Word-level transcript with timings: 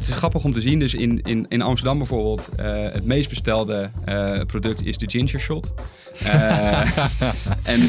het 0.00 0.08
is 0.08 0.14
grappig 0.14 0.44
om 0.44 0.52
te 0.52 0.60
zien. 0.60 0.78
Dus 0.78 0.94
in, 0.94 1.20
in, 1.22 1.46
in 1.48 1.62
Amsterdam 1.62 1.98
bijvoorbeeld, 1.98 2.48
uh, 2.60 2.66
het 2.92 3.04
meest 3.04 3.28
bestelde 3.28 3.90
uh, 4.08 4.40
product 4.46 4.84
is 4.84 4.98
de 4.98 5.10
ginger 5.10 5.40
shot. 5.40 5.74
Uh, 6.22 6.80
en 7.62 7.88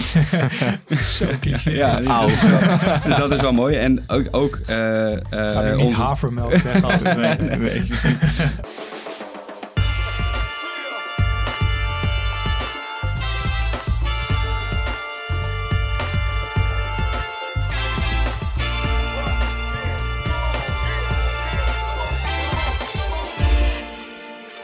zo 1.17 1.25
cliché. 1.39 1.69
ja, 1.69 1.99
ja 1.99 2.25
dus, 2.25 2.39
dus, 3.03 3.15
dat 3.15 3.31
is 3.31 3.41
wel 3.41 3.53
mooi. 3.53 3.75
En 3.75 4.03
ook... 4.07 4.27
ook 4.31 4.59
Ga 4.65 4.73
je 5.65 5.73
niet 5.75 5.85
onze... 5.85 6.01
havermelk 6.01 6.51
zeggen 6.51 6.83
als 6.83 7.03
het 7.03 7.17
nee, 7.17 7.35
nee, 7.35 7.57
nee. 7.57 7.81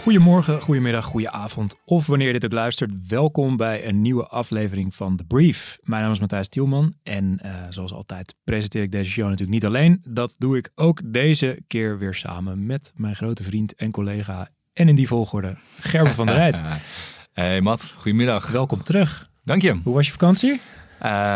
Goedemorgen, 0.07 0.61
goedemiddag, 0.61 1.05
goedenavond 1.05 1.75
of 1.85 2.05
wanneer 2.05 2.27
je 2.27 2.33
dit 2.33 2.45
ook 2.45 2.51
luistert. 2.51 3.07
Welkom 3.07 3.57
bij 3.57 3.87
een 3.87 4.01
nieuwe 4.01 4.27
aflevering 4.27 4.95
van 4.95 5.15
The 5.15 5.23
Brief. 5.23 5.77
Mijn 5.83 6.01
naam 6.01 6.11
is 6.11 6.19
Matthijs 6.19 6.47
Tielman 6.47 6.93
en 7.03 7.39
uh, 7.45 7.51
zoals 7.69 7.93
altijd 7.93 8.35
presenteer 8.43 8.81
ik 8.81 8.91
deze 8.91 9.09
show 9.09 9.23
natuurlijk 9.23 9.51
niet 9.51 9.65
alleen. 9.65 10.01
Dat 10.07 10.35
doe 10.37 10.57
ik 10.57 10.71
ook 10.75 11.01
deze 11.05 11.59
keer 11.67 11.97
weer 11.97 12.13
samen 12.13 12.65
met 12.65 12.91
mijn 12.95 13.15
grote 13.15 13.43
vriend 13.43 13.75
en 13.75 13.91
collega 13.91 14.49
en 14.73 14.87
in 14.87 14.95
die 14.95 15.07
volgorde 15.07 15.55
Gerben 15.79 16.15
van 16.15 16.25
der 16.25 16.35
Rijt. 16.35 16.59
Hey 17.33 17.61
Matt, 17.61 17.93
goedemiddag. 17.97 18.47
Welkom 18.47 18.83
terug. 18.83 19.29
Dank 19.43 19.61
je. 19.61 19.79
Hoe 19.83 19.93
was 19.93 20.05
je 20.05 20.11
vakantie? 20.11 20.51
Uh, 20.51 20.59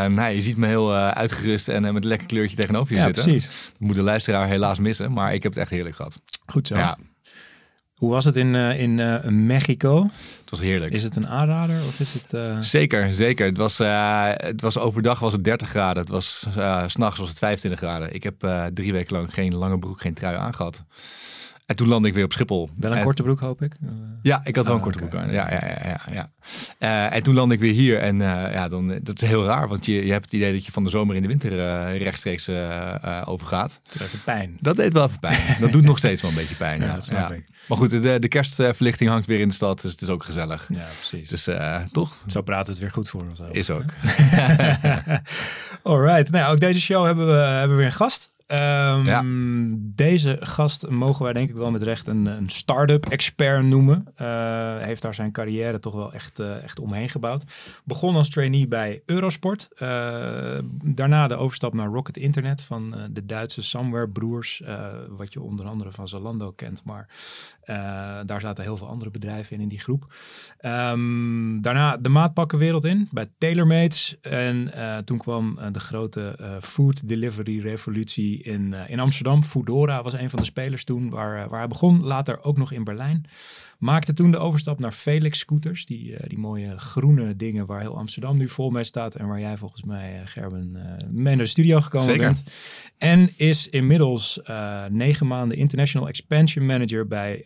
nou, 0.06 0.34
je 0.34 0.42
ziet 0.42 0.58
me 0.58 0.68
heel 0.68 0.94
uh, 0.94 1.08
uitgerust 1.10 1.68
en 1.68 1.86
uh, 1.86 1.92
met 1.92 2.04
een 2.04 2.10
lekker 2.10 2.28
kleurtje 2.28 2.56
tegenover 2.56 2.94
je 2.94 3.00
ja, 3.00 3.06
zitten. 3.06 3.24
Precies. 3.24 3.46
Dat 3.46 3.80
moet 3.80 3.96
de 3.96 4.02
luisteraar 4.02 4.48
helaas 4.48 4.80
missen, 4.80 5.14
maar 5.14 5.34
ik 5.34 5.44
heb 5.44 5.52
het 5.52 5.62
echt 5.62 5.72
heerlijk 5.72 5.96
gehad. 5.96 6.22
Goed 6.46 6.68
zo. 6.68 6.78
Ja, 6.78 6.98
hoe 8.02 8.10
was 8.10 8.26
het 8.26 8.36
in, 8.36 8.54
uh, 8.54 8.80
in 8.80 8.98
uh, 8.98 9.24
Mexico? 9.24 10.04
Het 10.40 10.50
was 10.50 10.60
heerlijk. 10.60 10.92
Is 10.92 11.04
het 11.04 11.16
een 11.16 11.28
aanrader 11.28 11.76
of 11.76 12.00
is 12.00 12.14
het... 12.14 12.34
Uh... 12.34 12.60
Zeker, 12.60 13.14
zeker. 13.14 13.46
Het 13.46 13.58
was, 13.58 13.78
het 14.48 14.62
was 14.62 14.78
overdag 14.78 15.20
was 15.20 15.34
het 15.34 15.44
30 15.44 15.70
graden. 15.70 16.02
Het 16.02 16.12
was, 16.12 16.46
s 16.88 16.92
s'nachts 16.92 17.20
was 17.20 17.30
het 17.30 17.38
25 17.38 17.80
graden. 17.80 18.14
Ik 18.14 18.24
heb 18.24 18.70
drie 18.74 18.92
weken 18.92 19.16
lang 19.16 19.34
geen 19.34 19.56
lange 19.56 19.80
broek, 19.80 20.02
geen 20.02 20.14
trui 20.14 20.36
aangehad. 20.36 20.84
En 21.72 21.78
toen 21.78 21.88
landde 21.88 22.08
ik 22.08 22.14
weer 22.14 22.24
op 22.24 22.34
Schiphol. 22.34 22.70
Wel 22.78 22.92
een 22.92 22.98
en... 22.98 23.04
korte 23.04 23.24
broek, 23.24 23.40
hoop 23.40 23.62
ik? 23.62 23.76
Ja, 24.22 24.42
ik 24.44 24.56
had 24.56 24.66
wel 24.66 24.74
oh, 24.76 24.80
een 24.80 24.86
korte 24.86 25.04
okay. 25.04 25.10
broek 25.10 25.24
aan. 25.24 25.32
Ja, 25.32 25.50
ja, 25.52 25.68
ja. 25.68 25.90
ja, 25.90 26.00
ja. 26.12 26.32
Uh, 27.10 27.16
en 27.16 27.24
toen 27.24 27.34
landde 27.34 27.56
ik 27.56 27.62
weer 27.62 27.74
hier. 27.74 28.00
En 28.00 28.16
uh, 28.16 28.54
ja, 28.54 28.68
dan, 28.68 29.00
dat 29.04 29.22
is 29.22 29.28
heel 29.28 29.46
raar. 29.46 29.68
Want 29.68 29.86
je, 29.86 30.06
je 30.06 30.12
hebt 30.12 30.26
het 30.26 30.34
idee 30.34 30.54
dat 30.54 30.66
je 30.66 30.72
van 30.72 30.84
de 30.84 30.90
zomer 30.90 31.16
in 31.16 31.22
de 31.22 31.28
winter 31.28 31.52
uh, 31.52 31.98
rechtstreeks 31.98 32.50
overgaat. 33.26 33.80
Dat 33.84 34.12
deed 34.12 34.24
pijn. 34.24 34.58
Dat 34.60 34.76
deed 34.76 34.94
wel 34.94 35.04
even 35.06 35.20
pijn. 35.20 35.56
dat 35.60 35.72
doet 35.72 35.84
nog 35.84 35.98
steeds 35.98 36.22
wel 36.22 36.32
een 36.32 36.38
beetje 36.38 36.56
pijn. 36.56 36.80
ja, 36.80 36.86
ja. 36.86 36.94
dat 36.94 37.04
snap 37.04 37.30
ja. 37.30 37.36
ik. 37.36 37.46
Maar 37.68 37.78
goed, 37.78 37.90
de, 37.90 38.20
de 38.20 38.28
kerstverlichting 38.28 39.10
hangt 39.10 39.28
weer 39.28 39.40
in 39.40 39.48
de 39.48 39.54
stad. 39.54 39.82
Dus 39.82 39.92
het 39.92 40.02
is 40.02 40.10
ook 40.10 40.24
gezellig. 40.24 40.70
Ja, 40.74 40.88
precies. 40.98 41.30
Dus 41.30 41.48
toch? 41.92 42.24
Zo 42.28 42.42
praten 42.42 42.66
we 42.66 42.72
het 42.72 42.82
weer 42.82 42.92
goed 42.92 43.10
voor 43.10 43.22
ons. 43.22 43.40
Is 43.52 43.70
ook. 43.70 43.84
Alright. 45.84 46.32
Nou, 46.32 46.54
ook 46.54 46.60
deze 46.60 46.82
show 46.82 47.06
hebben 47.06 47.26
we, 47.26 47.34
hebben 47.34 47.70
we 47.70 47.76
weer 47.76 47.86
een 47.86 47.92
gast. 47.92 48.31
Um, 48.52 49.06
ja. 49.06 49.24
Deze 49.96 50.38
gast 50.40 50.90
mogen 50.90 51.24
wij 51.24 51.34
denk 51.34 51.50
ik 51.50 51.56
wel 51.56 51.72
met 51.72 51.84
recht 51.84 52.08
een, 52.08 52.26
een 52.26 52.50
start-up 52.50 53.06
expert 53.06 53.64
noemen. 53.64 54.08
Uh, 54.22 54.78
heeft 54.78 55.02
daar 55.02 55.14
zijn 55.14 55.32
carrière 55.32 55.80
toch 55.80 55.94
wel 55.94 56.14
echt, 56.14 56.40
uh, 56.40 56.64
echt 56.64 56.80
omheen 56.80 57.10
gebouwd. 57.10 57.44
Begon 57.84 58.16
als 58.16 58.30
trainee 58.30 58.68
bij 58.68 59.02
Eurosport. 59.06 59.70
Uh, 59.74 60.60
daarna 60.84 61.28
de 61.28 61.36
overstap 61.36 61.74
naar 61.74 61.88
Rocket 61.88 62.18
Internet 62.18 62.64
van 62.64 62.96
de 63.12 63.26
Duitse 63.26 63.62
Somewhere 63.62 64.10
broers. 64.10 64.62
wat 65.10 65.34
je 65.34 65.42
onder 65.42 65.66
andere 65.66 65.92
van 65.92 66.08
Zalando 66.08 66.52
kent. 66.52 66.84
Maar 66.86 67.08
daar 68.26 68.42
zaten 68.42 68.64
heel 68.64 68.78
veel 68.78 68.88
andere 68.88 69.12
bedrijven 69.12 69.56
in 69.56 69.62
in 69.62 69.68
die 69.68 69.80
groep. 69.80 70.14
Um, 70.66 71.62
daarna 71.62 71.98
de 71.98 72.10
maatpakkenwereld 72.10 72.86
in 72.86 73.08
bij 73.12 73.28
TaylorMates. 73.38 74.18
En 74.22 74.72
toen 75.06 75.18
kwam 75.18 75.60
de 75.72 75.80
grote 75.80 76.58
food 76.62 77.08
delivery 77.08 77.60
revolutie 77.60 78.44
in, 78.44 78.74
in 78.88 79.00
Amsterdam. 79.00 79.44
Foodora 79.44 80.04
was 80.04 80.14
een 80.14 80.30
van 80.30 80.40
de 80.40 80.46
spelers 80.46 80.84
toen 80.84 81.10
waar, 81.10 81.50
waar 81.50 81.60
hij 81.60 81.68
begon. 81.68 82.04
Later 82.04 82.44
ook 82.44 82.58
nog 82.58 82.72
in 82.72 82.84
Berlijn. 82.84 83.26
Maakte 83.82 84.14
toen 84.14 84.32
de 84.32 84.38
overstap 84.38 84.80
naar 84.80 84.92
Felix 84.92 85.40
Scooters. 85.40 85.86
Die, 85.86 86.12
uh, 86.12 86.18
die 86.28 86.38
mooie 86.38 86.80
groene 86.80 87.36
dingen 87.36 87.66
waar 87.66 87.80
heel 87.80 87.98
Amsterdam 87.98 88.38
nu 88.38 88.48
vol 88.48 88.70
mee 88.70 88.84
staat. 88.84 89.16
En 89.16 89.28
waar 89.28 89.40
jij 89.40 89.58
volgens 89.58 89.84
mij, 89.84 90.22
Gerben, 90.26 90.72
mee 91.12 91.36
naar 91.36 91.44
de 91.44 91.50
studio 91.50 91.82
gekomen 91.82 92.08
Zeker. 92.08 92.26
bent. 92.26 92.44
En 92.98 93.30
is 93.38 93.70
inmiddels 93.70 94.42
negen 94.90 95.28
maanden 95.28 95.58
International 95.58 96.08
Expansion 96.08 96.66
Manager 96.66 97.08
bij 97.08 97.46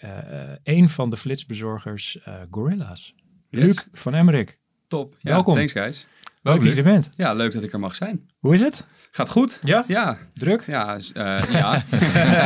een 0.63 0.89
van 0.89 1.09
de 1.09 1.17
flitsbezorgers 1.17 2.17
Gorilla's. 2.51 3.15
Yes. 3.49 3.63
Luc 3.63 3.87
van 3.91 4.13
Emmerik. 4.13 4.59
Top. 4.87 5.15
Ja, 5.19 5.31
Welkom. 5.31 5.55
Thanks 5.55 5.71
guys. 5.71 6.07
Leuk 6.41 6.61
dat 6.61 6.71
je 6.71 6.77
er 6.77 6.83
bent. 6.83 7.09
Ja, 7.15 7.33
leuk 7.33 7.53
dat 7.53 7.63
ik 7.63 7.73
er 7.73 7.79
mag 7.79 7.95
zijn. 7.95 8.29
Hoe 8.39 8.53
is 8.53 8.61
het? 8.61 8.87
Gaat 9.11 9.29
goed. 9.29 9.59
Ja? 9.63 9.83
Ja. 9.87 10.17
Druk? 10.33 10.63
Ja. 10.67 10.95
Uh, 10.95 11.39
ja. 11.61 11.83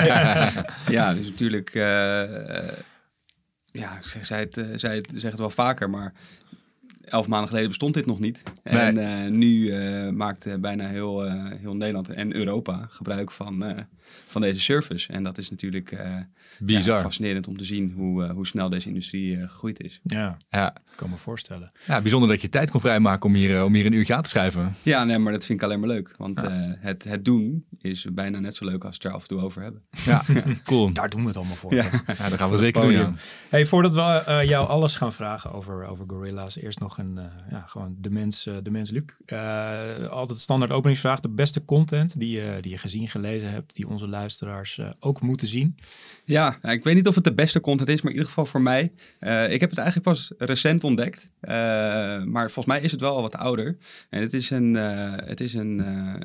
ja, 0.97 1.13
dus 1.13 1.29
natuurlijk... 1.29 1.73
Uh, 1.73 2.23
ja, 3.79 3.99
zei 4.21 4.43
het, 4.43 4.79
zei 4.79 4.97
het, 4.97 5.09
zeg 5.13 5.31
het 5.31 5.39
wel 5.39 5.49
vaker, 5.49 5.89
maar 5.89 6.13
elf 7.09 7.27
maanden 7.27 7.47
geleden 7.47 7.69
bestond 7.69 7.93
dit 7.93 8.05
nog 8.05 8.19
niet. 8.19 8.43
En 8.63 8.93
nee. 8.93 9.29
nu 9.29 9.73
maakt 10.11 10.61
bijna 10.61 10.87
heel, 10.87 11.23
heel 11.57 11.75
Nederland 11.75 12.09
en 12.09 12.35
Europa 12.35 12.87
gebruik 12.89 13.31
van, 13.31 13.85
van 14.27 14.41
deze 14.41 14.61
service. 14.61 15.13
En 15.13 15.23
dat 15.23 15.37
is 15.37 15.49
natuurlijk 15.49 15.97
Bizar. 16.59 16.95
Ja, 16.95 17.01
fascinerend 17.01 17.47
om 17.47 17.57
te 17.57 17.63
zien 17.63 17.91
hoe, 17.95 18.31
hoe 18.31 18.47
snel 18.47 18.69
deze 18.69 18.87
industrie 18.87 19.37
gegroeid 19.37 19.83
is. 19.83 19.99
Ja, 20.03 20.37
ja. 20.49 20.75
ik 20.91 20.97
kan 20.97 21.09
me 21.09 21.17
voorstellen. 21.17 21.71
Ja, 21.87 22.01
bijzonder 22.01 22.29
dat 22.29 22.41
je 22.41 22.49
tijd 22.49 22.71
kon 22.71 22.79
vrijmaken 22.79 23.29
om 23.29 23.35
hier, 23.35 23.63
om 23.63 23.73
hier 23.73 23.85
een 23.85 23.93
uurtje 23.93 24.15
aan 24.15 24.21
te 24.21 24.29
schrijven. 24.29 24.75
Ja, 24.83 25.03
nee, 25.03 25.17
maar 25.17 25.33
dat 25.33 25.45
vind 25.45 25.59
ik 25.59 25.65
alleen 25.65 25.79
maar 25.79 25.89
leuk. 25.89 26.15
Want 26.17 26.41
ja. 26.41 26.49
uh, 26.49 26.73
het, 26.79 27.03
het 27.03 27.25
doen 27.25 27.65
is 27.77 28.07
bijna 28.11 28.39
net 28.39 28.55
zo 28.55 28.65
leuk 28.65 28.83
als 28.83 28.95
het 28.95 29.03
er 29.03 29.11
af 29.11 29.21
en 29.21 29.27
toe 29.27 29.41
over 29.41 29.61
hebben. 29.61 29.81
Ja, 30.05 30.23
cool. 30.65 30.93
Daar 30.93 31.09
doen 31.09 31.21
we 31.21 31.27
het 31.27 31.37
allemaal 31.37 31.55
voor. 31.55 31.73
Ja, 31.73 31.89
ja 32.17 32.29
dat 32.29 32.37
gaan 32.37 32.49
we 32.49 32.57
zeker 32.57 32.81
doen. 32.81 32.91
Ja. 32.91 33.13
Hey, 33.49 33.65
voordat 33.65 33.93
we 33.93 34.23
uh, 34.27 34.43
jou 34.43 34.67
alles 34.67 34.95
gaan 34.95 35.13
vragen 35.13 35.51
over, 35.51 35.87
over 35.87 36.05
Gorilla's, 36.07 36.57
eerst 36.57 36.79
nog 36.79 36.97
een, 36.99 37.15
uh, 37.17 37.23
ja, 37.49 37.59
gewoon 37.61 37.95
de 37.99 38.09
mens, 38.09 38.43
de 38.63 38.71
mens 38.71 38.89
Luc. 38.89 39.03
altijd 40.09 40.39
standaard 40.39 40.71
openingsvraag. 40.71 41.19
De 41.19 41.29
beste 41.29 41.65
content 41.65 42.19
die, 42.19 42.61
die 42.61 42.71
je 42.71 42.77
gezien, 42.77 43.07
gelezen 43.07 43.49
hebt, 43.49 43.75
die 43.75 43.87
onze 43.87 44.07
luisteraars 44.07 44.79
ook 44.99 45.21
moeten 45.21 45.47
zien. 45.47 45.77
Ja, 46.25 46.57
nou, 46.61 46.75
ik 46.75 46.83
weet 46.83 46.95
niet 46.95 47.07
of 47.07 47.15
het 47.15 47.23
de 47.23 47.33
beste 47.33 47.59
content 47.59 47.89
is, 47.89 48.01
maar 48.01 48.11
in 48.11 48.17
ieder 48.17 48.27
geval 48.27 48.45
voor 48.45 48.61
mij. 48.61 48.83
Ik 49.49 49.59
heb 49.59 49.69
het 49.69 49.79
eigenlijk 49.79 50.07
pas 50.07 50.31
recent 50.37 50.83
ontdekt. 50.83 51.31
Maar 52.25 52.51
volgens 52.51 52.65
mij 52.65 52.81
is 52.81 52.91
het 52.91 53.01
wel 53.01 53.15
al 53.15 53.21
wat 53.21 53.35
ouder. 53.35 53.77
En 54.09 54.21
het 54.21 54.33
is 54.33 54.49
een, 54.49 54.73
het 54.73 55.41
is 55.41 55.53
een, 55.53 55.79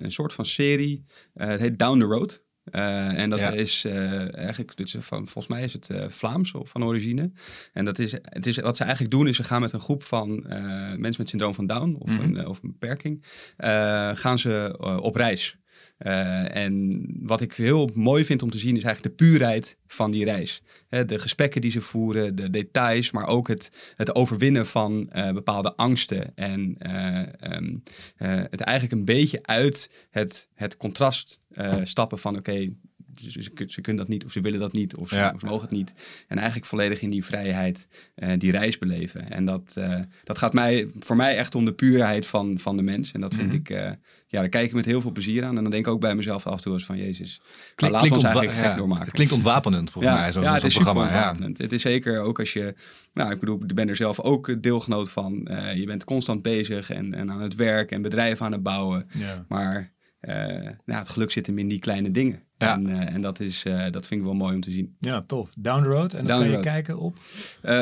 een 0.04 0.12
soort 0.12 0.32
van 0.32 0.46
serie. 0.46 1.04
het 1.34 1.60
heet 1.60 1.78
Down 1.78 1.98
the 1.98 2.04
Road. 2.04 2.42
En 2.70 3.30
dat 3.30 3.38
Ja. 3.38 3.50
is 3.50 3.84
eigenlijk, 3.84 4.76
dit 4.76 4.86
is 4.86 4.94
van, 4.98 5.18
volgens 5.18 5.46
mij 5.46 5.62
is 5.64 5.72
het 5.72 5.88
Vlaams 6.08 6.52
of 6.52 6.68
van 6.70 6.84
origine. 6.84 7.30
En 7.72 7.84
dat 7.84 7.98
is, 7.98 8.12
het 8.22 8.46
is, 8.46 8.56
wat 8.58 8.76
ze 8.76 8.82
eigenlijk 8.82 9.12
doen 9.14 9.28
is 9.28 9.36
ze 9.36 9.44
gaan 9.44 9.60
met 9.60 9.72
een 9.72 9.80
groep 9.80 10.02
van 10.02 10.44
mensen 10.96 11.14
met 11.18 11.28
syndroom 11.28 11.54
van 11.54 11.66
Down 11.66 11.96
of, 11.98 12.10
Mhm. 12.10 12.22
een, 12.22 12.46
of 12.46 12.62
een 12.62 12.70
beperking. 12.78 13.24
gaan 14.18 14.38
ze 14.38 14.76
op 15.02 15.14
reis. 15.14 15.56
Uh, 15.98 16.56
en 16.56 17.04
wat 17.20 17.40
ik 17.40 17.52
heel 17.54 17.90
mooi 17.94 18.24
vind 18.24 18.42
om 18.42 18.50
te 18.50 18.58
zien 18.58 18.76
is 18.76 18.82
eigenlijk 18.82 19.16
de 19.18 19.24
puurheid 19.24 19.76
van 19.86 20.10
die 20.10 20.24
reis. 20.24 20.62
Hè, 20.88 21.04
de 21.04 21.18
gesprekken 21.18 21.60
die 21.60 21.70
ze 21.70 21.80
voeren, 21.80 22.34
de 22.34 22.50
details, 22.50 23.10
maar 23.10 23.26
ook 23.26 23.48
het, 23.48 23.92
het 23.94 24.14
overwinnen 24.14 24.66
van 24.66 25.10
uh, 25.16 25.32
bepaalde 25.32 25.76
angsten. 25.76 26.36
En 26.36 26.76
uh, 26.86 27.22
um, 27.56 27.82
het 28.50 28.60
eigenlijk 28.60 28.98
een 28.98 29.04
beetje 29.04 29.38
uit 29.42 30.06
het, 30.10 30.48
het 30.54 30.76
contrast 30.76 31.38
stappen 31.84 32.18
van 32.18 32.36
oké, 32.36 32.50
okay, 32.50 32.76
ze, 33.20 33.30
ze, 33.42 33.50
ze, 33.66 33.80
kunnen 33.80 34.02
dat 34.02 34.12
niet 34.12 34.24
of 34.24 34.32
ze 34.32 34.40
willen 34.40 34.58
dat 34.60 34.72
niet 34.72 34.96
of 34.96 35.08
ze, 35.08 35.16
Ja. 35.16 35.32
of 35.34 35.40
ze 35.40 35.46
mogen 35.46 35.68
het 35.68 35.76
niet. 35.76 35.92
En 36.28 36.36
eigenlijk 36.36 36.66
volledig 36.66 37.00
in 37.00 37.10
die 37.10 37.24
vrijheid 37.24 37.86
eh, 38.14 38.38
die 38.38 38.50
reis 38.50 38.78
beleven. 38.78 39.30
En 39.30 39.44
dat, 39.44 39.72
eh, 39.74 40.00
dat 40.24 40.38
gaat 40.38 40.52
mij, 40.52 40.86
voor 40.98 41.16
mij 41.16 41.36
echt 41.36 41.54
om 41.54 41.64
de 41.64 41.72
puurheid 41.72 42.26
van, 42.26 42.58
van 42.58 42.76
de 42.76 42.82
mens. 42.82 43.12
En 43.12 43.20
dat 43.20 43.34
vind 43.34 43.46
Mhm. 43.46 43.56
ik, 43.56 43.70
eh, 43.70 43.90
ja, 44.34 44.40
daar 44.40 44.48
kijk 44.48 44.66
ik 44.66 44.72
met 44.72 44.84
heel 44.84 45.00
veel 45.00 45.12
plezier 45.12 45.44
aan. 45.44 45.56
En 45.56 45.62
dan 45.62 45.70
denk 45.70 45.86
ik 45.86 45.92
ook 45.92 46.00
bij 46.00 46.14
mezelf 46.14 46.46
af 46.46 46.56
en 46.56 46.62
toe 46.62 46.72
eens 46.72 46.84
van, 46.84 46.96
jezus, 46.96 47.40
Klink- 47.74 47.94
we 47.94 48.00
ons 48.00 48.10
ontwa- 48.10 48.28
eigenlijk 48.28 48.58
gek 48.58 48.66
ja, 48.66 48.76
doormaken. 48.76 49.04
Het 49.04 49.14
klinkt 49.14 49.32
ontwapenend 49.32 49.90
volgens 49.90 50.14
mij, 50.14 50.32
zo'n 50.32 50.42
ja, 50.42 50.58
programma. 50.58 51.12
Ja. 51.12 51.36
Het 51.52 51.72
is 51.72 51.82
zeker 51.82 52.20
ook 52.20 52.38
als 52.38 52.52
je, 52.52 52.74
nou, 53.12 53.32
ik 53.32 53.40
bedoel, 53.40 53.62
ik 53.66 53.74
ben 53.74 53.88
er 53.88 53.96
zelf 53.96 54.20
ook 54.20 54.62
deelgenoot 54.62 55.10
van. 55.10 55.46
Eh, 55.46 55.76
je 55.76 55.86
bent 55.86 56.04
constant 56.04 56.42
bezig 56.42 56.90
en, 56.90 57.14
en 57.14 57.30
aan 57.30 57.40
het 57.40 57.54
werk 57.54 57.90
en 57.90 58.02
bedrijven 58.02 58.46
aan 58.46 58.52
het 58.52 58.62
bouwen. 58.62 59.06
Maar 59.48 59.92
eh, 60.20 60.34
nou, 60.84 60.98
het 61.00 61.08
geluk 61.08 61.30
zit 61.30 61.46
hem 61.46 61.58
in 61.58 61.68
die 61.68 61.78
kleine 61.78 62.10
dingen. 62.10 62.42
Ja. 62.64 62.74
En, 62.74 62.88
eh, 62.88 63.14
en 63.14 63.20
dat, 63.20 63.40
is, 63.40 63.64
eh, 63.64 63.90
dat 63.90 64.06
vind 64.06 64.20
ik 64.20 64.26
wel 64.26 64.34
mooi 64.36 64.54
om 64.54 64.60
te 64.60 64.70
zien. 64.70 64.96
Ja, 65.00 65.24
tof. 65.26 65.52
Down 65.58 65.82
the 65.82 65.88
road. 65.88 66.12
En 66.14 66.26
dan 66.26 66.40
the 66.40 66.48
je 66.48 66.60
kijken 66.60 66.98
op. 66.98 67.16
Eh, 67.62 67.74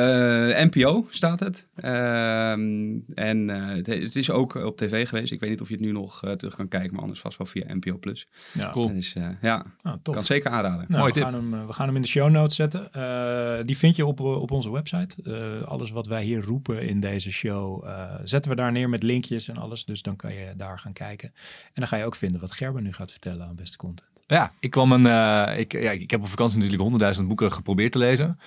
NPO 0.64 1.06
staat 1.10 1.40
het. 1.40 1.66
Ehm, 1.74 2.98
en 3.14 3.50
eh, 3.50 3.66
het, 3.76 3.86
het 3.86 4.16
is 4.16 4.30
ook 4.30 4.54
op 4.54 4.76
tv 4.76 5.08
geweest. 5.08 5.32
Ik 5.32 5.40
weet 5.40 5.50
niet 5.50 5.60
of 5.60 5.68
je 5.68 5.74
het 5.74 5.82
nu 5.84 5.92
nog 5.92 6.20
terug 6.36 6.54
kan 6.54 6.68
kijken, 6.68 6.92
maar 6.92 7.02
anders 7.02 7.20
vast 7.20 7.38
wel 7.38 7.46
via 7.46 7.74
NPO 7.74 7.98
Plus. 7.98 8.28
Ja, 8.52 8.70
Cool. 8.70 8.92
Dus 8.92 9.14
eh, 9.14 9.28
ja, 9.42 9.64
Nou, 9.82 9.98
tof. 10.02 10.14
kan 10.14 10.24
zeker 10.24 10.50
aanraden. 10.50 10.84
Nou, 10.88 11.00
Mooi 11.00 11.06
we, 11.06 11.12
tip. 11.12 11.22
gaan 11.22 11.34
hem, 11.34 11.66
we 11.66 11.72
gaan 11.72 11.86
hem 11.86 11.96
in 11.96 12.02
de 12.02 12.08
show 12.08 12.30
notes 12.30 12.56
zetten. 12.56 12.92
Eh, 12.92 13.66
die 13.66 13.76
vind 13.76 13.96
je 13.96 14.06
op, 14.06 14.20
op 14.20 14.50
onze 14.50 14.72
website. 14.72 15.16
Eh, 15.24 15.68
alles 15.68 15.90
wat 15.90 16.06
wij 16.06 16.22
hier 16.24 16.42
roepen 16.42 16.82
in 16.88 17.00
deze 17.00 17.30
show 17.32 17.84
eh, 17.86 18.14
zetten 18.24 18.50
we 18.50 18.56
daar 18.56 18.72
neer 18.72 18.88
met 18.88 19.02
linkjes 19.02 19.48
en 19.48 19.56
alles. 19.56 19.84
Dus 19.84 20.02
dan 20.02 20.16
kan 20.16 20.32
je 20.34 20.52
daar 20.56 20.78
gaan 20.78 20.92
kijken. 20.92 21.28
En 21.64 21.72
dan 21.74 21.86
ga 21.86 21.96
je 21.96 22.04
ook 22.04 22.14
vinden 22.16 22.40
wat 22.40 22.52
Gerben 22.52 22.82
nu 22.82 22.92
gaat 22.92 23.10
vertellen 23.10 23.46
aan 23.46 23.54
beste 23.54 23.76
content. 23.76 24.10
Ja, 24.32 24.52
ik 24.60 24.70
kwam 24.70 24.92
een. 24.92 25.06
eh, 25.06 25.58
ik, 25.58 25.72
ja, 25.72 25.90
ik 25.90 26.10
heb 26.10 26.20
op 26.20 26.28
vakantie 26.28 26.56
natuurlijk 26.56 26.82
honderdduizend 26.82 27.28
boeken 27.28 27.52
geprobeerd 27.52 27.92
te 27.92 27.98
lezen. 27.98 28.38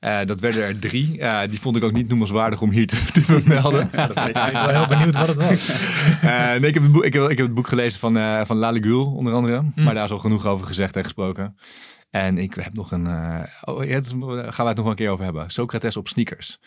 Eh, 0.00 0.18
dat 0.24 0.40
werden 0.40 0.62
er 0.62 0.78
drie. 0.78 1.18
Eh, 1.20 1.48
die 1.48 1.60
vond 1.60 1.76
ik 1.76 1.82
ook 1.82 1.92
niet 1.92 2.08
noemenswaardig 2.08 2.60
om 2.60 2.70
hier 2.70 2.86
te, 2.86 3.04
te 3.12 3.22
vermelden. 3.22 3.82
ik 3.92 4.32
ben 4.32 4.52
wel 4.52 4.68
heel 4.68 4.86
benieuwd 4.86 5.16
wat 5.16 5.28
het 5.28 5.36
was. 5.36 5.72
Nee, 6.22 6.66
ik, 6.66 6.74
heb 6.74 6.82
het 6.82 6.92
boek, 6.92 7.04
ik, 7.04 7.12
heb, 7.12 7.22
ik 7.30 7.36
heb 7.36 7.46
het 7.46 7.54
boek 7.54 7.68
gelezen 7.68 7.98
van, 7.98 8.46
van 8.46 8.56
Laligul, 8.56 9.04
onder 9.04 9.32
andere. 9.32 9.62
Maar 9.74 9.94
daar 9.94 10.04
is 10.04 10.10
al 10.10 10.18
genoeg 10.18 10.46
over 10.46 10.66
gezegd 10.66 10.96
en 10.96 11.04
gesproken. 11.04 11.56
En 12.10 12.38
ik 12.38 12.54
heb 12.54 12.74
nog 12.74 12.90
een. 12.90 13.06
oh, 13.64 13.84
ja, 13.84 14.00
gaan 14.02 14.16
we 14.16 14.36
het 14.36 14.56
nog 14.56 14.74
wel 14.76 14.86
een 14.86 14.94
keer 14.94 15.10
over 15.10 15.24
hebben. 15.24 15.50
Socrates 15.50 15.96
op 15.96 16.08
sneakers. 16.08 16.58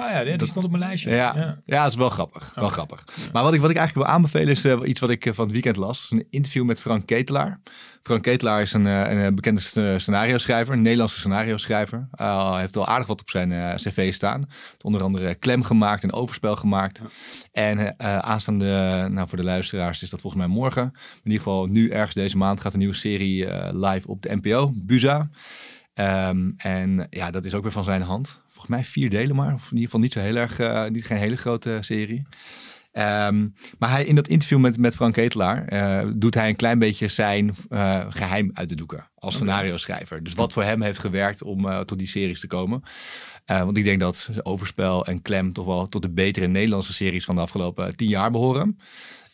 Ah 0.00 0.10
ja, 0.12 0.24
die, 0.24 0.36
die 0.36 0.48
stond 0.48 0.64
op 0.64 0.70
mijn 0.70 0.82
lijstje. 0.82 1.10
Ja, 1.10 1.58
ja. 1.64 1.82
dat 1.82 1.92
is 1.92 1.98
wel 1.98 2.08
grappig. 2.08 2.52
Wel 2.54 2.68
grappig. 2.68 3.04
Maar 3.32 3.42
wat 3.42 3.54
ik, 3.54 3.60
wat 3.60 3.70
ik 3.70 3.76
eigenlijk 3.76 4.06
wil 4.06 4.16
aanbevelen 4.16 4.48
is 4.48 4.64
eh, 4.64 4.78
iets 4.84 5.00
wat 5.00 5.10
ik 5.10 5.26
eh, 5.26 5.32
van 5.32 5.44
het 5.44 5.52
weekend 5.52 5.76
las. 5.76 6.06
Een 6.10 6.26
interview 6.30 6.64
met 6.64 6.80
Frank 6.80 7.06
Ketelaar. 7.06 7.60
Frank 8.02 8.22
Ketelaar 8.22 8.60
is 8.60 8.72
een, 8.72 8.86
eh, 8.86 9.22
een 9.24 9.34
bekende 9.34 9.60
sc- 9.60 9.80
scenario 9.96 10.38
schrijver, 10.38 10.74
een 10.74 10.82
Nederlandse 10.82 11.18
scenario 11.18 11.56
schrijver. 11.56 12.08
Hij 12.10 12.60
heeft 12.60 12.74
wel 12.74 12.86
aardig 12.86 13.06
wat 13.06 13.20
op 13.20 13.30
zijn 13.30 13.76
cv 13.76 14.12
staan. 14.12 14.48
Onder 14.80 15.02
andere 15.02 15.34
Klem 15.34 15.62
gemaakt 15.62 16.02
en 16.02 16.12
Overspel 16.12 16.56
gemaakt. 16.56 17.00
En 17.52 18.00
aanstaande, 18.22 19.06
nou 19.10 19.28
voor 19.28 19.38
de 19.38 19.44
luisteraars 19.44 20.02
is 20.02 20.10
dat 20.10 20.20
volgens 20.20 20.42
mij 20.42 20.52
morgen. 20.52 20.82
In 20.92 21.20
ieder 21.30 21.38
geval 21.38 21.66
nu 21.66 21.90
ergens 21.90 22.14
deze 22.14 22.36
maand 22.36 22.60
gaat 22.60 22.72
een 22.72 22.78
nieuwe 22.78 22.94
serie 22.94 23.46
live 23.74 24.08
op 24.08 24.22
de 24.22 24.36
NPO, 24.36 24.70
Buza. 24.76 25.28
Ehm, 25.94 26.50
en 26.56 27.06
ja, 27.10 27.30
dat 27.30 27.44
is 27.44 27.54
ook 27.54 27.62
weer 27.62 27.72
van 27.72 27.84
zijn 27.84 28.02
hand. 28.02 28.42
Volgens 28.60 28.80
mij 28.80 28.92
vier 28.92 29.10
delen 29.10 29.36
maar. 29.36 29.54
Of 29.54 29.62
in 29.62 29.76
ieder 29.76 29.84
geval 29.84 30.00
niet 30.00 30.12
zo 30.12 30.20
heel 30.20 30.36
erg, 30.36 30.58
eh, 30.58 30.86
niet 30.86 31.04
geen 31.04 31.18
hele 31.18 31.36
grote 31.36 31.78
serie. 31.80 32.26
Ehm, 32.92 33.48
maar 33.78 33.90
hij, 33.90 34.04
in 34.04 34.14
dat 34.14 34.28
interview 34.28 34.58
met, 34.58 34.78
met 34.78 34.94
Frank 34.94 35.14
Ketelaar 35.14 35.64
eh, 35.64 36.10
doet 36.14 36.34
hij 36.34 36.48
een 36.48 36.56
klein 36.56 36.78
beetje 36.78 37.08
zijn 37.08 37.54
eh, 37.68 38.06
geheim 38.08 38.50
uit 38.54 38.68
de 38.68 38.74
doeken 38.74 39.10
als 39.14 39.34
scenario 39.34 39.76
schrijver. 39.76 40.22
Dus 40.22 40.34
wat 40.34 40.52
voor 40.52 40.62
hem 40.62 40.82
heeft 40.82 40.98
gewerkt 40.98 41.42
om 41.42 41.84
tot 41.84 41.98
die 41.98 42.06
series 42.06 42.40
te 42.40 42.46
komen. 42.46 42.82
Want 43.44 43.76
ik 43.76 43.84
denk 43.84 44.00
dat 44.00 44.30
Overspel 44.42 45.06
en 45.06 45.22
Klem 45.22 45.52
toch 45.52 45.66
wel 45.66 45.86
tot 45.86 46.02
de 46.02 46.10
betere 46.10 46.46
Nederlandse 46.46 46.92
series 46.92 47.24
van 47.24 47.34
de 47.34 47.40
afgelopen 47.40 47.96
tien 47.96 48.08
jaar 48.08 48.30
behoren. 48.30 48.78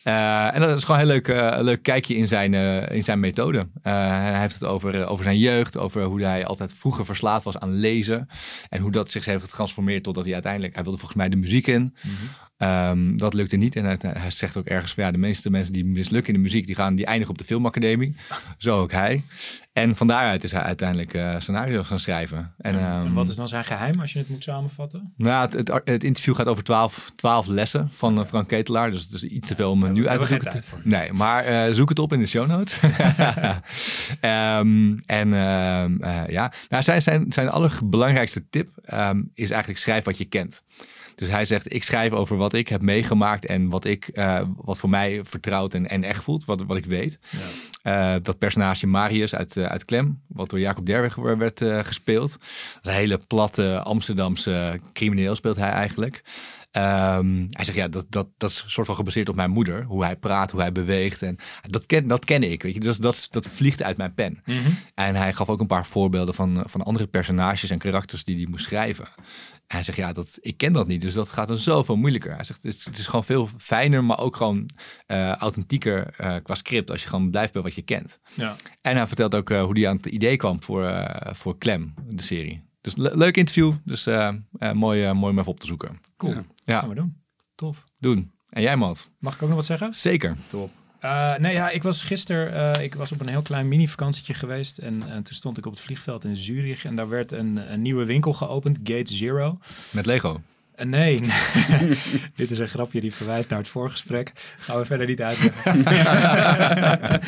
Eh, 0.07 0.55
en 0.55 0.61
dat 0.61 0.77
is 0.77 0.85
gewoon 0.85 1.01
een 1.01 1.07
heel 1.07 1.15
leuk, 1.15 1.29
eh, 1.29 1.59
leuk 1.61 1.83
kijkje 1.83 2.17
in 2.17 2.27
zijn, 2.29 2.55
eh, 2.55 2.97
in 2.97 3.03
zijn 3.03 3.21
methode. 3.21 3.67
Hij 3.83 4.41
heeft 4.41 4.55
het 4.55 4.65
over, 4.65 5.07
over 5.07 5.25
zijn 5.25 5.39
jeugd, 5.39 5.77
over 5.77 6.03
hoe 6.03 6.23
hij 6.23 6.47
altijd 6.47 6.75
vroeger 6.75 7.05
verslaafd 7.05 7.45
was 7.45 7.59
aan 7.59 7.73
lezen. 7.73 8.29
En 8.69 8.81
hoe 8.81 8.91
dat 8.91 9.11
zich 9.11 9.25
heeft 9.25 9.45
getransformeerd 9.45 10.03
totdat 10.03 10.25
hij 10.25 10.33
uiteindelijk, 10.33 10.75
hij 10.75 10.83
wilde 10.83 10.99
volgens 10.99 11.19
mij 11.19 11.29
de 11.29 11.37
muziek 11.37 11.67
in. 11.67 11.95
Ehm, 12.57 13.17
dat 13.17 13.35
lukte 13.35 13.57
niet. 13.57 13.77
En 13.77 13.85
hij, 13.85 13.97
hij 14.01 14.31
zegt 14.31 14.57
ook 14.57 14.67
ergens 14.67 14.95
van 14.95 15.05
ja, 15.05 15.11
de 15.11 15.19
meeste 15.19 15.51
mensen 15.51 15.73
die 15.73 15.85
mislukken 15.85 16.35
in 16.35 16.39
de 16.39 16.45
muziek, 16.45 16.67
die 16.67 16.75
gaan 16.75 16.95
die 16.95 17.07
eindigen 17.07 17.33
op 17.33 17.39
de 17.39 17.45
filmacademie. 17.45 18.17
Zo 18.59 18.81
ook 18.81 18.93
hij. 18.93 19.25
En 19.73 19.97
van 19.97 20.07
daaruit 20.07 20.45
is 20.45 20.53
hij 20.53 20.63
uiteindelijk 20.63 21.15
eh 21.15 21.35
scenario's 21.39 21.87
gaan 21.87 21.99
schrijven. 21.99 22.39
En, 22.59 22.75
En, 22.75 22.81
en 22.81 22.85
ehm, 22.85 23.13
wat 23.13 23.29
is 23.29 23.35
dan 23.35 23.49
zijn 23.49 23.65
geheim 23.65 24.01
als 24.01 24.13
je 24.13 24.19
het 24.19 24.29
moet 24.29 24.43
samenvatten? 24.43 25.13
nou, 25.17 25.45
het, 25.45 25.53
het, 25.53 25.81
het 25.85 26.05
interview 26.05 26.35
gaat 26.35 26.47
over 26.47 26.65
twaalf, 26.65 27.13
twaalf 27.17 27.47
lessen 27.47 27.89
van 27.93 28.21
eh, 28.21 28.27
Frank 28.27 28.49
Ketelaar. 28.49 28.91
Dus 28.91 29.03
het 29.03 29.13
is 29.13 29.25
iets 29.25 29.49
te 29.49 29.55
veel 29.55 29.71
om 29.71 29.85
eh, 29.85 29.91
nu 29.91 30.09
uit 30.09 30.21
te 30.21 30.27
zoeken. 30.27 30.51
geen 30.51 30.61
tijd 30.61 30.67
voor. 30.67 30.81
Nee, 30.83 31.13
maar 31.13 31.75
zoek 31.75 31.89
het 31.89 31.99
op 31.99 32.13
in 32.13 32.19
de 32.19 32.27
show 32.27 32.47
notes. 32.47 32.79
Ehm, 34.21 34.97
en 35.07 35.29
ja, 36.29 36.53
nou, 36.69 36.83
zijn, 36.83 37.03
zijn, 37.03 37.33
zijn 37.33 37.49
allerbelangrijkste 37.49 38.49
tip 38.51 38.69
is 39.35 39.51
eigenlijk 39.51 39.79
schrijf 39.79 40.05
wat 40.05 40.19
je 40.19 40.25
kent. 40.25 40.63
Dus 41.17 41.29
hij 41.29 41.45
zegt, 41.45 41.75
ik 41.75 41.83
schrijf 41.83 42.13
over 42.13 42.37
wat 42.37 42.53
ik 42.53 42.69
heb 42.69 42.83
meegemaakt 42.83 43.47
en 43.47 43.69
wat, 43.69 43.85
ik, 43.85 44.09
eh, 44.09 44.41
wat 44.57 44.79
voor 44.79 44.91
mij 44.91 45.21
vertrouwd 45.25 45.75
en, 45.75 45.89
en 45.89 46.05
echt 46.05 46.25
voelt, 46.25 46.45
wat, 46.45 46.63
wat 46.67 46.77
ik 46.77 46.87
weet. 46.87 47.19
Eh, 47.83 48.15
dat 48.23 48.39
personage 48.39 48.87
Marius 48.87 49.35
uit, 49.35 49.57
eh, 49.57 49.65
uit 49.65 49.85
Klem, 49.85 50.21
wat 50.27 50.51
door 50.51 50.61
Jacob 50.61 50.87
Derweg 50.87 51.15
werd 51.15 51.63
gespeeld. 51.87 52.31
Dat 52.31 52.41
is 52.83 52.91
een 52.91 52.99
hele 52.99 53.21
platte 53.27 53.81
Amsterdamse 53.83 54.81
crimineel 54.93 55.35
speelt 55.35 55.57
hij 55.57 55.71
eigenlijk. 55.71 56.23
Ehm, 56.77 57.47
hij 57.51 57.65
zegt, 57.65 57.77
ja, 57.77 57.89
dat, 57.89 58.07
dat, 58.09 58.29
dat 58.37 58.51
is 58.51 58.65
soort 58.67 58.87
van 58.87 58.97
gebaseerd 58.97 59.29
op 59.29 59.35
mijn 59.35 59.51
moeder. 59.51 59.85
Hoe 59.85 60.05
hij 60.05 60.17
praat, 60.17 60.51
hoe 60.51 60.61
hij 60.61 60.73
beweegt. 60.73 61.23
En 61.23 61.37
dat 61.63 61.87
ken, 61.87 62.07
dat 62.07 62.25
ken 62.25 62.43
ik, 62.43 62.63
weet 62.63 62.75
je. 62.75 62.81
Dus 62.81 62.97
dat, 62.97 63.27
dat 63.31 63.47
vliegt 63.47 63.83
uit 63.83 63.97
mijn 63.97 64.15
pen. 64.15 64.43
En 64.95 65.15
hij 65.15 65.33
gaf 65.33 65.49
ook 65.49 65.61
een 65.61 65.67
paar 65.67 65.87
voorbeelden 65.87 66.35
van, 66.35 66.63
van 66.67 66.83
andere 66.83 67.07
personages 67.07 67.71
en 67.71 67.79
karakters 67.79 68.25
die 68.25 68.37
hij 68.37 68.47
moest 68.47 68.65
schrijven. 68.65 69.09
Hij 69.67 69.83
zegt, 69.83 69.99
ja, 69.99 70.13
dat, 70.13 70.39
ik 70.41 70.57
ken 70.57 70.73
dat 70.73 70.87
niet, 70.87 71.01
dus 71.01 71.15
dat 71.15 71.33
gaat 71.33 71.49
dan 71.49 71.59
zoveel 71.59 71.97
moeilijker. 71.97 72.35
Hij 72.35 72.45
zegt, 72.45 72.63
het 72.63 72.75
is, 72.75 72.85
het 72.85 72.99
is 72.99 73.07
gewoon 73.07 73.25
veel 73.25 73.49
fijner, 73.59 74.05
maar 74.05 74.19
ook 74.19 74.37
gewoon 74.37 74.71
eh, 75.07 75.33
authentieker 75.33 76.15
eh, 76.17 76.37
qua 76.43 76.55
script, 76.55 76.91
als 76.91 77.03
je 77.03 77.09
gewoon 77.09 77.31
blijft 77.31 77.53
bij 77.53 77.63
wat 77.63 77.75
je 77.75 77.83
kent. 77.83 78.19
Ja. 78.35 78.57
En 78.83 78.97
hij 78.97 79.07
vertelt 79.07 79.35
ook 79.35 79.51
eh, 79.51 79.63
hoe 79.63 79.79
hij 79.79 79.89
aan 79.89 79.97
het 79.97 80.07
idee 80.07 80.37
kwam 80.37 80.63
voor, 80.63 81.11
voor 81.33 81.59
Clem, 81.59 81.95
de 82.09 82.23
serie. 82.23 82.65
Dus 82.87 82.97
le- 82.97 83.17
leuk 83.17 83.37
interview, 83.37 83.73
dus 83.85 84.07
eh, 84.07 84.29
eh, 84.59 84.73
mooi, 84.73 85.05
eh, 85.05 85.13
mooi 85.13 85.33
om 85.33 85.39
even 85.39 85.51
op 85.53 85.61
te 85.61 85.67
zoeken. 85.67 85.99
Cool. 86.17 86.33
Ja. 86.33 86.45
Ja, 86.65 86.81
Gaan 86.81 86.89
we 86.89 86.95
doen. 86.95 87.17
Tof. 87.55 87.85
doen. 87.99 88.33
En 88.49 88.63
jij, 88.63 88.77
Matt? 88.77 89.11
Mag 89.19 89.35
ik 89.35 89.43
ook 89.43 89.49
nog 89.49 89.57
wat 89.57 89.67
zeggen? 89.67 89.95
Zeker. 89.95 90.37
Top. 90.49 90.71
Eh, 91.01 91.37
nee, 91.37 91.53
ja, 91.53 91.71
ik 91.71 91.83
was 91.83 92.03
gisteren 92.03 92.83
ik 92.83 92.95
was 92.95 93.13
op 93.13 93.21
een 93.21 93.29
heel 93.29 93.43
klein 93.43 93.69
mini-vakantietje 93.69 94.35
geweest. 94.35 94.79
En, 94.79 95.03
en 95.09 95.23
toen 95.23 95.35
stond 95.35 95.59
ik 95.59 95.67
op 95.67 95.73
het 95.73 95.81
vliegveld 95.81 96.25
in 96.25 96.37
Zurich. 96.37 96.85
En 96.85 96.97
daar 96.97 97.09
werd 97.09 97.33
een, 97.33 97.73
een 97.73 97.83
nieuwe 97.83 98.05
winkel 98.05 98.33
geopend, 98.33 98.79
Gate 98.85 99.15
Zero. 99.15 99.59
Met 99.91 100.07
Lego. 100.07 100.41
Eh, 100.77 100.87
nee, 100.87 101.21
dit 102.41 102.51
is 102.51 102.59
een 102.59 102.69
grapje 102.69 103.01
die 103.01 103.15
verwijst 103.15 103.51
naar 103.51 103.59
het 103.59 103.69
voorgesprek. 103.69 104.33
Gaan 104.59 104.79
we 104.79 104.85
verder 104.85 105.07
niet 105.07 105.23
uitleggen. 105.23 105.85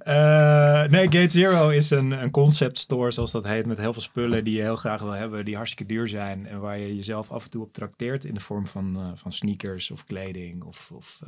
Eh, 0.00 0.84
nee, 0.84 1.02
Gate 1.02 1.28
Zero 1.28 1.68
is 1.68 1.90
een, 1.90 2.10
een 2.10 2.30
concept 2.30 2.78
store, 2.78 3.10
zoals 3.10 3.30
dat 3.30 3.44
heet, 3.44 3.66
met 3.66 3.78
heel 3.78 3.92
veel 3.92 4.02
spullen 4.02 4.44
die 4.44 4.56
je 4.56 4.62
heel 4.62 4.76
graag 4.76 5.00
wil 5.00 5.10
hebben, 5.10 5.44
die 5.44 5.56
hartstikke 5.56 5.92
duur 5.92 6.08
zijn 6.08 6.46
en 6.46 6.60
waar 6.60 6.78
je 6.78 6.96
jezelf 6.96 7.30
af 7.30 7.44
en 7.44 7.50
toe 7.50 7.62
op 7.62 7.72
trakteert 7.72 8.24
in 8.24 8.34
de 8.34 8.40
vorm 8.40 8.66
van, 8.66 8.96
eh, 8.96 9.10
van 9.14 9.32
sneakers 9.32 9.90
of 9.90 10.04
kleding 10.04 10.64
of, 10.64 10.90
of 10.94 11.18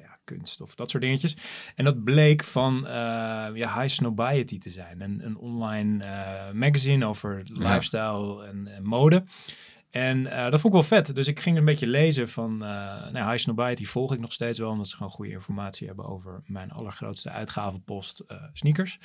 ja, 0.00 0.16
kunst 0.24 0.60
of 0.60 0.74
dat 0.74 0.90
soort 0.90 1.02
dingetjes. 1.02 1.36
En 1.76 1.84
dat 1.84 2.04
bleek 2.04 2.44
van 2.44 2.84
ja, 3.54 3.80
High 3.80 3.94
Snobiety 3.94 4.58
te 4.58 4.70
zijn, 4.70 5.00
een, 5.00 5.20
een 5.24 5.36
online 5.36 6.04
magazine 6.52 7.06
over 7.06 7.42
lifestyle 7.46 8.44
en, 8.44 8.66
en 8.66 8.84
mode. 8.84 9.24
En 9.92 10.26
eh, 10.26 10.50
dat 10.50 10.60
vond 10.60 10.64
ik 10.74 10.80
wel 10.80 10.98
vet. 10.98 11.14
Dus 11.14 11.26
ik 11.26 11.40
ging 11.40 11.56
een 11.56 11.64
beetje 11.64 11.86
lezen 11.86 12.28
van... 12.28 12.52
Uh, 12.52 12.68
nou, 13.12 13.30
High 13.30 13.36
Snobiety 13.36 13.84
volg 13.84 14.12
ik 14.12 14.20
nog 14.20 14.32
steeds 14.32 14.58
wel... 14.58 14.70
omdat 14.70 14.88
ze 14.88 14.96
gewoon 14.96 15.12
goede 15.12 15.30
informatie 15.30 15.86
hebben 15.86 16.04
over 16.04 16.42
mijn 16.46 16.70
allergrootste 16.70 17.30
uitgavenpost 17.30 18.24
uh, 18.28 18.36
sneakers. 18.52 18.98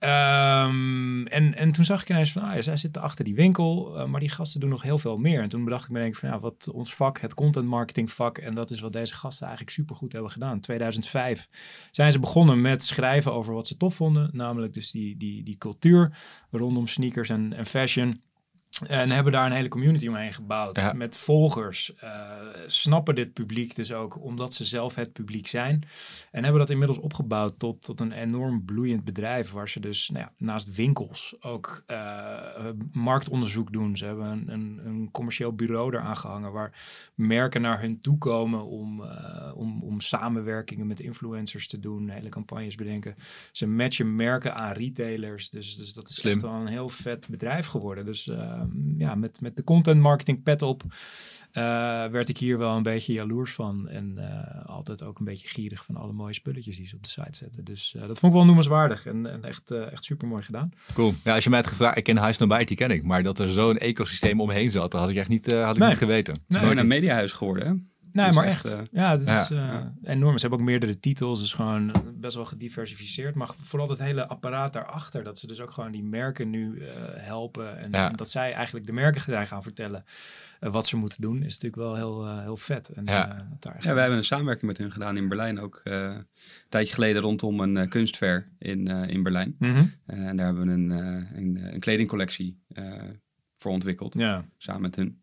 Um, 0.00 1.26
en, 1.26 1.54
en 1.54 1.72
toen 1.72 1.84
zag 1.84 2.02
ik 2.02 2.10
ineens 2.10 2.32
van... 2.32 2.42
Ah, 2.42 2.54
ja, 2.54 2.62
zij 2.62 2.76
zitten 2.76 3.02
achter 3.02 3.24
die 3.24 3.34
winkel... 3.34 4.06
Maar 4.08 4.20
die 4.20 4.28
gasten 4.28 4.60
doen 4.60 4.68
nog 4.68 4.82
heel 4.82 4.98
veel 4.98 5.18
meer. 5.18 5.42
En 5.42 5.48
toen 5.48 5.64
bedacht 5.64 5.84
ik 5.84 5.90
me 5.90 5.98
denk 5.98 6.12
ik 6.12 6.18
van... 6.18 6.28
Ja, 6.28 6.38
wat 6.38 6.68
ons 6.72 6.94
vak, 6.94 7.20
het 7.20 7.34
content 7.34 7.66
marketing 7.66 8.12
vak... 8.12 8.38
en 8.38 8.54
dat 8.54 8.70
is 8.70 8.80
wat 8.80 8.92
deze 8.92 9.14
gasten 9.14 9.46
eigenlijk 9.46 9.76
supergoed 9.76 10.12
hebben 10.12 10.30
gedaan. 10.30 10.52
In 10.52 10.60
2005 10.60 11.48
zijn 11.90 12.12
ze 12.12 12.18
begonnen 12.18 12.60
met 12.60 12.84
schrijven 12.84 13.32
over 13.32 13.54
wat 13.54 13.66
ze 13.66 13.76
tof 13.76 13.94
vonden. 13.94 14.30
Namelijk 14.32 14.74
dus 14.74 14.90
die, 14.90 15.16
die, 15.16 15.42
die 15.42 15.58
cultuur 15.58 16.18
rondom 16.50 16.86
sneakers 16.86 17.28
en, 17.28 17.52
en 17.52 17.66
fashion... 17.66 18.24
En 18.84 19.10
hebben 19.10 19.32
daar 19.32 19.46
een 19.46 19.52
hele 19.52 19.68
community 19.68 20.08
omheen 20.08 20.32
gebouwd. 20.32 20.76
Ja. 20.76 20.92
Met 20.92 21.18
volgers. 21.18 21.92
Uh, 22.04 22.30
snappen 22.66 23.14
dit 23.14 23.32
publiek 23.32 23.74
dus 23.74 23.92
ook 23.92 24.22
omdat 24.22 24.54
ze 24.54 24.64
zelf 24.64 24.94
het 24.94 25.12
publiek 25.12 25.46
zijn. 25.46 25.84
En 26.30 26.42
hebben 26.42 26.60
dat 26.60 26.70
inmiddels 26.70 26.98
opgebouwd 26.98 27.58
tot, 27.58 27.82
tot 27.82 28.00
een 28.00 28.12
enorm 28.12 28.64
bloeiend 28.64 29.04
bedrijf. 29.04 29.50
Waar 29.50 29.68
ze 29.68 29.80
dus 29.80 30.08
nou 30.08 30.24
ja, 30.24 30.32
naast 30.38 30.74
winkels 30.74 31.34
ook 31.40 31.84
uh, 31.86 32.38
marktonderzoek 32.92 33.72
doen. 33.72 33.96
Ze 33.96 34.04
hebben 34.04 34.26
een, 34.26 34.52
een, 34.52 34.80
een, 34.84 35.08
commercieel 35.10 35.52
bureau 35.52 35.94
eraan 35.94 36.16
gehangen. 36.16 36.52
Waar 36.52 36.72
merken 37.14 37.60
naar 37.60 37.80
hun 37.80 38.00
toe 38.00 38.18
komen 38.18 38.64
om, 38.64 39.00
uh, 39.00 39.52
om, 39.54 39.82
om 39.82 40.00
samenwerkingen 40.00 40.86
met 40.86 41.00
influencers 41.00 41.68
te 41.68 41.80
doen. 41.80 42.08
Hele 42.08 42.28
campagnes 42.28 42.74
bedenken. 42.74 43.16
Ze 43.52 43.66
matchen 43.66 44.14
merken 44.14 44.54
aan 44.54 44.72
retailers. 44.72 45.50
Dus, 45.50 45.76
dus 45.76 45.92
dat 45.92 46.08
is 46.08 46.14
Slim. 46.14 46.32
echt 46.32 46.42
wel 46.42 46.52
een 46.52 46.66
heel 46.66 46.88
vet 46.88 47.28
bedrijf 47.28 47.66
geworden. 47.66 48.04
Dus 48.04 48.30
ja, 48.98 49.14
met, 49.14 49.40
met 49.40 49.56
de 49.56 49.64
content 49.64 50.00
marketing 50.00 50.42
pet 50.42 50.62
op 50.62 50.82
uh, 51.56 51.62
werd 52.06 52.28
ik 52.28 52.38
hier 52.38 52.58
wel 52.58 52.76
een 52.76 52.82
beetje 52.82 53.12
jaloers 53.12 53.52
van. 53.52 53.88
En 53.88 54.14
uh, 54.18 54.66
altijd 54.66 55.04
ook 55.04 55.18
een 55.18 55.24
beetje 55.24 55.48
gierig 55.48 55.84
van 55.84 55.96
alle 55.96 56.12
mooie 56.12 56.34
spulletjes 56.34 56.76
die 56.76 56.86
ze 56.86 56.96
op 56.96 57.02
de 57.02 57.08
site 57.08 57.36
zetten. 57.36 57.64
Dus 57.64 57.94
uh, 57.96 58.06
dat 58.06 58.18
vond 58.18 58.32
ik 58.32 58.38
wel 58.38 58.46
noemenswaardig 58.46 59.06
en, 59.06 59.26
en 59.26 59.44
echt, 59.44 59.70
echt 59.70 60.04
super 60.04 60.28
mooi 60.28 60.42
gedaan. 60.42 60.70
Cool. 60.92 61.14
Ja, 61.24 61.34
als 61.34 61.44
je 61.44 61.50
mij 61.50 61.58
had 61.58 61.68
gevraagd, 61.68 61.96
ik 61.96 62.04
ken 62.04 62.18
High 62.18 62.32
Snowbite, 62.32 62.64
die 62.64 62.76
ken 62.76 62.90
ik. 62.90 63.02
Maar 63.02 63.22
dat 63.22 63.38
er 63.38 63.48
zo'n 63.48 63.78
ecosysteem 63.78 64.40
omheen 64.40 64.70
zat, 64.70 64.90
dat 64.90 65.00
had 65.00 65.10
ik 65.10 65.16
echt 65.16 65.28
niet, 65.28 65.52
had 65.52 65.74
ik 65.74 65.78
nee. 65.78 65.88
niet 65.88 65.98
geweten. 65.98 66.32
Het 66.32 66.56
is 66.56 66.62
nee. 66.62 66.76
een 66.76 66.86
mediahuis 66.86 67.32
geworden, 67.32 67.66
hè? 67.66 67.74
Nee, 68.16 68.32
maar 68.32 68.44
echt. 68.44 68.64
echt 68.64 68.88
ja, 68.92 69.10
het 69.10 69.20
is 69.20 69.26
ja. 69.26 69.92
enorm. 70.02 70.34
Ze 70.34 70.40
hebben 70.40 70.58
ook 70.58 70.64
meerdere 70.64 71.00
titels, 71.00 71.40
dus 71.40 71.52
gewoon 71.52 71.92
best 72.14 72.34
wel 72.34 72.44
gediversificeerd. 72.44 73.34
Maar 73.34 73.50
vooral 73.60 73.88
het 73.88 73.98
hele 73.98 74.26
apparaat 74.26 74.72
daarachter, 74.72 75.24
dat 75.24 75.38
ze 75.38 75.46
dus 75.46 75.60
ook 75.60 75.70
gewoon 75.70 75.92
die 75.92 76.02
merken 76.02 76.50
nu 76.50 76.82
helpen. 77.14 77.78
En, 77.78 77.92
en, 77.92 78.12
dat 78.16 78.30
zij 78.30 78.52
eigenlijk 78.52 78.86
de 78.86 78.92
merken 78.92 79.20
zijn 79.20 79.46
gaan 79.46 79.62
vertellen 79.62 80.04
wat 80.60 80.86
ze 80.86 80.96
moeten 80.96 81.20
doen, 81.20 81.42
is 81.42 81.52
natuurlijk 81.52 81.76
wel 81.76 81.94
heel, 81.94 82.40
heel 82.40 82.56
vet. 82.56 82.88
En, 82.88 83.04
ja. 83.04 83.48
daar 83.60 83.76
ja, 83.80 83.94
we 83.94 84.00
hebben 84.00 84.18
een 84.18 84.24
samenwerking 84.24 84.66
met 84.66 84.78
hun 84.78 84.92
gedaan 84.92 85.16
in 85.16 85.28
Berlijn 85.28 85.60
ook. 85.60 85.80
een 85.84 86.26
tijdje 86.68 86.94
geleden 86.94 87.22
rondom 87.22 87.60
een 87.60 87.88
kunstfair 87.88 88.48
in, 88.58 88.86
in 88.88 89.22
Berlijn. 89.22 89.56
Mm 89.58 89.72
-hmm. 89.72 89.92
en 90.06 90.36
daar 90.36 90.46
hebben 90.46 90.66
we 90.66 90.72
een, 90.72 90.90
een, 91.36 91.72
een 91.74 91.80
kledingcollectie 91.80 92.58
voor 93.56 93.72
ontwikkeld. 93.72 94.14
Ja. 94.14 94.44
Samen 94.58 94.82
met 94.82 94.96
hun. 94.96 95.20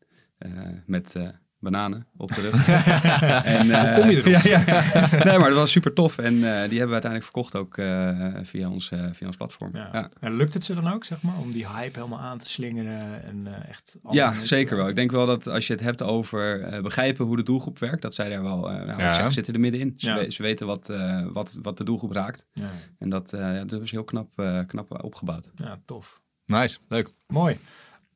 met 0.86 1.16
bananen 1.63 2.08
op 2.17 2.34
de 2.34 2.41
rug. 2.41 2.67
en, 3.58 3.67
uh, 3.67 3.96
kom 3.96 4.10
je 4.10 4.17
erop? 4.17 4.43
ja, 4.43 4.62
ja. 4.65 5.24
Nee, 5.24 5.38
maar 5.38 5.50
dat 5.50 5.58
was 5.58 5.72
super 5.72 5.93
tof. 5.93 6.17
En 6.17 6.34
uh, 6.34 6.41
die 6.41 6.50
hebben 6.51 6.88
we 6.88 7.01
uiteindelijk 7.01 7.24
verkocht 7.24 7.55
ook 7.55 7.77
uh, 7.77 8.27
via, 8.41 8.70
ons, 8.70 8.91
via 9.12 9.27
ons 9.27 9.36
platform. 9.36 9.72
Ja. 9.74 9.89
Ja. 9.91 10.10
En 10.20 10.36
lukt 10.36 10.53
het 10.53 10.63
ze 10.63 10.74
dan 10.74 10.93
ook, 10.93 11.05
zeg 11.05 11.22
maar, 11.22 11.38
om 11.38 11.51
die 11.51 11.67
hype 11.67 11.98
helemaal 11.98 12.20
aan 12.20 12.38
te 12.38 12.46
slingeren? 12.46 13.24
En, 13.24 13.48
echt 13.67 13.96
ja, 14.12 14.41
zeker 14.41 14.77
wel. 14.77 14.88
Ik 14.88 14.96
denk 14.96 15.12
wel 15.12 15.25
dat 15.25 15.48
als 15.48 15.67
je 15.67 15.74
het 15.74 15.82
hebt 15.82 16.01
over 16.01 16.82
begrijpen 16.82 17.25
hoe 17.25 17.36
de 17.36 17.43
doelgroep 17.43 17.79
werkt, 17.79 18.01
dat 18.01 18.13
zij 18.13 18.29
daar 18.29 18.43
wel, 18.43 18.60
nou, 18.60 19.00
ja. 19.00 19.13
zeggen, 19.13 19.32
zitten 19.32 19.53
er 19.53 19.60
middenin. 19.60 19.93
Ze, 19.98 20.13
we, 20.13 20.32
ze 20.32 20.41
weten 20.41 20.67
wat, 20.67 20.91
wat, 21.34 21.58
wat 21.62 21.77
de 21.77 21.84
doelgroep 21.84 22.12
raakt. 22.12 22.46
En 23.00 23.10
dat, 23.10 23.29
dat 23.65 23.82
is 23.82 23.91
heel 23.91 24.03
knap, 24.03 24.29
knap 24.67 25.03
opgebouwd. 25.03 25.51
Ja, 25.55 25.79
tof. 25.86 26.22
Nice, 26.46 26.77
leuk. 26.88 27.13
Mooi. 27.27 27.60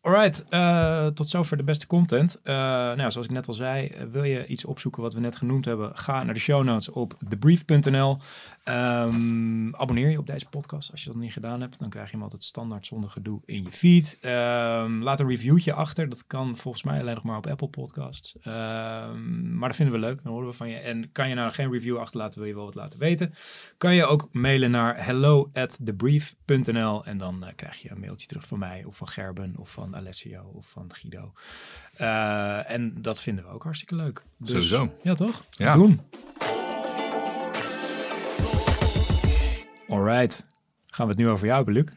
Alright, 0.07 0.43
uh, 0.49 1.07
tot 1.07 1.29
zover 1.29 1.57
de 1.57 1.63
beste 1.63 1.87
content. 1.87 2.39
Uh, 2.43 2.53
nou, 2.53 3.11
zoals 3.11 3.27
ik 3.27 3.33
net 3.33 3.47
al 3.47 3.53
zei, 3.53 3.91
wil 4.11 4.23
je 4.23 4.45
iets 4.45 4.65
opzoeken 4.65 5.01
wat 5.01 5.13
we 5.13 5.19
net 5.19 5.35
genoemd 5.35 5.65
hebben, 5.65 5.95
ga 5.95 6.23
naar 6.23 6.33
de 6.33 6.39
show 6.39 6.63
notes 6.63 6.89
op 6.89 7.17
thebrief.nl. 7.29 8.17
Um, 8.65 9.75
abonneer 9.75 10.09
je 10.09 10.17
op 10.17 10.27
deze 10.27 10.45
podcast 10.49 10.91
als 10.91 11.03
je 11.03 11.09
dat 11.09 11.19
niet 11.19 11.31
gedaan 11.31 11.61
hebt. 11.61 11.79
Dan 11.79 11.89
krijg 11.89 12.05
je 12.05 12.13
hem 12.13 12.23
altijd 12.23 12.43
standaard 12.43 12.85
zonder 12.85 13.09
gedoe 13.09 13.41
in 13.45 13.63
je 13.63 13.71
feed. 13.71 14.17
Um, 14.21 15.03
laat 15.03 15.19
een 15.19 15.27
reviewtje 15.27 15.73
achter. 15.73 16.09
Dat 16.09 16.27
kan 16.27 16.57
volgens 16.57 16.83
mij 16.83 16.99
alleen 16.99 17.15
nog 17.15 17.23
maar 17.23 17.37
op 17.37 17.47
Apple 17.47 17.67
Podcasts. 17.67 18.35
Um, 18.47 19.57
maar 19.57 19.67
dat 19.67 19.77
vinden 19.77 19.99
we 19.99 20.05
leuk. 20.05 20.23
Dan 20.23 20.31
horen 20.31 20.47
we 20.47 20.53
van 20.53 20.69
je. 20.69 20.77
En 20.77 21.11
kan 21.11 21.29
je 21.29 21.35
nou 21.35 21.51
geen 21.51 21.71
review 21.71 21.97
achterlaten, 21.97 22.39
wil 22.39 22.47
je 22.47 22.55
wel 22.55 22.65
wat 22.65 22.75
laten 22.75 22.99
weten. 22.99 23.33
Kan 23.77 23.95
je 23.95 24.05
ook 24.05 24.29
mailen 24.31 24.71
naar 24.71 25.05
hello 25.05 25.49
at. 25.53 25.79
En 27.03 27.17
dan 27.17 27.45
krijg 27.55 27.81
je 27.81 27.91
een 27.91 27.99
mailtje 27.99 28.27
terug 28.27 28.45
van 28.45 28.59
mij 28.59 28.83
of 28.83 28.97
van 28.97 29.07
Gerben 29.07 29.53
of 29.57 29.71
van 29.71 29.95
Alessio 29.97 30.51
of 30.55 30.69
van 30.69 30.93
Guido. 30.93 31.33
Uh, 32.01 32.71
en 32.71 33.01
dat 33.01 33.21
vinden 33.21 33.45
we 33.45 33.49
ook 33.49 33.63
hartstikke 33.63 33.95
leuk. 33.95 34.23
Dus, 34.37 34.49
Sowieso. 34.49 34.95
Ja, 35.01 35.13
toch? 35.13 35.45
Ja. 35.49 35.73
Doen. 35.73 36.01
Alright. 39.87 40.45
Gaan 40.85 41.05
we 41.05 41.11
het 41.11 41.21
nu 41.21 41.29
over 41.29 41.45
jou 41.45 41.57
hebben, 41.57 41.73
Luc? 41.73 41.91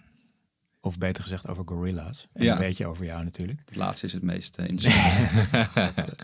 Of 0.81 0.99
beter 0.99 1.23
gezegd 1.23 1.49
over 1.49 1.65
gorilla's. 1.67 2.29
En 2.33 2.45
ja. 2.45 2.53
een 2.53 2.59
beetje 2.59 2.87
over 2.87 3.05
jou 3.05 3.25
natuurlijk. 3.25 3.61
Het 3.65 3.77
laatste 3.77 4.07
is 4.07 4.13
het 4.13 4.23
meest 4.23 4.59
uh, 4.61 4.69
interessant. 4.69 6.15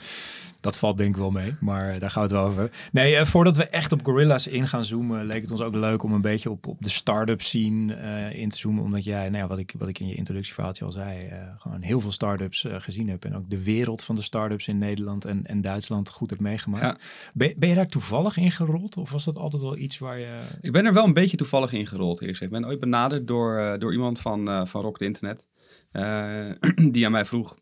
Dat, 0.66 0.78
valt 0.78 0.96
denk 0.96 1.14
ik 1.14 1.20
wel 1.20 1.30
mee, 1.30 1.54
maar 1.60 1.94
uh, 1.94 2.00
daar 2.00 2.10
gaan 2.10 2.22
we 2.22 2.28
het 2.28 2.38
wel 2.38 2.46
over. 2.50 2.70
Nee, 2.92 3.14
uh, 3.14 3.24
voordat 3.24 3.56
we 3.56 3.66
echt 3.66 3.92
op 3.92 4.04
gorilla's 4.04 4.46
in 4.46 4.68
gaan 4.68 4.84
zoomen, 4.84 5.24
leek 5.24 5.42
het 5.42 5.50
ons 5.50 5.60
ook 5.60 5.74
leuk 5.74 6.02
om 6.02 6.12
een 6.12 6.20
beetje 6.20 6.50
op, 6.50 6.66
op 6.66 6.82
de 6.82 6.88
start-up 6.88 7.42
scene 7.42 7.94
in 8.34 8.48
te 8.48 8.58
zoomen. 8.58 8.84
Omdat 8.84 9.04
jij, 9.04 9.28
nou 9.28 9.42
ja, 9.42 9.46
wat 9.46 9.58
ik, 9.58 9.74
wat 9.78 9.88
ik 9.88 9.98
in 9.98 10.06
je 10.06 10.14
introductieverhaaltje 10.14 10.84
al 10.84 10.92
zei, 10.92 11.32
gewoon 11.58 11.80
heel 11.80 12.00
veel 12.00 12.12
start-ups 12.12 12.66
gezien 12.68 13.08
hebt. 13.08 13.24
En 13.24 13.36
ook 13.36 13.50
de 13.50 13.62
wereld 13.62 14.04
van 14.04 14.14
de 14.14 14.22
start-ups 14.22 14.68
in 14.68 14.78
Nederland 14.78 15.24
en, 15.24 15.46
en 15.46 15.60
Duitsland 15.60 16.10
goed 16.10 16.30
hebt 16.30 16.42
meegemaakt. 16.42 16.84
Ja. 16.84 16.96
Ben, 17.34 17.52
ben, 17.56 17.68
je 17.68 17.74
daar 17.74 17.86
toevallig 17.86 18.36
in 18.36 18.50
gerold? 18.50 18.96
Of 18.96 19.10
was 19.10 19.24
dat 19.24 19.36
altijd 19.36 19.62
wel 19.62 19.76
iets 19.76 19.98
waar 19.98 20.18
je... 20.18 20.38
Ik 20.60 20.72
ben 20.72 20.86
er 20.86 20.92
wel 20.92 21.04
een 21.04 21.14
beetje 21.14 21.36
toevallig 21.36 21.72
in 21.72 21.86
gerold, 21.86 22.22
eerst. 22.22 22.42
Ik 22.42 22.50
ben 22.50 22.66
ooit 22.66 22.80
benaderd 22.80 23.26
door, 23.26 23.76
door 23.78 23.92
iemand 23.92 24.20
van 24.20 24.66
van 24.68 24.82
Rock 24.82 24.98
Internet. 24.98 25.46
Die 26.92 27.04
aan 27.04 27.12
mij 27.12 27.24
vroeg. 27.24 27.56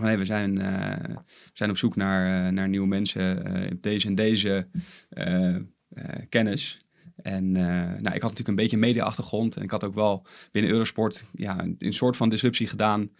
Hey, 0.00 0.18
we, 0.18 0.24
zijn, 0.24 0.60
uh, 0.60 0.96
we 1.14 1.50
zijn 1.52 1.70
op 1.70 1.76
zoek 1.76 1.96
naar, 1.96 2.46
uh, 2.46 2.52
naar 2.52 2.68
nieuwe 2.68 2.86
mensen. 2.86 3.78
deze 3.80 4.06
en 4.06 4.14
deze 4.14 4.68
kennis. 6.28 6.78
En 7.16 7.52
nou, 7.52 7.98
ik 7.98 8.02
had 8.02 8.20
natuurlijk 8.20 8.48
een 8.48 8.54
beetje 8.54 8.76
een 8.76 8.82
media-achtergrond. 8.82 9.56
En 9.56 9.62
ik 9.62 9.70
had 9.70 9.84
ook 9.84 9.94
wel 9.94 10.26
binnen 10.52 10.70
Eurosport 10.72 11.24
ja, 11.32 11.64
een 11.78 11.92
soort 11.92 12.16
van 12.16 12.28
disruptie 12.28 12.66
gedaan. 12.66 13.10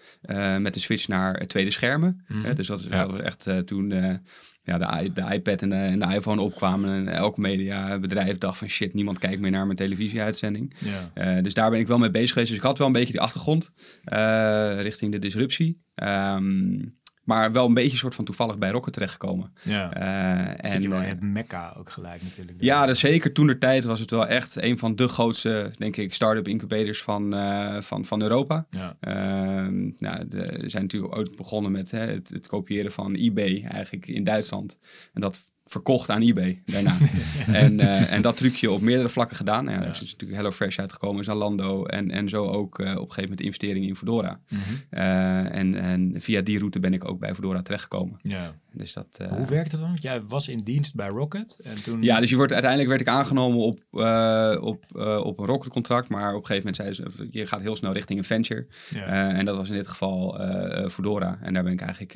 met 0.58 0.74
de 0.74 0.80
switch 0.80 1.08
naar 1.08 1.46
tweede 1.46 1.70
schermen. 1.70 2.24
Mhm. 2.28 2.54
Dus 2.54 2.66
dat, 2.66 2.82
ja. 2.82 3.02
dat 3.02 3.10
was 3.10 3.20
echt 3.20 3.66
toen 3.66 4.20
ja, 4.66 4.78
de, 4.78 5.12
de 5.12 5.34
iPad 5.34 5.62
en 5.62 5.68
de, 5.68 5.74
en 5.74 5.98
de, 5.98 6.14
iPhone 6.14 6.40
opkwamen 6.40 6.90
en 6.90 7.08
elk 7.08 7.36
mediabedrijf 7.36 8.38
dacht 8.38 8.58
van 8.58 8.68
shit, 8.68 8.94
niemand 8.94 9.18
kijkt 9.18 9.40
meer 9.40 9.50
naar 9.50 9.64
mijn 9.64 9.76
televisieuitzending. 9.76 10.74
Ja. 10.78 11.36
Uh, 11.36 11.42
dus 11.42 11.54
daar 11.54 11.70
ben 11.70 11.80
ik 11.80 11.86
wel 11.86 11.98
mee 11.98 12.10
bezig 12.10 12.32
geweest. 12.32 12.48
Dus 12.48 12.58
ik 12.58 12.64
had 12.64 12.78
wel 12.78 12.86
een 12.86 12.92
beetje 12.92 13.12
die 13.12 13.20
achtergrond 13.20 13.70
uh, 14.12 14.80
richting 14.80 15.12
de 15.12 15.18
disruptie. 15.18 15.82
Um, 15.94 16.95
maar 17.26 17.52
wel 17.52 17.66
een 17.66 17.74
beetje 17.74 17.96
soort 17.96 18.14
van 18.14 18.24
toevallig 18.24 18.58
bij 18.58 18.70
Rocket 18.70 18.92
terechtgekomen. 18.92 19.52
Ja. 19.62 19.96
Uh, 19.96 20.72
en 20.72 20.82
je 20.82 20.88
wel 20.88 21.00
in 21.00 21.08
het 21.08 21.22
Mekka 21.22 21.74
ook 21.78 21.90
gelijk 21.90 22.22
natuurlijk. 22.22 22.62
Ja, 22.62 22.86
dus 22.86 23.00
zeker 23.00 23.32
toen 23.32 23.46
de 23.46 23.58
tijd 23.58 23.84
was 23.84 24.00
het 24.00 24.10
wel 24.10 24.26
echt 24.26 24.62
een 24.62 24.78
van 24.78 24.96
de 24.96 25.08
grootste, 25.08 25.70
denk 25.78 25.96
ik, 25.96 26.14
start-up 26.14 26.48
incubators 26.48 27.02
van, 27.02 27.34
uh, 27.34 27.80
van, 27.80 28.04
van 28.04 28.22
Europa. 28.22 28.66
Ja. 28.70 28.96
Uh, 29.00 29.14
nou, 29.96 30.28
de, 30.28 30.62
zijn 30.66 30.82
natuurlijk 30.82 31.16
ooit 31.16 31.36
begonnen 31.36 31.72
met 31.72 31.90
hè, 31.90 32.06
het, 32.06 32.28
het 32.28 32.46
kopiëren 32.46 32.92
van 32.92 33.14
eBay 33.14 33.64
eigenlijk 33.64 34.06
in 34.06 34.24
Duitsland. 34.24 34.78
En 35.12 35.20
dat 35.20 35.40
verkocht 35.66 36.10
aan 36.10 36.22
eBay 36.22 36.62
daarna. 36.64 36.96
en, 37.46 37.80
uh, 37.80 38.12
en 38.12 38.22
dat 38.22 38.36
trucje 38.36 38.70
op 38.70 38.80
meerdere 38.80 39.08
vlakken 39.08 39.36
gedaan. 39.36 39.64
Nou, 39.64 39.76
ja, 39.76 39.82
ja. 39.82 39.88
Er 39.88 39.94
is 39.94 40.00
natuurlijk 40.00 40.38
HelloFresh 40.38 40.78
uitgekomen, 40.78 41.24
Zalando 41.24 41.84
en, 41.84 42.10
en 42.10 42.28
zo 42.28 42.46
ook 42.46 42.78
uh, 42.78 42.86
op 42.86 42.94
een 42.94 43.00
gegeven 43.00 43.22
moment 43.22 43.40
investeringen 43.40 43.88
in 43.88 43.96
Fedora. 43.96 44.40
Mm 44.48 44.58
-hmm. 44.58 44.98
uh, 44.98 45.54
en, 45.54 45.74
en 45.74 46.12
via 46.16 46.40
die 46.40 46.58
route 46.58 46.78
ben 46.78 46.94
ik 46.94 47.08
ook 47.08 47.18
bij 47.18 47.34
Fedora 47.34 47.62
terechtgekomen. 47.62 48.18
Ja. 48.22 48.54
Dus 48.72 48.92
dat, 48.92 49.20
Hoe 49.28 49.46
werkt 49.46 49.70
dat 49.70 49.80
dan? 49.80 49.88
Want 49.88 50.02
jij 50.02 50.22
was 50.22 50.48
in 50.48 50.58
dienst 50.58 50.94
bij 50.94 51.08
Rocket. 51.08 51.56
En 51.62 51.82
toen... 51.82 52.02
Ja, 52.02 52.20
dus 52.20 52.30
je 52.30 52.36
wordt, 52.36 52.52
uiteindelijk 52.52 52.90
werd 52.90 53.00
ik 53.00 53.08
aangenomen 53.08 53.58
op, 53.58 53.80
op, 54.60 54.84
op 55.24 55.38
een 55.38 55.46
Rocket 55.46 55.72
contract. 55.72 56.08
Maar 56.08 56.34
op 56.34 56.40
een 56.40 56.46
gegeven 56.46 56.72
moment 56.72 56.76
zei 56.76 57.10
ze, 57.10 57.28
je 57.30 57.46
gaat 57.46 57.60
heel 57.60 57.76
snel 57.76 57.92
richting 57.92 58.18
een 58.18 58.24
venture. 58.24 58.66
Ja. 58.90 59.32
en 59.34 59.44
dat 59.44 59.56
was 59.56 59.68
in 59.68 59.76
dit 59.76 59.86
geval 59.86 60.40
Fedora. 60.90 61.38
En 61.40 61.54
daar 61.54 61.62
ben 61.62 61.72
ik 61.72 61.80
eigenlijk 61.80 62.14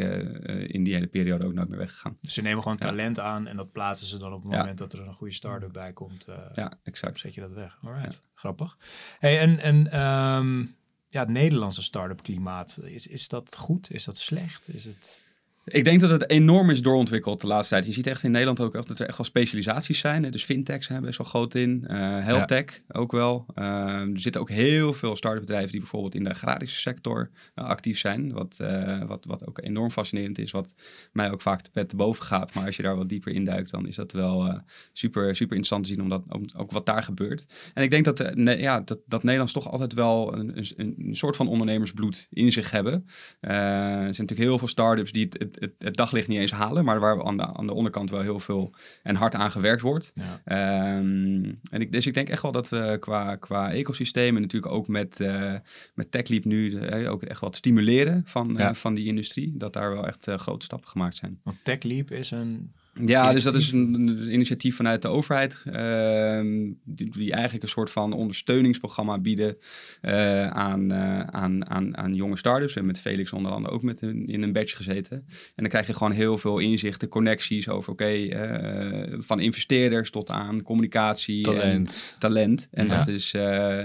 in 0.72 0.84
die 0.84 0.94
hele 0.94 1.06
periode 1.06 1.44
ook 1.44 1.54
nooit 1.54 1.68
meer 1.68 1.78
weggegaan. 1.78 2.16
Dus 2.20 2.34
ze 2.34 2.42
nemen 2.42 2.62
gewoon 2.62 2.78
talent 2.78 3.20
aan 3.20 3.39
en 3.46 3.56
dat 3.56 3.72
plaatsen 3.72 4.06
ze 4.06 4.18
dan 4.18 4.32
op 4.32 4.42
het 4.42 4.52
moment 4.52 4.78
dat 4.78 4.92
er 4.92 5.00
een 5.00 5.14
goede 5.14 5.34
start-up 5.34 5.72
bij 5.72 5.92
komt. 5.92 6.28
Uh, 6.28 6.36
ja, 6.54 6.72
exact. 6.82 7.18
Zet 7.18 7.34
je 7.34 7.40
dat 7.40 7.52
weg. 7.52 7.78
Alright, 7.82 8.22
grappig. 8.34 8.76
Hey, 9.18 9.38
en 9.38 9.58
en 9.58 10.00
um, 10.00 10.76
ja, 11.08 11.20
het 11.20 11.28
Nederlandse 11.28 11.82
start-up 11.82 12.22
klimaat, 12.22 12.78
is, 12.82 13.06
is 13.06 13.28
dat 13.28 13.56
goed? 13.56 13.90
Is 13.90 14.04
dat 14.04 14.18
slecht? 14.18 14.68
Is 14.68 14.84
het... 14.84 15.28
Ik 15.64 15.84
denk 15.84 16.00
dat 16.00 16.10
het 16.10 16.30
enorm 16.30 16.70
is 16.70 16.82
doorontwikkeld 16.82 17.40
de 17.40 17.46
laatste 17.46 17.74
tijd. 17.74 17.86
Je 17.86 17.92
ziet 17.92 18.06
echt 18.06 18.22
in 18.22 18.30
Nederland 18.30 18.60
ook 18.60 18.72
dat 18.72 19.00
er 19.00 19.06
echt 19.06 19.16
wel 19.16 19.26
specialisaties 19.26 19.98
zijn. 19.98 20.30
Dus 20.30 20.44
fintechs 20.44 20.86
zijn 20.86 21.02
best 21.02 21.18
wel 21.18 21.26
groot 21.26 21.54
in. 21.54 21.84
Uh, 21.84 21.96
healthtech 21.98 22.82
ja. 22.88 23.00
ook 23.00 23.12
wel. 23.12 23.46
Uh, 23.54 23.64
er 24.00 24.20
zitten 24.20 24.40
ook 24.40 24.50
heel 24.50 24.92
veel 24.92 25.16
start-up 25.16 25.40
bedrijven 25.40 25.70
die 25.70 25.80
bijvoorbeeld 25.80 26.14
in 26.14 26.24
de 26.24 26.30
agrarische 26.30 26.80
sector 26.80 27.30
uh, 27.54 27.64
actief 27.64 27.98
zijn. 27.98 28.32
Wat, 28.32 28.58
uh, 28.60 29.02
wat, 29.02 29.24
wat 29.24 29.46
ook 29.46 29.62
enorm 29.62 29.90
fascinerend 29.90 30.38
is. 30.38 30.50
Wat 30.50 30.74
mij 31.12 31.30
ook 31.30 31.40
vaak 31.40 31.64
de 31.64 31.70
pet 31.70 31.88
te 31.88 31.96
boven 31.96 32.22
gaat. 32.22 32.54
Maar 32.54 32.66
als 32.66 32.76
je 32.76 32.82
daar 32.82 32.96
wat 32.96 33.08
dieper 33.08 33.32
induikt, 33.32 33.70
dan 33.70 33.86
is 33.86 33.96
dat 33.96 34.12
wel 34.12 34.60
super, 34.92 35.36
super 35.36 35.56
interessant 35.56 35.84
te 35.84 35.90
zien. 35.90 36.02
Omdat 36.02 36.22
om, 36.28 36.44
ook 36.56 36.70
wat 36.70 36.86
daar 36.86 37.02
gebeurt. 37.02 37.44
En 37.74 37.82
ik 37.82 37.90
denk 37.90 38.04
dat, 38.04 38.34
ne, 38.34 38.58
ja, 38.58 38.80
dat, 38.80 38.98
dat 39.06 39.22
Nederlands 39.22 39.52
toch 39.52 39.70
altijd 39.70 39.92
wel 39.92 40.34
een, 40.34 40.58
een, 40.76 40.94
een 40.98 41.16
soort 41.16 41.36
van 41.36 41.48
ondernemersbloed 41.48 42.26
in 42.30 42.52
zich 42.52 42.70
hebben. 42.70 43.06
Er 43.40 43.52
zijn 43.90 44.06
natuurlijk 44.06 44.38
heel 44.38 44.58
veel 44.58 44.68
start-ups 44.68 45.12
die 45.12 45.28
het, 45.38 45.49
het 45.50 45.60
het, 45.60 45.72
het, 45.78 45.96
daglicht 45.96 46.28
niet 46.28 46.38
eens 46.38 46.50
halen, 46.50 46.84
maar 46.84 47.00
waar 47.00 47.24
aan 47.24 47.36
de, 47.36 47.54
aan 47.54 47.66
de 47.66 47.74
onderkant 47.74 48.10
wel 48.10 48.20
heel 48.20 48.38
veel 48.38 48.74
en 49.02 49.14
hard 49.14 49.34
aan 49.34 49.50
gewerkt 49.50 49.82
wordt. 49.82 50.12
Ja. 50.14 50.98
Um, 50.98 51.54
en 51.70 51.80
ik, 51.80 51.92
dus 51.92 52.06
ik 52.06 52.14
denk 52.14 52.28
echt 52.28 52.42
wel 52.42 52.52
dat 52.52 52.68
we 52.68 52.96
qua, 53.00 53.36
qua 53.36 53.72
ecosysteem 53.72 54.36
en 54.36 54.42
natuurlijk 54.42 54.72
ook 54.72 54.88
met, 54.88 55.20
uh, 55.20 55.54
met 55.94 56.10
TechLeap 56.10 56.44
nu 56.44 56.70
uh, 56.70 57.10
ook 57.10 57.22
echt 57.22 57.40
wat 57.40 57.56
stimuleren 57.56 58.22
van, 58.24 58.54
ja. 58.56 58.68
uh, 58.68 58.74
van 58.74 58.94
die 58.94 59.06
industrie, 59.06 59.56
dat 59.56 59.72
daar 59.72 59.90
wel 59.90 60.06
echt 60.06 60.26
grote 60.30 60.64
stappen 60.64 60.88
gemaakt 60.88 61.14
zijn. 61.14 61.40
Want 61.42 61.56
TechLeap 61.64 62.10
is 62.10 62.30
een 62.30 62.72
Ja, 62.94 63.32
dus 63.32 63.42
dat 63.42 63.54
is 63.54 63.72
een, 63.72 63.94
een 63.94 64.32
initiatief 64.32 64.76
vanuit 64.76 65.02
de 65.02 65.08
overheid. 65.08 65.62
ehm, 65.72 66.70
die, 66.84 67.10
die 67.10 67.32
eigenlijk 67.32 67.62
een 67.62 67.68
soort 67.68 67.90
van 67.90 68.12
ondersteuningsprogramma 68.12 69.18
bieden 69.18 69.56
eh, 70.00 70.46
aan, 70.46 70.92
eh, 70.92 71.20
aan, 71.20 71.70
aan, 71.70 71.96
aan 71.96 72.14
jonge 72.14 72.36
startups. 72.36 72.76
En 72.76 72.86
met 72.86 72.98
Felix 72.98 73.32
onder 73.32 73.52
andere 73.52 73.74
ook 73.74 73.82
met 73.82 74.02
een, 74.02 74.26
in 74.26 74.42
een 74.42 74.52
badge 74.52 74.76
gezeten. 74.76 75.16
En 75.26 75.52
dan 75.54 75.68
krijg 75.68 75.86
je 75.86 75.94
gewoon 75.94 76.12
heel 76.12 76.38
veel 76.38 76.58
inzichten, 76.58 77.08
connecties 77.08 77.68
over, 77.68 77.92
oké, 77.92 78.04
eh, 78.04 79.14
van 79.18 79.40
investeerders 79.40 80.10
tot 80.10 80.30
aan 80.30 80.62
communicatie 80.62 81.46
en 81.46 81.52
Talent. 81.52 82.16
talent. 82.18 82.68
En 82.70 82.86
Ja. 82.86 82.96
dat, 82.96 83.08
is, 83.08 83.32
eh, 83.34 83.40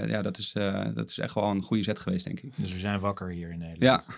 ja, 0.08 0.22
dat, 0.22 0.38
is, 0.38 0.52
eh, 0.54 0.84
dat 0.94 1.10
is 1.10 1.18
echt 1.18 1.34
wel 1.34 1.44
een 1.44 1.62
goede 1.62 1.82
zet 1.82 1.98
geweest, 1.98 2.24
denk 2.26 2.40
ik. 2.40 2.52
Dus 2.56 2.72
we 2.72 2.78
zijn 2.78 3.00
wakker 3.00 3.28
hier 3.30 3.50
in 3.50 3.58
Nederland. 3.58 4.04
Ja, 4.06 4.14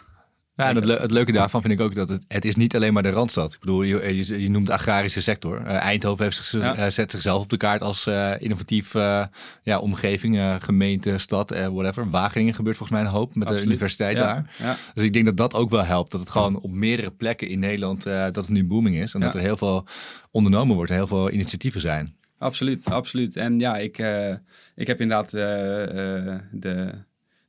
Ja, 0.58 0.68
en 0.68 0.74
het, 0.76 0.84
le- 0.84 0.98
het 1.00 1.10
leuke 1.10 1.32
daarvan 1.32 1.60
vind 1.60 1.72
ik 1.72 1.80
ook 1.80 1.94
dat 1.94 2.08
het, 2.08 2.24
het 2.28 2.44
is 2.44 2.56
niet 2.56 2.74
alleen 2.76 2.92
maar 2.92 3.02
de 3.02 3.10
Randstad. 3.10 3.52
Ik 3.52 3.60
bedoel, 3.60 3.82
je, 3.82 4.16
je, 4.26 4.42
je 4.42 4.50
noemt 4.50 4.66
de 4.66 4.72
agrarische 4.72 5.20
sector. 5.22 5.62
Eh, 5.64 5.74
Eindhoven 5.76 6.24
heeft 6.24 6.36
zich, 6.44 6.62
Ja. 6.62 6.74
eh, 6.76 6.90
zet 6.90 7.10
zichzelf 7.10 7.42
op 7.42 7.48
de 7.48 7.56
kaart 7.56 7.82
als 7.82 8.06
eh, 8.06 8.32
innovatief 8.38 8.94
eh, 8.94 9.24
ja, 9.62 9.78
omgeving, 9.78 10.36
eh, 10.38 10.54
gemeente, 10.58 11.18
stad, 11.18 11.50
eh, 11.50 11.66
whatever. 11.68 12.10
Wageningen 12.10 12.54
gebeurt 12.54 12.76
volgens 12.76 12.98
mij 12.98 13.08
een 13.08 13.14
hoop 13.14 13.34
met 13.34 13.48
de 13.48 13.62
universiteit 13.62 14.16
ja, 14.16 14.22
daar. 14.22 14.54
Ja. 14.58 14.76
Dus 14.94 15.04
ik 15.04 15.12
denk 15.12 15.24
dat 15.24 15.36
dat 15.36 15.54
ook 15.54 15.70
wel 15.70 15.84
helpt. 15.84 16.10
Dat 16.10 16.20
het 16.20 16.30
gewoon 16.30 16.60
op 16.60 16.70
meerdere 16.70 17.10
plekken 17.10 17.48
in 17.48 17.58
Nederland, 17.58 18.06
eh, 18.06 18.22
dat 18.24 18.36
het 18.36 18.48
nu 18.48 18.64
booming 18.64 18.96
is. 19.02 19.14
En 19.14 19.20
dat 19.20 19.34
er 19.34 19.40
heel 19.40 19.56
veel 19.56 19.86
ondernomen 20.30 20.76
wordt, 20.76 20.90
heel 20.90 21.06
veel 21.06 21.30
initiatieven 21.30 21.80
zijn. 21.80 22.14
Absoluut, 22.38 22.84
absoluut. 22.84 23.36
En 23.36 23.58
ja, 23.58 23.76
ik, 23.76 23.98
eh, 23.98 24.34
ik 24.74 24.86
heb 24.86 25.00
inderdaad 25.00 25.32
eh, 25.34 25.82
eh, 25.82 26.38
de, 26.52 26.90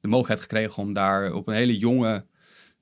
de 0.02 0.08
mogelijkheid 0.08 0.42
gekregen 0.42 0.84
om 0.84 0.94
daar 0.94 1.34
op 1.34 1.48
een 1.48 1.54
hele 1.56 1.78
jonge 1.78 2.26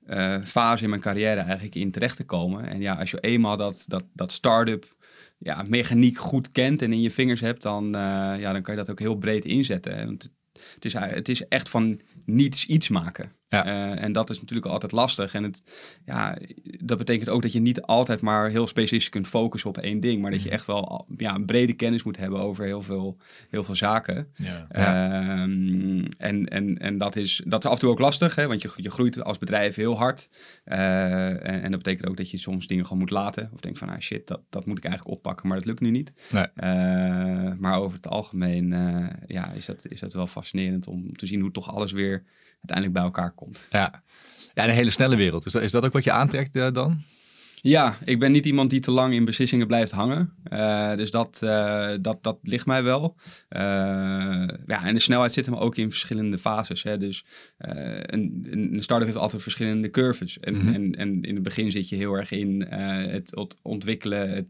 eh, 0.08 0.36
fase 0.44 0.82
in 0.82 0.88
mijn 0.88 1.02
carrière 1.02 1.40
eigenlijk 1.40 1.74
in 1.74 1.90
terecht 1.90 2.16
te 2.16 2.24
komen. 2.24 2.68
En 2.68 2.80
ja, 2.80 2.94
als 2.94 3.10
je 3.10 3.20
eenmaal 3.20 3.56
dat, 3.56 3.84
dat, 3.86 4.04
dat 4.12 4.32
start-up 4.32 4.96
ja, 5.38 5.64
mechaniek 5.68 6.18
goed 6.18 6.52
kent 6.52 6.82
en 6.82 6.92
in 6.92 7.00
je 7.00 7.10
vingers 7.10 7.40
hebt, 7.40 7.62
dan, 7.62 7.84
eh, 7.94 8.00
ja, 8.40 8.52
dan 8.52 8.62
kan 8.62 8.74
je 8.74 8.80
dat 8.80 8.90
ook 8.90 8.98
heel 8.98 9.14
breed 9.14 9.44
inzetten. 9.44 10.06
Want 10.06 10.32
het 10.74 10.84
is, 10.84 10.92
het 10.92 11.28
is 11.28 11.48
echt 11.48 11.68
van 11.68 12.00
niets 12.24 12.66
iets 12.66 12.88
maken. 12.88 13.32
Ja. 13.48 13.64
Eh, 13.64 14.02
en 14.02 14.12
dat 14.12 14.30
is 14.30 14.40
natuurlijk 14.40 14.72
altijd 14.72 14.92
lastig. 14.92 15.34
En 15.34 15.42
het, 15.42 15.62
ja, 16.04 16.38
dat 16.62 16.98
betekent 16.98 17.28
ook 17.28 17.42
dat 17.42 17.52
je 17.52 17.60
niet 17.60 17.82
altijd 17.82 18.20
maar 18.20 18.48
heel 18.48 18.66
specifiek 18.66 19.10
kunt 19.10 19.28
focussen 19.28 19.70
op 19.70 19.78
één 19.78 20.00
ding. 20.00 20.22
Maar 20.22 20.30
dat 20.30 20.42
je 20.42 20.50
echt 20.50 20.66
wel 20.66 21.06
ja, 21.16 21.34
een 21.34 21.46
brede 21.46 21.72
kennis 21.72 22.02
moet 22.02 22.16
hebben 22.16 22.40
over 22.40 22.64
heel 22.64 22.82
veel, 22.82 23.16
heel 23.50 23.64
veel 23.64 23.74
zaken. 23.74 24.28
Ja. 24.34 24.66
Ehm, 24.68 26.04
en 26.18 26.48
en, 26.48 26.78
en 26.78 26.98
dat, 26.98 27.16
is, 27.16 27.42
dat 27.44 27.64
is 27.64 27.70
af 27.70 27.74
en 27.74 27.80
toe 27.80 27.90
ook 27.90 27.98
lastig, 27.98 28.34
hè, 28.34 28.46
want 28.46 28.62
je, 28.62 28.70
je 28.76 28.90
groeit 28.90 29.24
als 29.24 29.38
bedrijf 29.38 29.74
heel 29.74 29.96
hard. 29.96 30.28
Eh, 30.64 31.28
en, 31.28 31.62
en 31.62 31.70
dat 31.70 31.82
betekent 31.82 32.08
ook 32.08 32.16
dat 32.16 32.30
je 32.30 32.36
soms 32.36 32.66
dingen 32.66 32.84
gewoon 32.84 32.98
moet 32.98 33.10
laten. 33.10 33.50
Of 33.52 33.60
denkt 33.60 33.78
van, 33.78 33.88
ah 33.88 33.98
shit, 33.98 34.26
dat, 34.26 34.40
dat 34.50 34.66
moet 34.66 34.78
ik 34.78 34.84
eigenlijk 34.84 35.16
oppakken, 35.16 35.48
maar 35.48 35.56
dat 35.56 35.66
lukt 35.66 35.80
nu 35.80 35.90
niet. 35.90 36.12
Nee. 36.30 36.46
Eh, 36.54 37.52
maar 37.58 37.78
over 37.78 37.96
het 37.96 38.08
algemeen 38.08 38.76
ja, 39.26 39.52
is, 39.52 39.66
dat, 39.66 39.86
is 39.88 40.00
dat 40.00 40.12
wel 40.12 40.26
fascinerend 40.26 40.86
om 40.86 41.16
te 41.16 41.26
zien 41.26 41.40
hoe 41.40 41.50
toch 41.50 41.74
alles 41.74 41.92
weer 41.92 42.24
uiteindelijk 42.60 42.92
bij 42.92 43.02
elkaar 43.02 43.32
komt. 43.34 43.66
Ja, 43.70 44.02
ja 44.54 44.64
een 44.64 44.70
hele 44.70 44.90
snelle 44.90 45.16
wereld. 45.16 45.46
Is 45.46 45.52
dat, 45.52 45.62
is 45.62 45.70
dat 45.70 45.84
ook 45.84 45.92
wat 45.92 46.04
je 46.04 46.12
aantrekt 46.12 46.56
eh, 46.56 46.72
dan? 46.72 47.02
Ja, 47.60 47.96
ik 48.04 48.18
ben 48.18 48.32
niet 48.32 48.46
iemand 48.46 48.70
die 48.70 48.80
te 48.80 48.90
lang 48.90 49.14
in 49.14 49.24
beslissingen 49.24 49.66
blijft 49.66 49.90
hangen. 49.92 50.32
Eh, 50.44 50.94
dus 50.94 51.10
dat, 51.10 51.38
eh, 51.42 51.90
dat, 52.00 52.22
dat 52.22 52.38
ligt 52.42 52.66
mij 52.66 52.82
wel. 52.82 53.16
Eh, 53.48 53.60
ja, 54.66 54.84
en 54.84 54.94
de 54.94 55.00
snelheid 55.00 55.32
zit 55.32 55.46
hem 55.46 55.54
ook 55.54 55.76
in 55.76 55.90
verschillende 55.90 56.38
fases. 56.38 56.82
Hè. 56.82 56.96
Dus 56.96 57.24
eh, 57.56 58.00
een, 58.00 58.46
een 58.50 58.82
start-up 58.82 59.06
heeft 59.06 59.18
altijd 59.20 59.42
verschillende 59.42 59.90
curves. 59.90 60.38
En, 60.38 60.54
Mhm. 60.56 60.74
en, 60.74 60.92
en 60.92 61.22
in 61.22 61.34
het 61.34 61.42
begin 61.42 61.70
zit 61.70 61.88
je 61.88 61.96
heel 61.96 62.12
erg 62.14 62.30
in 62.30 62.68
eh, 62.68 63.12
het 63.12 63.36
ont- 63.36 63.54
ontwikkelen, 63.62 64.30
het 64.30 64.46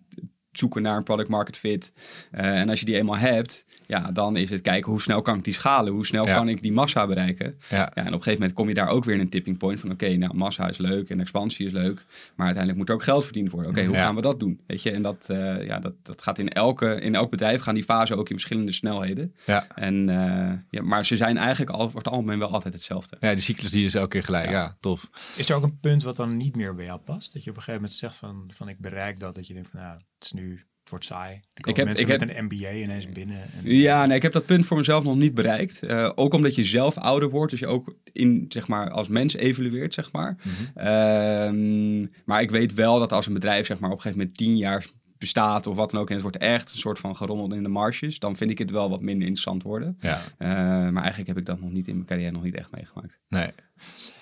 zoeken 0.58 0.82
naar 0.82 0.96
een 0.96 1.02
product 1.02 1.28
market 1.28 1.56
fit. 1.56 1.92
Eh, 2.30 2.60
en 2.60 2.68
als 2.68 2.78
je 2.80 2.84
die 2.84 2.96
eenmaal 2.96 3.16
hebt, 3.16 3.64
ja, 3.86 4.10
dan 4.12 4.36
is 4.36 4.50
het 4.50 4.60
kijken 4.60 4.90
hoe 4.90 5.00
snel 5.00 5.22
kan 5.22 5.36
ik 5.36 5.44
die 5.44 5.52
schalen? 5.54 5.92
Hoe 5.92 6.06
snel 6.06 6.26
Ja. 6.26 6.34
kan 6.34 6.48
ik 6.48 6.62
die 6.62 6.72
massa 6.72 7.06
bereiken? 7.06 7.56
Ja. 7.68 7.76
Ja, 7.76 7.94
en 7.94 8.00
op 8.00 8.06
een 8.06 8.12
gegeven 8.12 8.32
moment 8.32 8.52
kom 8.52 8.68
je 8.68 8.74
daar 8.74 8.88
ook 8.88 9.04
weer 9.04 9.14
in 9.14 9.20
een 9.20 9.28
tipping 9.28 9.58
point 9.58 9.80
van 9.80 9.90
oké, 9.90 10.16
nou 10.16 10.34
massa 10.34 10.68
is 10.68 10.78
leuk 10.78 11.10
en 11.10 11.20
expansie 11.20 11.66
is 11.66 11.72
leuk, 11.72 12.04
maar 12.34 12.46
uiteindelijk 12.46 12.76
moet 12.78 12.88
er 12.88 12.94
ook 12.94 13.02
geld 13.02 13.24
verdiend 13.24 13.50
worden. 13.50 13.70
Oké, 13.70 13.84
hoe 13.84 13.96
Ja. 13.96 14.02
gaan 14.04 14.14
we 14.14 14.20
dat 14.20 14.40
doen? 14.40 14.60
Weet 14.66 14.82
je, 14.82 14.90
en 14.90 15.02
dat, 15.02 15.26
eh, 15.30 15.66
ja, 15.66 15.78
dat, 15.78 15.94
dat 16.02 16.22
gaat 16.22 16.38
in, 16.38 16.48
elke, 16.48 17.00
in 17.00 17.14
elk 17.14 17.30
bedrijf 17.30 17.60
gaan 17.60 17.74
die 17.74 17.84
fasen 17.84 18.16
ook 18.16 18.28
in 18.28 18.34
verschillende 18.36 18.72
snelheden. 18.72 19.34
Ja. 19.44 19.66
En, 19.74 20.08
eh, 20.08 20.52
ja, 20.70 20.82
maar 20.82 21.06
ze 21.06 21.16
zijn 21.16 21.36
eigenlijk 21.36 21.70
al, 21.70 21.80
over 21.80 21.98
het 21.98 22.08
algemeen 22.08 22.38
wel 22.38 22.52
altijd 22.52 22.74
hetzelfde. 22.74 23.16
Ja, 23.20 23.32
die 23.32 23.42
cyclus 23.42 23.70
die 23.70 23.84
is 23.84 23.94
elke 23.94 24.08
keer 24.08 24.22
gelijk. 24.24 24.44
Ja, 24.46 24.52
Ja. 24.52 24.76
tof. 24.80 25.10
Is 25.36 25.48
er 25.48 25.56
ook 25.56 25.62
een 25.62 25.78
punt 25.80 26.02
wat 26.02 26.16
dan 26.16 26.36
niet 26.36 26.56
meer 26.56 26.74
bij 26.74 26.84
jou 26.84 26.98
past? 27.00 27.32
Dat 27.32 27.44
je 27.44 27.50
op 27.50 27.56
een 27.56 27.62
gegeven 27.62 27.80
moment 27.80 27.98
zegt 27.98 28.16
van, 28.16 28.50
van 28.54 28.68
ik 28.68 28.78
bereik 28.78 29.18
dat. 29.20 29.34
Dat 29.34 29.46
je 29.46 29.54
denkt 29.54 29.68
van 29.70 29.80
nou, 29.80 29.98
het 30.18 30.24
is 30.24 30.32
nu, 30.32 30.50
het 30.80 30.88
wordt 30.90 31.04
saai. 31.04 31.34
Ik 31.54 31.64
heb, 31.64 31.76
heb- 31.76 31.86
mensen 31.86 32.08
ik 32.08 32.20
met 32.20 32.28
een 32.36 32.44
MBA 32.44 32.72
ineens 32.72 33.08
binnen. 33.08 33.36
En, 33.42 33.70
Ja, 33.74 34.06
nee, 34.06 34.16
ik 34.16 34.22
heb 34.22 34.32
dat 34.32 34.46
punt 34.46 34.66
voor 34.66 34.76
mezelf 34.76 35.04
nog 35.04 35.16
niet 35.16 35.34
bereikt. 35.34 35.82
Eh, 35.82 36.10
ook 36.14 36.34
omdat 36.34 36.54
je 36.54 36.64
zelf 36.64 36.96
ouder 36.96 37.30
wordt, 37.30 37.50
dus 37.50 37.60
je 37.60 37.66
ook 37.66 37.94
in, 38.12 38.44
zeg 38.48 38.68
maar, 38.68 38.90
als 38.90 39.08
mens 39.08 39.34
evolueert, 39.34 39.94
zeg 39.94 40.12
maar. 40.12 40.36
Mhm. 40.42 40.86
Ehm, 40.86 42.00
maar 42.24 42.40
ik 42.42 42.50
weet 42.50 42.74
wel 42.74 42.98
dat 42.98 43.12
als 43.12 43.26
een 43.26 43.32
bedrijf 43.34 43.66
zeg 43.66 43.78
maar, 43.78 43.90
op 43.90 43.96
een 43.96 44.02
gegeven 44.02 44.18
moment 44.22 44.38
tien 44.38 44.56
jaar 44.56 44.86
bestaat 45.18 45.66
of 45.66 45.76
wat 45.76 45.90
dan 45.90 46.00
ook... 46.00 46.08
en 46.08 46.14
het 46.14 46.22
wordt 46.22 46.36
echt 46.36 46.72
een 46.72 46.78
soort 46.78 46.98
van 46.98 47.16
gerommeld 47.16 47.52
in 47.52 47.62
de 47.62 47.68
marges... 47.68 48.18
dan 48.18 48.36
vind 48.36 48.50
ik 48.50 48.58
het 48.58 48.70
wel 48.70 48.90
wat 48.90 49.00
minder 49.00 49.26
interessant 49.26 49.62
worden. 49.62 49.96
Ja. 50.00 50.20
Eh, 50.38 50.48
maar 50.92 51.02
eigenlijk 51.02 51.26
heb 51.26 51.38
ik 51.38 51.46
dat 51.46 51.60
nog 51.60 51.70
niet 51.70 51.86
in 51.86 51.94
mijn 51.94 52.06
carrière 52.06 52.30
nog 52.30 52.42
niet 52.42 52.54
echt 52.54 52.70
meegemaakt. 52.70 53.18
Nee. 53.28 53.50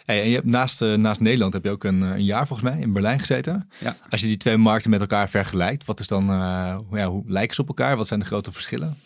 Hey, 0.05 0.23
en 0.23 0.29
je 0.29 0.35
hebt 0.35 0.47
naast, 0.47 0.83
eh, 0.83 0.95
naast 0.95 1.21
Nederland 1.21 1.53
heb 1.53 1.65
je 1.65 1.71
ook 1.71 1.85
een, 1.85 2.03
eh, 2.03 2.11
een 2.11 2.25
jaar 2.25 2.47
volgens 2.47 2.71
mij 2.71 2.81
in 2.81 2.93
Berlijn 2.93 3.19
gezeten. 3.19 3.69
Ja. 3.81 3.97
Als 4.09 4.21
je 4.21 4.27
die 4.27 4.37
twee 4.37 4.57
markten 4.57 4.91
met 4.91 5.01
elkaar 5.01 5.29
vergelijkt, 5.29 5.85
wat 5.85 6.01
is 6.01 6.07
dan, 6.07 6.25
ja, 6.27 7.09
hoe 7.09 7.23
lijken 7.27 7.55
ze 7.55 7.61
op 7.61 7.69
elkaar? 7.69 7.97
Wat 7.97 8.07
zijn 8.07 8.21
de 8.21 8.27
grote 8.27 8.53
verschillen? 8.53 8.97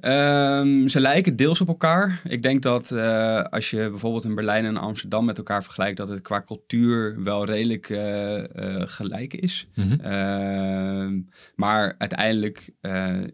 Ehm, 0.00 0.88
ze 0.88 1.00
lijken 1.00 1.36
deels 1.36 1.60
op 1.60 1.68
elkaar. 1.68 2.20
Ik 2.28 2.42
denk 2.42 2.62
dat 2.62 2.90
eh, 2.90 3.42
als 3.42 3.70
je 3.70 3.90
bijvoorbeeld 3.90 4.24
in 4.24 4.34
Berlijn 4.34 4.64
en 4.64 4.76
Amsterdam 4.76 5.24
met 5.24 5.38
elkaar 5.38 5.62
vergelijkt, 5.62 5.96
dat 5.96 6.08
het 6.08 6.22
qua 6.22 6.42
cultuur 6.42 7.22
wel 7.22 7.44
redelijk 7.44 7.90
eh, 7.90 8.38
eh, 8.38 8.82
gelijk 8.84 9.34
is. 9.34 9.66
Ehm, 10.02 11.20
maar 11.54 11.94
uiteindelijk 11.98 12.70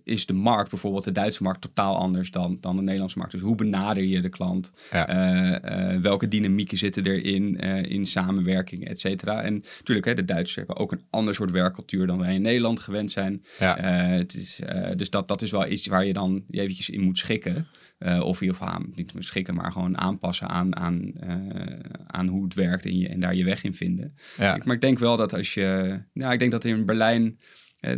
is 0.05 0.27
de 0.27 0.33
markt, 0.33 0.71
bijvoorbeeld 0.71 1.05
de 1.05 1.13
Duitse 1.13 1.43
markt, 1.43 1.61
totaal 1.61 1.97
anders 1.97 2.31
dan, 2.31 2.59
dan 2.61 2.77
de 2.77 2.83
Nederlandse 2.83 3.19
markt. 3.19 3.33
Dus 3.33 3.43
hoe 3.43 3.55
benader 3.55 4.05
je 4.05 4.21
de 4.21 4.29
klant? 4.29 4.73
Ja. 4.91 6.01
Welke 6.01 6.29
dynamieken 6.29 6.79
zitten 6.79 7.07
erin 7.07 7.57
in 7.89 8.07
samenwerking, 8.07 8.89
et 8.89 9.01
cetera? 9.01 9.43
En 9.43 9.65
natuurlijk, 9.79 10.07
hè, 10.07 10.15
de 10.15 10.25
Duitsers 10.25 10.57
hebben 10.57 10.77
ook 10.77 10.93
een 10.93 11.05
ander 11.11 11.35
soort 11.35 11.51
werkcultuur 11.51 12.07
dan 12.07 12.19
wij 12.19 12.35
in 12.35 12.43
Nederland 12.43 12.81
gewend 12.81 13.11
zijn. 13.11 13.45
Ja. 13.59 13.81
Het 13.81 14.35
is, 14.35 14.61
dus 14.97 15.11
dat, 15.11 15.29
dat 15.29 15.43
is 15.43 15.51
wel 15.51 15.67
iets 15.67 15.87
waar 15.87 16.05
je 16.05 16.13
dan 16.13 16.45
eventjes 16.61 16.91
in 16.91 17.01
moet 17.01 17.19
schikken. 17.19 17.67
Eh, 17.99 18.21
of 18.21 18.41
ieder 18.41 18.57
geval 18.57 18.73
aan, 18.73 18.93
niet 18.95 19.15
moet 19.15 19.25
schikken, 19.25 19.55
maar 19.55 19.73
gewoon 19.73 19.99
aanpassen 19.99 20.49
aan, 20.49 20.77
aan, 20.77 21.13
eh, 21.21 21.37
aan 22.07 22.27
hoe 22.27 22.45
het 22.45 22.55
werkt 22.55 22.85
en, 22.85 22.99
je, 22.99 23.09
en 23.09 23.21
daar 23.21 23.35
je 23.35 23.45
weg 23.45 23.65
in 23.65 23.75
vinden. 23.75 24.15
Ja. 24.37 24.55
Ik, 24.55 24.65
maar 24.65 24.75
ik 24.75 24.81
denk 24.81 24.99
wel 24.99 25.17
dat 25.17 25.35
als 25.35 25.55
je... 25.55 26.01
Nou, 26.13 26.33
ik 26.33 26.39
denk 26.39 26.51
dat 26.51 26.65
in 26.65 26.87
Berlijn... 26.87 27.39
eh, 27.81 27.93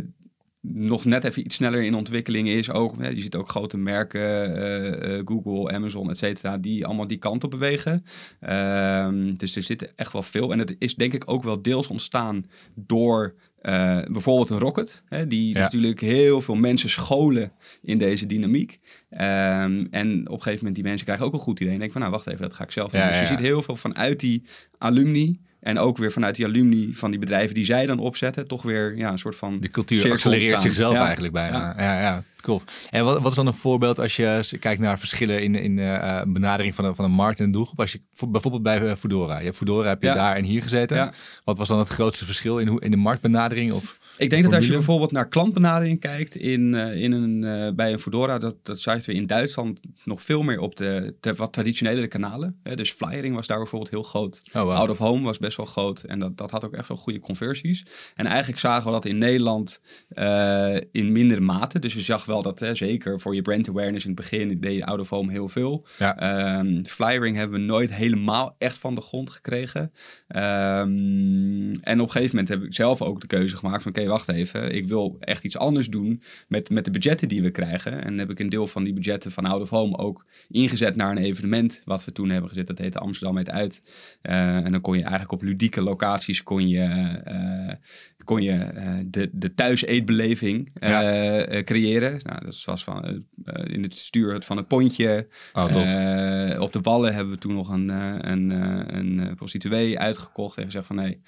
nog 0.61 1.05
net 1.05 1.23
even 1.23 1.45
iets 1.45 1.55
sneller 1.55 1.83
in 1.83 1.95
ontwikkeling 1.95 2.47
is. 2.47 2.69
Ook, 2.69 3.03
je 3.03 3.21
ziet 3.21 3.35
ook 3.35 3.49
grote 3.49 3.77
merken, 3.77 5.27
Google, 5.27 5.71
Amazon, 5.71 6.09
et 6.09 6.17
cetera, 6.17 6.57
die 6.57 6.85
allemaal 6.85 7.07
die 7.07 7.17
kant 7.17 7.43
op 7.43 7.51
bewegen. 7.51 8.03
Ehm, 8.39 9.35
dus 9.35 9.55
er 9.55 9.63
zit 9.63 9.95
echt 9.95 10.13
wel 10.13 10.23
veel. 10.23 10.51
En 10.51 10.59
het 10.59 10.75
is 10.79 10.95
denk 10.95 11.13
ik 11.13 11.23
ook 11.25 11.43
wel 11.43 11.61
deels 11.61 11.87
ontstaan 11.87 12.45
door 12.75 13.35
eh, 13.67 13.99
bijvoorbeeld 14.11 14.49
een 14.49 14.59
Rocket. 14.59 15.03
Hè, 15.05 15.27
die 15.27 15.53
Ja. 15.53 15.59
natuurlijk 15.59 16.01
heel 16.01 16.41
veel 16.41 16.55
mensen 16.55 16.89
scholen 16.89 17.51
in 17.81 17.97
deze 17.97 18.25
dynamiek. 18.25 18.79
Ehm, 19.09 19.85
en 19.91 20.19
op 20.19 20.33
een 20.33 20.41
gegeven 20.41 20.57
moment 20.57 20.75
die 20.75 20.83
mensen 20.83 21.05
krijgen 21.05 21.25
ook 21.25 21.33
een 21.33 21.39
goed 21.39 21.59
idee. 21.59 21.73
En 21.73 21.79
denken 21.79 21.91
van 21.99 22.01
nou 22.01 22.13
wacht 22.13 22.27
even, 22.27 22.41
dat 22.41 22.53
ga 22.53 22.63
ik 22.63 22.71
zelf 22.71 22.91
doen. 22.91 23.01
Ja, 23.01 23.07
dus 23.07 23.19
je 23.19 23.25
ziet 23.25 23.39
heel 23.39 23.61
veel 23.61 23.75
vanuit 23.75 24.19
die 24.19 24.43
alumni. 24.77 25.39
En 25.67 25.79
ook 25.79 25.97
weer 25.97 26.11
vanuit 26.11 26.35
die 26.35 26.45
alumni 26.45 26.93
van 26.93 27.11
die 27.11 27.19
bedrijven 27.19 27.55
die 27.55 27.65
zij 27.65 27.85
dan 27.85 27.99
opzetten, 27.99 28.47
toch 28.47 28.61
weer 28.61 28.97
ja, 28.97 29.11
een 29.11 29.17
soort 29.17 29.35
van 29.35 29.59
De 29.59 29.69
cultuur 29.69 30.11
accelereert 30.11 30.61
zichzelf 30.61 30.93
Ja. 30.93 31.03
eigenlijk 31.03 31.33
bijna. 31.33 31.73
Ja, 31.77 32.01
ja, 32.01 32.23
cool. 32.41 32.61
En 32.89 33.03
wat, 33.03 33.19
wat 33.21 33.29
is 33.29 33.35
dan 33.37 33.47
een 33.47 33.53
voorbeeld 33.53 33.99
als 33.99 34.15
je 34.15 34.41
kijkt 34.59 34.81
naar 34.81 34.99
verschillen 34.99 35.43
in, 35.43 35.55
in 35.55 35.79
eh, 35.79 36.21
benadering 36.27 36.75
van 36.75 36.85
een, 36.85 36.95
van 36.95 37.05
een 37.05 37.11
markt 37.11 37.39
en 37.39 37.45
een 37.45 37.51
doelgroep? 37.51 37.79
Als 37.79 37.91
je 37.91 38.01
vo- 38.13 38.27
bijvoorbeeld 38.27 38.63
bij 38.63 38.81
eh, 38.81 38.95
Foodora, 38.95 39.37
je 39.39 39.45
hebt 39.45 39.57
Foodora, 39.57 39.87
heb 39.87 40.01
je 40.01 40.07
Ja. 40.07 40.13
daar 40.13 40.35
en 40.35 40.43
hier 40.43 40.61
gezeten. 40.61 41.11
Wat 41.43 41.57
was 41.57 41.67
dan 41.67 41.79
het 41.79 41.87
grootste 41.87 42.25
verschil 42.25 42.57
in, 42.59 42.67
hoe, 42.67 42.81
in 42.81 42.91
de 42.91 42.97
marktbenadering? 42.97 43.71
Of, 43.71 43.99
Ik 44.17 44.29
denk 44.29 44.43
dat 44.43 44.53
als 44.53 44.65
je 44.65 44.71
bijvoorbeeld 44.71 45.11
naar 45.11 45.27
klantbenadering 45.27 45.99
kijkt 45.99 46.35
in, 46.35 46.73
eh, 46.73 47.01
in 47.01 47.11
een, 47.11 47.43
eh, 47.43 47.73
bij 47.73 47.91
een 47.91 47.99
Foodora, 47.99 48.37
dat, 48.37 48.55
dat 48.63 48.79
zaten 48.79 49.09
we 49.09 49.15
in 49.15 49.25
Duitsland 49.25 49.79
nog 50.03 50.21
veel 50.21 50.41
meer 50.41 50.59
op 50.59 50.75
de, 50.75 51.15
de 51.19 51.33
wat 51.33 51.53
traditionele 51.53 52.07
kanalen. 52.07 52.59
Hè. 52.63 52.75
Dus 52.75 52.91
flyering 52.91 53.35
was 53.35 53.47
daar 53.47 53.57
bijvoorbeeld 53.57 53.91
heel 53.91 54.03
groot. 54.03 54.41
oh, 54.53 54.61
wow. 54.61 54.71
Out 54.71 54.89
of 54.89 54.97
home 54.97 55.23
was 55.23 55.37
best 55.37 55.57
wel 55.57 55.65
groot 55.65 56.01
en 56.01 56.19
dat, 56.19 56.37
dat 56.37 56.51
had 56.51 56.65
ook 56.65 56.73
echt 56.73 56.87
wel 56.87 56.97
goede 56.97 57.19
conversies. 57.19 57.85
En 58.15 58.25
eigenlijk 58.25 58.59
zagen 58.59 58.85
we 58.85 58.91
dat 58.91 59.05
in 59.05 59.17
Nederland 59.17 59.81
eh, 60.09 60.75
in 60.91 61.11
mindere 61.11 61.41
mate. 61.41 61.79
Dus 61.79 61.93
je 61.93 62.01
zag 62.01 62.25
wel 62.25 62.41
dat, 62.41 62.59
hè, 62.59 62.75
zeker 62.75 63.19
voor 63.19 63.35
je 63.35 63.41
brand 63.41 63.69
awareness 63.69 64.05
in 64.05 64.11
het 64.11 64.19
begin, 64.19 64.59
deed 64.59 64.75
je 64.75 64.85
out 64.85 64.99
of 64.99 65.09
home 65.09 65.31
heel 65.31 65.47
veel. 65.47 65.85
Ja. 65.97 66.17
Ehm, 66.17 66.83
flyering 66.83 67.35
hebben 67.35 67.59
we 67.59 67.65
nooit 67.65 67.93
helemaal 67.93 68.55
echt 68.57 68.77
van 68.77 68.95
de 68.95 69.01
grond 69.01 69.29
gekregen. 69.29 69.91
Ehm, 70.27 71.71
en 71.81 71.99
op 71.99 72.05
een 72.05 72.11
gegeven 72.11 72.35
moment 72.35 72.47
heb 72.47 72.63
ik 72.63 72.73
zelf 72.73 73.01
ook 73.01 73.21
de 73.21 73.27
keuze 73.27 73.57
gemaakt 73.57 73.83
van, 73.83 73.91
oké, 73.91 74.06
wacht 74.07 74.29
even, 74.29 74.75
ik 74.75 74.87
wil 74.87 75.17
echt 75.19 75.43
iets 75.43 75.57
anders 75.57 75.87
doen 75.87 76.21
met, 76.47 76.69
met 76.69 76.85
de 76.85 76.91
budgetten 76.91 77.27
die 77.27 77.41
we 77.41 77.51
krijgen. 77.51 78.03
En 78.03 78.17
heb 78.17 78.29
ik 78.29 78.39
een 78.39 78.49
deel 78.49 78.67
van 78.67 78.83
die 78.83 78.93
budgetten 78.93 79.31
van 79.31 79.45
out 79.45 79.61
of 79.61 79.69
home 79.69 79.97
ook 79.97 80.25
ingezet 80.49 80.95
naar 80.95 81.11
een 81.11 81.17
evenement 81.17 81.81
wat 81.85 82.05
we 82.05 82.11
toen 82.11 82.29
hebben 82.29 82.49
gezet. 82.49 82.67
Dat 82.67 82.77
heette 82.77 82.99
Amsterdam 82.99 83.35
met 83.35 83.49
uit. 83.49 83.81
Eh, 84.21 84.55
en 84.55 84.71
dan 84.71 84.81
kon 84.81 84.95
je 84.95 85.01
eigenlijk 85.01 85.31
op 85.31 85.41
ludieke 85.41 85.81
locaties 85.81 86.43
kon 86.43 86.67
je, 86.67 86.83
eh, 87.23 87.75
kon 88.23 88.41
je 88.41 88.71
uh, 88.75 88.93
de, 89.05 89.29
de 89.31 89.53
thuiseetbeleving 89.53 90.71
creëren. 91.63 92.19
Nou, 92.23 92.45
dat 92.45 92.63
was 92.65 92.83
van, 92.83 93.25
in 93.63 93.83
het 93.83 93.93
stuur 93.93 94.41
van 94.41 94.57
het 94.57 94.67
pontje. 94.67 95.27
Oh, 95.53 96.59
op 96.59 96.73
de 96.73 96.81
wallen 96.81 97.13
hebben 97.13 97.33
we 97.33 97.39
toen 97.39 97.53
nog 97.53 97.69
een, 97.69 97.89
een, 98.29 98.49
een 98.97 99.35
prostituee 99.35 99.99
uitgekocht 99.99 100.57
en 100.57 100.63
gezegd 100.63 100.85
van 100.85 100.95
nee, 100.95 101.21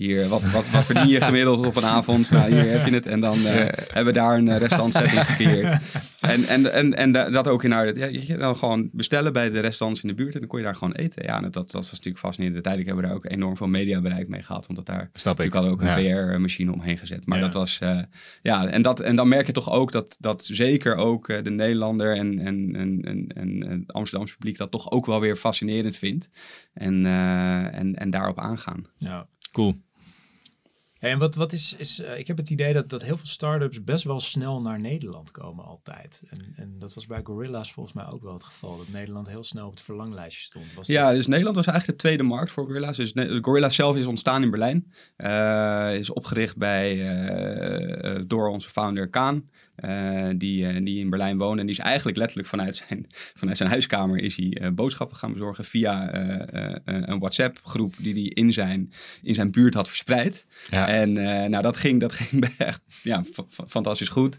hier, 0.00 0.28
wat, 0.28 0.50
wat, 0.50 0.70
wat 0.70 0.84
verdien 0.84 1.08
je 1.08 1.20
gemiddeld 1.20 1.66
op 1.66 1.76
een 1.76 1.84
avond? 1.84 2.30
Nou, 2.30 2.54
hier 2.54 2.70
heb 2.70 2.86
je 2.86 2.92
het. 2.92 3.06
En 3.06 3.20
dan 3.20 3.38
uh, 3.38 3.46
hebben 3.46 4.04
we 4.04 4.12
daar 4.12 4.38
een 4.38 4.46
uh, 4.46 4.56
restaurantsetting 4.56 5.26
gecreëerd. 5.26 5.78
En, 6.20 6.44
en, 6.44 6.72
en, 6.72 6.94
en 6.94 7.12
dat 7.32 7.48
ook 7.48 7.64
in 7.64 7.70
haar, 7.70 7.96
ja, 7.96 8.06
je 8.06 8.36
dan 8.36 8.56
gewoon 8.56 8.88
bestellen 8.92 9.32
bij 9.32 9.50
de 9.50 9.60
restaurants 9.60 10.02
in 10.02 10.08
de 10.08 10.14
buurt 10.14 10.34
en 10.34 10.40
dan 10.40 10.48
kon 10.48 10.58
je 10.58 10.64
daar 10.64 10.76
gewoon 10.76 10.94
eten. 10.94 11.24
Ja, 11.24 11.36
en 11.36 11.42
dat, 11.42 11.52
dat 11.52 11.72
was 11.72 11.90
natuurlijk 11.90 12.18
fascinerend. 12.18 12.54
Uiteindelijk 12.64 12.94
hebben 12.94 13.10
we 13.10 13.20
daar 13.20 13.30
ook 13.30 13.38
enorm 13.38 13.56
veel 13.56 13.66
mediabereik 13.66 14.28
mee 14.28 14.42
gehad, 14.42 14.66
omdat 14.68 14.86
daar 14.86 15.10
Snap 15.12 15.38
natuurlijk 15.38 15.54
hadden 15.54 15.72
ook 15.72 15.80
een 15.80 16.02
Ja. 16.04 16.24
PR-machine 16.26 16.72
omheen 16.72 16.98
gezet. 16.98 17.26
Maar 17.26 17.38
Ja. 17.38 17.44
dat 17.44 17.54
was, 17.54 17.78
eh, 17.80 17.98
ja, 18.42 18.66
en, 18.66 18.82
dat, 18.82 19.00
en 19.00 19.16
dan 19.16 19.28
merk 19.28 19.46
je 19.46 19.52
toch 19.52 19.70
ook 19.70 19.92
dat, 19.92 20.16
dat 20.18 20.44
zeker 20.44 20.96
ook 20.96 21.28
eh, 21.28 21.42
de 21.42 21.50
Nederlander 21.50 22.16
en, 22.16 22.38
en, 22.38 22.74
en, 22.76 23.02
en, 23.04 23.26
en 23.36 23.70
het 23.70 23.92
Amsterdamse 23.92 24.34
publiek 24.34 24.56
dat 24.58 24.70
toch 24.70 24.90
ook 24.90 25.06
wel 25.06 25.20
weer 25.20 25.36
fascinerend 25.36 25.96
vindt. 25.96 26.28
En, 26.74 27.06
eh, 27.06 27.78
en, 27.78 27.94
en 27.94 28.10
daarop 28.10 28.38
aangaan. 28.38 28.84
Ja. 28.98 29.26
Cool. 29.52 29.74
En 31.00 31.18
wat, 31.18 31.34
wat 31.34 31.52
is, 31.52 31.74
is 31.78 32.00
eh, 32.00 32.18
ik 32.18 32.26
heb 32.26 32.36
het 32.36 32.50
idee 32.50 32.72
dat, 32.72 32.88
dat 32.88 33.02
heel 33.02 33.16
veel 33.16 33.26
start-ups 33.26 33.84
best 33.84 34.04
wel 34.04 34.20
snel 34.20 34.60
naar 34.60 34.80
Nederland 34.80 35.30
komen 35.30 35.64
altijd. 35.64 36.22
En, 36.28 36.52
en 36.56 36.74
dat 36.78 36.94
was 36.94 37.06
bij 37.06 37.20
Gorilla's 37.24 37.72
volgens 37.72 37.94
mij 37.94 38.04
ook 38.12 38.22
wel 38.22 38.32
het 38.32 38.44
geval. 38.44 38.76
Dat 38.76 38.88
Nederland 38.88 39.28
heel 39.28 39.44
snel 39.44 39.66
op 39.66 39.72
het 39.72 39.80
verlanglijstje 39.82 40.44
stond. 40.44 40.64
Was 40.74 40.86
dat- 40.86 40.96
Ja, 40.96 41.12
dus 41.12 41.26
Nederland 41.26 41.56
was 41.56 41.66
eigenlijk 41.66 41.98
de 41.98 42.04
tweede 42.08 42.22
markt 42.22 42.50
voor 42.50 42.64
Gorilla's. 42.64 42.96
Dus 42.96 43.12
Gorilla's 43.40 43.74
zelf 43.74 43.96
is 43.96 44.06
ontstaan 44.06 44.42
in 44.42 44.50
Berlijn. 44.50 44.92
Eh, 45.16 45.94
is 45.98 46.10
opgericht 46.10 46.56
bij, 46.56 47.08
eh, 47.16 48.22
door 48.26 48.48
onze 48.48 48.68
founder 48.68 49.08
Kaan. 49.08 49.50
Eh, 49.80 50.28
die, 50.36 50.66
eh, 50.66 50.84
die 50.84 50.98
in 50.98 51.10
Berlijn 51.10 51.38
woonde. 51.38 51.60
En 51.60 51.66
die 51.66 51.76
is 51.76 51.82
eigenlijk 51.82 52.16
letterlijk 52.16 52.48
vanuit 52.48 52.74
zijn, 52.74 53.06
vanuit 53.40 53.56
zijn 53.56 53.68
huiskamer 53.68 54.18
is 54.18 54.36
hij 54.36 54.50
eh, 54.50 54.70
boodschappen 54.70 55.16
gaan 55.16 55.32
bezorgen 55.32 55.64
via 55.64 56.14
een 56.84 57.18
WhatsApp 57.18 57.58
groep 57.62 57.94
die 57.98 58.12
hij 58.12 58.22
in 58.22 58.52
zijn, 58.52 58.92
in 59.22 59.34
zijn 59.34 59.50
buurt 59.50 59.74
had 59.74 59.88
verspreid. 59.88 60.46
Ja. 60.70 60.88
En 60.88 61.12
nou, 61.50 61.62
dat 61.62 61.76
ging, 61.76 62.00
dat 62.00 62.12
ging 62.20 62.48
echt 62.58 62.80
ja, 63.02 63.24
fa- 63.32 63.44
fa- 63.48 63.64
fantastisch 63.68 64.08
goed. 64.08 64.38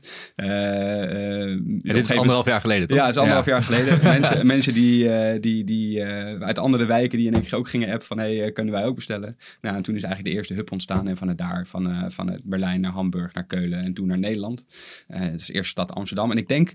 Dit 1.82 2.10
is 2.10 2.12
anderhalf 2.12 2.46
jaar 2.46 2.62
geleden, 2.62 2.88
toch? 2.88 2.98
ja, 2.98 3.04
dat 3.04 3.12
is 3.12 3.20
anderhalf 3.20 3.46
jaar 3.46 3.62
geleden. 3.64 4.00
mensen, 4.20 4.46
mensen 4.46 4.74
die, 4.74 5.40
die, 5.40 5.64
die 5.64 6.04
uit 6.40 6.58
andere 6.58 6.86
wijken 6.86 7.18
die 7.18 7.28
in 7.28 7.34
één 7.34 7.44
keer 7.44 7.56
ook 7.56 7.70
gingen 7.70 7.90
appen 7.90 8.08
van 8.08 8.18
hey, 8.18 8.52
kunnen 8.52 8.74
wij 8.74 8.86
ook 8.86 8.96
bestellen? 8.96 9.38
Nou, 9.62 9.76
en 9.76 9.82
toen 9.82 9.96
is 9.96 10.04
eigenlijk 10.04 10.34
de 10.34 10.40
eerste 10.40 10.54
hub 10.54 10.72
ontstaan 10.72 11.08
en 11.08 11.18
vanuit 11.18 11.38
daar, 11.38 11.68
van, 11.68 12.12
vanuit 12.12 12.44
Berlijn 12.44 12.82
naar 12.82 12.92
Hamburg, 12.92 13.34
naar 13.34 13.46
Keulen 13.46 13.84
en 13.84 13.94
toen 13.94 14.08
naar 14.08 14.20
Nederland. 14.20 14.66
Het 15.32 15.40
is 15.40 15.48
de 15.48 15.54
eerste 15.54 15.72
stad 15.72 15.94
Amsterdam. 15.94 16.32
En 16.32 16.38
ik 16.38 16.48
denk 16.48 16.74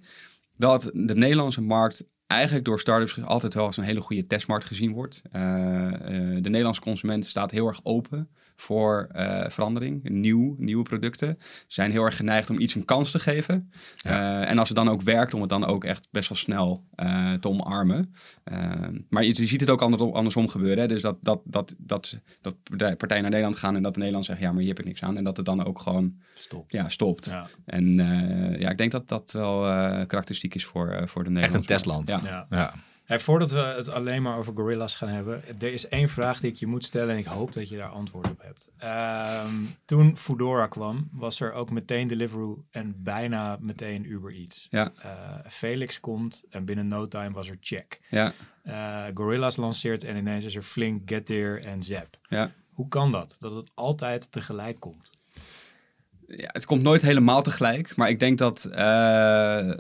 dat 0.57 0.90
de 0.92 1.14
Nederlandse 1.14 1.62
markt 1.62 2.05
eigenlijk 2.27 2.64
door 2.64 2.81
startups 2.81 3.23
altijd 3.23 3.55
wel 3.55 3.64
als 3.64 3.77
een 3.77 3.85
hele 3.85 4.01
goede 4.01 4.27
testmarkt 4.27 4.64
gezien 4.64 4.92
wordt. 4.92 5.23
Eh, 5.31 5.87
eh, 5.87 5.99
de 6.42 6.49
Nederlandse 6.49 6.81
consument 6.81 7.25
staat 7.25 7.51
heel 7.51 7.66
erg 7.66 7.81
open 7.83 8.29
voor 8.57 9.09
eh, 9.12 9.45
verandering, 9.49 10.09
nieuw, 10.09 10.55
nieuwe 10.59 10.83
producten. 10.83 11.38
Zijn 11.66 11.90
heel 11.90 12.05
erg 12.05 12.16
geneigd 12.16 12.51
om 12.51 12.59
iets 12.61 12.75
een 12.75 12.85
kans 12.85 13.11
te 13.11 13.19
geven. 13.19 13.71
Eh, 14.03 14.51
en 14.51 14.59
als 14.59 14.69
het 14.69 14.77
dan 14.77 14.88
ook 14.88 15.03
werkt, 15.03 15.35
om 15.35 15.40
het 15.40 15.51
dan 15.51 15.64
ook 15.64 15.85
echt 15.85 16.09
best 16.11 16.29
wel 16.29 16.38
snel 16.38 16.85
eh, 16.95 17.33
te 17.33 17.49
omarmen. 17.49 18.14
Eh, 18.45 18.71
maar 19.09 19.23
je, 19.25 19.29
je 19.42 19.47
ziet 19.47 19.61
het 19.61 19.71
ook 19.71 19.83
andersom, 19.83 20.12
andersom 20.12 20.49
gebeuren. 20.49 20.79
Hè? 20.79 20.87
Dus 20.87 21.03
dat, 21.03 21.16
dat, 21.21 21.40
dat, 21.45 21.75
dat, 21.79 22.19
dat 22.40 22.55
partij- 22.62 22.97
partijen 22.97 23.23
naar 23.23 23.33
Nederland 23.33 23.57
gaan 23.57 23.77
en 23.77 23.83
dat 23.83 23.92
de 23.92 23.99
Nederland 23.99 24.27
zegt, 24.27 24.40
ja, 24.40 24.51
maar 24.51 24.59
hier 24.61 24.69
heb 24.69 24.79
ik 24.79 24.85
niks 24.85 25.03
aan. 25.03 25.16
En 25.16 25.25
dat 25.25 25.37
het 25.37 25.47
dan 25.47 25.64
ook 25.64 25.81
gewoon 25.81 26.14
Stop. 26.35 26.71
ja, 26.71 26.88
stopt. 26.88 27.25
Ja. 27.25 27.47
En 27.64 28.01
eh, 28.01 28.61
ja, 28.61 28.71
ik 28.71 28.79
denk 28.79 28.90
dat 28.92 29.09
dat 29.09 29.33
wel 29.33 29.66
eh, 29.66 30.07
karakteristiek 30.07 30.55
is 30.55 30.64
voor, 30.64 30.88
eh, 30.90 31.07
voor 31.07 31.25
de 31.25 31.31
Nederlandse 31.31 31.69
testland. 31.69 32.09
markt. 32.09 32.25
Ja. 32.25 32.47
Ja. 32.51 32.59
Ja. 32.59 32.75
Hey, 33.07 33.21
voordat 33.21 33.51
we 33.51 33.59
het 33.59 33.88
alleen 33.88 34.23
maar 34.23 34.38
over 34.38 34.53
Gorilla's 34.57 34.95
gaan 34.95 35.09
hebben, 35.09 35.42
er 35.59 35.73
is 35.73 35.88
één 35.88 36.09
vraag 36.09 36.40
die 36.40 36.51
ik 36.51 36.57
je 36.57 36.66
moet 36.66 36.85
stellen 36.85 37.14
en 37.14 37.19
ik 37.19 37.27
hoop 37.27 37.53
dat 37.53 37.69
je 37.69 37.77
daar 37.77 37.88
antwoord 37.88 38.31
op 38.31 38.42
hebt. 38.42 38.71
Ehm, 38.77 39.55
toen 39.85 40.16
Foodora 40.16 40.66
kwam, 40.66 41.09
was 41.12 41.40
er 41.40 41.53
ook 41.53 41.71
meteen 41.71 42.09
Deliveroo 42.09 42.64
en 42.71 43.03
bijna 43.03 43.57
meteen 43.61 44.11
Uber 44.11 44.35
Eats. 44.35 44.66
Ja. 44.71 44.92
Eh, 45.03 45.11
Felix 45.49 46.01
komt 46.01 46.42
en 46.51 46.64
binnen 46.64 46.88
no 46.88 47.09
time 47.09 47.31
was 47.31 47.49
er 47.49 47.57
Check. 47.61 48.01
Ja, 48.11 48.33
Eh 48.62 49.05
Gorilla's 49.14 49.57
lanceert 49.57 50.05
en 50.05 50.16
ineens 50.16 50.45
is 50.45 50.57
er 50.57 50.62
Flink, 50.62 51.11
Getir 51.11 51.64
en 51.64 51.83
Zap. 51.83 52.19
ja. 52.29 52.51
Hoe 52.73 52.88
kan 52.88 53.12
dat? 53.12 53.37
Dat 53.38 53.53
het 53.55 53.71
altijd 53.75 54.33
tegelijk 54.33 54.81
komt? 54.81 55.11
ja, 56.29 56.49
het 56.53 56.66
komt 56.66 56.83
nooit 56.83 57.03
helemaal 57.03 57.42
tegelijk. 57.42 57.97
Maar 57.97 58.09
ik 58.09 58.19
denk 58.19 58.38
dat, 58.38 58.64
eh, 58.64 59.71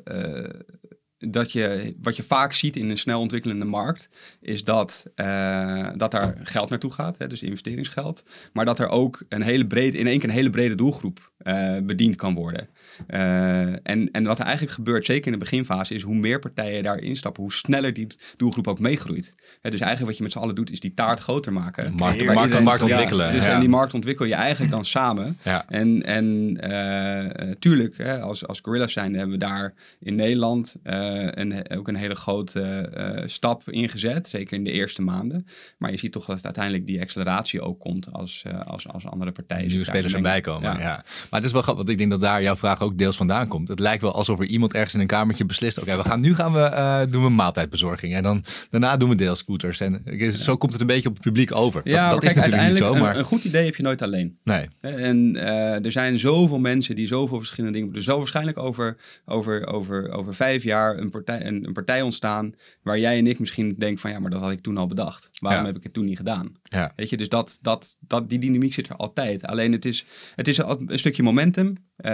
dat 1.18 1.52
je, 1.52 1.94
wat 2.02 2.16
je 2.16 2.22
vaak 2.22 2.52
ziet 2.52 2.76
in 2.76 2.90
een 2.90 2.98
snel 2.98 3.20
ontwikkelende 3.20 3.64
markt, 3.64 4.08
is 4.40 4.64
dat, 4.64 5.04
eh, 5.14 5.88
dat 5.96 6.10
daar 6.10 6.38
geld 6.42 6.70
naartoe 6.70 6.92
gaat, 6.92 7.18
hè, 7.18 7.26
dus 7.26 7.42
investeringsgeld. 7.42 8.22
Maar 8.52 8.64
dat 8.64 8.78
er 8.78 8.88
ook 8.88 9.24
een 9.28 9.42
hele 9.42 9.66
brede, 9.66 9.98
in 9.98 10.06
één 10.06 10.18
keer 10.18 10.28
een 10.28 10.34
hele 10.34 10.50
brede 10.50 10.74
doelgroep 10.74 11.32
eh, 11.38 11.76
bediend 11.82 12.16
kan 12.16 12.34
worden. 12.34 12.68
Eh, 13.06 13.60
en, 13.62 14.10
en 14.10 14.24
wat 14.24 14.38
er 14.38 14.44
eigenlijk 14.44 14.74
gebeurt, 14.74 15.04
zeker 15.04 15.26
in 15.26 15.32
de 15.32 15.38
beginfase, 15.38 15.94
is 15.94 16.02
hoe 16.02 16.14
meer 16.14 16.38
partijen 16.38 16.82
daarin 16.82 17.16
stappen, 17.16 17.42
hoe 17.42 17.52
sneller 17.52 17.92
die 17.92 18.06
doelgroep 18.36 18.68
ook 18.68 18.78
meegroeit. 18.78 19.34
Dus 19.62 19.80
eigenlijk 19.80 20.06
wat 20.06 20.16
je 20.16 20.22
met 20.22 20.32
z'n 20.32 20.38
allen 20.38 20.54
doet, 20.54 20.70
is 20.70 20.80
die 20.80 20.94
taart 20.94 21.20
groter 21.20 21.52
maken. 21.52 21.94
Markt, 21.94 22.24
markt, 22.24 22.52
ja, 22.52 22.82
ontwikkelen. 22.82 23.32
dus 23.32 23.44
ja. 23.44 23.52
en 23.52 23.60
die 23.60 23.68
markt 23.68 23.94
ontwikkel 23.94 24.24
je 24.24 24.34
eigenlijk 24.34 24.72
dan 24.72 24.84
samen. 24.84 25.38
Ja. 25.42 25.64
En, 25.68 26.02
en 26.02 26.56
eh, 26.60 27.50
tuurlijk, 27.58 27.98
hè, 27.98 28.20
als, 28.20 28.46
als 28.46 28.60
Gorilla's 28.60 28.92
zijn, 28.92 29.14
hebben 29.14 29.38
we 29.38 29.44
daar 29.44 29.74
in 30.00 30.14
Nederland 30.14 30.74
eh, 30.82 31.26
een, 31.30 31.70
ook 31.70 31.88
een 31.88 31.96
hele 31.96 32.14
grote 32.14 32.60
eh, 32.62 33.26
stap 33.26 33.70
ingezet. 33.70 34.28
Zeker 34.28 34.56
in 34.56 34.64
de 34.64 34.72
eerste 34.72 35.02
maanden. 35.02 35.46
Maar 35.78 35.90
je 35.90 35.96
ziet 35.96 36.12
toch 36.12 36.24
dat 36.24 36.44
uiteindelijk 36.44 36.86
die 36.86 37.00
acceleratie 37.00 37.60
ook 37.60 37.80
komt 37.80 38.12
als, 38.12 38.44
als, 38.64 38.88
als 38.88 39.06
andere 39.06 39.32
partijen. 39.32 39.66
nieuwe 39.66 39.84
spelers 39.84 40.14
erbij 40.14 40.40
komen. 40.40 40.62
Ja. 40.62 40.78
Ja. 40.78 40.94
Maar 41.30 41.40
het 41.40 41.44
is 41.44 41.52
wel 41.52 41.62
grappig, 41.62 41.84
want 41.84 41.88
ik 41.88 41.98
denk 41.98 42.10
dat 42.10 42.20
daar 42.20 42.42
jouw 42.42 42.56
vraag 42.56 42.80
ook 42.80 42.85
deels 42.94 43.16
vandaan 43.16 43.48
komt. 43.48 43.68
Het 43.68 43.78
lijkt 43.78 44.02
wel 44.02 44.12
alsof 44.14 44.40
er 44.40 44.46
iemand 44.46 44.74
ergens 44.74 44.94
in 44.94 45.00
een 45.00 45.06
kamertje 45.06 45.44
beslist: 45.44 45.78
oké, 45.80 45.96
we 45.96 46.04
gaan 46.04 46.20
nu 46.20 46.34
gaan 46.34 46.52
we 46.52 46.60
eh, 46.60 47.00
doen 47.10 47.22
we 47.22 47.28
maaltijdbezorging 47.30 48.14
en 48.14 48.22
dan 48.22 48.44
daarna 48.70 48.96
doen 48.96 49.08
we 49.08 49.14
deelscooters. 49.14 49.80
En 49.80 50.02
eh, 50.04 50.28
zo 50.30 50.56
komt 50.56 50.72
het 50.72 50.80
een 50.80 50.86
beetje 50.86 51.08
op 51.08 51.14
het 51.14 51.22
publiek 51.22 51.54
over. 51.54 51.80
Ja, 51.84 51.92
dat, 51.92 52.02
maar 52.02 52.10
dat 52.10 52.20
kijk, 52.20 52.34
is 52.36 52.42
natuurlijk 52.42 52.70
niet 52.70 52.78
zo, 52.78 52.94
maar 52.94 53.12
een, 53.12 53.18
een 53.18 53.24
goed 53.24 53.44
idee 53.44 53.64
heb 53.64 53.76
je 53.76 53.82
nooit 53.82 54.02
alleen. 54.02 54.38
nee. 54.44 54.68
En 54.80 55.36
eh, 55.36 55.84
er 55.84 55.92
zijn 55.92 56.18
zoveel 56.18 56.58
mensen 56.58 56.96
die 56.96 57.06
zoveel 57.06 57.38
verschillende 57.38 57.78
dingen. 57.78 57.94
Er 57.94 58.02
zal 58.02 58.18
waarschijnlijk 58.18 58.58
over, 58.58 58.96
over, 59.24 59.66
over, 59.66 60.10
over 60.12 60.34
vijf 60.34 60.62
jaar 60.62 60.98
een 60.98 61.10
partij, 61.10 61.46
een, 61.46 61.66
een 61.66 61.72
partij 61.72 62.02
ontstaan. 62.02 62.54
waar 62.82 62.98
jij 62.98 63.18
en 63.18 63.26
ik 63.26 63.38
misschien 63.38 63.74
denken 63.78 63.98
van 64.00 64.10
ja, 64.10 64.18
maar 64.18 64.30
dat 64.30 64.40
had 64.40 64.50
ik 64.50 64.60
toen 64.60 64.76
al 64.76 64.86
bedacht. 64.86 65.28
Waarom 65.40 65.60
Ja. 65.60 65.66
heb 65.66 65.76
ik 65.76 65.82
het 65.82 65.92
toen 65.92 66.04
niet 66.04 66.16
gedaan? 66.16 66.52
Ja. 66.62 66.92
Weet 66.96 67.10
je, 67.10 67.16
dus 67.16 67.28
dat, 67.28 67.58
dat, 67.62 67.96
dat, 68.00 68.28
die 68.28 68.38
dynamiek 68.38 68.74
zit 68.74 68.88
er 68.88 68.96
altijd. 68.96 69.46
Alleen 69.46 69.72
het 69.72 69.84
is, 69.84 70.04
het 70.34 70.48
is 70.48 70.62
al- 70.62 70.80
een 70.86 70.98
stukje 70.98 71.22
momentum. 71.22 71.74
eh, 71.96 72.12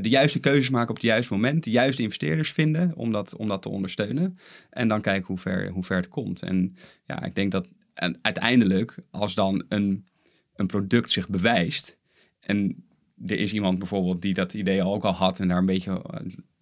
de 0.00 0.08
juiste 0.14 0.40
keuzes 0.40 0.70
maken 0.70 0.88
op 0.88 0.96
het 0.96 1.04
juiste 1.04 1.32
moment. 1.32 1.64
De 1.64 1.70
juiste 1.70 2.02
investeerders 2.02 2.52
vinden 2.52 2.92
om 2.96 3.12
dat, 3.12 3.36
om 3.36 3.48
dat 3.48 3.62
te 3.62 3.68
ondersteunen. 3.68 4.38
En 4.70 4.88
dan 4.88 5.00
kijken 5.00 5.26
hoe 5.26 5.38
ver, 5.38 5.70
hoe 5.70 5.84
ver 5.84 5.96
het 5.96 6.08
komt. 6.08 6.42
En 6.42 6.76
ja, 7.06 7.22
ik 7.22 7.34
denk 7.34 7.52
dat 7.52 7.68
en 7.94 8.18
uiteindelijk, 8.22 8.98
als 9.10 9.34
dan 9.34 9.64
een, 9.68 10.06
een 10.54 10.66
product 10.66 11.10
zich 11.10 11.28
bewijst. 11.28 11.98
en 12.40 12.84
er 13.26 13.38
is 13.38 13.52
iemand 13.52 13.78
bijvoorbeeld 13.78 14.22
die 14.22 14.34
dat 14.34 14.54
idee 14.54 14.82
ook 14.82 15.04
al 15.04 15.12
had 15.12 15.40
en 15.40 15.48
daar 15.48 15.58
een 15.58 15.66
beetje 15.66 16.02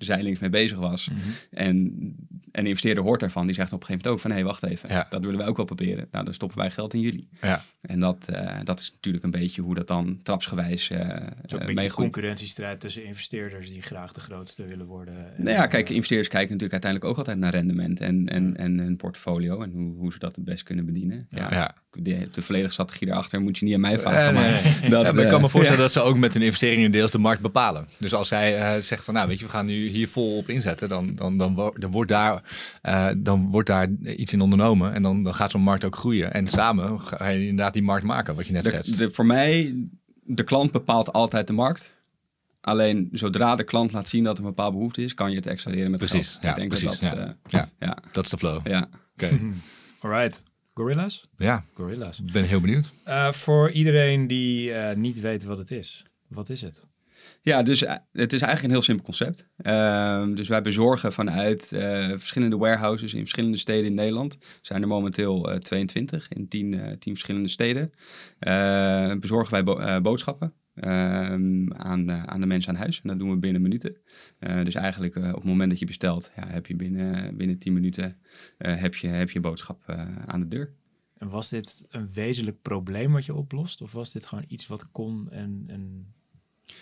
zijlings 0.04 0.40
mee 0.40 0.50
bezig 0.50 0.78
was. 0.78 1.08
Mhm. 1.08 1.18
En 1.50 1.76
een 2.52 2.66
investeerder 2.66 3.04
hoort 3.04 3.20
daarvan, 3.20 3.46
die 3.46 3.54
zegt 3.54 3.72
op 3.72 3.80
een 3.80 3.86
gegeven 3.86 4.08
moment 4.08 4.24
ook 4.24 4.30
van 4.30 4.38
hé, 4.38 4.46
wacht 4.46 4.64
even, 4.66 4.88
Ja. 4.88 5.06
dat 5.10 5.24
willen 5.24 5.38
wij 5.38 5.48
ook 5.48 5.56
wel 5.56 5.66
proberen. 5.66 6.08
Nou, 6.10 6.24
dan 6.24 6.34
stoppen 6.34 6.58
wij 6.58 6.70
geld 6.70 6.94
in 6.94 7.00
jullie. 7.00 7.28
Ja. 7.40 7.62
En 7.80 8.00
dat, 8.00 8.28
eh, 8.28 8.56
dat 8.64 8.80
is 8.80 8.90
natuurlijk 8.94 9.24
een 9.24 9.30
beetje 9.30 9.62
hoe 9.62 9.74
dat 9.74 9.86
dan 9.86 10.20
trapsgewijs 10.22 10.90
eh 10.90 11.00
eh, 11.00 11.16
een 11.46 11.66
meegroeit. 11.66 11.92
concurrentiestrijd 11.92 12.80
tussen 12.80 13.04
investeerders 13.04 13.68
die 13.68 13.82
graag 13.82 14.12
de 14.12 14.20
grootste 14.20 14.64
willen 14.64 14.86
worden. 14.86 15.14
En, 15.36 15.42
Nou 15.42 15.56
ja, 15.56 15.66
kijk, 15.66 15.88
eh, 15.88 15.94
investeerders 15.94 16.28
kijken 16.28 16.52
natuurlijk 16.52 16.72
uiteindelijk 16.82 17.10
ook 17.10 17.18
altijd 17.18 17.38
naar 17.38 17.50
rendement 17.54 18.00
en, 18.00 18.28
en, 18.28 18.56
en 18.56 18.78
hun 18.78 18.96
portfolio 18.96 19.62
en 19.62 19.70
hoe, 19.70 19.96
hoe 19.96 20.12
ze 20.12 20.18
dat 20.18 20.36
het 20.36 20.44
best 20.44 20.62
kunnen 20.62 20.84
bedienen. 20.86 21.26
Ja, 21.30 21.48
Ja. 21.50 21.74
De, 21.98 22.28
de 22.30 22.42
volledige 22.42 22.72
strategie 22.72 23.06
daarachter 23.06 23.40
moet 23.40 23.58
je 23.58 23.64
niet 23.64 23.74
aan 23.74 23.80
mij 23.80 23.98
vragen. 23.98 24.34
Nee, 24.34 24.42
maar 24.42 24.62
nee, 24.80 24.90
dat, 24.90 25.04
Ja, 25.04 25.12
maar 25.12 25.24
ik 25.24 25.30
kan 25.30 25.40
me 25.40 25.46
eh, 25.46 25.52
voorstellen 25.52 25.80
dat 25.80 25.92
ze 25.92 26.00
ook 26.00 26.16
met 26.16 26.32
hun 26.32 26.42
investeringen 26.42 26.90
deels 26.90 27.10
de 27.10 27.18
markt 27.18 27.42
bepalen. 27.42 27.88
Dus 27.98 28.14
als 28.14 28.28
zij 28.28 28.56
eh, 28.56 28.80
zegt 28.80 29.04
van, 29.04 29.14
nou 29.14 29.28
weet 29.28 29.38
je, 29.38 29.44
we 29.44 29.50
gaan 29.50 29.66
nu 29.66 29.88
hier 29.92 30.08
vol 30.08 30.36
op 30.36 30.48
inzetten, 30.48 30.88
dan, 30.88 31.14
dan, 31.14 31.36
dan, 31.36 31.54
dan, 31.78 31.90
wordt, 31.90 32.10
daar, 32.10 32.42
eh, 32.82 33.08
dan 33.16 33.50
wordt 33.50 33.68
daar 33.68 33.88
iets 34.02 34.32
in 34.32 34.40
ondernomen. 34.40 34.92
En 34.94 35.02
dan, 35.02 35.22
dan 35.22 35.34
gaat 35.34 35.50
zo'n 35.50 35.60
markt 35.62 35.84
ook 35.84 35.96
groeien. 35.96 36.32
En 36.32 36.48
samen 36.48 37.00
ga 37.00 37.28
je 37.28 37.40
inderdaad 37.40 37.72
die 37.72 37.82
markt 37.82 38.04
maken, 38.06 38.34
wat 38.34 38.46
je 38.46 38.52
net 38.52 38.64
schetst. 38.64 38.98
de- 38.98 39.10
voor 39.12 39.26
mij, 39.26 39.74
de 40.24 40.42
klant 40.44 40.70
bepaalt 40.72 41.12
altijd 41.12 41.46
de 41.46 41.52
markt. 41.52 42.00
Alleen 42.60 43.08
zodra 43.12 43.54
de 43.56 43.64
klant 43.64 43.92
laat 43.92 44.08
zien 44.08 44.24
dat 44.24 44.38
er 44.38 44.42
een 44.44 44.48
bepaalde 44.48 44.76
behoefte 44.76 45.02
is, 45.02 45.14
kan 45.14 45.30
je 45.30 45.36
het 45.36 45.46
accelereren 45.46 45.90
met 45.90 46.00
Precies, 46.00 46.30
geld. 46.30 46.42
ja, 46.42 46.48
ik 46.50 46.56
denk 46.56 46.68
precies, 46.68 46.98
dat 46.98 47.10
ja. 47.10 47.16
eh, 47.26 47.30
Ja. 47.48 47.68
ja, 47.78 47.96
Dat 48.12 48.24
is 48.24 48.30
de 48.30 48.38
flow. 48.38 48.66
ja. 48.66 48.88
Oké. 49.14 49.38
Alright. 50.00 50.42
Gorillas? 50.74 51.28
Ja, 51.36 51.64
Gorillas. 51.74 52.20
ik 52.20 52.32
ben 52.32 52.44
heel 52.44 52.60
benieuwd. 52.60 52.92
Eh, 53.04 53.32
voor 53.32 53.70
iedereen 53.70 54.26
die 54.26 54.72
eh, 54.72 54.96
niet 54.96 55.20
weet 55.20 55.44
wat 55.44 55.58
het 55.58 55.70
is. 55.70 56.06
Wat 56.28 56.48
is 56.48 56.60
het? 56.62 56.88
Ja, 57.44 57.62
dus 57.62 57.82
eh, 57.82 57.94
het 58.12 58.32
is 58.32 58.40
eigenlijk 58.40 58.62
een 58.62 58.70
heel 58.70 58.82
simpel 58.82 59.04
concept. 59.04 59.48
Ehm, 59.56 60.34
dus 60.34 60.48
wij 60.48 60.62
bezorgen 60.62 61.12
vanuit 61.12 61.72
eh, 61.72 62.08
verschillende 62.08 62.56
warehouses 62.56 63.14
in 63.14 63.20
verschillende 63.20 63.56
steden 63.56 63.86
in 63.86 63.94
Nederland. 63.94 64.34
Er 64.34 64.58
zijn 64.62 64.82
er 64.82 64.88
momenteel 64.88 65.50
eh, 65.50 65.58
22 65.58 66.28
in 66.28 66.48
10, 66.48 66.74
eh 66.74 66.96
10 66.96 67.12
verschillende 67.12 67.48
steden. 67.48 67.90
Bezorgen 69.20 69.52
wij 69.52 69.64
bo- 69.64 70.00
boodschappen 70.00 70.54
ehm, 70.74 71.72
aan, 71.72 72.10
aan 72.10 72.40
de 72.40 72.46
mensen 72.46 72.74
aan 72.74 72.80
huis. 72.80 73.00
En 73.02 73.08
dat 73.08 73.18
doen 73.18 73.30
we 73.30 73.36
binnen 73.36 73.62
minuten. 73.62 73.96
Dus 74.38 74.74
eigenlijk 74.74 75.16
op 75.16 75.22
het 75.22 75.44
moment 75.44 75.70
dat 75.70 75.78
je 75.78 75.86
bestelt, 75.86 76.32
ja, 76.36 76.46
heb 76.46 76.66
je 76.66 76.76
binnen, 76.76 77.36
binnen 77.36 77.58
10 77.58 77.72
minuten 77.72 78.18
heb 78.58 78.94
je, 78.94 79.08
heb 79.08 79.30
je 79.30 79.40
boodschap 79.40 79.90
aan 80.26 80.40
de 80.40 80.48
deur. 80.48 80.74
En 81.18 81.28
was 81.28 81.48
dit 81.48 81.84
een 81.88 82.12
wezenlijk 82.12 82.62
probleem 82.62 83.12
wat 83.12 83.24
je 83.24 83.34
oplost? 83.34 83.80
Of 83.80 83.92
was 83.92 84.12
dit 84.12 84.26
gewoon 84.26 84.44
iets 84.48 84.66
wat 84.66 84.90
kon 84.90 85.28
en... 85.28 85.64
en... 85.66 86.14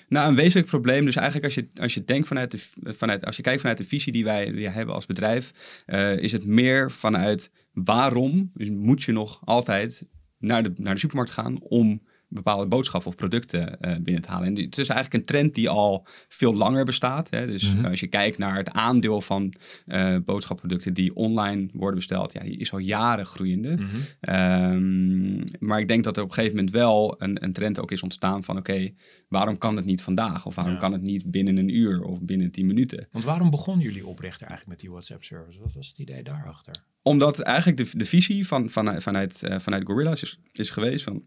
Nou, 0.09 0.29
een 0.29 0.35
wezenlijk 0.35 0.67
probleem. 0.67 1.05
Dus 1.05 1.17
eigenlijk 1.17 1.45
als 1.45 1.55
je, 1.55 1.69
als 1.81 1.95
je 1.95 2.05
denkt 2.05 2.29
vanuit 2.29 2.51
de, 2.51 2.93
vanuit, 2.93 3.25
als 3.25 3.37
je 3.37 3.43
kijkt 3.43 3.61
vanuit 3.61 3.79
de 3.79 3.85
visie 3.85 4.13
die 4.13 4.25
wij, 4.25 4.47
hebben 4.47 4.95
als 4.95 5.07
bedrijf, 5.07 5.53
eh, 5.87 6.17
is 6.17 6.33
het 6.33 6.45
meer 6.45 6.91
vanuit 6.91 7.51
waarom 7.73 8.51
dus 8.55 8.71
moet 8.71 9.03
je 9.03 9.13
nog 9.13 9.41
altijd 9.45 10.05
naar 10.39 10.63
de, 10.63 10.73
naar 10.77 10.95
de 10.95 11.01
supermarkt 11.01 11.33
gaan 11.33 11.61
om 11.61 12.03
bepaalde 12.33 12.67
boodschappen 12.67 13.11
of 13.11 13.17
producten 13.17 13.81
eh, 13.81 13.97
binnen 14.01 14.23
te 14.23 14.29
halen. 14.31 14.47
En 14.47 14.63
het 14.65 14.79
is 14.79 14.89
eigenlijk 14.89 15.15
een 15.21 15.27
trend 15.35 15.55
die 15.55 15.69
al 15.69 16.07
veel 16.29 16.55
langer 16.55 16.85
bestaat. 16.85 17.31
Hè? 17.31 17.47
Dus 17.47 17.75
Mhm. 17.75 17.85
als 17.85 18.01
je 18.01 18.07
kijkt 18.07 18.39
naar 18.39 18.57
het 18.57 18.71
aandeel 18.71 19.21
van 19.21 19.53
eh 19.87 20.17
boodschapproducten 20.25 20.95
die 20.95 21.15
online 21.17 21.69
worden 21.73 21.95
besteld, 21.99 22.33
ja, 22.33 22.41
die 22.43 22.57
is 22.57 22.73
al 22.73 22.79
jaren 22.79 23.27
groeiende. 23.27 23.75
Mhm. 23.77 23.87
Ehm, 24.21 25.43
maar 25.59 25.81
ik 25.81 25.89
denk 25.89 26.05
dat 26.05 26.17
er 26.17 26.23
op 26.23 26.29
een 26.29 26.35
gegeven 26.35 26.57
moment 26.57 26.75
wel 26.75 27.15
een, 27.23 27.45
een 27.45 27.53
trend 27.53 27.79
ook 27.81 27.91
is 27.91 28.03
ontstaan 28.03 28.45
van 28.45 28.57
oké, 28.57 28.91
waarom 29.29 29.59
kan 29.59 29.77
het 29.77 29.85
niet 29.85 30.03
vandaag? 30.03 30.47
Of 30.47 30.55
waarom 30.55 30.75
Ja. 30.75 30.79
kan 30.81 30.93
het 30.93 31.03
niet 31.03 31.31
binnen 31.31 31.57
een 31.57 31.77
uur 31.77 32.03
of 32.03 32.23
binnen 32.23 32.51
tien 32.51 32.67
minuten? 32.67 33.09
Want 33.11 33.25
waarom 33.25 33.51
begon 33.51 33.79
jullie 33.81 34.07
oprichter 34.07 34.47
eigenlijk 34.47 34.69
met 34.71 34.81
die 34.81 34.91
WhatsApp-service? 34.91 35.59
Wat 35.61 35.73
was 35.73 35.89
het 35.89 35.99
idee 35.99 36.23
daarachter? 36.23 36.75
Omdat 37.03 37.39
eigenlijk 37.41 37.77
de, 37.77 37.99
de 37.99 38.05
visie 38.05 38.47
van, 38.47 38.71
van, 38.71 39.03
vanuit, 39.03 39.43
eh, 39.43 39.59
vanuit 39.59 39.85
Gorilla's 39.87 40.23
is, 40.23 40.41
is 40.53 40.71
geweest 40.71 41.05
van 41.05 41.23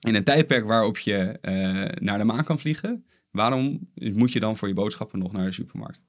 in 0.00 0.14
een 0.14 0.24
tijdperk 0.24 0.66
waarop 0.66 0.98
je 0.98 1.38
eh, 1.40 1.54
naar 2.00 2.18
de 2.18 2.24
maan 2.24 2.44
kan 2.44 2.58
vliegen, 2.58 3.04
waarom 3.30 3.90
moet 3.94 4.32
je 4.32 4.40
dan 4.40 4.56
voor 4.56 4.68
je 4.68 4.74
boodschappen 4.74 5.18
nog 5.18 5.32
naar 5.32 5.46
de 5.46 5.52
supermarkt? 5.52 6.02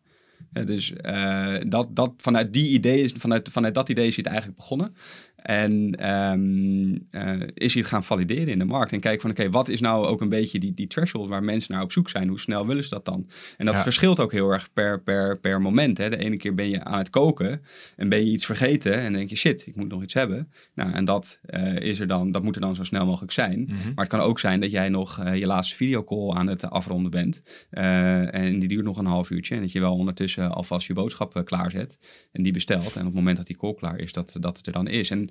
Dus 0.49 0.93
eh, 0.93 1.55
dat, 1.67 1.95
dat, 1.95 2.13
vanuit, 2.17 2.53
die 2.53 2.69
idee 2.69 3.03
is, 3.03 3.11
vanuit, 3.11 3.49
vanuit 3.49 3.73
dat 3.73 3.89
idee 3.89 4.07
is 4.07 4.15
het 4.15 4.25
eigenlijk 4.25 4.57
begonnen. 4.57 4.95
En 5.41 5.95
ehm, 5.95 6.95
eh, 7.09 7.47
is 7.53 7.73
hij 7.73 7.81
het 7.81 7.91
gaan 7.91 8.03
valideren 8.03 8.47
in 8.47 8.59
de 8.59 8.65
markt. 8.65 8.91
En 8.91 8.99
kijken 8.99 9.21
van 9.21 9.29
oké, 9.31 9.49
wat 9.49 9.69
is 9.69 9.79
nou 9.79 10.05
ook 10.05 10.21
een 10.21 10.29
beetje 10.29 10.59
die, 10.59 10.73
die 10.73 10.87
threshold 10.87 11.29
waar 11.29 11.43
mensen 11.43 11.73
naar 11.73 11.83
op 11.83 11.91
zoek 11.91 12.09
zijn? 12.09 12.27
Hoe 12.27 12.39
snel 12.39 12.67
willen 12.67 12.83
ze 12.83 12.89
dat 12.89 13.05
dan? 13.05 13.29
En 13.57 13.65
dat 13.65 13.75
Ja. 13.75 13.83
verschilt 13.83 14.19
ook 14.19 14.31
heel 14.31 14.49
erg 14.51 14.73
per, 14.73 15.01
per, 15.01 15.39
per 15.39 15.61
moment. 15.61 15.97
Hè. 15.97 16.09
De 16.09 16.17
ene 16.17 16.37
keer 16.37 16.53
ben 16.55 16.69
je 16.69 16.83
aan 16.83 16.97
het 16.97 17.09
koken 17.09 17.61
en 17.95 18.09
ben 18.09 18.25
je 18.25 18.31
iets 18.31 18.45
vergeten 18.45 18.99
en 18.99 19.13
denk 19.13 19.29
je 19.29 19.35
shit, 19.35 19.67
ik 19.67 19.75
moet 19.75 19.87
nog 19.87 20.03
iets 20.03 20.13
hebben. 20.13 20.51
Nou, 20.75 20.91
en 20.91 21.05
dat, 21.05 21.39
eh, 21.45 21.75
is 21.75 21.99
er 21.99 22.07
dan, 22.07 22.31
dat 22.31 22.43
moet 22.43 22.55
er 22.55 22.61
dan 22.61 22.75
zo 22.75 22.83
snel 22.83 23.05
mogelijk 23.05 23.31
zijn. 23.31 23.59
Mhm. 23.61 23.73
Maar 23.95 24.05
het 24.05 24.07
kan 24.13 24.19
ook 24.19 24.39
zijn 24.39 24.59
dat 24.59 24.71
jij 24.71 24.89
nog 24.89 25.19
eh, 25.19 25.35
je 25.35 25.45
laatste 25.45 25.75
videocall 25.75 26.29
aan 26.31 26.47
het 26.47 26.69
afronden 26.69 27.11
bent. 27.11 27.41
En 27.69 28.59
die 28.59 28.67
duurt 28.67 28.85
nog 28.85 28.97
een 28.97 29.05
half 29.05 29.29
uurtje. 29.29 29.55
En 29.55 29.61
dat 29.61 29.71
je 29.71 29.79
wel 29.79 29.95
ondertussen 29.95 30.51
alvast 30.51 30.87
je 30.87 30.93
boodschappen 30.93 31.43
klaarzet. 31.43 31.97
En 32.31 32.43
die 32.43 32.53
bestelt. 32.53 32.95
En 32.95 32.99
op 32.99 33.05
het 33.07 33.15
moment 33.15 33.37
dat 33.37 33.47
die 33.47 33.57
call 33.57 33.73
klaar 33.73 33.99
is, 33.99 34.11
dat, 34.11 34.35
dat 34.39 34.57
het 34.57 34.67
er 34.67 34.73
dan 34.73 34.87
is. 34.87 35.09
En 35.09 35.29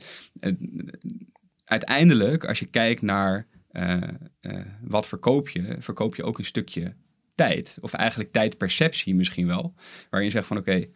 uiteindelijk, 1.65 2.45
als 2.45 2.59
je 2.59 2.67
kijkt 2.67 3.03
naar 3.03 3.47
eh, 3.71 4.03
eh, 4.41 4.67
wat 4.83 5.07
verkoop 5.07 5.49
je, 5.49 5.77
verkoop 5.79 6.17
je 6.17 6.25
ook 6.25 6.39
een 6.39 6.45
stukje 6.45 6.95
tijd. 7.35 7.79
Of 7.81 7.93
eigenlijk 7.93 8.33
tijdperceptie 8.33 9.15
misschien 9.15 9.47
wel. 9.47 9.75
Waarin 10.11 10.29
je 10.29 10.35
zegt 10.35 10.47
van 10.47 10.57
oké, 10.57 10.87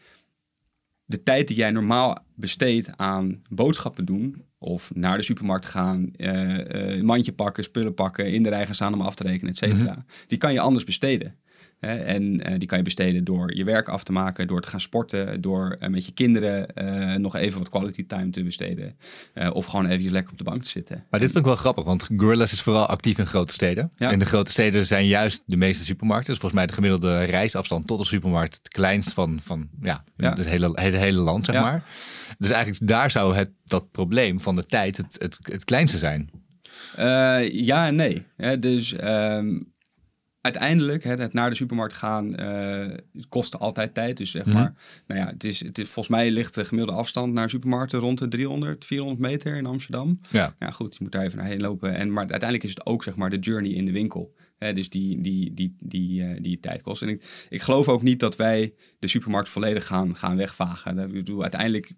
de 1.05 1.23
tijd 1.23 1.49
die 1.49 1.57
jij 1.57 1.71
normaal 1.71 2.27
besteedt 2.35 2.97
aan 2.97 3.43
boodschappen 3.51 4.05
doen, 4.05 4.45
of 4.59 4.95
naar 4.95 5.17
de 5.17 5.23
supermarkt 5.23 5.67
gaan, 5.67 6.13
eh, 6.13 7.03
mandje 7.03 7.33
pakken, 7.33 7.65
spullen 7.65 7.95
pakken, 7.95 8.33
in 8.33 8.43
de 8.43 8.49
rij 8.49 8.65
gaan 8.65 8.75
staan 8.75 8.95
om 8.95 9.01
af 9.01 9.15
te 9.15 9.23
rekenen, 9.23 9.51
et 9.51 9.57
cetera, 9.57 10.05
die 10.27 10.39
kan 10.39 10.53
je 10.53 10.61
anders 10.61 10.85
besteden. 10.85 11.39
En 11.85 12.41
eh, 12.41 12.55
die 12.59 12.69
kan 12.69 12.79
je 12.79 12.85
besteden 12.85 13.25
door 13.25 13.55
je 13.57 13.65
werk 13.65 13.89
af 13.89 14.05
te 14.05 14.13
maken, 14.13 14.47
door 14.47 14.61
te 14.61 14.69
gaan 14.69 14.81
sporten, 14.81 15.41
door 15.41 15.77
eh, 15.81 15.89
met 15.89 16.07
je 16.07 16.13
kinderen 16.13 16.75
eh, 16.75 17.15
nog 17.15 17.37
even 17.37 17.59
wat 17.59 17.69
quality 17.69 18.07
time 18.07 18.31
te 18.31 18.43
besteden. 18.43 18.97
Of 19.53 19.67
gewoon 19.67 19.87
even 19.87 20.13
lekker 20.13 20.33
op 20.33 20.39
de 20.39 20.45
bank 20.45 20.63
te 20.63 20.69
zitten. 20.69 21.05
Maar 21.11 21.21
dit 21.21 21.29
vind 21.29 21.41
ik 21.45 21.51
wel 21.51 21.57
grappig, 21.61 21.85
want 21.85 22.09
Gorillas 22.17 22.53
is 22.53 22.61
vooral 22.63 22.87
actief 22.87 23.19
in 23.19 23.27
grote 23.27 23.53
steden. 23.53 23.91
Ja. 23.95 24.13
En 24.13 24.19
de 24.19 24.25
grote 24.25 24.51
steden 24.51 24.87
zijn 24.87 25.07
juist 25.07 25.43
de 25.47 25.57
meeste 25.57 25.85
supermarkten. 25.85 26.31
Dus 26.31 26.41
volgens 26.41 26.61
mij 26.61 26.67
de 26.69 26.75
gemiddelde 26.75 27.25
reisafstand 27.25 27.87
tot 27.87 27.99
een 27.99 28.05
supermarkt 28.05 28.55
het 28.55 28.69
kleinst 28.69 29.13
van, 29.13 29.41
van 29.43 29.69
ja, 29.81 30.05
Ja. 30.17 30.35
het 30.37 30.47
hele, 30.47 30.81
hele, 30.81 30.97
hele 30.97 31.19
land, 31.21 31.45
zeg 31.45 31.55
Ja. 31.55 31.61
maar. 31.63 31.85
Dus 32.39 32.51
eigenlijk 32.51 32.87
daar 32.89 33.11
zou 33.11 33.35
het, 33.35 33.51
dat 33.65 33.91
probleem 33.91 34.41
van 34.41 34.57
de 34.57 34.67
tijd 34.67 34.97
het, 34.97 35.17
het, 35.19 35.39
het 35.43 35.65
kleinste 35.65 35.99
zijn. 35.99 36.31
Ja 37.53 37.87
en 37.87 37.95
nee. 37.95 38.27
Dus 38.59 38.93
ehm, 38.93 39.61
uiteindelijk, 40.45 41.05
het 41.05 41.33
naar 41.33 41.51
de 41.51 41.57
supermarkt 41.57 41.95
gaan 41.95 42.37
eh, 42.37 42.97
kost 43.29 43.59
altijd 43.59 43.95
tijd. 43.95 44.17
Dus 44.17 44.31
zeg 44.31 44.45
Mhm. 44.45 44.55
maar, 44.55 44.75
nou 45.07 45.21
ja, 45.21 45.27
het 45.27 45.45
is, 45.45 45.61
het 45.65 45.79
is, 45.79 45.85
volgens 45.89 46.17
mij 46.17 46.31
ligt 46.31 46.55
de 46.55 46.65
gemiddelde 46.65 47.01
afstand 47.01 47.33
naar 47.33 47.51
supermarkten 47.51 47.99
rond 47.99 48.19
de 48.19 48.29
300, 48.29 48.85
400 48.85 49.21
meter 49.21 49.57
in 49.57 49.67
Amsterdam. 49.67 50.21
Ja. 50.31 50.55
Ja, 50.59 50.71
goed, 50.71 50.93
je 50.95 50.99
moet 51.03 51.13
daar 51.13 51.25
even 51.25 51.39
naar 51.39 51.47
heen 51.47 51.61
lopen. 51.61 51.95
En, 51.95 52.09
maar 52.13 52.19
uiteindelijk 52.29 52.63
is 52.63 52.71
het 52.71 52.87
ook 52.87 53.03
zeg 53.03 53.17
maar 53.17 53.31
de 53.31 53.39
journey 53.39 53.71
in 53.71 53.85
de 53.85 53.93
winkel. 53.93 54.35
Hè, 54.59 54.73
dus 54.73 54.89
die, 54.89 55.21
die, 55.21 55.55
die, 55.55 55.77
die, 55.81 56.23
eh, 56.23 56.43
die 56.43 56.61
tijd 56.61 56.83
kost. 56.83 57.03
En 57.03 57.09
ik, 57.09 57.47
ik 57.49 57.63
geloof 57.63 57.89
ook 57.89 58.03
niet 58.03 58.21
dat 58.21 58.37
wij 58.37 58.75
de 58.99 59.07
supermarkt 59.09 59.49
volledig 59.49 59.87
gaan, 59.87 60.17
gaan 60.17 60.37
wegvagen. 60.37 60.99
Ik 60.99 61.13
bedoel, 61.13 61.43
uiteindelijk 61.43 61.93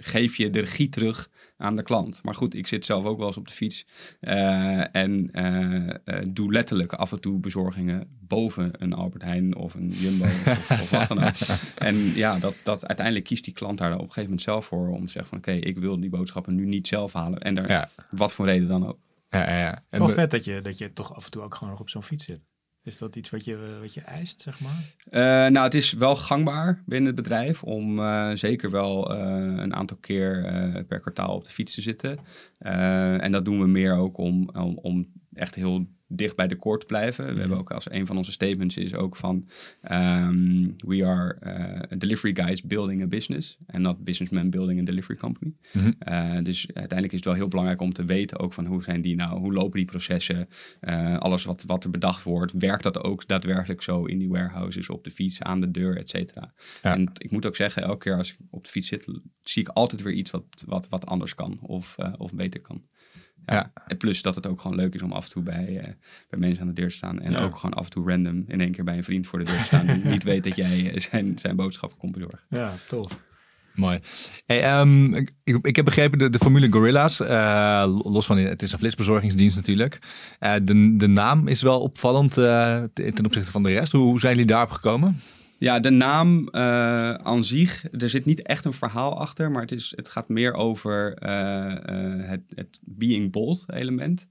geef 0.00 0.36
je 0.36 0.50
de 0.50 0.60
regie 0.60 0.88
terug 0.88 1.30
aan 1.56 1.76
de 1.76 1.82
klant. 1.82 2.20
Maar 2.22 2.34
goed, 2.34 2.54
ik 2.54 2.66
zit 2.66 2.84
zelf 2.84 3.04
ook 3.04 3.18
wel 3.18 3.26
eens 3.26 3.36
op 3.36 3.46
de 3.46 3.52
fiets. 3.52 3.86
eh, 4.20 4.94
en 4.96 5.30
eh, 5.32 5.88
eh, 5.88 6.28
doe 6.32 6.52
letterlijk 6.52 6.92
af 6.92 7.12
en 7.12 7.20
toe 7.20 7.38
bezorgingen 7.38 8.16
boven 8.20 8.70
een 8.82 8.92
Albert 8.92 9.22
Heijn 9.22 9.56
of 9.56 9.74
een 9.74 9.88
Jumbo 9.88 10.24
of, 10.24 10.70
of 10.70 10.90
wat 10.90 11.08
dan 11.08 11.24
ook. 11.24 11.34
En 11.88 11.96
ja, 11.96 12.38
dat, 12.38 12.54
dat 12.62 12.86
uiteindelijk 12.86 13.26
kiest 13.26 13.44
die 13.44 13.52
klant 13.54 13.78
daar 13.78 13.88
dan 13.90 13.98
op 13.98 14.04
een 14.04 14.12
gegeven 14.12 14.30
moment 14.30 14.48
zelf 14.48 14.66
voor 14.66 14.88
om 14.88 15.06
te 15.06 15.12
zeggen 15.12 15.30
van 15.30 15.38
oké, 15.38 15.52
ik 15.52 15.78
wil 15.78 16.00
die 16.00 16.10
boodschappen 16.10 16.54
nu 16.54 16.66
niet 16.66 16.86
zelf 16.86 17.12
halen. 17.12 17.38
En 17.38 17.54
daar, 17.54 17.68
Ja. 17.68 17.88
wat 18.10 18.32
voor 18.32 18.44
reden 18.46 18.68
dan 18.68 18.86
ook. 18.86 18.98
Ja, 19.30 19.48
ja, 19.50 19.58
ja. 19.58 19.84
En 19.90 19.98
Wel 19.98 20.08
we- 20.08 20.14
vet 20.14 20.30
dat 20.30 20.44
je, 20.44 20.60
dat 20.60 20.78
je 20.78 20.92
toch 20.92 21.14
af 21.14 21.24
en 21.24 21.30
toe 21.30 21.42
ook 21.42 21.54
gewoon 21.54 21.70
nog 21.72 21.80
op 21.80 21.90
zo'n 21.90 22.02
fiets 22.02 22.24
zit. 22.24 22.44
Is 22.88 22.98
dat 22.98 23.16
iets 23.16 23.30
wat 23.30 23.44
je, 23.44 23.78
wat 23.80 23.94
je 23.94 24.00
eist, 24.00 24.40
zeg 24.40 24.60
maar? 24.60 24.94
Eh, 25.10 25.50
nou, 25.50 25.64
het 25.64 25.74
is 25.74 25.92
wel 25.92 26.16
gangbaar 26.16 26.82
binnen 26.86 27.06
het 27.06 27.22
bedrijf 27.22 27.62
om 27.62 27.98
eh, 27.98 28.30
zeker 28.34 28.70
wel 28.70 29.14
eh, 29.14 29.18
een 29.62 29.74
aantal 29.74 29.96
keer 29.96 30.44
eh, 30.44 30.84
per 30.86 31.00
kwartaal 31.00 31.34
op 31.34 31.44
de 31.44 31.50
fiets 31.50 31.74
te 31.74 31.80
zitten. 31.80 32.18
Eh, 32.58 33.22
en 33.22 33.32
dat 33.32 33.44
doen 33.44 33.60
we 33.60 33.66
meer 33.66 33.94
ook 33.94 34.18
om, 34.18 34.50
om, 34.52 34.78
om 34.82 35.12
echt 35.32 35.54
heel 35.54 35.86
dicht 36.08 36.36
bij 36.36 36.48
de 36.48 36.56
te 36.58 36.86
blijven. 36.86 37.24
We 37.24 37.30
Mhm. 37.30 37.40
hebben 37.40 37.58
ook 37.58 37.70
als 37.70 37.90
een 37.90 38.06
van 38.06 38.16
onze 38.16 38.30
statements 38.32 38.76
is 38.76 38.94
ook 38.94 39.16
van 39.16 39.48
ehm, 39.82 40.68
we 40.76 41.04
are 41.04 41.34
eh, 41.40 41.98
delivery 41.98 42.34
guys 42.34 42.62
building 42.62 43.02
a 43.02 43.06
business 43.06 43.58
and 43.66 43.82
not 43.82 44.04
businessmen 44.04 44.50
building 44.50 44.80
a 44.80 44.84
delivery 44.84 45.16
company. 45.18 45.54
Mhm. 45.72 45.92
Eh, 45.98 46.32
dus 46.42 46.66
uiteindelijk 46.66 47.12
is 47.12 47.18
het 47.18 47.24
wel 47.24 47.34
heel 47.34 47.48
belangrijk 47.48 47.80
om 47.80 47.92
te 47.92 48.04
weten 48.04 48.38
ook 48.38 48.52
van 48.52 48.66
hoe 48.66 48.82
zijn 48.82 49.00
die 49.00 49.14
nou, 49.16 49.38
hoe 49.40 49.52
lopen 49.52 49.76
die 49.76 49.84
processen, 49.86 50.48
Eh, 50.80 51.16
alles 51.18 51.44
wat, 51.44 51.62
wat 51.66 51.84
er 51.84 51.90
bedacht 51.90 52.22
wordt, 52.22 52.52
werkt 52.52 52.82
dat 52.82 53.04
ook 53.04 53.26
daadwerkelijk 53.26 53.82
zo 53.82 54.04
in 54.04 54.18
die 54.18 54.28
warehouses, 54.28 54.88
op 54.88 55.04
de 55.04 55.10
fiets, 55.10 55.42
aan 55.42 55.60
de 55.60 55.70
deur, 55.70 55.96
et 55.96 56.08
cetera. 56.08 56.52
Ja. 56.82 56.94
En 56.94 57.10
ik 57.18 57.30
moet 57.30 57.46
ook 57.46 57.56
zeggen, 57.56 57.82
elke 57.82 57.98
keer 57.98 58.16
als 58.16 58.30
ik 58.32 58.36
op 58.50 58.64
de 58.64 58.70
fiets 58.70 58.88
zit, 58.88 59.06
zie 59.42 59.62
ik 59.62 59.68
altijd 59.68 60.02
weer 60.02 60.12
iets 60.12 60.30
wat, 60.30 60.64
wat, 60.66 60.88
wat 60.88 61.06
anders 61.06 61.34
kan 61.34 61.58
of, 61.62 61.96
of 62.16 62.34
beter 62.34 62.60
kan. 62.60 62.82
Ja. 63.48 63.54
Ja. 63.54 63.72
En 63.86 63.96
plus 63.96 64.22
dat 64.22 64.34
het 64.34 64.46
ook 64.46 64.60
gewoon 64.60 64.76
leuk 64.76 64.94
is 64.94 65.02
om 65.02 65.12
af 65.12 65.24
en 65.24 65.30
toe 65.30 65.42
bij, 65.42 65.78
eh, 65.78 65.92
bij 66.30 66.38
mensen 66.38 66.60
aan 66.62 66.68
de 66.68 66.80
deur 66.80 66.88
te 66.88 66.96
staan. 66.96 67.20
En 67.20 67.32
Ja. 67.32 67.40
ook 67.40 67.56
gewoon 67.58 67.76
af 67.76 67.84
en 67.84 67.90
toe 67.90 68.08
random 68.10 68.44
in 68.46 68.60
één 68.60 68.72
keer 68.72 68.84
bij 68.84 68.96
een 68.96 69.04
vriend 69.04 69.26
voor 69.26 69.38
de 69.38 69.44
deur 69.44 69.58
te 69.58 69.64
staan. 69.64 69.86
die 69.86 70.04
niet 70.14 70.22
weet 70.22 70.44
dat 70.44 70.56
jij 70.56 70.92
eh, 70.92 71.00
zijn, 71.00 71.38
zijn 71.38 71.56
boodschappen 71.56 71.98
komt 71.98 72.12
bezorgen. 72.12 72.40
Ja, 72.48 72.74
tof. 72.88 73.26
Mooi. 73.74 73.98
Hey, 74.46 74.62
ehm, 74.62 75.14
ik, 75.14 75.32
ik 75.62 75.76
heb 75.76 75.84
begrepen, 75.84 76.18
de, 76.18 76.30
de 76.30 76.38
formule 76.38 76.70
Gorilla's, 76.70 77.20
eh, 77.20 77.98
los 78.02 78.26
van 78.26 78.38
het 78.38 78.62
is 78.62 78.72
een 78.72 78.78
flitsbezorgingsdienst 78.78 79.56
natuurlijk. 79.56 79.98
Eh, 80.38 80.54
de, 80.62 80.96
de 80.96 81.06
naam 81.06 81.48
is 81.48 81.62
wel 81.62 81.80
opvallend 81.80 82.36
eh, 82.36 82.82
ten 82.94 83.24
opzichte 83.26 83.50
van 83.50 83.62
de 83.62 83.72
rest. 83.72 83.92
Hoe, 83.92 84.02
hoe 84.02 84.20
zijn 84.20 84.32
jullie 84.32 84.48
daarop 84.48 84.70
gekomen? 84.70 85.20
Ja, 85.58 85.80
de 85.80 85.90
naam 85.90 86.48
uh, 86.52 87.14
aan 87.14 87.44
zich, 87.44 87.84
er 87.92 88.08
zit 88.08 88.24
niet 88.24 88.42
echt 88.42 88.64
een 88.64 88.72
verhaal 88.72 89.18
achter, 89.18 89.50
maar 89.50 89.62
het, 89.62 89.72
is, 89.72 89.92
het 89.96 90.08
gaat 90.08 90.28
meer 90.28 90.54
over 90.54 91.22
uh, 91.22 91.74
uh, 91.90 92.28
het, 92.28 92.42
het, 92.54 92.80
being 92.82 93.32
bold 93.32 93.64
element. 93.66 94.26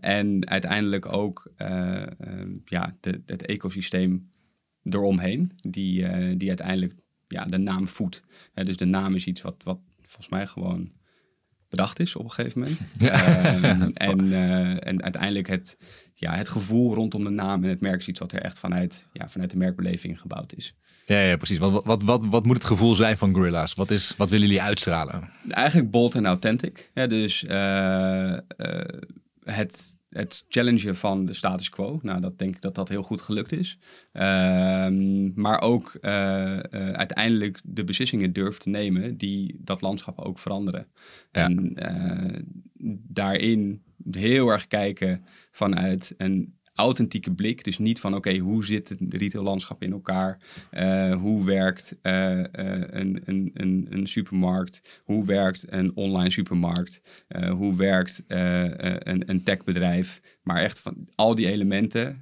en 0.00 0.48
uiteindelijk 0.48 1.06
ook 1.12 1.52
ja, 2.64 2.96
de, 3.00 3.22
het 3.26 3.46
ecosysteem 3.46 4.30
eromheen, 4.82 5.52
die, 5.56 6.36
die 6.36 6.48
uiteindelijk 6.48 6.94
ja, 7.28 7.44
de 7.44 7.58
naam 7.58 7.88
voedt. 7.88 8.22
dus 8.54 8.76
de 8.76 8.84
naam 8.84 9.14
is 9.14 9.26
iets 9.26 9.42
wat, 9.42 9.62
wat 9.64 9.78
volgens 10.02 10.28
mij 10.28 10.46
gewoon 10.46 10.92
bedacht 11.68 12.00
is 12.00 12.16
op 12.16 12.24
een 12.24 12.30
gegeven 12.30 12.60
moment. 12.60 12.80
Ja. 12.98 13.88
En, 13.92 14.32
en 14.80 15.02
uiteindelijk 15.02 15.46
het 15.46 15.76
ja, 16.14 16.34
het 16.34 16.48
gevoel 16.48 16.94
rondom 16.94 17.24
de 17.24 17.30
naam 17.30 17.62
en 17.64 17.68
het 17.68 17.80
merk 17.80 18.00
is 18.00 18.08
iets 18.08 18.18
wat 18.18 18.32
er 18.32 18.40
echt 18.40 18.58
vanuit, 18.58 19.08
ja, 19.12 19.28
vanuit 19.28 19.50
de 19.50 19.56
merkbeleving 19.56 20.20
gebouwd 20.20 20.54
is. 20.54 20.74
Ja, 21.06 21.20
ja 21.20 21.36
precies. 21.36 21.58
Wat, 21.58 21.84
wat, 21.84 22.02
wat, 22.02 22.24
wat 22.24 22.46
moet 22.46 22.56
het 22.56 22.64
gevoel 22.64 22.94
zijn 22.94 23.18
van 23.18 23.34
Gorilla's? 23.34 23.74
Wat, 23.74 23.90
is, 23.90 24.16
wat 24.16 24.30
willen 24.30 24.46
jullie 24.46 24.62
uitstralen? 24.62 25.30
Eigenlijk 25.48 25.90
bold 25.90 26.14
en 26.14 26.26
authentic. 26.26 26.90
Ja, 26.94 27.06
dus 27.06 27.44
uh, 27.44 27.50
uh, 27.50 28.80
het, 29.44 29.96
het 30.08 30.44
challengen 30.48 30.96
van 30.96 31.26
de 31.26 31.32
status 31.32 31.68
quo. 31.68 31.98
Nou, 32.02 32.20
dat 32.20 32.38
denk 32.38 32.54
ik 32.54 32.62
dat 32.62 32.74
dat 32.74 32.88
heel 32.88 33.02
goed 33.02 33.20
gelukt 33.20 33.52
is. 33.52 33.78
Uh, 34.12 34.22
maar 35.34 35.60
ook 35.60 35.98
uh, 36.00 36.10
uh, 36.10 36.90
uiteindelijk 36.90 37.60
de 37.64 37.84
beslissingen 37.84 38.32
durven 38.32 38.60
te 38.60 38.68
nemen 38.68 39.16
die 39.16 39.56
dat 39.60 39.80
landschap 39.80 40.18
ook 40.18 40.38
veranderen. 40.38 40.86
Ja. 41.32 41.44
En 41.44 41.74
daarin 43.08 43.83
heel 44.10 44.48
erg 44.48 44.66
kijken 44.66 45.24
vanuit 45.50 46.14
een 46.16 46.54
authentieke 46.74 47.32
blik. 47.32 47.64
Dus 47.64 47.78
niet 47.78 48.00
van 48.00 48.14
oké, 48.14 48.36
hoe 48.36 48.64
zit 48.64 48.88
het 48.88 48.98
retaillandschap 49.08 49.82
in 49.82 49.92
elkaar? 49.92 50.38
Uh, 50.72 51.14
hoe 51.14 51.44
werkt 51.44 51.96
uh, 52.02 52.38
uh, 52.38 52.44
een, 52.52 53.22
een, 53.24 53.50
een, 53.54 53.86
een, 53.90 54.06
supermarkt? 54.06 55.00
Hoe 55.04 55.24
werkt 55.24 55.64
een 55.68 55.96
online 55.96 56.30
supermarkt? 56.30 57.00
hoe 57.50 57.76
werkt 57.76 58.22
een, 58.26 59.30
een 59.30 59.42
techbedrijf? 59.42 60.20
Maar 60.44 60.62
echt 60.62 60.80
van 60.80 61.08
al 61.14 61.34
die 61.34 61.48
elementen 61.48 62.20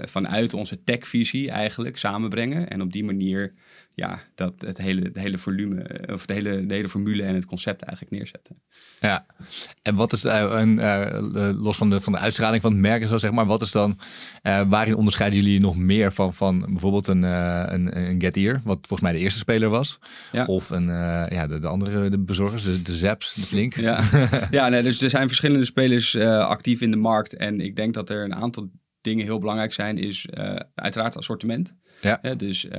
vanuit 0.00 0.54
onze 0.54 0.84
techvisie 0.84 1.50
eigenlijk 1.50 1.96
samenbrengen. 1.96 2.68
En 2.68 2.82
op 2.82 2.92
die 2.92 3.04
manier 3.04 3.52
ja, 3.94 4.20
dat 4.34 4.52
het 4.58 4.78
hele, 4.78 5.02
het 5.02 5.16
hele 5.16 5.38
volume, 5.38 5.86
of 6.12 6.26
de 6.26 6.32
hele, 6.32 6.66
de 6.66 6.74
hele 6.74 6.88
formule 6.88 7.22
en 7.22 7.34
het 7.34 7.44
concept 7.44 7.82
eigenlijk 7.82 8.16
neerzetten. 8.16 8.56
Ja, 9.00 9.26
en 9.82 9.94
wat 9.94 10.12
is, 10.12 10.24
uh, 10.24 10.54
een, 10.58 10.74
uh, 10.74 11.50
los 11.62 11.76
van 11.76 11.90
de, 11.90 12.00
van 12.00 12.12
de 12.12 12.18
uitstraling 12.18 12.62
van 12.62 12.72
het 12.72 12.80
merk 12.80 13.02
en 13.02 13.08
zo, 13.08 13.18
zeg 13.18 13.30
maar, 13.30 13.46
wat 13.46 13.60
is 13.60 13.70
dan, 13.70 13.98
waarin 14.42 14.94
onderscheiden 14.94 15.42
jullie 15.42 15.60
nog 15.60 15.76
meer 15.76 16.12
van, 16.12 16.34
van 16.34 16.58
bijvoorbeeld 16.58 17.06
een, 17.06 17.22
een, 17.22 17.98
een 17.98 18.20
Get 18.20 18.36
Ear, 18.36 18.60
wat 18.64 18.78
volgens 18.80 19.00
mij 19.00 19.12
de 19.12 19.18
eerste 19.18 19.38
speler 19.38 19.68
was, 19.68 19.98
ja. 20.32 20.44
of 20.44 20.70
een, 20.70 20.86
ja, 21.28 21.46
de, 21.46 21.58
de 21.58 21.68
andere 21.68 22.10
de 22.10 22.18
bezorgers, 22.18 22.62
de, 22.62 22.82
de 22.82 22.96
Zaps, 22.96 23.32
de 23.34 23.46
Flink? 23.46 23.76
Ja, 23.76 24.00
ja 24.50 24.68
nee, 24.68 24.82
dus 24.82 25.02
er 25.02 25.10
zijn 25.10 25.26
verschillende 25.26 25.64
spelers 25.64 26.16
actief 26.16 26.80
in 26.80 26.90
de 26.90 26.96
markt 26.96 27.36
en 27.36 27.51
ik 27.60 27.76
denk 27.76 27.94
dat 27.94 28.10
er 28.10 28.24
een 28.24 28.34
aantal 28.34 28.70
dingen 29.00 29.24
heel 29.24 29.38
belangrijk 29.38 29.72
zijn, 29.72 29.98
is 29.98 30.28
uiteraard 30.74 31.16
assortiment. 31.16 31.74
Ja. 32.00 32.34
dus 32.36 32.64
uh, 32.64 32.70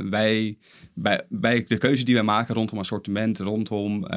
wij, 0.00 0.58
bij, 0.94 1.26
bij 1.28 1.64
de 1.64 1.78
keuze 1.78 2.04
die 2.04 2.14
wij 2.14 2.22
maken 2.22 2.54
rondom 2.54 2.78
assortiment, 2.78 3.38
rondom 3.38 4.04
uh, 4.04 4.08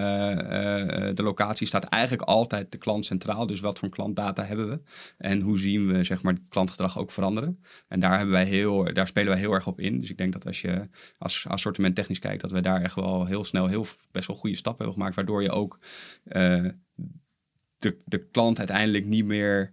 de 1.13 1.23
locatie, 1.23 1.67
staat 1.67 1.84
eigenlijk 1.84 2.23
altijd 2.23 2.71
de 2.71 2.77
klant 2.77 3.05
centraal. 3.05 3.47
Dus 3.47 3.60
wat 3.60 3.79
voor 3.79 3.89
klantdata 3.89 4.43
hebben 4.43 4.69
we? 4.69 4.79
En 5.17 5.41
hoe 5.41 5.60
zien 5.60 5.88
we 5.88 6.03
zeg 6.03 6.21
maar, 6.21 6.34
het 6.34 6.47
klantgedrag 6.47 6.99
ook 6.99 7.12
veranderen? 7.12 7.60
En 7.88 7.99
daar, 7.99 8.17
hebben 8.17 8.36
wij 8.36 8.45
heel, 8.45 8.93
daar 8.93 9.08
spelen 9.08 9.29
wij 9.29 9.39
heel 9.39 9.53
erg 9.53 9.67
op 9.67 9.79
in. 9.79 9.99
Dus 9.99 10.10
ik 10.10 10.17
denk 10.17 10.34
dat 10.34 10.45
als 10.45 10.62
je 10.62 10.88
als 11.17 11.47
assortiment 11.47 11.95
technisch 11.95 12.19
kijkt, 12.19 12.41
dat 12.41 12.51
we 12.51 12.62
daar 12.62 12.81
echt 12.81 12.95
wel 12.95 13.25
heel 13.25 13.43
snel 13.43 13.67
heel, 13.67 13.86
best 14.12 14.27
wel 14.27 14.36
goede 14.36 14.55
stappen 14.55 14.86
hebben 14.86 15.01
gemaakt. 15.01 15.15
Waardoor 15.15 15.41
je 15.41 15.51
ook 15.51 15.79
de, 17.77 17.97
de 18.05 18.27
klant 18.31 18.58
uiteindelijk 18.58 19.05
niet 19.05 19.25
meer 19.25 19.71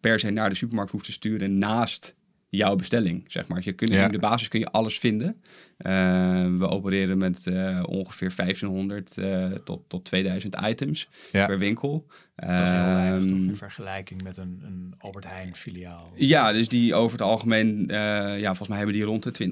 per 0.00 0.18
se 0.18 0.30
naar 0.30 0.48
de 0.48 0.54
supermarkt 0.54 0.92
hoeft 0.92 1.04
te 1.04 1.12
sturen 1.12 1.58
naast 1.58 2.16
jouw 2.48 2.76
bestelling, 2.76 3.24
zeg 3.26 3.48
maar. 3.48 3.60
Je 3.64 3.72
kunt, 3.72 3.90
In 3.90 4.08
de 4.08 4.18
basis 4.18 4.48
kun 4.48 4.60
je 4.60 4.70
alles 4.70 4.98
vinden. 4.98 5.36
Uh, 5.78 6.58
we 6.58 6.68
opereren 6.68 7.18
met 7.18 7.44
uh, 7.46 7.82
ongeveer 7.86 8.32
1500 8.36 9.16
uh, 9.16 9.44
eh, 9.44 9.52
tot, 9.52 9.88
tot 9.88 10.04
2000 10.04 10.56
items 10.64 11.08
ja. 11.32 11.46
per 11.46 11.58
winkel. 11.58 12.06
Dat 12.34 12.48
is 12.48 12.70
heel 12.70 12.84
weinig, 12.84 13.30
um, 13.30 13.48
in 13.48 13.56
vergelijking 13.56 14.22
met 14.22 14.36
een, 14.36 14.60
een 14.64 14.94
Albert 14.98 15.26
Heijn 15.26 15.54
filiaal. 15.54 16.12
Ja, 16.14 16.52
dus 16.52 16.68
die 16.68 16.94
over 16.94 17.18
het 17.18 17.26
algemeen, 17.26 17.84
ja, 17.88 18.46
volgens 18.46 18.68
mij 18.68 18.76
hebben 18.76 18.96
die 18.96 19.04
rond 19.04 19.22
de 19.22 19.48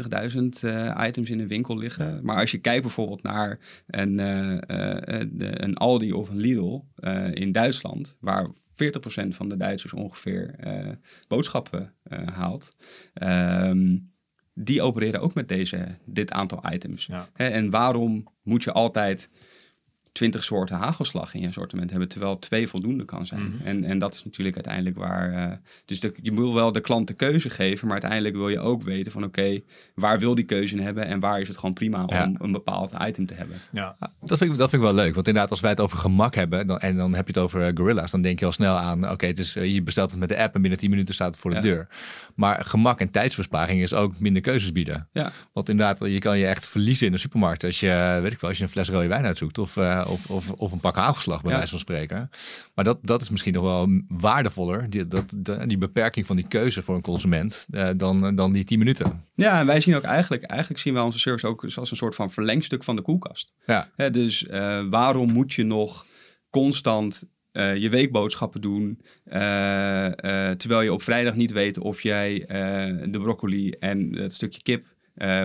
20.000 0.95 1.07
items 1.07 1.31
in 1.31 1.41
een 1.41 1.49
winkel 1.49 1.79
liggen. 1.79 2.21
Maar 2.23 2.37
als 2.41 2.51
je 2.51 2.59
kijkt 2.59 2.83
bijvoorbeeld 2.83 3.23
naar 3.23 3.59
een, 3.87 4.19
een 5.65 5.77
Aldi 5.77 6.13
of 6.13 6.29
een 6.29 6.41
Lidl 6.41 6.81
in 7.33 7.53
Duitsland, 7.53 8.17
waar 8.21 8.51
40% 8.75 9.29
van 9.29 9.49
de 9.49 9.57
Duitsers 9.57 9.93
ongeveer 9.93 10.55
uh, 10.67 10.93
boodschappen 11.29 11.95
uh, 12.13 12.27
haalt. 12.27 12.77
Um, 13.23 14.13
die 14.55 14.83
opereren 14.83 15.21
ook 15.21 15.35
met 15.35 15.49
deze, 15.49 15.99
dit 16.05 16.33
aantal 16.33 16.63
items. 16.73 17.07
Ja. 17.07 17.29
en 17.35 17.71
waarom 17.71 18.27
moet 18.43 18.65
je 18.65 18.73
altijd 18.73 19.29
twintig 20.15 20.45
soorten 20.45 20.77
hagelslag 20.77 21.35
in 21.35 21.41
je 21.41 21.49
assortiment 21.49 21.91
hebben, 21.91 22.09
terwijl 22.09 22.39
twee 22.39 22.69
voldoende 22.69 23.05
kan 23.05 23.27
zijn. 23.27 23.43
Mhm. 23.43 23.67
en, 23.67 23.85
en 23.85 23.99
dat 23.99 24.15
is 24.15 24.25
natuurlijk 24.25 24.55
uiteindelijk 24.57 24.97
waar. 24.97 25.33
Uh, 25.33 25.53
dus 25.85 26.01
de, 26.01 26.15
je 26.23 26.33
moet 26.33 26.53
wel 26.53 26.73
de 26.73 26.81
klant 26.81 27.07
de 27.07 27.15
keuze 27.15 27.51
geven, 27.51 27.85
maar 27.85 28.01
uiteindelijk 28.01 28.35
wil 28.35 28.49
je 28.49 28.59
ook 28.59 28.83
weten 28.83 29.13
van 29.13 29.25
oké, 29.25 29.61
waar 29.95 30.19
wil 30.19 30.35
die 30.35 30.45
keuze 30.45 30.77
in 30.77 30.83
hebben 30.83 31.07
en 31.07 31.21
waar 31.21 31.41
is 31.41 31.49
het 31.49 31.57
gewoon 31.57 31.75
prima 31.75 32.05
om 32.05 32.37
een 32.39 32.53
bepaald 32.53 32.93
item 33.01 33.27
te 33.27 33.35
hebben. 33.35 33.57
Ja, 33.71 33.97
dat 34.21 34.39
vind, 34.39 34.53
ik, 34.53 34.59
dat 34.59 34.71
vind 34.71 34.83
ik 34.83 34.89
wel 34.89 34.97
leuk, 34.97 35.15
want 35.15 35.27
inderdaad, 35.27 35.51
als 35.51 35.61
wij 35.61 35.71
het 35.71 35.81
over 35.81 35.99
gemak 35.99 36.35
hebben 36.35 36.67
dan, 36.67 36.79
en 36.79 36.97
dan 36.97 37.15
heb 37.15 37.27
je 37.27 37.33
het 37.33 37.43
over 37.43 37.69
uh, 37.69 37.71
Gorilla's, 37.75 38.11
dan 38.11 38.23
denk 38.23 38.41
je 38.41 38.47
al 38.47 38.53
snel 38.53 38.77
aan 38.77 39.11
oké, 39.11 39.27
het 39.27 39.39
is 39.39 39.57
uh, 39.57 39.75
je 39.75 39.83
bestelt 39.83 40.11
het 40.11 40.21
met 40.21 40.29
de 40.29 40.39
app 40.39 40.55
en 40.55 40.61
binnen 40.61 40.79
10 40.79 40.91
minuten 40.91 41.15
staat 41.15 41.31
het 41.31 41.39
voor 41.39 41.51
de 41.51 41.61
deur. 41.61 41.89
Maar 42.35 42.65
gemak 42.65 43.01
en 43.01 43.11
tijdsbesparing 43.11 43.83
is 43.83 43.95
ook 43.95 44.19
minder 44.19 44.43
keuzes 44.43 44.73
bieden. 44.73 45.09
Ja. 45.13 45.33
Want 45.53 45.69
inderdaad, 45.69 45.99
je 45.99 46.19
kan 46.19 46.39
je 46.39 46.47
echt 46.47 46.67
verliezen 46.67 47.07
in 47.07 47.13
de 47.13 47.19
supermarkt 47.19 47.65
als 47.65 47.81
je, 47.81 48.19
weet 48.23 48.33
ik 48.33 48.41
wel, 48.41 48.51
als 48.51 48.59
je 48.59 48.65
een 48.65 48.71
fles 48.71 48.89
rode 48.89 49.09
wijn 49.09 49.25
uitzoekt 49.25 49.59
of, 49.59 49.77
of, 50.07 50.31
of, 50.31 50.51
of 50.51 50.73
een 50.73 50.81
pak 50.81 50.97
hagelslag 50.97 51.43
bij 51.43 51.53
wijze 51.53 51.69
van 51.69 51.79
spreken. 51.79 52.31
Maar 52.75 52.85
dat, 52.85 52.99
dat 53.03 53.21
is 53.21 53.29
misschien 53.29 53.53
nog 53.53 53.63
wel 53.63 54.03
waardevoller, 54.09 54.91
die, 54.91 55.07
dat, 55.07 55.25
die 55.67 55.79
beperking 55.79 56.27
van 56.27 56.37
die 56.37 56.49
keuze 56.49 56.83
voor 56.83 56.95
een 56.95 57.03
consument, 57.03 57.67
uh, 57.71 57.89
dan, 57.97 58.37
dan 58.37 58.53
die 58.53 58.65
10 58.65 58.79
minuten. 58.79 59.25
Ja, 59.35 59.61
en 59.61 59.67
wij 59.67 59.81
zien 59.81 59.97
ook 59.97 60.03
eigenlijk, 60.03 60.43
eigenlijk 60.43 60.81
zien 60.81 60.95
wij 60.95 61.03
onze 61.03 61.19
service 61.19 61.47
ook 61.47 61.65
als 61.65 61.91
een 61.91 61.97
soort 61.97 62.15
van 62.15 62.31
verlengstuk 62.31 62.85
van 62.85 62.97
de 62.97 63.03
koelkast. 63.03 63.53
Ja. 63.67 63.89
dus 64.11 64.43
uh, 64.43 64.85
waarom 64.89 65.33
moet 65.33 65.53
je 65.53 65.65
nog 65.65 66.07
constant 66.51 67.23
uh, 67.53 67.77
je 67.77 67.89
weekboodschappen 67.89 68.61
doen. 68.61 69.01
Uh, 69.33 70.05
uh, 70.05 70.51
terwijl 70.51 70.81
je 70.81 70.93
op 70.93 71.03
vrijdag 71.03 71.35
niet 71.35 71.53
weet 71.53 71.79
of 71.79 72.01
jij 72.01 72.45
de 73.09 73.19
broccoli 73.23 73.71
en 73.71 74.19
het 74.19 74.35
stukje 74.35 74.63
kip 74.63 74.85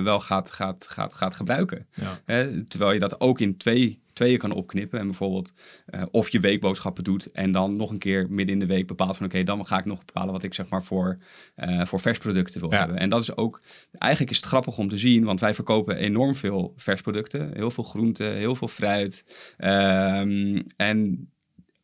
wel 0.03 0.19
gaat, 0.19 0.51
gaat, 0.51 0.85
gaat, 0.89 1.13
gaat 1.13 1.35
gebruiken. 1.35 1.87
Ja. 1.93 2.45
terwijl 2.67 2.93
je 2.93 2.99
dat 2.99 3.19
ook 3.19 3.39
in 3.39 3.57
twee 3.57 4.01
tweeën 4.19 4.37
kan 4.37 4.51
opknippen. 4.51 4.99
En 4.99 5.05
bijvoorbeeld 5.05 5.53
uh, 5.95 6.01
of 6.11 6.29
je 6.29 6.39
weekboodschappen 6.39 7.03
doet 7.03 7.31
en 7.31 7.51
dan 7.51 7.75
nog 7.75 7.89
een 7.89 7.97
keer 7.97 8.25
midden 8.29 8.53
in 8.53 8.59
de 8.59 8.73
week 8.73 8.87
bepaalt 8.87 9.17
van 9.17 9.25
oké, 9.25 9.43
dan 9.43 9.65
ga 9.65 9.77
ik 9.77 9.85
nog 9.85 10.05
bepalen 10.05 10.33
wat 10.33 10.43
ik 10.43 10.53
zeg 10.53 10.69
maar 10.69 10.83
voor, 10.83 11.17
uh, 11.57 11.85
voor 11.85 11.99
versproducten 11.99 12.61
wil 12.61 12.71
hebben. 12.71 12.97
En 12.97 13.09
dat 13.09 13.21
is 13.21 13.35
ook, 13.35 13.61
eigenlijk 13.91 14.31
is 14.31 14.37
het 14.37 14.45
grappig 14.45 14.77
om 14.77 14.89
te 14.89 14.97
zien, 14.97 15.23
want 15.23 15.39
wij 15.39 15.53
verkopen 15.53 15.95
enorm 15.95 16.35
veel 16.35 16.73
versproducten. 16.75 17.51
Heel 17.53 17.71
veel 17.71 17.83
groenten, 17.83 18.33
heel 18.33 18.55
veel 18.55 18.67
fruit. 18.67 19.23
Um, 19.57 20.63
en 20.75 21.29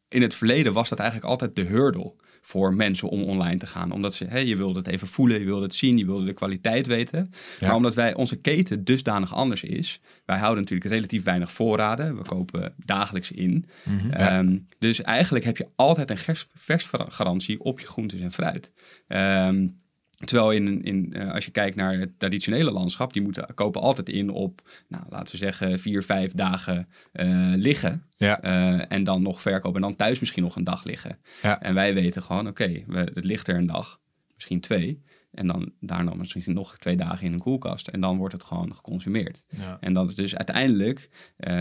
in 0.07 0.21
het 0.21 0.33
verleden 0.35 0.73
was 0.73 0.89
dat 0.89 0.99
eigenlijk 0.99 1.29
altijd 1.29 1.55
de 1.55 1.63
hurdle 1.63 2.13
voor 2.45 2.75
mensen 2.75 3.09
om 3.09 3.23
online 3.23 3.57
te 3.57 3.67
gaan. 3.67 3.91
Omdat 3.91 4.13
ze, 4.13 4.45
je 4.45 4.55
wilde 4.55 4.77
het 4.77 4.87
even 4.87 5.07
voelen, 5.07 5.39
je 5.39 5.45
wilde 5.45 5.63
het 5.63 5.73
zien, 5.73 5.97
je 5.97 6.05
wilde 6.05 6.25
de 6.25 6.33
kwaliteit 6.33 6.87
weten. 6.87 7.29
Maar 7.61 7.75
omdat 7.75 7.95
wij, 7.95 8.13
onze 8.13 8.35
keten 8.35 8.83
dusdanig 8.83 9.33
anders 9.33 9.63
is, 9.63 9.99
wij 10.25 10.37
houden 10.37 10.63
natuurlijk 10.63 10.89
relatief 10.89 11.23
weinig 11.23 11.51
voorraden. 11.51 12.17
We 12.17 12.23
kopen 12.23 12.73
dagelijks 12.77 13.31
in. 13.31 13.65
Mhm. 13.83 14.09
Ehm, 14.09 14.57
dus 14.79 15.01
eigenlijk 15.01 15.45
heb 15.45 15.57
je 15.57 15.67
altijd 15.75 16.09
een 16.09 16.35
versgarantie 16.53 17.59
op 17.59 17.79
je 17.79 17.85
groentes 17.85 18.19
en 18.19 18.31
fruit. 18.31 18.71
Um, 19.07 19.83
Terwijl 20.25 20.51
in, 20.51 20.83
in, 20.83 21.13
uh, 21.15 21.31
als 21.33 21.45
je 21.45 21.51
kijkt 21.51 21.75
naar 21.75 21.99
het 21.99 22.19
traditionele 22.19 22.71
landschap, 22.71 23.13
die 23.13 23.21
moeten 23.21 23.53
kopen 23.53 23.81
altijd 23.81 24.09
in 24.09 24.29
op, 24.29 24.61
nou, 24.87 25.03
laten 25.09 25.31
we 25.31 25.37
zeggen, 25.37 25.79
vier, 25.79 26.03
vijf 26.03 26.31
dagen 26.31 26.87
uh, 27.13 27.53
liggen. 27.55 28.03
Ja. 28.17 28.43
Uh, 28.43 28.91
en 28.91 29.03
dan 29.03 29.21
nog 29.21 29.41
verkopen 29.41 29.81
en 29.81 29.87
dan 29.87 29.95
thuis 29.95 30.19
misschien 30.19 30.43
nog 30.43 30.55
een 30.55 30.63
dag 30.63 30.83
liggen. 30.83 31.17
Ja. 31.41 31.61
En 31.61 31.73
wij 31.73 31.93
weten 31.93 32.23
gewoon, 32.23 32.47
oké, 32.47 32.83
okay, 32.89 33.05
het 33.13 33.23
ligt 33.23 33.47
er 33.47 33.55
een 33.55 33.65
dag, 33.65 33.99
misschien 34.33 34.59
twee. 34.59 35.03
En 35.31 35.47
dan 35.47 35.71
daarna 35.79 36.13
misschien 36.13 36.53
nog 36.53 36.77
twee 36.77 36.95
dagen 36.95 37.25
in 37.25 37.33
een 37.33 37.39
koelkast. 37.39 37.87
En 37.87 38.01
dan 38.01 38.17
wordt 38.17 38.33
het 38.33 38.43
gewoon 38.43 38.75
geconsumeerd. 38.75 39.43
Ja. 39.49 39.77
En 39.79 39.93
dat 39.93 40.09
is 40.09 40.15
dus 40.15 40.35
uiteindelijk 40.35 41.09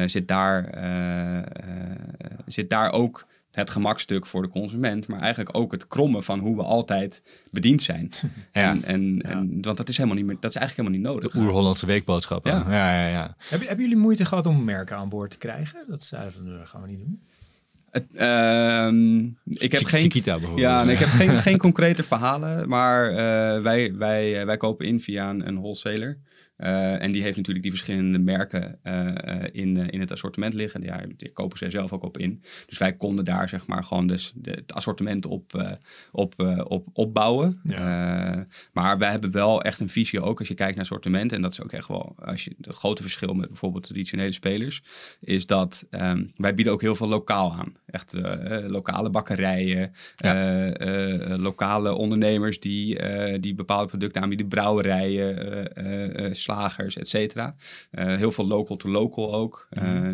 zit, 0.06 0.28
daar, 0.28 0.78
zit 2.46 2.70
daar 2.70 2.92
ook 2.92 3.26
het 3.54 3.70
gemakstuk 3.70 4.26
voor 4.26 4.42
de 4.42 4.48
consument, 4.48 5.06
maar 5.06 5.20
eigenlijk 5.20 5.56
ook 5.56 5.72
het 5.72 5.86
krommen 5.86 6.22
van 6.22 6.38
hoe 6.38 6.56
we 6.56 6.62
altijd 6.62 7.22
bediend 7.50 7.82
zijn. 7.82 8.10
Ja. 8.52 8.70
En, 8.70 8.84
en, 8.84 9.16
Ja. 9.16 9.28
en, 9.30 9.62
want 9.62 9.76
dat 9.76 9.88
is 9.88 9.96
helemaal 9.96 10.16
niet 10.18 10.26
meer, 10.26 10.36
dat 10.40 10.50
is 10.50 10.56
eigenlijk 10.56 10.88
helemaal 10.88 11.12
niet 11.14 11.22
nodig. 11.22 11.42
Oer-Hollandse 11.42 11.86
weekboodschappen. 11.86 12.52
Ja. 12.52 12.64
Ja, 12.68 13.00
ja, 13.00 13.08
ja. 13.08 13.36
Hebben, 13.38 13.68
hebben 13.68 13.86
jullie 13.86 14.02
moeite 14.02 14.24
gehad 14.24 14.46
om 14.46 14.64
merken 14.64 14.96
aan 14.96 15.08
boord 15.08 15.30
te 15.30 15.38
krijgen? 15.38 15.84
Dat 15.88 16.02
zeiden 16.02 16.60
eh, 16.60 16.66
gaan 16.68 16.82
we 16.82 16.88
niet 16.88 16.98
doen. 16.98 17.22
Het, 17.90 18.04
ehm, 18.14 19.24
ik 19.44 19.72
heb 19.72 19.84
geen, 19.84 20.00
Chiquita 20.00 20.32
bijvoorbeeld. 20.32 20.60
Ja, 20.60 20.84
nee, 20.84 20.94
ik 20.94 21.00
heb 21.00 21.08
geen, 21.08 21.38
geen 21.48 21.58
concrete 21.58 22.02
verhalen, 22.02 22.68
maar 22.68 23.10
eh, 23.10 23.62
wij, 23.62 23.94
wij, 23.94 24.40
eh, 24.40 24.46
wij 24.46 24.56
kopen 24.56 24.86
in 24.86 25.00
via 25.00 25.30
een, 25.30 25.48
een 25.48 25.60
wholesaler. 25.60 26.18
Eh, 26.64 27.02
en 27.02 27.12
die 27.12 27.22
heeft 27.22 27.36
natuurlijk 27.36 27.64
die 27.64 27.74
verschillende 27.74 28.18
merken 28.18 28.78
eh, 28.82 29.08
eh, 29.08 29.48
in, 29.52 29.90
in 29.90 30.00
het 30.00 30.12
assortiment 30.12 30.54
liggen. 30.54 30.82
Ja, 30.82 31.02
die 31.16 31.32
kopen 31.32 31.58
zij 31.58 31.70
zelf 31.70 31.92
ook 31.92 32.02
op 32.02 32.18
in. 32.18 32.42
Dus 32.66 32.78
wij 32.78 32.92
konden 32.92 33.24
daar 33.24 33.48
zeg 33.48 33.66
maar 33.66 33.84
gewoon 33.84 34.06
dus 34.06 34.32
de, 34.34 34.50
het 34.50 34.72
assortiment 34.72 35.26
op, 35.26 35.54
eh, 35.54 35.72
op, 36.12 36.34
op 36.68 36.88
opbouwen. 36.92 37.60
Maar 38.72 38.98
wij 38.98 39.10
hebben 39.10 39.30
wel 39.30 39.62
echt 39.62 39.80
een 39.80 39.88
visie 39.88 40.20
ook 40.20 40.38
als 40.38 40.48
je 40.48 40.54
kijkt 40.54 40.74
naar 40.74 40.84
assortiment. 40.84 41.32
En 41.32 41.42
dat 41.42 41.52
is 41.52 41.62
ook 41.62 41.72
echt 41.72 41.88
wel, 41.88 42.14
als 42.24 42.44
je 42.44 42.54
het 42.60 42.76
grote 42.76 43.02
verschil 43.02 43.34
met 43.34 43.48
bijvoorbeeld 43.48 43.84
traditionele 43.84 44.32
spelers, 44.32 44.82
is 45.20 45.46
dat 45.46 45.86
ehm, 45.90 46.24
wij 46.36 46.54
bieden 46.54 46.72
ook 46.72 46.80
heel 46.80 46.96
veel 46.96 47.08
lokaal 47.08 47.52
aan. 47.52 47.72
Echt 47.86 48.14
lokale 48.66 49.10
bakkerijen, 49.10 49.92
Ja. 50.16 50.72
lokale 51.36 51.94
ondernemers 51.94 52.60
die, 52.60 52.98
die 53.40 53.54
bepaalde 53.54 53.88
producten 53.88 54.22
aanbieden, 54.22 54.48
brouwerijen, 54.48 55.72
eh, 55.74 56.32
slagers, 56.54 56.96
et 56.96 57.08
cetera. 57.08 57.54
Eh, 57.90 58.14
heel 58.14 58.32
veel 58.32 58.46
local 58.46 58.76
to 58.76 58.88
local 58.88 59.34
ook. 59.34 59.68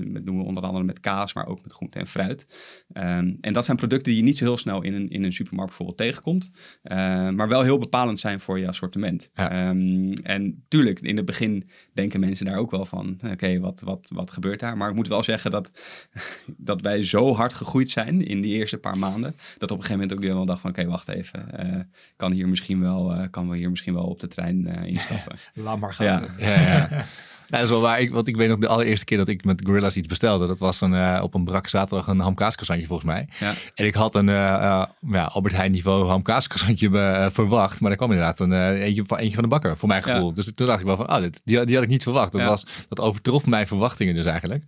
Dat 0.04 0.26
doen 0.26 0.38
we 0.38 0.44
onder 0.44 0.62
andere 0.62 0.84
met 0.84 1.00
kaas, 1.00 1.34
maar 1.34 1.46
ook 1.46 1.62
met 1.62 1.72
groente 1.72 1.98
en 1.98 2.06
fruit. 2.06 2.46
Ehm, 2.92 3.34
en 3.40 3.52
dat 3.52 3.64
zijn 3.64 3.76
producten 3.76 4.12
die 4.12 4.16
je 4.16 4.26
niet 4.26 4.36
zo 4.36 4.44
heel 4.44 4.56
snel 4.56 4.82
in 4.82 4.94
een, 4.94 5.10
in 5.10 5.24
een 5.24 5.32
supermarkt 5.32 5.76
bijvoorbeeld 5.76 6.08
tegenkomt, 6.08 6.50
eh, 6.82 6.96
maar 7.30 7.48
wel 7.48 7.62
heel 7.62 7.78
bepalend 7.78 8.18
zijn 8.18 8.40
voor 8.40 8.58
je 8.58 8.68
assortiment. 8.68 9.30
Ja. 9.34 9.50
Ehm, 9.50 10.12
en 10.12 10.64
tuurlijk, 10.68 11.00
in 11.00 11.16
het 11.16 11.24
begin 11.24 11.68
denken 11.92 12.20
mensen 12.20 12.46
daar 12.46 12.56
ook 12.56 12.70
wel 12.70 12.86
van, 12.86 13.18
oké, 13.32 13.58
wat, 13.58 13.80
wat, 13.80 14.10
wat 14.14 14.30
gebeurt 14.30 14.60
daar? 14.60 14.76
Maar 14.76 14.88
ik 14.88 14.94
moet 14.94 15.08
wel 15.08 15.22
zeggen 15.22 15.50
dat, 15.50 15.70
dat 16.70 16.80
wij 16.80 17.02
zo 17.02 17.34
hard 17.34 17.54
gegroeid 17.54 17.90
zijn 17.90 18.26
in 18.26 18.40
die 18.40 18.54
eerste 18.54 18.78
paar 18.78 18.98
maanden, 18.98 19.34
dat 19.58 19.70
op 19.70 19.76
een 19.76 19.84
gegeven 19.84 20.08
moment 20.08 20.12
ook 20.12 20.34
wel 20.34 20.46
dacht 20.46 20.60
van, 20.60 20.70
oké, 20.70 20.86
wacht 20.86 21.08
even, 21.08 21.88
kan, 22.16 22.32
hier 22.32 22.48
misschien 22.48 22.80
wel, 22.80 23.28
kan 23.30 23.48
we 23.48 23.56
hier 23.56 23.70
misschien 23.70 23.94
wel 23.94 24.04
op 24.04 24.20
de 24.20 24.28
trein 24.28 24.66
instappen? 24.66 25.36
Laat 25.54 25.78
maar 25.78 25.94
gaan. 25.94 26.06
Ja. 26.06 26.19
Ja, 26.38 26.60
ja. 26.60 26.88
Ja, 26.90 27.04
dat 27.56 27.62
is 27.62 27.68
wel 27.68 27.80
waar. 27.80 28.00
Ik, 28.00 28.10
want 28.10 28.28
ik 28.28 28.36
weet 28.36 28.48
nog 28.48 28.58
de 28.58 28.68
allereerste 28.68 29.04
keer 29.04 29.18
dat 29.18 29.28
ik 29.28 29.44
met 29.44 29.62
Gorilla's 29.66 29.96
iets 29.96 30.06
bestelde. 30.06 30.46
Dat 30.46 30.58
was 30.58 30.80
een, 30.80 30.94
eh, 30.94 31.20
op 31.22 31.34
een 31.34 31.44
brak 31.44 31.66
zaterdag 31.66 32.06
een 32.06 32.18
hamkaaskrasantje 32.20 32.86
volgens 32.86 33.08
mij. 33.08 33.28
Ja. 33.38 33.54
En 33.74 33.86
ik 33.86 33.94
had 33.94 34.14
een 34.14 34.28
eh, 34.28 34.54
eh, 34.54 34.82
ja, 35.06 35.24
Albert 35.24 35.54
Heijn 35.56 35.72
niveau 35.72 36.06
hamkaaskrasantje 36.08 36.98
eh, 36.98 37.26
verwacht. 37.30 37.80
Maar 37.80 37.88
daar 37.88 37.98
kwam 37.98 38.10
inderdaad 38.12 38.40
een, 38.40 38.72
eentje, 38.72 39.04
van, 39.06 39.18
eentje 39.18 39.34
van 39.34 39.42
de 39.42 39.48
bakker, 39.48 39.76
voor 39.76 39.88
mijn 39.88 40.02
Ja. 40.06 40.12
gevoel. 40.12 40.34
Dus 40.34 40.52
toen 40.54 40.66
dacht 40.66 40.80
ik 40.80 40.86
wel 40.86 40.96
van, 40.96 41.06
ah, 41.06 41.20
dit, 41.22 41.40
die, 41.44 41.64
die 41.64 41.74
had 41.74 41.84
ik 41.84 41.90
niet 41.90 42.02
verwacht. 42.02 42.32
Dat, 42.32 42.42
was, 42.42 42.64
dat 42.88 43.00
overtrof 43.00 43.46
mijn 43.46 43.66
verwachtingen 43.66 44.14
dus 44.14 44.24
eigenlijk. 44.26 44.64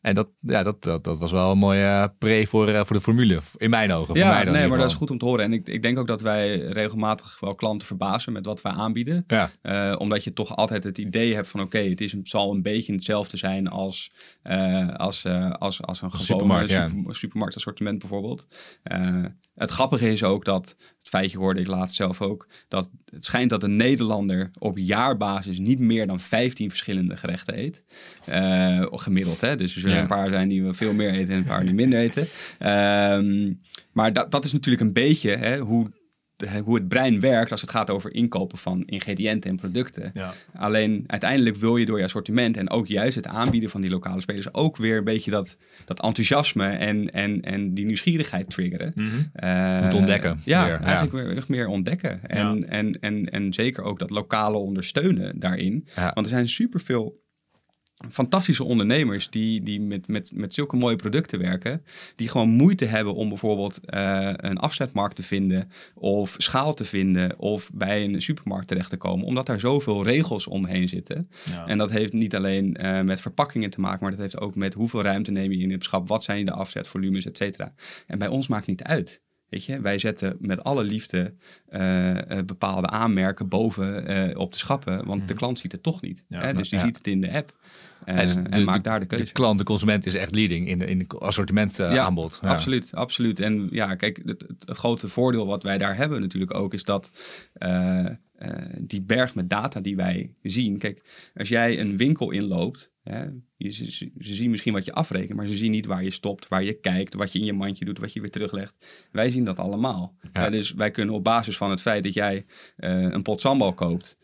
En 0.00 0.14
dat, 0.14 0.28
ja, 0.40 0.62
dat, 0.62 0.82
dat, 0.82 1.04
dat 1.04 1.18
was 1.18 1.30
wel 1.30 1.50
een 1.50 1.58
mooie 1.58 1.84
eh, 1.84 2.04
pre 2.18 2.46
voor, 2.46 2.68
eh, 2.68 2.84
voor 2.84 2.96
de 2.96 3.02
formule. 3.02 3.40
In 3.56 3.70
mijn 3.70 3.92
ogen. 3.92 4.06
voor 4.06 4.16
mij 4.26 4.38
Ja, 4.38 4.44
dan 4.44 4.52
nee, 4.52 4.68
maar 4.68 4.78
dat 4.78 4.88
is 4.88 4.94
goed 4.94 5.10
om 5.10 5.18
te 5.18 5.24
horen. 5.24 5.44
En 5.44 5.52
ik, 5.52 5.68
ik 5.68 5.82
denk 5.82 5.98
ook 5.98 6.06
dat 6.06 6.20
wij 6.20 6.58
regelmatig 6.58 7.40
wel 7.40 7.54
klanten 7.54 7.86
verbazen 7.86 8.32
met 8.32 8.46
wat 8.46 8.62
wij 8.62 8.72
aanbieden. 8.72 9.24
Ja, 9.26 9.50
Eh, 9.62 9.94
omdat 9.98 10.24
je 10.24 10.32
toch 10.32 10.56
altijd 10.56 10.84
het 10.84 10.98
idee 10.98 11.34
hebt 11.34 11.48
van 11.48 11.60
oké, 11.60 11.78
het 11.78 12.00
is, 12.00 12.12
het 12.12 12.28
zal 12.28 12.54
een 12.54 12.62
beetje 12.62 12.92
hetzelfde 12.92 13.36
zijn 13.36 13.68
als, 13.68 14.12
als, 14.96 15.24
als, 15.58 15.82
als 15.82 16.02
een 16.02 16.10
gewone 16.10 16.24
supermarkt, 16.24 16.70
ja. 16.70 16.88
super- 16.88 17.16
supermarktassortiment 17.16 17.98
bijvoorbeeld. 17.98 18.46
Het 19.58 19.70
grappige 19.70 20.10
is 20.12 20.22
ook 20.22 20.44
dat, 20.44 20.76
het 20.98 21.08
feitje 21.08 21.38
hoorde 21.38 21.60
ik 21.60 21.66
laatst 21.66 21.96
zelf 21.96 22.22
ook, 22.22 22.46
dat 22.68 22.90
het 23.10 23.24
schijnt 23.24 23.50
dat 23.50 23.62
een 23.62 23.76
Nederlander 23.76 24.50
op 24.58 24.78
jaarbasis 24.78 25.58
niet 25.58 25.78
meer 25.78 26.06
dan 26.06 26.20
15 26.20 26.68
verschillende 26.68 27.16
gerechten 27.16 27.58
eet. 27.58 27.84
Eh, 28.24 28.86
gemiddeld, 28.90 29.40
hè? 29.40 29.56
Dus 29.56 29.74
er 29.74 29.80
zullen 29.80 29.96
Ja. 29.96 30.02
een 30.02 30.08
paar 30.08 30.30
zijn 30.30 30.48
die 30.48 30.62
we 30.64 30.74
veel 30.74 30.92
meer 30.92 31.10
eten 31.10 31.30
en 31.32 31.38
een 31.38 31.44
paar 31.44 31.64
die 31.64 31.74
minder 31.74 31.98
eten. 31.98 32.26
Ehm, 32.58 33.52
maar 33.92 34.12
dat, 34.12 34.30
dat 34.30 34.44
is 34.44 34.52
natuurlijk 34.52 34.82
een 34.84 34.92
beetje 34.92 35.30
hè, 35.30 35.58
hoe, 35.58 35.90
hoe 36.64 36.74
het 36.74 36.88
brein 36.88 37.20
werkt 37.20 37.50
als 37.50 37.60
het 37.60 37.70
gaat 37.70 37.90
over 37.90 38.14
inkopen 38.14 38.58
van 38.58 38.82
ingrediënten 38.86 39.50
en 39.50 39.56
producten. 39.56 40.10
Ja. 40.14 40.32
Alleen 40.54 41.04
uiteindelijk 41.06 41.56
wil 41.56 41.76
je 41.76 41.86
door 41.86 41.98
je 41.98 42.04
assortiment 42.04 42.56
en 42.56 42.70
ook 42.70 42.86
juist 42.86 43.14
het 43.16 43.26
aanbieden 43.26 43.70
van 43.70 43.80
die 43.80 43.90
lokale 43.90 44.20
spelers 44.20 44.54
ook 44.54 44.76
weer 44.76 44.96
een 44.96 45.04
beetje 45.04 45.30
dat, 45.30 45.56
dat 45.84 46.02
enthousiasme 46.02 46.66
en, 46.66 47.12
en, 47.12 47.42
en 47.42 47.74
die 47.74 47.84
nieuwsgierigheid 47.84 48.50
triggeren. 48.50 48.92
Eh, 49.32 49.80
Om 49.82 49.90
te 49.90 49.96
ontdekken 49.96 50.40
Ja, 50.44 50.64
weer, 50.64 50.72
ja. 50.72 50.80
eigenlijk 50.80 51.26
weer 51.26 51.34
nog 51.34 51.48
meer 51.48 51.66
ontdekken. 51.66 52.28
En, 52.28 52.56
Ja. 52.60 52.66
en, 52.68 53.00
en, 53.00 53.30
en 53.30 53.52
zeker 53.52 53.82
ook 53.84 53.98
dat 53.98 54.10
lokale 54.10 54.56
ondersteunen 54.56 55.38
daarin. 55.38 55.86
Ja. 55.96 56.10
Want 56.14 56.26
er 56.26 56.32
zijn 56.32 56.48
superveel 56.48 57.26
fantastische 58.10 58.64
ondernemers 58.64 59.30
die, 59.30 59.62
die 59.62 59.80
met, 59.80 60.08
met, 60.08 60.30
met 60.34 60.54
zulke 60.54 60.76
mooie 60.76 60.96
producten 60.96 61.38
werken, 61.38 61.82
die 62.16 62.28
gewoon 62.28 62.48
moeite 62.48 62.84
hebben 62.84 63.14
om 63.14 63.28
bijvoorbeeld 63.28 63.80
eh, 63.84 64.30
een 64.36 64.58
afzetmarkt 64.58 65.16
te 65.16 65.22
vinden 65.22 65.70
of 65.94 66.34
schaal 66.38 66.74
te 66.74 66.84
vinden 66.84 67.38
of 67.38 67.70
bij 67.74 68.04
een 68.04 68.22
supermarkt 68.22 68.68
terecht 68.68 68.90
te 68.90 68.96
komen, 68.96 69.26
omdat 69.26 69.46
daar 69.46 69.60
zoveel 69.60 70.02
regels 70.02 70.46
omheen 70.46 70.88
zitten. 70.88 71.28
Ja. 71.50 71.66
En 71.66 71.78
dat 71.78 71.90
heeft 71.90 72.12
niet 72.12 72.36
alleen 72.36 72.76
eh, 72.76 73.00
met 73.00 73.20
verpakkingen 73.20 73.70
te 73.70 73.80
maken, 73.80 73.98
maar 74.00 74.10
dat 74.10 74.20
heeft 74.20 74.40
ook 74.40 74.54
met 74.54 74.74
hoeveel 74.74 75.02
ruimte 75.02 75.30
neem 75.30 75.52
je 75.52 75.58
in 75.58 75.70
het 75.70 75.84
schap, 75.84 76.08
wat 76.08 76.22
zijn 76.22 76.44
de 76.44 76.52
afzetvolumes, 76.52 77.26
et 77.26 77.36
cetera. 77.36 77.72
En 78.06 78.18
bij 78.18 78.28
ons 78.28 78.46
maakt 78.46 78.66
niet 78.66 78.82
uit. 78.82 79.22
Weet 79.48 79.64
je, 79.64 79.80
wij 79.80 79.98
zetten 79.98 80.36
met 80.40 80.64
alle 80.64 80.84
liefde 80.84 81.34
eh, 81.68 82.18
bepaalde 82.46 82.86
aanmerken 82.86 83.48
boven 83.48 84.36
op 84.36 84.52
de 84.52 84.58
schappen, 84.58 85.06
want 85.06 85.28
de 85.28 85.34
klant 85.34 85.58
ziet 85.58 85.72
het 85.72 85.82
toch 85.82 86.00
niet. 86.00 86.24
Ja, 86.28 86.36
hè? 86.36 86.42
nou, 86.42 86.56
Dus 86.56 86.68
die 86.68 86.78
ja. 86.78 86.84
ziet 86.84 86.96
het 86.96 87.06
in 87.06 87.20
de 87.20 87.32
app 87.32 87.56
dus 88.16 88.34
en 88.34 88.50
de- 88.50 88.64
maakt 88.64 88.84
daar 88.84 89.00
de 89.00 89.06
keuze. 89.06 89.24
de 89.24 89.32
klant, 89.32 89.58
de 89.58 89.64
consument 89.64 90.06
is 90.06 90.14
echt 90.14 90.34
leading 90.34 90.68
in, 90.68 90.80
in 90.80 91.06
assortiment 91.08 91.76
Ja, 91.76 91.98
aanbod. 91.98 92.38
Ja. 92.42 92.48
Absoluut, 92.48 92.94
absoluut. 92.94 93.40
En 93.40 93.68
ja, 93.70 93.94
kijk, 93.94 94.22
het, 94.24 94.44
grote 94.58 95.08
voordeel 95.08 95.46
wat 95.46 95.62
wij 95.62 95.78
daar 95.78 95.96
hebben 95.96 96.20
natuurlijk 96.20 96.54
ook 96.54 96.74
is 96.74 96.84
dat 96.84 97.10
eh, 97.52 98.06
eh, 98.06 98.14
die 98.80 99.02
berg 99.02 99.34
met 99.34 99.50
data 99.50 99.80
die 99.80 99.96
wij 99.96 100.34
zien. 100.42 100.78
Kijk, 100.78 101.30
als 101.34 101.48
jij 101.48 101.80
een 101.80 101.96
winkel 101.96 102.30
inloopt, 102.30 102.92
hè, 103.02 103.24
je, 103.56 103.70
ze, 103.70 103.84
ze 104.18 104.34
zien 104.34 104.50
misschien 104.50 104.72
wat 104.72 104.84
je 104.84 104.92
afrekent, 104.92 105.36
maar 105.36 105.46
ze 105.46 105.56
zien 105.56 105.70
niet 105.70 105.86
waar 105.86 106.04
je 106.04 106.10
stopt, 106.10 106.48
waar 106.48 106.64
je 106.64 106.80
kijkt, 106.80 107.14
wat 107.14 107.32
je 107.32 107.38
in 107.38 107.44
je 107.44 107.52
mandje 107.52 107.84
doet, 107.84 107.98
wat 107.98 108.12
je 108.12 108.20
weer 108.20 108.30
teruglegt. 108.30 108.74
Wij 109.12 109.30
zien 109.30 109.44
dat 109.44 109.58
allemaal. 109.58 110.16
Ja. 110.32 110.50
Dus 110.50 110.72
wij 110.72 110.90
kunnen 110.90 111.14
op 111.14 111.24
basis 111.24 111.56
van 111.56 111.70
het 111.70 111.80
feit 111.80 112.02
dat 112.04 112.14
jij 112.14 112.44
een 112.76 113.22
pot 113.22 113.40
sambal 113.40 113.74
koopt 113.74 114.16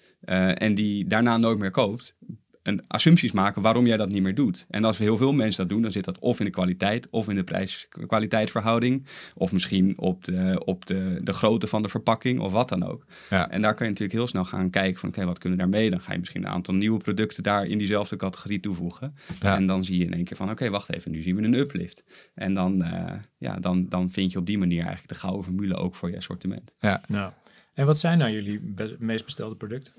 en 0.55 0.75
die 0.75 1.07
daarna 1.07 1.37
nooit 1.37 1.59
meer 1.59 1.71
koopt, 1.71 2.17
een 2.65 2.85
assumpties 2.87 3.33
maken 3.33 3.63
waarom 3.63 3.87
jij 3.87 3.97
dat 3.97 4.09
niet 4.09 4.23
meer 4.23 4.35
doet. 4.35 4.67
En 4.69 4.85
als 4.85 4.99
heel 4.99 5.17
veel 5.17 5.33
mensen 5.33 5.61
dat 5.61 5.69
doen, 5.69 5.83
dan 5.83 5.91
zit 5.91 6.05
dat 6.05 6.19
of 6.19 6.39
in 6.39 6.45
de 6.45 6.51
kwaliteit, 6.51 7.09
of 7.11 7.29
in 7.29 7.35
de 7.35 7.45
prijs-kwaliteitsverhouding, 7.45 9.07
of 9.35 9.53
misschien 9.53 9.99
op, 9.99 10.25
de, 10.25 10.63
op 10.65 10.87
de, 10.87 11.21
de 11.23 11.33
grootte 11.33 11.67
van 11.67 11.83
de 11.83 11.89
verpakking, 11.89 12.41
of 12.41 12.53
wat 12.53 12.69
dan 12.69 12.83
ook. 12.83 13.05
Ja. 13.31 13.51
En 13.51 13.63
daar 13.63 13.75
kan 13.75 13.87
je 13.87 13.93
natuurlijk 13.93 14.19
heel 14.19 14.29
snel 14.29 14.45
gaan 14.45 14.71
kijken 14.71 15.01
van, 15.01 15.09
oké, 15.09 15.25
wat 15.25 15.39
kunnen 15.39 15.59
we 15.59 15.65
daarmee? 15.65 15.91
Dan 15.91 16.01
ga 16.01 16.13
je 16.13 16.19
misschien 16.19 16.45
een 16.45 16.51
aantal 16.51 16.75
nieuwe 16.75 16.99
producten 16.99 17.43
daar 17.43 17.67
in 17.67 17.79
diezelfde 17.79 18.17
categorie 18.17 18.61
toevoegen. 18.61 19.15
Ja. 19.41 19.57
En 19.57 19.67
dan 19.67 19.85
zie 19.85 19.99
je 19.99 20.05
in 20.05 20.15
één 20.15 20.25
keer 20.25 20.37
van, 20.37 20.51
oké, 20.51 20.71
wacht 20.71 20.93
even, 20.93 21.11
nu 21.11 21.23
zien 21.23 21.37
we 21.37 21.43
een 21.43 21.55
uplift. 21.55 22.05
En 22.35 22.55
dan, 22.55 22.83
eh, 22.83 23.13
ja, 23.39 23.57
dan, 23.57 23.89
dan 23.89 24.11
vind 24.11 24.33
je 24.33 24.39
op 24.39 24.47
die 24.47 24.59
manier 24.59 24.81
eigenlijk 24.81 25.09
de 25.09 25.19
gouden 25.19 25.45
formule 25.45 25.75
ook 25.75 25.95
voor 25.95 26.11
je 26.11 26.17
assortiment. 26.17 26.73
Nou. 27.09 27.33
En 27.75 27.87
wat 27.87 27.99
zijn 27.99 28.19
nou 28.19 28.33
jullie 28.33 28.75
meest 28.99 29.25
bestelde 29.25 29.57
producten? 29.57 29.93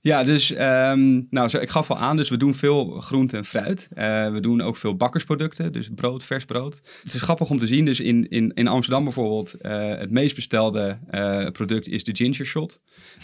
Ja, 0.00 0.24
dus 0.24 0.52
ehm, 0.52 1.20
nou, 1.30 1.48
zo, 1.48 1.58
ik 1.58 1.70
gaf 1.70 1.90
al 1.90 1.98
aan, 1.98 2.16
dus 2.16 2.28
we 2.28 2.36
doen 2.36 2.54
veel 2.54 2.90
groente 3.00 3.36
en 3.36 3.44
fruit. 3.44 3.88
Eh, 3.94 4.30
we 4.30 4.40
doen 4.40 4.60
ook 4.62 4.76
veel 4.76 4.94
bakkersproducten, 4.96 5.72
dus 5.72 5.88
brood, 5.94 6.24
vers 6.24 6.44
brood. 6.44 6.80
Het 7.02 7.14
is 7.14 7.20
grappig 7.20 7.50
om 7.50 7.58
te 7.58 7.66
zien, 7.66 7.84
dus 7.84 8.00
in, 8.00 8.28
in, 8.28 8.52
in 8.54 8.68
Amsterdam 8.68 9.04
bijvoorbeeld, 9.04 9.54
eh, 9.54 9.88
het 9.88 10.10
meest 10.10 10.34
bestelde 10.34 10.98
eh, 11.10 11.46
product 11.52 11.88
is 11.88 12.04
de 12.04 12.16
ginger 12.16 12.46
shot. 12.46 12.80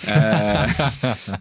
Eh, 0.06 0.62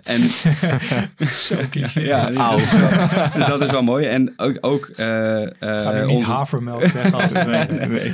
en 0.03 0.21
Zo 1.27 1.55
ja, 1.71 1.89
ja, 1.93 2.27
dus, 2.27 2.37
dat 2.37 2.59
is 2.59 2.71
wel, 2.71 2.89
dus 3.35 3.45
dat 3.45 3.61
is 3.61 3.71
wel 3.71 3.83
mooi. 3.83 4.05
En 4.05 4.33
ook, 4.37 4.57
ook 4.61 4.85
eh, 4.95 5.41
eh, 5.43 5.49
Ga 5.59 5.91
ik 5.91 6.05
niet 6.07 6.15
onze- 6.17 6.29
havermelk 6.31 6.81
zeggen 6.81 7.13
als 7.13 7.33
het 7.33 7.47
Nee, 7.47 7.65
nee, 7.67 7.87
nee, 7.87 8.11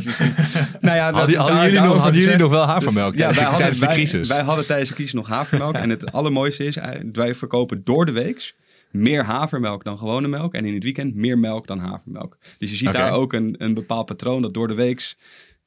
nou 0.81 0.95
ja, 0.95 1.11
Hadden, 1.11 1.27
dat- 1.27 1.35
hadden 1.35 1.55
daar- 1.55 1.65
jullie, 1.71 1.87
nog, 1.87 1.97
hadden 1.97 2.21
jullie 2.21 2.37
nog 2.37 2.51
wel 2.51 2.65
havermelk 2.65 3.11
dus- 3.17 3.21
ja, 3.21 3.31
tijdens, 3.31 3.39
wij 3.39 3.45
hadden, 3.45 3.59
tijdens 3.59 3.79
de 3.79 3.85
wij- 3.85 3.95
crisis? 3.95 4.27
Wij, 4.27 4.41
hadden 4.41 4.65
tijdens 4.65 4.89
de 4.89 4.95
crisis 4.95 5.13
nog 5.13 5.27
havermelk. 5.27 5.75
en 5.75 5.89
het 5.89 6.11
allermooiste 6.11 6.63
is, 6.63 6.76
eh, 6.79 7.01
wij 7.11 7.35
verkopen 7.35 7.83
door 7.83 8.05
de 8.05 8.11
weeks 8.11 8.55
meer 8.91 9.23
havermelk 9.23 9.83
dan 9.83 9.97
gewone 9.97 10.27
melk. 10.27 10.53
En 10.53 10.65
in 10.65 10.73
het 10.73 10.83
weekend 10.83 11.15
meer 11.15 11.39
melk 11.39 11.67
dan 11.67 11.79
havermelk. 11.79 12.37
Dus 12.57 12.69
je 12.69 12.75
ziet 12.75 12.93
daar 12.93 13.11
ook 13.11 13.33
een, 13.33 13.55
een 13.57 13.73
bepaald 13.73 14.05
patroon 14.05 14.41
dat 14.41 14.53
door 14.53 14.67
de 14.67 14.75
weeks 14.75 15.17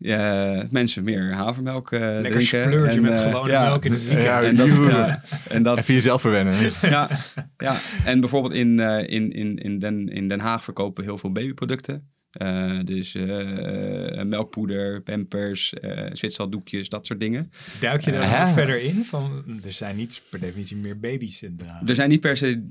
eh, 0.01 0.61
mensen 0.71 1.05
meer 1.05 1.33
havermelk 1.33 1.93
eh 1.93 2.01
Lekker 2.01 2.23
drinken. 2.23 2.65
splurge 2.65 2.97
En, 2.97 3.03
met 3.03 3.21
gewone 3.21 3.51
ja, 3.51 3.65
melk 3.65 3.85
in 3.85 3.93
het 3.93 4.05
weekend. 4.05 4.27
Ja, 4.27 4.43
En 4.43 4.57
dat, 4.57 4.67
ja, 4.67 5.23
en 5.49 5.63
dat, 5.63 5.79
Even 5.79 5.95
jezelf 5.95 6.21
verwennen. 6.21 6.55
ja, 6.81 7.11
ja, 7.59 7.81
en 8.05 8.21
bijvoorbeeld 8.21 8.55
in, 8.55 8.81
eh, 8.81 9.15
in, 9.15 9.33
in, 9.33 9.59
in, 9.59 9.79
Den, 9.79 10.09
in 10.09 10.29
Den 10.29 10.41
Haag 10.41 10.65
verkopen 10.65 11.03
we 11.03 11.09
heel 11.09 11.19
veel 11.19 11.33
babyproducten. 11.33 12.09
Uh, 12.43 12.79
dus 12.85 13.15
uh, 13.15 14.23
melkpoeder, 14.23 15.03
pampers, 15.03 15.75
uh, 15.81 16.07
zwitserdoekjes, 16.13 16.89
dat 16.89 17.07
soort 17.07 17.21
dingen. 17.21 17.51
Duik 17.81 18.05
je 18.05 18.13
daar 18.13 18.41
nog 18.41 18.55
verder 18.55 18.83
in? 18.83 19.05
Van, 19.05 19.45
er 19.65 19.73
zijn 19.73 19.97
niet 19.97 20.23
per 20.31 20.41
definitie 20.41 20.77
meer 20.77 20.99
baby's 20.99 21.43
in 21.43 21.57
de 21.57 21.65
Er 21.87 21.95
zijn 21.95 22.09
niet 22.09 22.21
per 22.21 22.37
se 22.37 22.67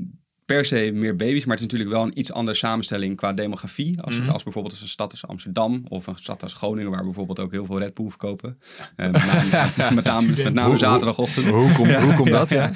per 0.50 0.66
se 0.66 0.91
meer 0.93 1.16
baby's, 1.16 1.45
maar 1.45 1.56
het 1.56 1.66
is 1.66 1.72
natuurlijk 1.72 1.89
wel 1.89 2.04
een 2.04 2.20
iets 2.20 2.32
andere 2.32 2.58
samenstelling 2.58 3.16
qua 3.16 3.34
demografie. 3.34 4.02
Als, 4.02 4.20
mm 4.20 4.28
als 4.30 4.43
bijvoorbeeld 4.43 4.82
een 4.82 4.88
stad 4.88 5.12
als 5.12 5.28
Amsterdam 5.28 5.84
of 5.88 6.08
een 6.08 6.16
stad 6.16 6.43
als 6.43 6.54
Groningen, 6.54 6.89
waar 6.89 7.00
we 7.00 7.06
bijvoorbeeld 7.06 7.39
ook 7.39 7.52
heel 7.52 7.66
veel 7.66 7.80
Red 7.80 7.93
Bull 7.93 8.10
verkopen. 8.10 8.60
Uh, 8.95 9.06
met 9.12 9.26
name, 9.78 9.95
met 9.95 10.04
name, 10.04 10.43
met 10.43 10.54
name 10.54 10.78
zaterdagochtend. 10.78 11.47
Hoe, 11.47 11.72
komt, 11.72 11.93
hoe 11.93 12.14
komt 12.14 12.32
dat? 12.39 12.50
Ja. 12.50 12.72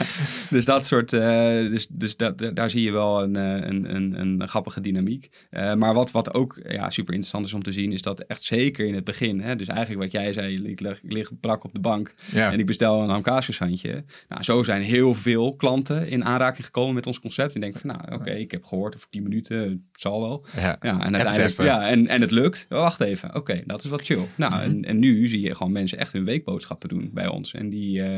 dus 0.50 0.66
dat 0.66 0.86
soort, 0.86 1.14
uh, 1.14 1.22
dus, 1.70 1.88
dus 1.90 2.18
dat, 2.18 2.52
daar 2.54 2.70
zie 2.70 2.84
je 2.84 2.92
wel 2.92 3.24
een, 3.24 3.36
een, 3.36 3.96
een, 3.96 4.20
een 4.20 4.48
grappige 4.48 4.82
dynamiek. 4.82 5.30
Uh, 5.52 5.74
maar 5.74 5.94
wat, 5.94 6.12
wat 6.12 6.34
ook 6.34 6.62
ja, 6.68 6.90
super 6.90 7.14
interessant 7.14 7.46
is 7.46 7.54
om 7.54 7.64
te 7.64 7.72
zien, 7.72 7.92
is 7.92 8.02
dat 8.02 8.20
echt 8.20 8.42
zeker 8.42 8.86
in 8.86 8.94
het 8.94 9.04
begin, 9.04 9.42
hè, 9.42 9.56
dus 9.56 9.68
eigenlijk 9.68 10.02
wat 10.02 10.12
jij 10.12 10.34
zei, 10.34 10.56
ik 10.56 10.80
lig, 10.80 11.04
ik 11.04 11.12
lig 11.12 11.32
brak 11.40 11.64
op 11.64 11.74
de 11.74 11.80
bank 11.80 12.14
ja. 12.32 12.52
en 12.52 12.60
ik 12.60 12.66
bestel 12.66 13.02
een 13.02 13.10
hamkaasjeshandje. 13.10 14.04
Nou, 14.30 14.44
zo 14.44 14.64
zijn 14.64 14.82
heel 14.82 15.14
veel 15.14 15.56
klanten 15.56 16.10
in 16.10 16.26
aanraking 16.26 16.66
gekomen 16.66 16.94
met 16.94 17.08
ons 17.08 17.20
concept 17.20 17.56
denken 17.64 17.80
van, 17.80 17.90
nou, 17.90 18.20
oké, 18.20 18.32
ik 18.32 18.52
heb 18.52 18.64
gehoord 18.64 18.96
over 18.96 19.10
10 19.10 19.24
minuten, 19.24 19.88
zal 19.92 20.22
wel. 20.22 20.46
Ja, 20.56 20.78
ja 20.82 21.06
en 21.06 21.16
uiteindelijk, 21.16 21.62
ja, 21.62 21.90
en, 21.90 22.08
en 22.08 22.22
het 22.22 22.32
lukt. 22.32 22.66
Oh, 22.70 22.80
wacht 22.80 23.00
even, 23.00 23.36
oké, 23.36 23.64
dat 23.66 23.84
is 23.84 23.90
wat 23.90 24.02
chill. 24.02 24.28
Nou, 24.36 24.54
mhm. 24.54 24.62
en, 24.62 24.86
en 24.86 25.00
nu 25.00 25.28
zie 25.28 25.42
je 25.42 25.56
gewoon 25.56 25.72
mensen 25.72 25.98
echt 25.98 26.14
hun 26.14 26.26
weekboodschappen 26.26 26.90
doen 26.90 27.10
bij 27.14 27.28
ons. 27.28 27.54
En 27.54 27.70
die, 27.70 28.00
uh, 28.00 28.18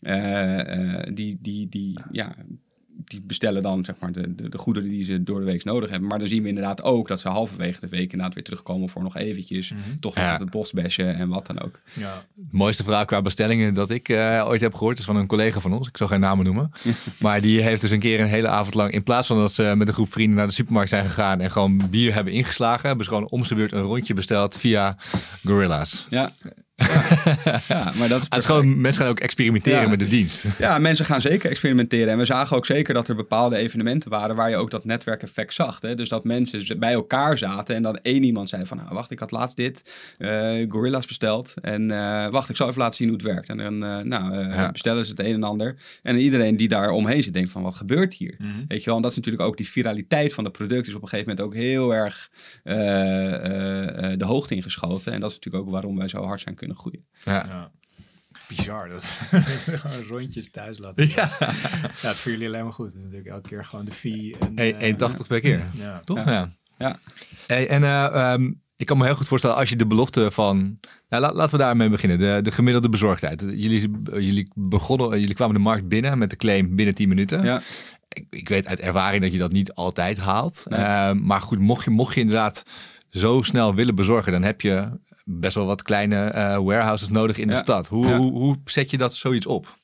uh, 0.00 1.02
die, 1.12 1.38
die, 1.40 1.68
die, 1.68 2.00
ja, 2.10 2.34
die 3.04 3.20
bestellen 3.20 3.62
dan 3.62 3.84
zeg 3.84 3.94
maar 4.00 4.12
de, 4.12 4.34
de, 4.34 4.48
de, 4.48 4.58
goederen 4.58 4.88
die 4.88 5.04
ze 5.04 5.22
door 5.22 5.38
de 5.38 5.44
week 5.44 5.64
nodig 5.64 5.90
hebben. 5.90 6.08
Maar 6.08 6.18
dan 6.18 6.28
zien 6.28 6.42
we 6.42 6.48
inderdaad 6.48 6.82
ook 6.82 7.08
dat 7.08 7.20
ze 7.20 7.28
halverwege 7.28 7.80
de 7.80 7.88
week 7.88 8.02
inderdaad 8.02 8.34
weer 8.34 8.44
terugkomen 8.44 8.88
voor 8.88 9.02
nog 9.02 9.16
eventjes. 9.16 9.70
Mm 9.70 9.78
-hmm. 9.78 10.00
Toch 10.00 10.14
nog 10.14 10.38
het 10.38 10.50
bosbesje 10.50 11.04
en 11.04 11.28
wat 11.28 11.46
dan 11.46 11.60
ook. 11.60 11.80
Ja. 11.92 12.24
mooiste 12.50 12.84
vraag 12.84 13.04
qua 13.04 13.22
bestellingen 13.22 13.74
dat 13.74 13.90
ik 13.90 14.08
uh, 14.08 14.44
ooit 14.46 14.60
heb 14.60 14.74
gehoord 14.74 14.98
is 14.98 15.04
van 15.04 15.16
een 15.16 15.26
collega 15.26 15.60
van 15.60 15.72
ons. 15.72 15.88
Ik 15.88 15.96
zal 15.96 16.06
geen 16.06 16.20
namen 16.20 16.44
noemen. 16.44 16.70
maar 17.20 17.40
die 17.40 17.60
heeft 17.60 17.80
dus 17.80 17.90
een 17.90 18.00
keer 18.00 18.20
een 18.20 18.26
hele 18.26 18.48
avond 18.48 18.74
lang, 18.74 18.92
in 18.92 19.02
plaats 19.02 19.26
van 19.26 19.36
dat 19.36 19.52
ze 19.52 19.74
met 19.76 19.88
een 19.88 19.94
groep 19.94 20.12
vrienden 20.12 20.36
naar 20.36 20.46
de 20.46 20.52
supermarkt 20.52 20.90
zijn 20.90 21.06
gegaan 21.06 21.40
en 21.40 21.50
gewoon 21.50 21.90
bier 21.90 22.14
hebben 22.14 22.32
ingeslagen, 22.32 22.86
hebben 22.86 23.04
ze 23.04 23.10
gewoon 23.10 23.30
om 23.30 23.44
zijn 23.44 23.58
beurt 23.58 23.72
een 23.72 23.82
rondje 23.82 24.14
besteld 24.14 24.56
via 24.56 24.96
Gorilla's. 25.44 26.06
Ja. 26.10 26.32
Ja, 27.68 27.92
maar 27.96 28.08
dat 28.08 28.20
is, 28.20 28.24
het 28.30 28.38
is 28.38 28.44
gewoon, 28.44 28.80
mensen 28.80 29.02
gaan 29.02 29.10
ook 29.10 29.20
experimenteren 29.20 29.90
met 29.90 29.98
de 29.98 30.08
dienst. 30.08 30.44
Ja, 30.58 30.78
mensen 30.78 31.04
gaan 31.04 31.20
zeker 31.20 31.50
experimenteren. 31.50 32.08
En 32.08 32.18
we 32.18 32.24
zagen 32.24 32.56
ook 32.56 32.66
zeker 32.66 32.94
dat 32.94 33.08
er 33.08 33.14
bepaalde 33.14 33.56
evenementen 33.56 34.10
waren 34.10 34.36
waar 34.36 34.50
je 34.50 34.56
ook 34.56 34.70
dat 34.70 34.84
netwerkeffect 34.84 35.54
zag. 35.54 35.80
Hè? 35.80 35.94
Dus 35.94 36.08
dat 36.08 36.24
mensen 36.24 36.78
bij 36.78 36.92
elkaar 36.92 37.38
zaten 37.38 37.74
en 37.74 37.82
dan 37.82 37.98
één 38.02 38.22
iemand 38.22 38.48
zei 38.48 38.66
van, 38.66 38.76
nou, 38.76 38.88
wacht, 38.90 39.10
ik 39.10 39.18
had 39.18 39.30
laatst 39.30 39.56
dit, 39.56 39.92
uh, 40.18 40.64
Gorilla's 40.68 41.06
besteld. 41.06 41.54
En 41.60 41.90
uh, 41.90 42.28
wacht, 42.28 42.48
ik 42.48 42.56
zal 42.56 42.68
even 42.68 42.80
laten 42.80 42.96
zien 42.96 43.08
hoe 43.08 43.16
het 43.16 43.26
werkt. 43.26 43.48
En 43.48 43.56
dan 43.56 43.84
uh, 43.84 43.98
nou, 43.98 44.72
bestellen 44.72 45.04
ze 45.04 45.10
het 45.10 45.20
een 45.20 45.34
en 45.34 45.42
ander. 45.42 45.76
En 46.02 46.18
iedereen 46.18 46.56
die 46.56 46.68
daar 46.68 46.90
omheen 46.90 47.22
zit, 47.22 47.32
denkt 47.32 47.50
van, 47.50 47.62
wat 47.62 47.74
gebeurt 47.74 48.14
hier? 48.14 48.34
Mm 48.38 48.50
-hmm. 48.50 48.64
Weet 48.68 48.78
je 48.78 48.86
wel, 48.86 48.96
en 48.96 49.02
dat 49.02 49.10
is 49.10 49.16
natuurlijk 49.16 49.44
ook 49.44 49.56
die 49.56 49.68
viraliteit 49.68 50.34
van 50.34 50.44
het 50.44 50.52
product 50.52 50.86
is 50.86 50.94
op 50.94 51.02
een 51.02 51.08
gegeven 51.08 51.30
moment 51.30 51.46
ook 51.46 51.60
heel 51.62 51.94
erg 51.94 52.30
de 54.16 54.24
hoogte 54.24 54.54
ingeschoten. 54.54 55.12
En 55.12 55.20
dat 55.20 55.30
is 55.30 55.36
natuurlijk 55.36 55.64
ook 55.64 55.70
waarom 55.70 55.96
wij 55.96 56.08
zo 56.08 56.22
hard 56.22 56.40
zijn 56.40 56.54
kunnen 56.54 56.65
kunnen 56.66 56.76
groeien. 56.76 57.06
Ja. 57.24 57.46
ja. 57.48 57.70
Bizar, 58.48 58.88
dat 58.88 59.04
gewoon 59.80 60.02
rondjes 60.02 60.50
thuis 60.50 60.78
laten. 60.78 61.08
Ja. 61.08 61.30
ja, 61.38 61.52
dat 62.02 62.16
voor 62.16 62.30
jullie 62.30 62.46
alleen 62.46 62.64
maar 62.64 62.72
goed. 62.72 62.86
Dat 62.86 62.96
is 62.96 63.02
natuurlijk 63.02 63.30
elke 63.30 63.48
keer 63.48 63.64
gewoon 63.64 63.84
de 63.84 63.92
fee. 63.92 64.36
En, 64.38 64.52
hey, 64.54 64.94
1,80 64.94 64.98
uh, 64.98 65.26
per 65.26 65.40
keer, 65.40 65.66
ja. 65.72 66.00
toch? 66.04 66.24
Ja. 66.24 66.52
ja. 66.78 66.98
Hey, 67.46 67.68
en 67.68 67.82
uh, 67.82 68.32
um, 68.32 68.60
ik 68.76 68.86
kan 68.86 68.98
me 68.98 69.04
heel 69.04 69.14
goed 69.14 69.28
voorstellen 69.28 69.56
als 69.56 69.68
je 69.68 69.76
de 69.76 69.86
belofte 69.86 70.30
van... 70.30 70.78
Nou, 71.08 71.34
laten 71.34 71.58
we 71.58 71.64
daarmee 71.64 71.88
beginnen. 71.88 72.18
De, 72.18 72.38
de 72.42 72.52
gemiddelde 72.52 72.88
bezorgdheid. 72.88 73.40
Jullie, 73.40 73.90
jullie, 74.04 74.50
begonnen, 74.54 75.20
jullie 75.20 75.34
kwamen 75.34 75.54
de 75.54 75.60
markt 75.60 75.88
binnen 75.88 76.18
met 76.18 76.30
de 76.30 76.36
claim 76.36 76.76
binnen 76.76 76.94
10 76.94 77.08
minuten. 77.08 77.44
Ja. 77.44 77.60
Ik, 78.08 78.26
ik 78.30 78.48
weet 78.48 78.66
uit 78.66 78.80
ervaring 78.80 79.22
dat 79.22 79.32
je 79.32 79.38
dat 79.38 79.52
niet 79.52 79.72
altijd 79.72 80.18
haalt. 80.18 80.62
Nee. 80.64 80.80
Uh, 80.80 81.12
maar 81.12 81.40
goed, 81.40 81.58
mocht 81.58 81.84
je, 81.84 81.90
mocht 81.90 82.14
je 82.14 82.20
inderdaad 82.20 82.62
zo 83.10 83.42
snel 83.42 83.74
willen 83.74 83.94
bezorgen, 83.94 84.32
dan 84.32 84.42
heb 84.42 84.60
je 84.60 84.88
best 85.28 85.54
wel 85.54 85.66
wat 85.66 85.82
kleine 85.82 86.32
uh, 86.34 86.58
warehouses 86.58 87.08
nodig 87.08 87.38
in 87.38 87.48
de 87.48 87.54
stad. 87.54 87.88
Hoe, 87.88 88.12
hoe, 88.12 88.32
hoe, 88.32 88.56
zet 88.64 88.90
je 88.90 88.98
dat 88.98 89.14
zoiets 89.14 89.46
op? 89.46 89.76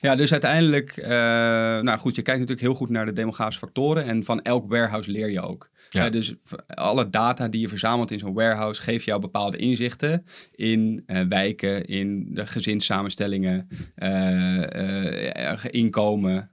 Ja, 0.00 0.14
dus 0.14 0.32
uiteindelijk, 0.32 0.96
uh, 0.96 1.06
nou 1.08 1.98
goed, 1.98 2.16
je 2.16 2.22
kijkt 2.22 2.40
natuurlijk 2.40 2.66
heel 2.66 2.76
goed 2.76 2.90
naar 2.90 3.06
de 3.06 3.12
demografische 3.12 3.60
factoren 3.60 4.04
en 4.04 4.24
van 4.24 4.42
elk 4.42 4.68
warehouse 4.68 5.10
leer 5.10 5.30
je 5.30 5.40
ook. 5.40 5.70
Ja. 5.94 6.06
Uh, 6.06 6.12
dus 6.12 6.34
alle 6.66 7.10
data 7.10 7.48
die 7.48 7.60
je 7.60 7.68
verzamelt 7.68 8.10
in 8.10 8.18
zo'n 8.18 8.34
warehouse 8.34 8.82
geeft 8.82 9.04
jou 9.04 9.20
bepaalde 9.20 9.56
inzichten 9.56 10.24
in 10.54 11.04
uh, 11.06 11.20
wijken, 11.28 11.84
in 11.84 12.34
de 12.34 12.46
gezinssamenstellingen, 12.46 13.68
inkomen, 15.70 16.50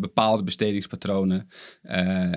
bepaalde 0.00 0.42
bestedingspatronen. 0.42 1.48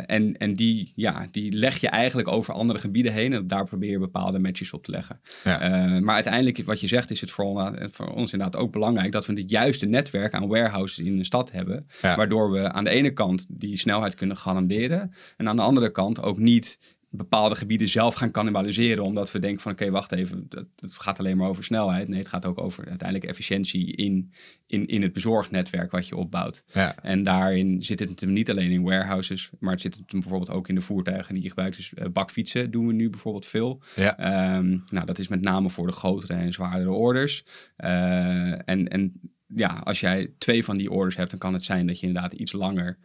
en 0.06 0.38
en 0.38 0.54
die, 0.54 0.92
ja, 0.96 1.28
die 1.32 1.52
leg 1.52 1.78
je 1.78 1.90
eigenlijk 1.90 2.28
over 2.28 2.54
andere 2.54 2.80
gebieden 2.80 3.14
heen 3.14 3.34
en 3.34 3.48
daar 3.48 3.66
probeer 3.66 3.90
je 3.90 4.00
bepaalde 4.00 4.40
matches 4.40 4.74
op 4.74 4.84
te 4.84 4.92
leggen. 4.92 5.20
Ja. 5.44 6.00
maar 6.00 6.16
uiteindelijk, 6.16 6.64
wat 6.66 6.82
je 6.82 6.88
zegt, 6.88 7.12
is 7.12 7.22
het 7.22 7.32
voor, 7.32 7.78
voor 7.92 8.08
ons 8.08 8.32
inderdaad 8.32 8.62
ook 8.62 8.72
belangrijk 8.72 9.12
dat 9.12 9.26
we 9.26 9.34
het 9.34 9.50
juiste 9.50 9.86
netwerk 9.86 10.34
aan 10.34 10.48
warehouses 10.48 11.06
in 11.06 11.18
de 11.18 11.24
stad 11.24 11.52
hebben. 11.52 11.88
Waardoor 12.02 12.52
we 12.52 12.72
aan 12.72 12.84
de 12.84 12.90
ene 12.90 13.14
kant 13.14 13.46
die 13.50 13.78
snelheid 13.78 14.16
kunnen 14.16 14.38
garanderen. 14.38 15.12
En 15.38 15.50
aan 15.50 15.56
de 15.56 15.62
andere 15.62 15.92
kant 15.92 16.22
ook 16.28 16.38
niet 16.38 16.95
bepaalde 17.09 17.55
gebieden 17.55 17.88
zelf 17.88 18.15
gaan 18.15 18.32
cannibaliseren. 18.32 19.03
Omdat 19.03 19.32
we 19.32 19.39
denken 19.39 19.61
van 19.61 19.71
oké, 19.71 19.89
wacht 19.89 20.11
even, 20.11 20.47
het 20.75 20.93
gaat 20.93 21.19
alleen 21.19 21.38
maar 21.38 21.49
over 21.49 21.63
snelheid. 21.63 22.07
Nee, 22.07 22.19
het 22.19 22.28
gaat 22.28 22.45
ook 22.45 22.59
over 22.59 22.88
uiteindelijk 22.88 23.30
efficiëntie 23.30 23.95
in, 23.95 24.32
in, 24.67 24.86
in 24.86 25.01
het 25.01 25.13
bezorgnetwerk 25.13 25.91
wat 25.91 26.07
je 26.07 26.15
opbouwt. 26.15 26.63
Ja. 26.73 26.95
En 27.01 27.23
daarin 27.23 27.82
zit 27.82 27.99
het 27.99 28.25
niet 28.25 28.49
alleen 28.49 28.71
in 28.71 28.84
warehouses, 28.84 29.49
maar 29.59 29.71
het 29.71 29.82
zit 29.82 30.01
bijvoorbeeld 30.07 30.49
ook 30.49 30.67
in 30.67 30.75
de 30.75 30.82
voertuigen 30.82 31.34
die 31.34 31.43
je 31.43 31.49
gebruikt. 31.49 31.75
Dus 31.75 31.93
eh, 31.93 32.09
bakfietsen 32.09 32.71
doen 32.71 32.88
we 32.88 32.93
nu 32.93 33.09
bijvoorbeeld 33.09 33.45
veel. 33.45 33.82
Ja. 33.95 34.55
Um, 34.57 34.84
nou, 34.86 35.05
dat 35.05 35.19
is 35.19 35.28
met 35.28 35.41
name 35.41 35.69
voor 35.69 35.88
de 35.88 35.93
grotere 35.93 36.34
en 36.34 36.53
zwaardere 36.53 36.91
orders. 36.91 37.43
Uh, 37.78 38.51
en, 38.51 38.88
en 38.88 39.21
ja, 39.56 39.82
als 39.84 40.00
jij 40.00 40.32
twee 40.38 40.64
van 40.64 40.78
die 40.78 40.91
orders 40.91 41.16
hebt, 41.16 41.30
dan 41.30 41.39
kan 41.39 41.54
het 41.54 41.64
zijn 41.64 41.88
dat 41.88 42.00
je 42.00 42.08
inderdaad 42.08 42.34
iets 42.34 42.52
langer 42.52 42.98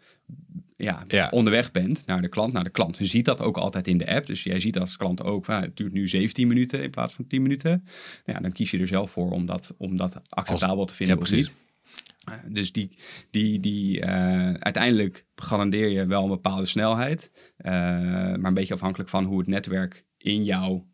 ja, 0.76 1.28
onderweg 1.30 1.70
bent 1.70 2.06
naar 2.06 2.22
de 2.22 2.28
klant. 2.28 2.52
Nou, 2.52 2.64
de 2.64 2.70
klant 2.70 2.98
ziet 3.00 3.24
dat 3.24 3.40
ook 3.40 3.56
altijd 3.56 3.88
in 3.88 3.98
de 3.98 4.14
app. 4.14 4.26
Dus 4.26 4.42
jij 4.42 4.60
ziet 4.60 4.78
als 4.78 4.96
klant 4.96 5.22
ook, 5.22 5.46
nou, 5.46 5.62
het 5.62 5.76
duurt 5.76 5.92
nu 5.92 6.08
17 6.08 6.48
minuten 6.48 6.82
in 6.82 6.90
plaats 6.90 7.12
van 7.12 7.26
10 7.26 7.42
minuten. 7.42 7.84
Ja, 8.24 8.40
dan 8.40 8.52
kies 8.52 8.70
je 8.70 8.78
er 8.78 8.86
zelf 8.86 9.10
voor 9.10 9.30
om 9.30 9.46
dat, 9.46 9.74
om 9.78 9.96
dat 9.96 10.20
acceptabel 10.28 10.84
te 10.84 10.94
vinden 10.94 11.16
ja, 11.16 11.22
of 11.22 11.30
niet. 11.30 11.54
Uh, 12.28 12.34
dus 12.48 12.72
die, 12.72 12.98
die, 13.30 13.60
die 13.60 14.00
uh, 14.00 14.06
uiteindelijk 14.52 15.26
garandeer 15.34 15.88
je 15.88 16.06
wel 16.06 16.22
een 16.22 16.28
bepaalde 16.28 16.66
snelheid. 16.66 17.30
Uh, 17.58 17.72
maar 17.72 18.44
een 18.44 18.54
beetje 18.54 18.74
afhankelijk 18.74 19.10
van 19.10 19.24
hoe 19.24 19.38
het 19.38 19.48
netwerk 19.48 20.04
in 20.18 20.44
jouw 20.44 20.86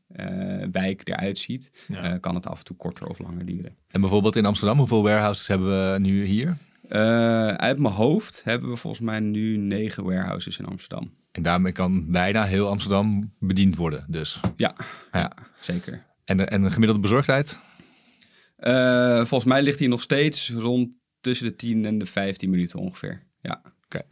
wijk 0.70 1.08
eruit 1.08 1.38
ziet, 1.38 1.70
uh, 1.88 2.12
kan 2.20 2.34
het 2.34 2.46
af 2.46 2.58
en 2.58 2.64
toe 2.64 2.76
korter 2.76 3.06
of 3.06 3.18
langer 3.18 3.46
duren. 3.46 3.76
En 3.88 4.00
bijvoorbeeld 4.00 4.36
in 4.36 4.46
Amsterdam, 4.46 4.78
hoeveel 4.78 5.02
warehouses 5.02 5.46
hebben 5.46 5.92
we 5.92 5.98
nu 5.98 6.24
hier? 6.24 6.58
Uh, 6.88 7.48
uit 7.48 7.78
mijn 7.78 7.94
hoofd 7.94 8.40
hebben 8.44 8.70
we 8.70 8.76
volgens 8.76 9.02
mij 9.02 9.20
nu 9.20 9.56
negen 9.56 10.04
warehouses 10.04 10.58
in 10.58 10.64
Amsterdam. 10.64 11.10
En 11.32 11.42
daarmee 11.42 11.72
kan 11.72 12.10
bijna 12.10 12.44
heel 12.44 12.68
Amsterdam 12.68 13.32
bediend 13.38 13.76
worden, 13.76 14.04
dus. 14.08 14.40
Ja, 14.56 14.74
ja. 15.12 15.18
ja 15.18 15.32
zeker. 15.60 16.04
En, 16.24 16.48
en 16.48 16.62
een 16.62 16.72
gemiddelde 16.72 17.02
bezorgdheid? 17.02 17.58
volgens 19.16 19.44
mij 19.44 19.62
ligt 19.62 19.78
die 19.78 19.88
nog 19.88 20.02
steeds 20.02 20.50
rond 20.50 20.90
tussen 21.20 21.46
de 21.46 21.56
10 21.56 21.84
en 21.84 21.98
de 21.98 22.06
15 22.06 22.50
minuten 22.50 22.78
ongeveer. 22.78 23.22
Ja. 23.40 23.62
Oké. 23.84 24.02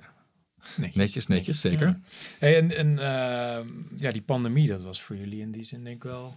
Netjes, 0.76 0.96
netjes, 0.96 1.26
netjes 1.26 1.60
zeker. 1.60 1.86
Ja. 1.86 2.00
Hey, 2.38 2.56
en 2.56 2.76
en 2.76 2.90
uh, 2.90 4.00
ja, 4.00 4.12
die 4.12 4.22
pandemie, 4.22 4.68
dat 4.68 4.82
was 4.82 5.02
voor 5.02 5.16
jullie 5.16 5.40
in 5.40 5.52
die 5.52 5.64
zin 5.64 5.84
denk 5.84 5.96
ik 5.96 6.02
wel... 6.02 6.36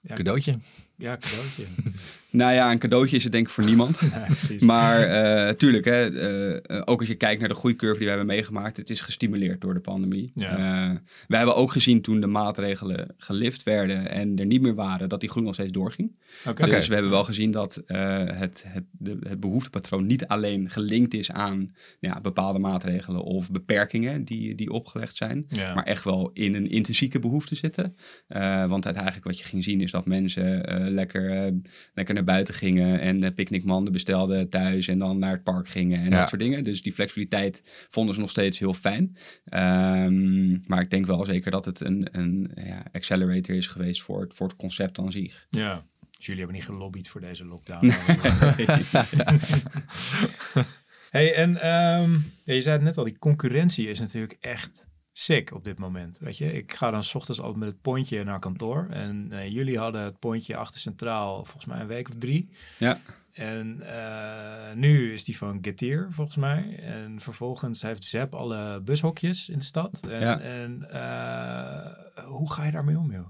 Ja, 0.00 0.14
cadeautje. 0.14 0.54
Ja, 0.96 1.16
cadeautje. 1.16 1.64
nou 2.30 2.52
ja, 2.52 2.70
een 2.70 2.78
cadeautje 2.78 3.16
is 3.16 3.22
het 3.22 3.32
denk 3.32 3.46
ik 3.46 3.52
voor 3.52 3.64
niemand. 3.64 3.98
maar 4.60 5.08
uh, 5.08 5.48
tuurlijk, 5.54 5.84
hè, 5.84 6.10
uh, 6.70 6.82
ook 6.84 6.98
als 7.00 7.08
je 7.08 7.14
kijkt 7.14 7.40
naar 7.40 7.48
de 7.48 7.54
groeicurve 7.54 7.98
die 7.98 8.04
we 8.04 8.14
hebben 8.14 8.34
meegemaakt, 8.34 8.76
het 8.76 8.90
is 8.90 9.00
gestimuleerd 9.00 9.60
door 9.60 9.74
de 9.74 9.80
pandemie. 9.80 10.32
Ja. 10.34 10.58
Uh, 10.90 10.96
we 11.28 11.36
hebben 11.36 11.56
ook 11.56 11.72
gezien 11.72 12.02
toen 12.02 12.20
de 12.20 12.26
maatregelen 12.26 13.14
gelift 13.16 13.62
werden 13.62 14.10
en 14.10 14.38
er 14.38 14.46
niet 14.46 14.62
meer 14.62 14.74
waren, 14.74 15.08
dat 15.08 15.20
die 15.20 15.28
groei 15.28 15.44
nog 15.44 15.54
steeds 15.54 15.72
doorging. 15.72 16.16
Okay. 16.48 16.70
Dus 16.70 16.88
we 16.88 16.94
hebben 16.94 17.12
wel 17.12 17.24
gezien 17.24 17.50
dat 17.50 17.82
het, 17.86 18.64
het, 18.66 18.84
de, 18.90 19.18
het 19.28 19.40
behoeftepatroon 19.40 20.06
niet 20.06 20.26
alleen 20.26 20.70
gelinkt 20.70 21.14
is 21.14 21.30
aan 21.30 21.74
ja, 22.00 22.20
bepaalde 22.20 22.58
maatregelen 22.58 23.22
of 23.22 23.50
beperkingen 23.50 24.24
die, 24.24 24.54
die 24.54 24.70
opgelegd 24.70 25.16
zijn, 25.16 25.44
ja. 25.48 25.74
maar 25.74 25.84
echt 25.84 26.04
wel 26.04 26.30
in 26.32 26.54
een 26.54 26.70
intrinsieke 26.70 27.18
behoefte 27.18 27.54
zitten. 27.54 27.96
want 28.68 28.84
uiteindelijk 28.84 29.24
wat 29.24 29.38
je 29.38 29.44
ging 29.44 29.64
zien 29.64 29.80
is 29.80 29.90
dat 29.90 30.06
mensen 30.06 30.66
eh, 30.66 30.81
lekker, 30.90 31.30
eh, 31.30 31.52
lekker 31.94 32.14
naar 32.14 32.24
buiten 32.24 32.54
gingen 32.54 33.00
en 33.00 33.22
uh, 33.22 33.30
picknickmanden 33.34 33.92
bestelden 33.92 34.48
thuis 34.48 34.88
en 34.88 34.98
dan 34.98 35.18
naar 35.18 35.32
het 35.32 35.42
park 35.42 35.68
gingen 35.68 35.98
en 36.00 36.10
Ja. 36.10 36.18
dat 36.18 36.28
soort 36.28 36.40
dingen. 36.40 36.64
Dus 36.64 36.82
die 36.82 36.92
flexibiliteit 36.92 37.62
vonden 37.90 38.14
ze 38.14 38.20
nog 38.20 38.30
steeds 38.30 38.58
heel 38.58 38.74
fijn. 38.74 39.16
Ehm, 39.44 40.50
maar 40.66 40.80
ik 40.80 40.90
denk 40.90 41.06
wel 41.06 41.24
zeker 41.24 41.50
dat 41.50 41.64
het 41.64 41.80
een, 41.80 42.08
een 42.12 42.50
ja, 42.64 42.82
accelerator 42.92 43.54
is 43.56 43.66
geweest 43.66 44.02
voor 44.02 44.20
het, 44.20 44.34
voor 44.34 44.46
het 44.48 44.56
concept 44.56 44.98
aan 44.98 45.12
zich. 45.12 45.46
Ja. 45.50 45.84
Dus 46.16 46.26
jullie 46.26 46.42
hebben 46.42 46.56
niet 46.60 46.70
gelobbyd 46.70 47.08
voor 47.08 47.20
deze 47.20 47.44
lockdown. 47.44 47.86
hey, 51.10 51.34
en 51.34 51.56
ehm, 51.62 52.12
ja, 52.44 52.54
je 52.54 52.62
zei 52.62 52.74
het 52.74 52.82
net 52.82 52.98
al, 52.98 53.04
die 53.04 53.18
concurrentie 53.18 53.88
is 53.88 54.00
natuurlijk 54.00 54.36
echt 54.40 54.88
sick 55.12 55.54
op 55.54 55.64
dit 55.64 55.78
moment. 55.78 56.18
Weet 56.18 56.36
je, 56.38 56.52
ik 56.52 56.72
ga 56.74 56.90
dan 56.90 57.02
s 57.02 57.14
ochtends 57.14 57.40
altijd 57.40 57.58
met 57.58 57.68
het 57.68 57.80
pontje 57.80 58.24
naar 58.24 58.38
kantoor. 58.38 58.86
En 58.90 59.28
eh, 59.32 59.48
jullie 59.52 59.78
hadden 59.78 60.02
het 60.02 60.18
pontje 60.18 60.56
achter 60.56 60.80
centraal 60.80 61.34
volgens 61.44 61.64
mij 61.64 61.80
een 61.80 61.86
week 61.86 62.08
of 62.08 62.14
drie. 62.18 62.50
Ja. 62.78 62.98
En 63.32 63.80
eh, 63.80 64.74
nu 64.74 65.12
is 65.12 65.24
die 65.24 65.36
van 65.36 65.58
Getir 65.62 66.08
volgens 66.10 66.36
mij. 66.36 66.78
En 66.78 67.20
vervolgens 67.20 67.82
heeft 67.82 68.04
Zep 68.04 68.34
alle 68.34 68.80
bushokjes 68.80 69.48
in 69.48 69.58
de 69.58 69.64
stad. 69.64 70.00
En, 70.08 70.20
Ja. 70.20 70.40
en 70.40 70.90
eh, 70.90 72.24
hoe 72.24 72.52
ga 72.52 72.64
je 72.64 72.72
daarmee 72.72 72.98
om, 72.98 73.12
joh? 73.12 73.26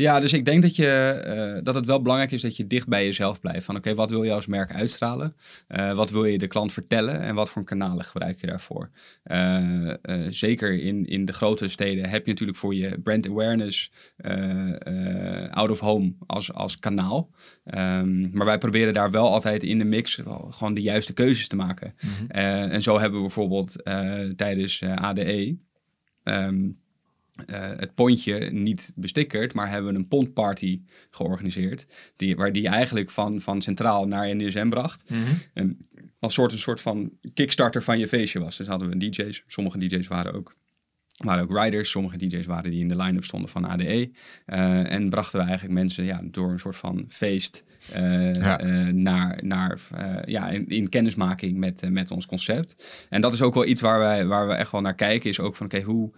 Ja, 0.00 0.20
dus 0.20 0.32
ik 0.32 0.44
denk 0.44 0.62
dat, 0.62 0.76
je, 0.76 0.86
eh, 0.86 1.62
dat 1.62 1.74
het 1.74 1.86
wel 1.86 2.02
belangrijk 2.02 2.32
is 2.32 2.42
dat 2.42 2.56
je 2.56 2.66
dicht 2.66 2.88
bij 2.88 3.04
jezelf 3.04 3.40
blijft. 3.40 3.64
Van 3.64 3.76
oké, 3.76 3.94
wat 3.94 4.10
wil 4.10 4.22
je 4.22 4.32
als 4.32 4.46
merk 4.46 4.72
uitstralen? 4.72 5.36
Eh, 5.66 5.92
wat 5.92 6.10
wil 6.10 6.24
je 6.24 6.38
de 6.38 6.46
klant 6.46 6.72
vertellen? 6.72 7.20
En 7.20 7.34
wat 7.34 7.50
voor 7.50 7.64
kanalen 7.64 8.04
gebruik 8.04 8.40
je 8.40 8.46
daarvoor? 8.46 8.90
Eh, 9.22 9.90
zeker 10.28 10.80
in, 10.80 11.06
in 11.06 11.24
de 11.24 11.32
grotere 11.32 11.70
steden 11.70 12.08
heb 12.08 12.24
je 12.24 12.30
natuurlijk 12.30 12.58
voor 12.58 12.74
je 12.74 13.00
brand 13.02 13.28
awareness 13.28 13.92
out 15.50 15.70
of 15.70 15.80
home 15.80 16.14
als, 16.26 16.52
als 16.52 16.78
kanaal. 16.78 17.30
Ehm, 17.64 18.30
maar 18.30 18.46
wij 18.46 18.58
proberen 18.58 18.94
daar 18.94 19.10
wel 19.10 19.32
altijd 19.32 19.62
in 19.62 19.78
de 19.78 19.84
mix 19.84 20.22
gewoon 20.50 20.74
de 20.74 20.82
juiste 20.82 21.12
keuzes 21.12 21.48
te 21.48 21.56
maken. 21.56 21.94
Eh, 22.28 22.72
en 22.72 22.82
zo 22.82 22.98
hebben 22.98 23.18
we 23.18 23.24
bijvoorbeeld 23.26 23.76
tijdens 24.36 24.82
ADE 24.82 25.58
ehm, 26.22 26.68
eh, 27.46 27.68
het 27.76 27.94
pontje 27.94 28.50
niet 28.50 28.92
bestickerd, 28.96 29.54
maar 29.54 29.70
hebben 29.70 29.92
we 29.92 29.98
een 29.98 30.08
pontparty 30.08 30.80
georganiseerd. 31.10 31.86
Die, 32.16 32.36
waar 32.36 32.52
die 32.52 32.68
eigenlijk 32.68 33.10
van, 33.10 33.40
van 33.40 33.62
centraal 33.62 34.06
naar 34.06 34.36
NDSM 34.36 34.68
bracht. 34.68 35.10
En 35.54 35.88
als 36.18 36.34
soort, 36.34 36.52
een 36.52 36.58
soort 36.58 36.80
van 36.80 37.12
kickstarter 37.34 37.82
van 37.82 37.98
je 37.98 38.08
feestje 38.08 38.40
was. 38.40 38.56
Dus 38.56 38.66
hadden 38.66 38.88
we 38.88 38.96
DJ's. 38.96 39.42
Sommige 39.46 39.78
DJ's 39.78 40.08
waren 40.08 40.32
ook, 40.32 40.56
waren 41.16 41.42
ook 41.42 41.62
riders. 41.62 41.90
Sommige 41.90 42.16
DJ's 42.16 42.46
waren 42.46 42.70
die 42.70 42.80
in 42.80 42.88
de 42.88 42.96
line-up 42.96 43.24
stonden 43.24 43.50
van 43.50 43.64
ADE. 43.64 44.10
Eh, 44.46 44.92
en 44.92 45.10
brachten 45.10 45.38
we 45.38 45.44
eigenlijk 45.46 45.74
mensen 45.78 46.04
ja, 46.04 46.20
door 46.24 46.50
een 46.50 46.60
soort 46.60 46.76
van 46.76 47.04
feest 47.08 47.64
eh, 47.92 48.34
Ja. 48.34 48.62
naar, 48.92 49.38
naar 49.44 49.80
ja, 50.24 50.48
in, 50.48 50.68
in 50.68 50.88
kennismaking 50.88 51.56
met, 51.56 51.90
met 51.90 52.10
ons 52.10 52.26
concept. 52.26 52.84
En 53.08 53.20
dat 53.20 53.32
is 53.32 53.42
ook 53.42 53.54
wel 53.54 53.66
iets 53.66 53.80
waar, 53.80 53.98
wij, 53.98 54.26
waar 54.26 54.48
we 54.48 54.54
echt 54.54 54.72
wel 54.72 54.80
naar 54.80 54.94
kijken. 54.94 55.30
Is 55.30 55.40
ook 55.40 55.56
van 55.56 55.66
oké, 55.66 55.80
hoe, 55.80 56.12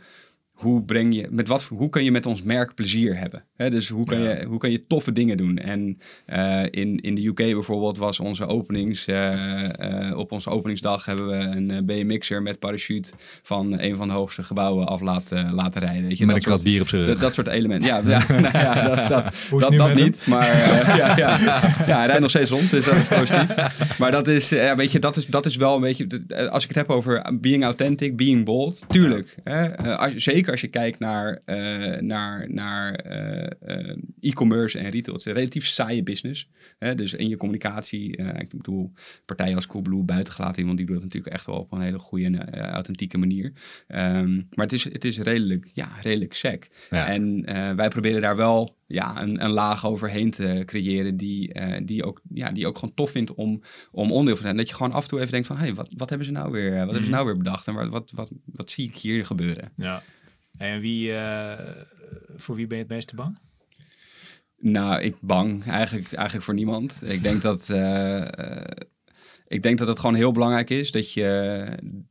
hoe 0.62 0.82
breng 0.82 1.14
je, 1.14 1.26
met 1.30 1.48
wat, 1.48 1.64
voor- 1.64 1.76
hoe 1.78 1.88
kan 1.88 2.04
je 2.04 2.10
met 2.10 2.26
ons 2.26 2.42
merk 2.42 2.74
plezier 2.74 3.18
hebben? 3.18 3.44
Hè, 3.56 3.70
dus 3.70 3.88
hoe 3.88 4.04
kan, 4.06 4.20
Ja. 4.20 4.30
je, 4.30 4.44
hoe 4.44 4.58
kan 4.58 4.70
je 4.70 4.86
toffe 4.86 5.12
dingen 5.12 5.36
doen? 5.36 5.58
En 5.58 5.98
eh, 6.26 6.62
in, 6.70 7.00
in 7.00 7.14
de 7.14 7.26
UK 7.26 7.34
bijvoorbeeld 7.36 7.98
was 7.98 8.20
onze 8.20 8.46
openings, 8.46 9.06
eh, 9.06 10.08
eh, 10.10 10.18
op 10.18 10.32
onze 10.32 10.50
openingsdag 10.50 11.04
hebben 11.04 11.28
we 11.28 11.34
een 11.34 11.84
BMX'er 11.86 12.42
met 12.42 12.58
parachute 12.58 13.10
van 13.42 13.80
een 13.80 13.96
van 13.96 14.08
de 14.08 14.14
hoogste 14.14 14.42
gebouwen 14.42 14.86
af 14.86 15.00
laten, 15.00 15.54
laten 15.54 15.80
rijden. 15.80 16.06
Weet 16.08 16.18
je, 16.18 16.26
Met 16.26 16.34
dat 16.34 16.44
een 16.44 16.50
krat 16.50 16.60
soort- 16.60 16.70
bier 16.70 16.80
op 16.80 16.88
zijn 16.88 17.00
dat, 17.00 17.10
rug. 17.10 17.20
dat 17.20 17.34
soort 17.34 17.46
elementen. 17.46 17.88
Ja, 17.88 17.96
ja, 18.06 18.24
nou 18.40 18.58
ja 18.58 18.82
dat, 18.94 19.08
dat, 19.08 19.34
Hoe 19.50 19.60
dat, 19.60 19.72
dat 19.72 19.94
niet. 19.94 20.26
Maar 20.26 20.46
ja, 20.96 21.16
ja, 21.16 21.38
ja, 21.86 21.96
hij 21.96 22.06
rijdt 22.06 22.20
nog 22.20 22.30
steeds 22.30 22.50
rond, 22.50 22.70
dus 22.70 22.84
dat 22.84 22.94
is 22.96 23.06
positief. 23.08 23.98
Maar 23.98 24.10
dat 24.10 24.28
is, 24.28 24.48
ja, 24.48 24.76
weet 24.76 24.92
je, 24.92 24.98
dat 24.98 25.16
is, 25.16 25.26
dat 25.26 25.46
is 25.46 25.56
wel 25.56 25.74
een 25.74 25.80
beetje... 25.80 26.06
Als 26.50 26.62
ik 26.62 26.68
het 26.68 26.78
heb 26.78 26.90
over 26.90 27.38
being 27.40 27.64
authentic, 27.64 28.16
being 28.16 28.44
bold, 28.44 28.84
tuurlijk. 28.88 29.36
Hè? 29.44 29.64
Eh, 29.66 29.98
als, 29.98 30.14
zeker 30.14 30.51
als 30.52 30.60
je 30.60 30.68
kijkt 30.68 30.98
naar, 30.98 31.40
eh, 31.44 32.00
naar, 32.00 32.52
naar 32.52 32.94
eh, 32.94 33.50
eh, 33.60 33.96
e-commerce 34.20 34.78
en 34.78 34.90
retail. 34.90 35.16
Het 35.16 35.26
is 35.26 35.32
een 35.32 35.38
relatief 35.38 35.66
saaie 35.66 36.02
business. 36.02 36.48
Hè? 36.78 36.94
Dus 36.94 37.14
in 37.14 37.28
je 37.28 37.36
communicatie, 37.36 38.16
ik 38.16 38.48
bedoel, 38.48 38.92
partijen 39.24 39.54
als 39.54 39.66
Coolblue 39.66 40.02
buitengelaten, 40.02 40.58
iemand 40.58 40.76
die 40.76 40.86
doet 40.86 40.94
dat 40.94 41.04
natuurlijk 41.04 41.32
echt 41.32 41.46
wel 41.46 41.56
op 41.56 41.72
een 41.72 41.80
hele 41.80 41.98
goede 41.98 42.24
en 42.24 42.54
authentieke 42.54 43.18
manier. 43.18 43.52
Ehm, 43.86 44.34
maar 44.34 44.64
het 44.64 44.72
is, 44.72 44.84
het 44.84 45.04
is 45.04 45.18
redelijk, 45.18 45.70
ja, 45.74 45.88
redelijk 46.00 46.34
sec. 46.34 46.86
Ja. 46.90 47.08
En 47.08 47.44
wij 47.76 47.88
proberen 47.88 48.20
daar 48.20 48.36
wel 48.36 48.76
ja, 48.86 49.22
een, 49.22 49.44
een 49.44 49.50
laag 49.50 49.86
overheen 49.86 50.30
te 50.30 50.62
creëren 50.64 51.16
die, 51.16 51.52
die, 51.84 52.04
ook, 52.04 52.20
ja, 52.34 52.50
die 52.50 52.66
ook 52.66 52.78
gewoon 52.78 52.94
tof 52.94 53.10
vindt 53.10 53.34
om, 53.34 53.60
om 53.90 54.10
onderdeel 54.10 54.24
van 54.24 54.34
te 54.36 54.42
zijn. 54.42 54.56
Dat 54.56 54.68
je 54.68 54.74
gewoon 54.74 54.92
af 54.92 55.02
en 55.02 55.08
toe 55.08 55.18
even 55.18 55.32
denkt 55.32 55.46
van, 55.46 55.56
hé, 55.56 55.62
hey, 55.62 55.74
wat, 55.74 55.88
wat 55.96 56.08
hebben 56.08 56.26
ze 56.26 56.32
nou 56.32 56.50
weer, 56.52 56.70
wat 56.70 56.78
hebben 56.78 56.94
ze 56.94 57.00
Mhm. 57.00 57.10
nou 57.10 57.26
weer 57.26 57.36
bedacht? 57.36 57.66
En 57.66 57.74
wat, 57.74 57.90
wat, 57.90 58.10
wat, 58.14 58.30
wat 58.44 58.70
zie 58.70 58.88
ik 58.88 58.96
hier 58.96 59.24
gebeuren? 59.24 59.72
Ja. 59.76 60.02
En 60.58 60.80
wie, 60.80 61.16
eh, 61.16 61.82
voor 62.36 62.54
wie 62.56 62.66
ben 62.66 62.76
je 62.76 62.82
het 62.82 62.92
meeste 62.92 63.14
bang? 63.14 63.38
Nou, 64.56 65.00
ik 65.00 65.16
bang 65.20 65.66
eigenlijk, 65.66 66.12
eigenlijk 66.12 66.44
voor 66.44 66.54
niemand. 66.54 67.02
Ik 67.04 67.22
denk 67.22 67.42
dat, 67.42 67.70
eh, 67.70 68.20
eh, 68.38 68.86
ik 69.52 69.62
denk 69.62 69.78
dat 69.78 69.88
het 69.88 69.98
gewoon 69.98 70.14
heel 70.14 70.32
belangrijk 70.32 70.70
is 70.70 70.90
dat 70.90 71.12
je, 71.12 71.64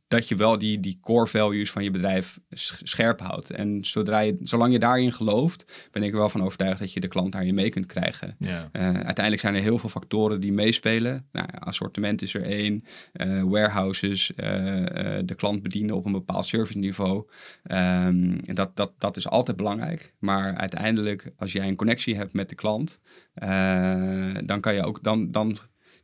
dat 0.08 0.28
je 0.28 0.36
wel 0.36 0.58
die, 0.58 0.80
die 0.80 0.98
core 1.00 1.26
values 1.26 1.70
van 1.70 1.84
je 1.84 1.90
bedrijf 1.90 2.40
sch- 2.50 2.80
scherp 2.82 3.20
houdt. 3.20 3.50
En 3.50 3.84
zodra 3.84 4.18
je, 4.18 4.36
zolang 4.40 4.72
je 4.72 4.78
daarin 4.78 5.12
gelooft, 5.12 5.88
ben 5.90 6.02
ik 6.02 6.12
er 6.12 6.18
wel 6.18 6.28
van 6.28 6.42
overtuigd 6.42 6.78
dat 6.78 6.92
je 6.92 7.00
de 7.00 7.08
klant 7.08 7.32
daarin 7.32 7.54
mee 7.54 7.68
kunt 7.68 7.86
krijgen. 7.86 8.36
Ja. 8.38 8.68
Eh, 8.72 8.84
uiteindelijk 8.84 9.40
zijn 9.40 9.54
er 9.54 9.62
heel 9.62 9.78
veel 9.78 9.88
factoren 9.88 10.40
die 10.40 10.52
meespelen. 10.52 11.26
Nou, 11.32 11.48
assortiment 11.58 12.22
is 12.22 12.34
er 12.34 12.42
één, 12.42 12.84
eh, 13.12 13.42
warehouses, 13.42 14.34
eh, 14.34 14.46
de 15.24 15.34
klant 15.36 15.62
bedienen 15.62 15.96
op 15.96 16.06
een 16.06 16.12
bepaald 16.12 16.46
serviceniveau. 16.46 17.26
Ehm, 17.62 18.38
en 18.44 18.54
dat, 18.54 18.76
dat, 18.76 18.92
dat 18.98 19.16
is 19.16 19.28
altijd 19.28 19.56
belangrijk. 19.56 20.14
Maar 20.18 20.56
uiteindelijk, 20.56 21.32
als 21.36 21.52
jij 21.52 21.68
een 21.68 21.76
connectie 21.76 22.16
hebt 22.16 22.32
met 22.32 22.48
de 22.48 22.54
klant, 22.54 23.00
dan, 24.44 24.60
kan 24.60 24.74
je 24.74 24.84
ook, 24.84 25.02
dan, 25.02 25.30
dan 25.30 25.56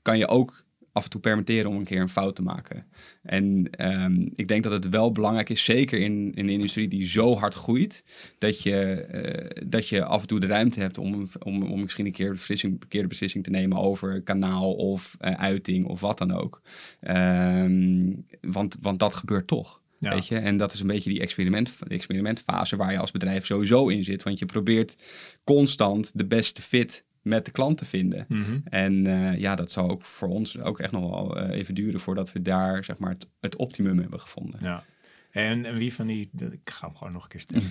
kan 0.02 0.18
je 0.18 0.28
ook 0.28 0.66
af 0.98 1.04
en 1.04 1.10
toe 1.10 1.20
permitteren 1.20 1.70
om 1.70 1.76
een 1.76 1.84
keer 1.84 2.00
een 2.00 2.08
fout 2.08 2.36
te 2.36 2.42
maken. 2.42 2.86
En 3.22 3.70
ehm, 3.70 4.28
ik 4.34 4.48
denk 4.48 4.62
dat 4.62 4.72
het 4.72 4.88
wel 4.88 5.12
belangrijk 5.12 5.48
is, 5.48 5.64
zeker 5.64 6.00
in, 6.00 6.32
in 6.34 6.44
een 6.44 6.48
industrie 6.48 6.88
die 6.88 7.06
zo 7.06 7.34
hard 7.34 7.54
groeit, 7.54 8.04
dat 8.38 8.62
je, 8.62 8.76
eh, 8.76 9.62
dat 9.66 9.88
je 9.88 10.04
af 10.04 10.20
en 10.20 10.26
toe 10.26 10.40
de 10.40 10.46
ruimte 10.46 10.80
hebt 10.80 10.98
om, 10.98 11.28
om, 11.42 11.62
om 11.62 11.80
misschien 11.80 12.06
een 12.06 12.12
keer 12.12 12.26
de 12.26 12.32
beslissing, 12.32 12.76
verkeerde 12.78 13.08
beslissing 13.08 13.44
te 13.44 13.50
nemen 13.50 13.78
over 13.78 14.22
kanaal 14.22 14.74
of 14.74 15.16
eh, 15.18 15.32
uiting 15.32 15.86
of 15.86 16.00
wat 16.00 16.18
dan 16.18 16.32
ook. 16.32 16.62
Ehm, 17.00 18.12
want, 18.40 18.76
want 18.80 18.98
dat 18.98 19.14
gebeurt 19.14 19.46
toch. 19.46 19.80
Ja. 19.98 20.14
Weet 20.14 20.26
je? 20.26 20.38
En 20.38 20.56
dat 20.56 20.72
is 20.72 20.80
een 20.80 20.86
beetje 20.86 21.10
die 21.10 21.20
experiment, 21.20 21.72
experimentfase 21.88 22.76
waar 22.76 22.92
je 22.92 22.98
als 22.98 23.10
bedrijf 23.10 23.46
sowieso 23.46 23.88
in 23.88 24.04
zit. 24.04 24.22
Want 24.22 24.38
je 24.38 24.46
probeert 24.46 24.96
constant 25.44 26.10
de 26.14 26.26
beste 26.26 26.62
fit 26.62 27.04
met 27.28 27.44
de 27.44 27.50
klant 27.50 27.78
te 27.78 27.84
vinden. 27.84 28.24
Mhm. 28.28 28.58
En 28.64 29.06
eh, 29.06 29.38
ja, 29.38 29.54
dat 29.54 29.70
zal 29.70 29.90
ook 29.90 30.02
voor 30.04 30.28
ons 30.28 30.60
ook 30.60 30.78
echt 30.78 30.92
nog 30.92 31.10
wel 31.10 31.38
eh, 31.38 31.58
even 31.58 31.74
duren 31.74 32.00
voordat 32.00 32.32
we 32.32 32.42
daar 32.42 32.84
zeg 32.84 32.98
maar 32.98 33.10
het, 33.10 33.26
het 33.40 33.56
optimum 33.56 33.98
hebben 33.98 34.20
gevonden. 34.20 34.60
Ja. 34.62 34.84
En, 35.30 35.64
en 35.64 35.74
wie 35.76 35.94
van 35.94 36.06
die... 36.06 36.30
Ik 36.50 36.70
ga 36.70 36.86
hem 36.86 36.96
gewoon 36.96 37.12
nog 37.12 37.22
een 37.22 37.28
keer 37.28 37.40
stellen. 37.40 37.68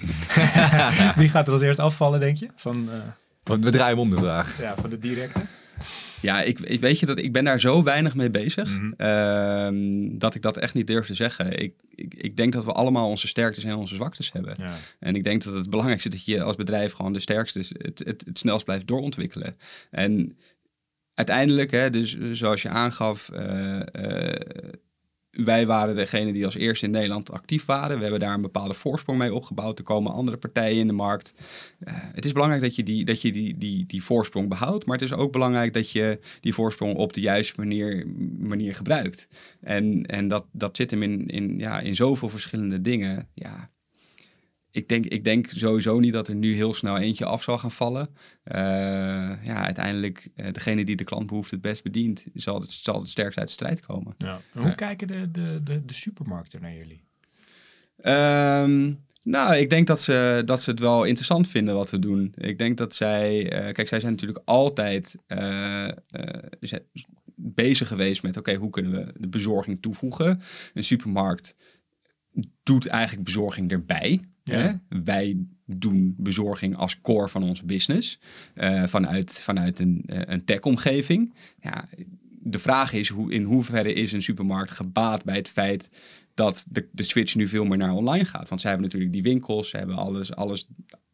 wie 1.21 1.29
gaat 1.29 1.47
er 1.47 1.53
als 1.53 1.61
eerst 1.61 1.79
afvallen, 1.79 2.19
denk 2.19 2.37
je? 2.37 2.47
Van, 2.55 2.89
eh, 2.91 2.99
Want 3.43 3.63
we 3.63 3.71
draaien 3.71 3.97
hem 3.97 3.99
om 3.99 4.09
de 4.09 4.17
vraag. 4.17 4.61
ja, 4.61 4.75
van 4.75 4.89
de 4.89 4.99
directe? 4.99 5.41
Ja, 6.21 6.41
ik, 6.41 6.59
ik 6.59 6.79
weet 6.79 6.99
je 6.99 7.05
dat 7.05 7.17
ik 7.17 7.31
ben 7.31 7.43
daar 7.43 7.59
zo 7.59 7.83
weinig 7.83 8.15
mee 8.15 8.29
bezig 8.29 8.79
ehm, 8.97 10.17
dat 10.17 10.35
ik 10.35 10.41
dat 10.41 10.57
echt 10.57 10.73
niet 10.73 10.87
durf 10.87 11.05
te 11.05 11.13
zeggen. 11.13 11.61
Ik, 11.61 11.73
ik, 11.95 12.13
ik 12.13 12.37
denk 12.37 12.53
dat 12.53 12.65
we 12.65 12.71
allemaal 12.71 13.09
onze 13.09 13.27
sterktes 13.27 13.63
en 13.63 13.75
onze 13.75 13.95
zwaktes 13.95 14.31
hebben. 14.31 14.55
Ja. 14.57 14.75
En 14.99 15.15
ik 15.15 15.23
denk 15.23 15.43
dat 15.43 15.53
het 15.53 15.69
belangrijkste 15.69 16.09
is 16.09 16.15
dat 16.15 16.25
je 16.25 16.43
als 16.43 16.55
bedrijf 16.55 16.93
gewoon 16.93 17.13
de 17.13 17.19
sterkste, 17.19 17.59
is, 17.59 17.69
het, 17.77 17.99
het, 18.05 18.23
het 18.25 18.37
snelst 18.37 18.65
blijft 18.65 18.87
doorontwikkelen. 18.87 19.55
En 19.91 20.37
uiteindelijk, 21.13 21.71
hè, 21.71 21.89
dus 21.89 22.17
zoals 22.31 22.61
je 22.61 22.69
aangaf, 22.69 23.29
eh, 23.29 23.79
eh, 23.81 24.73
wij 25.45 25.65
waren 25.65 25.95
degene 25.95 26.33
die 26.33 26.45
als 26.45 26.55
eerste 26.55 26.85
in 26.85 26.91
Nederland 26.91 27.31
actief 27.31 27.65
waren. 27.65 27.95
We 27.95 28.01
hebben 28.01 28.19
daar 28.19 28.33
een 28.33 28.41
bepaalde 28.41 28.73
voorsprong 28.73 29.19
mee 29.19 29.33
opgebouwd. 29.33 29.77
Er 29.77 29.83
komen 29.83 30.11
andere 30.11 30.37
partijen 30.37 30.79
in 30.79 30.87
de 30.87 30.93
markt. 30.93 31.33
Eh, 31.79 31.93
het 31.97 32.25
is 32.25 32.31
belangrijk 32.31 32.63
dat 32.63 32.75
je, 32.75 32.83
die, 32.83 33.05
dat 33.05 33.21
je 33.21 33.31
die, 33.31 33.57
die, 33.57 33.85
die 33.85 34.03
voorsprong 34.03 34.49
behoudt. 34.49 34.85
Maar 34.85 34.97
het 34.97 35.05
is 35.05 35.13
ook 35.13 35.31
belangrijk 35.31 35.73
dat 35.73 35.91
je 35.91 36.19
die 36.41 36.53
voorsprong 36.53 36.95
op 36.95 37.13
de 37.13 37.21
juiste 37.21 37.53
manier, 37.57 38.07
manier 38.39 38.75
gebruikt. 38.75 39.27
En, 39.61 40.05
en 40.05 40.27
dat, 40.27 40.45
dat 40.51 40.75
zit 40.75 40.91
hem 40.91 41.03
in, 41.03 41.27
in, 41.27 41.59
ja, 41.59 41.79
in 41.79 41.95
zoveel 41.95 42.29
verschillende 42.29 42.81
dingen. 42.81 43.27
Ja, 43.33 43.69
ik 44.77 44.89
denk, 44.89 45.05
ik 45.05 45.23
denk 45.23 45.49
sowieso 45.49 45.99
niet 45.99 46.13
dat 46.13 46.27
er 46.27 46.35
nu 46.35 46.53
heel 46.53 46.73
snel 46.73 46.97
eentje 46.97 47.25
af 47.25 47.43
zal 47.43 47.57
gaan 47.57 47.71
vallen. 47.71 48.09
Eh, 48.43 48.61
ja, 49.43 49.63
uiteindelijk, 49.63 50.29
eh, 50.35 50.53
degene 50.53 50.85
die 50.85 50.95
de 50.95 51.03
klantbehoefte 51.03 51.53
het 51.53 51.63
best 51.63 51.83
bedient, 51.83 52.25
zal 52.33 52.59
het, 52.59 52.69
zal 52.69 52.99
het 52.99 53.07
sterkst 53.07 53.39
uit 53.39 53.47
de 53.47 53.53
strijd 53.53 53.85
komen. 53.85 54.15
Ja. 54.17 54.39
Hoe 54.53 54.75
kijken 54.75 55.07
de, 55.07 55.31
de, 55.31 55.63
de, 55.63 55.85
de 55.85 55.93
supermarkten 55.93 56.61
naar 56.61 56.73
jullie? 56.73 57.03
Ehm, 57.97 58.93
Nou, 59.23 59.55
ik 59.55 59.69
denk 59.69 59.87
dat 59.87 60.01
ze, 60.01 60.41
dat 60.45 60.61
ze 60.61 60.69
het 60.69 60.79
wel 60.79 61.03
interessant 61.03 61.47
vinden 61.47 61.75
wat 61.75 61.89
we 61.89 61.99
doen. 61.99 62.33
Ik 62.37 62.57
denk 62.57 62.77
dat 62.77 62.95
zij, 62.95 63.51
eh, 63.51 63.73
kijk, 63.73 63.87
zij 63.87 63.99
zijn 63.99 64.11
natuurlijk 64.11 64.41
altijd 64.45 65.15
bezig 67.35 67.87
geweest 67.87 68.23
met, 68.23 68.37
oké, 68.37 68.55
hoe 68.55 68.69
kunnen 68.69 68.91
we 68.91 69.13
de 69.19 69.27
bezorging 69.27 69.81
toevoegen? 69.81 70.41
Een 70.73 70.83
supermarkt 70.83 71.55
doet 72.63 72.87
eigenlijk 72.87 73.23
bezorging 73.23 73.71
erbij. 73.71 74.21
Ja. 74.43 74.57
Hè? 74.57 74.99
Wij 75.03 75.37
doen 75.65 76.15
bezorging 76.17 76.75
als 76.75 77.01
core 77.01 77.27
van 77.27 77.43
onze 77.43 77.65
business 77.65 78.19
eh, 78.53 78.83
vanuit, 78.83 79.39
vanuit 79.39 79.79
een, 79.79 80.03
eh, 80.05 80.21
een 80.25 80.45
tech-omgeving. 80.45 81.33
Ja, 81.61 81.87
de 82.39 82.59
vraag 82.59 82.93
is 82.93 83.09
hoe, 83.09 83.31
in 83.31 83.43
hoeverre 83.43 83.93
is 83.93 84.11
een 84.11 84.21
supermarkt 84.21 84.71
gebaat 84.71 85.23
bij 85.23 85.35
het 85.35 85.49
feit 85.49 85.89
dat 86.33 86.65
de, 86.69 86.87
de 86.91 87.03
switch 87.03 87.35
nu 87.35 87.47
veel 87.47 87.65
meer 87.65 87.77
naar 87.77 87.93
online 87.93 88.25
gaat. 88.25 88.49
Want 88.49 88.61
zij 88.61 88.69
hebben 88.69 88.87
natuurlijk 88.87 89.13
die 89.13 89.31
winkels, 89.31 89.69
ze 89.69 89.77
hebben 89.77 89.95
alles, 89.95 90.35
alles, 90.35 90.67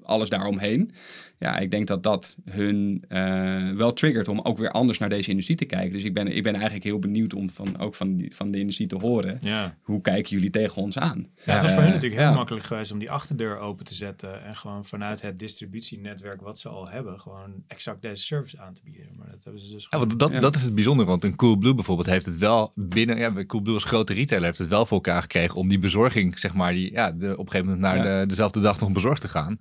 alles 0.05 0.29
daaromheen. 0.29 0.91
Ja, 1.39 1.57
ik 1.57 1.71
denk 1.71 1.87
dat 1.87 2.03
dat 2.03 2.37
hun 2.49 3.03
eh, 3.07 3.69
wel 3.69 3.93
triggert 3.93 4.27
om 4.27 4.39
ook 4.39 4.57
weer 4.57 4.71
anders 4.71 4.97
naar 4.97 5.09
deze 5.09 5.29
industrie 5.29 5.57
te 5.57 5.65
kijken. 5.65 5.91
Dus 5.91 6.03
ik 6.03 6.13
ben, 6.13 6.27
ik 6.27 6.43
ben 6.43 6.53
eigenlijk 6.53 6.83
heel 6.83 6.99
benieuwd 6.99 7.33
om 7.33 7.49
van, 7.49 7.79
ook 7.79 7.95
van, 7.95 8.15
die, 8.17 8.35
van 8.35 8.51
de 8.51 8.59
industrie 8.59 8.87
te 8.87 8.95
horen. 8.97 9.37
Ja. 9.41 9.77
Hoe 9.81 10.01
kijken 10.01 10.31
jullie 10.31 10.49
tegen 10.49 10.81
ons 10.81 10.97
aan? 10.97 11.27
Ja, 11.45 11.53
het 11.53 11.61
was 11.61 11.71
voor 11.71 11.81
hen 11.81 11.91
natuurlijk 11.91 12.21
heel 12.21 12.29
ja. 12.29 12.35
makkelijk 12.35 12.65
geweest 12.65 12.91
om 12.91 12.99
die 12.99 13.11
achterdeur 13.11 13.57
open 13.57 13.85
te 13.85 13.93
zetten 13.95 14.43
en 14.43 14.55
gewoon 14.55 14.85
vanuit 14.85 15.21
het 15.21 15.39
distributienetwerk 15.39 16.41
wat 16.41 16.59
ze 16.59 16.69
al 16.69 16.89
hebben, 16.89 17.19
gewoon 17.19 17.53
exact 17.67 18.01
deze 18.01 18.23
service 18.23 18.59
aan 18.59 18.73
te 18.73 18.81
bieden. 18.83 19.07
Maar 19.17 19.27
dat 19.31 19.43
hebben 19.43 19.61
ze 19.61 19.69
dus 19.71 19.83
Ja, 19.83 19.87
gewoon. 19.89 20.07
want 20.07 20.19
dat, 20.19 20.31
Ja. 20.31 20.39
dat 20.39 20.55
is 20.55 20.61
het 20.61 20.75
bijzondere, 20.75 21.09
want 21.09 21.23
een 21.23 21.35
Coolblue 21.35 21.75
bijvoorbeeld 21.75 22.07
heeft 22.07 22.25
het 22.25 22.37
wel 22.37 22.71
binnen, 22.75 23.17
ja, 23.17 23.31
bij 23.31 23.45
Coolblue 23.45 23.73
als 23.73 23.83
grote 23.83 24.13
retailer 24.13 24.45
heeft 24.45 24.57
het 24.57 24.67
wel 24.67 24.85
voor 24.85 24.97
elkaar 24.97 25.21
gekregen 25.21 25.55
om 25.55 25.67
die 25.67 25.79
bezorging, 25.79 26.39
zeg 26.39 26.53
maar, 26.53 26.73
die, 26.73 26.91
ja, 26.91 27.11
de, 27.11 27.31
op 27.37 27.45
een 27.45 27.51
gegeven 27.51 27.65
moment 27.65 27.79
naar 27.79 28.05
Ja. 28.07 28.19
de, 28.19 28.25
dezelfde 28.27 28.61
dag 28.61 28.79
nog 28.79 28.91
bezorgd 28.91 29.21
te 29.21 29.27
gaan. 29.27 29.57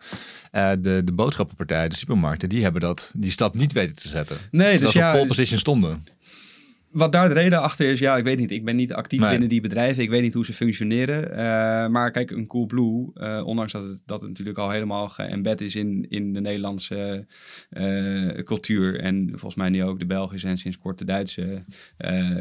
Eh, 0.51 0.71
de, 0.79 1.03
de 1.05 1.13
boodschappenpartijen, 1.13 1.91
de 1.91 1.97
supermarkten, 1.97 2.49
die 2.49 2.63
hebben 2.63 2.81
dat, 2.81 3.11
die 3.15 3.31
stap 3.31 3.55
niet 3.55 3.73
weten 3.73 3.97
te 3.97 4.09
zetten. 4.09 4.37
Nee, 4.37 4.51
Terwijl 4.51 4.79
dus 4.81 4.93
ze 4.93 4.99
op 4.99 5.05
ja, 5.05 5.11
pole 5.11 5.23
dus 5.23 5.37
position 5.37 5.59
stonden. 5.59 6.03
Wat 6.93 7.13
daar 7.13 7.29
de 7.29 7.35
reden 7.35 7.61
achter 7.61 7.87
is, 7.91 7.99
ja, 7.99 8.17
ik 8.17 8.25
weet 8.25 8.39
niet. 8.39 8.51
Ik 8.51 8.65
ben 8.65 8.77
niet 8.77 8.93
actief 8.93 9.21
Nee. 9.21 9.31
binnen 9.31 9.49
die 9.49 9.61
bedrijven. 9.61 10.03
Ik 10.03 10.11
weet 10.11 10.23
niet 10.23 10.35
hoe 10.35 10.45
ze 10.45 10.53
functioneren. 10.53 11.31
Eh, 11.37 11.89
maar 11.89 12.11
kijk, 12.11 12.31
een 12.31 12.47
Coolblue, 12.47 13.11
eh 13.15 13.43
ondanks 13.45 13.73
dat 13.73 13.85
het, 13.85 14.01
dat 14.07 14.21
het 14.21 14.29
natuurlijk 14.29 14.59
al 14.59 14.71
helemaal 14.71 15.09
geëmbed 15.09 15.61
is 15.61 15.75
in, 15.75 16.07
in 16.09 16.33
de 16.33 16.41
Nederlandse 16.41 17.27
eh, 17.71 18.29
cultuur. 18.45 19.01
En 19.01 19.29
volgens 19.29 19.55
mij 19.55 19.69
nu 19.69 19.85
ook 19.85 19.99
de 19.99 20.07
Belgische 20.07 20.49
en 20.49 20.59
sinds 20.59 20.79
kort 20.79 20.99
de 20.99 21.05
Duitse 21.05 21.63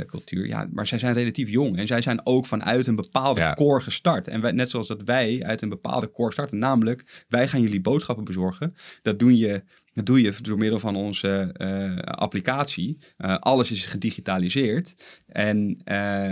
cultuur. 0.05 0.47
Ja, 0.47 0.67
maar 0.73 0.87
zij 0.87 0.97
zijn 0.97 1.13
relatief 1.13 1.49
jong. 1.49 1.77
En 1.77 1.87
zij 1.87 2.01
zijn 2.01 2.25
ook 2.25 2.45
vanuit 2.45 2.87
een 2.87 2.95
bepaalde 2.95 3.39
Ja. 3.41 3.53
core 3.53 3.81
gestart. 3.81 4.27
En 4.27 4.41
wij, 4.41 4.51
net 4.51 4.69
zoals 4.69 4.87
dat 4.87 5.01
wij 5.03 5.43
uit 5.43 5.61
een 5.61 5.69
bepaalde 5.69 6.11
core 6.11 6.31
starten. 6.31 6.57
Namelijk, 6.57 7.25
wij 7.27 7.47
gaan 7.47 7.61
jullie 7.61 7.81
boodschappen 7.81 8.25
bezorgen. 8.25 8.75
Dat 9.01 9.19
doe 9.19 9.37
je 9.37 9.63
dat 9.93 10.05
doe 10.05 10.21
je 10.21 10.33
door 10.41 10.57
middel 10.57 10.79
van 10.79 10.95
onze 10.95 11.49
eh, 11.53 11.95
applicatie. 11.97 12.97
Eh, 13.17 13.35
alles 13.35 13.71
is 13.71 13.85
gedigitaliseerd. 13.85 14.95
En 15.25 15.81
eh, 15.83 16.31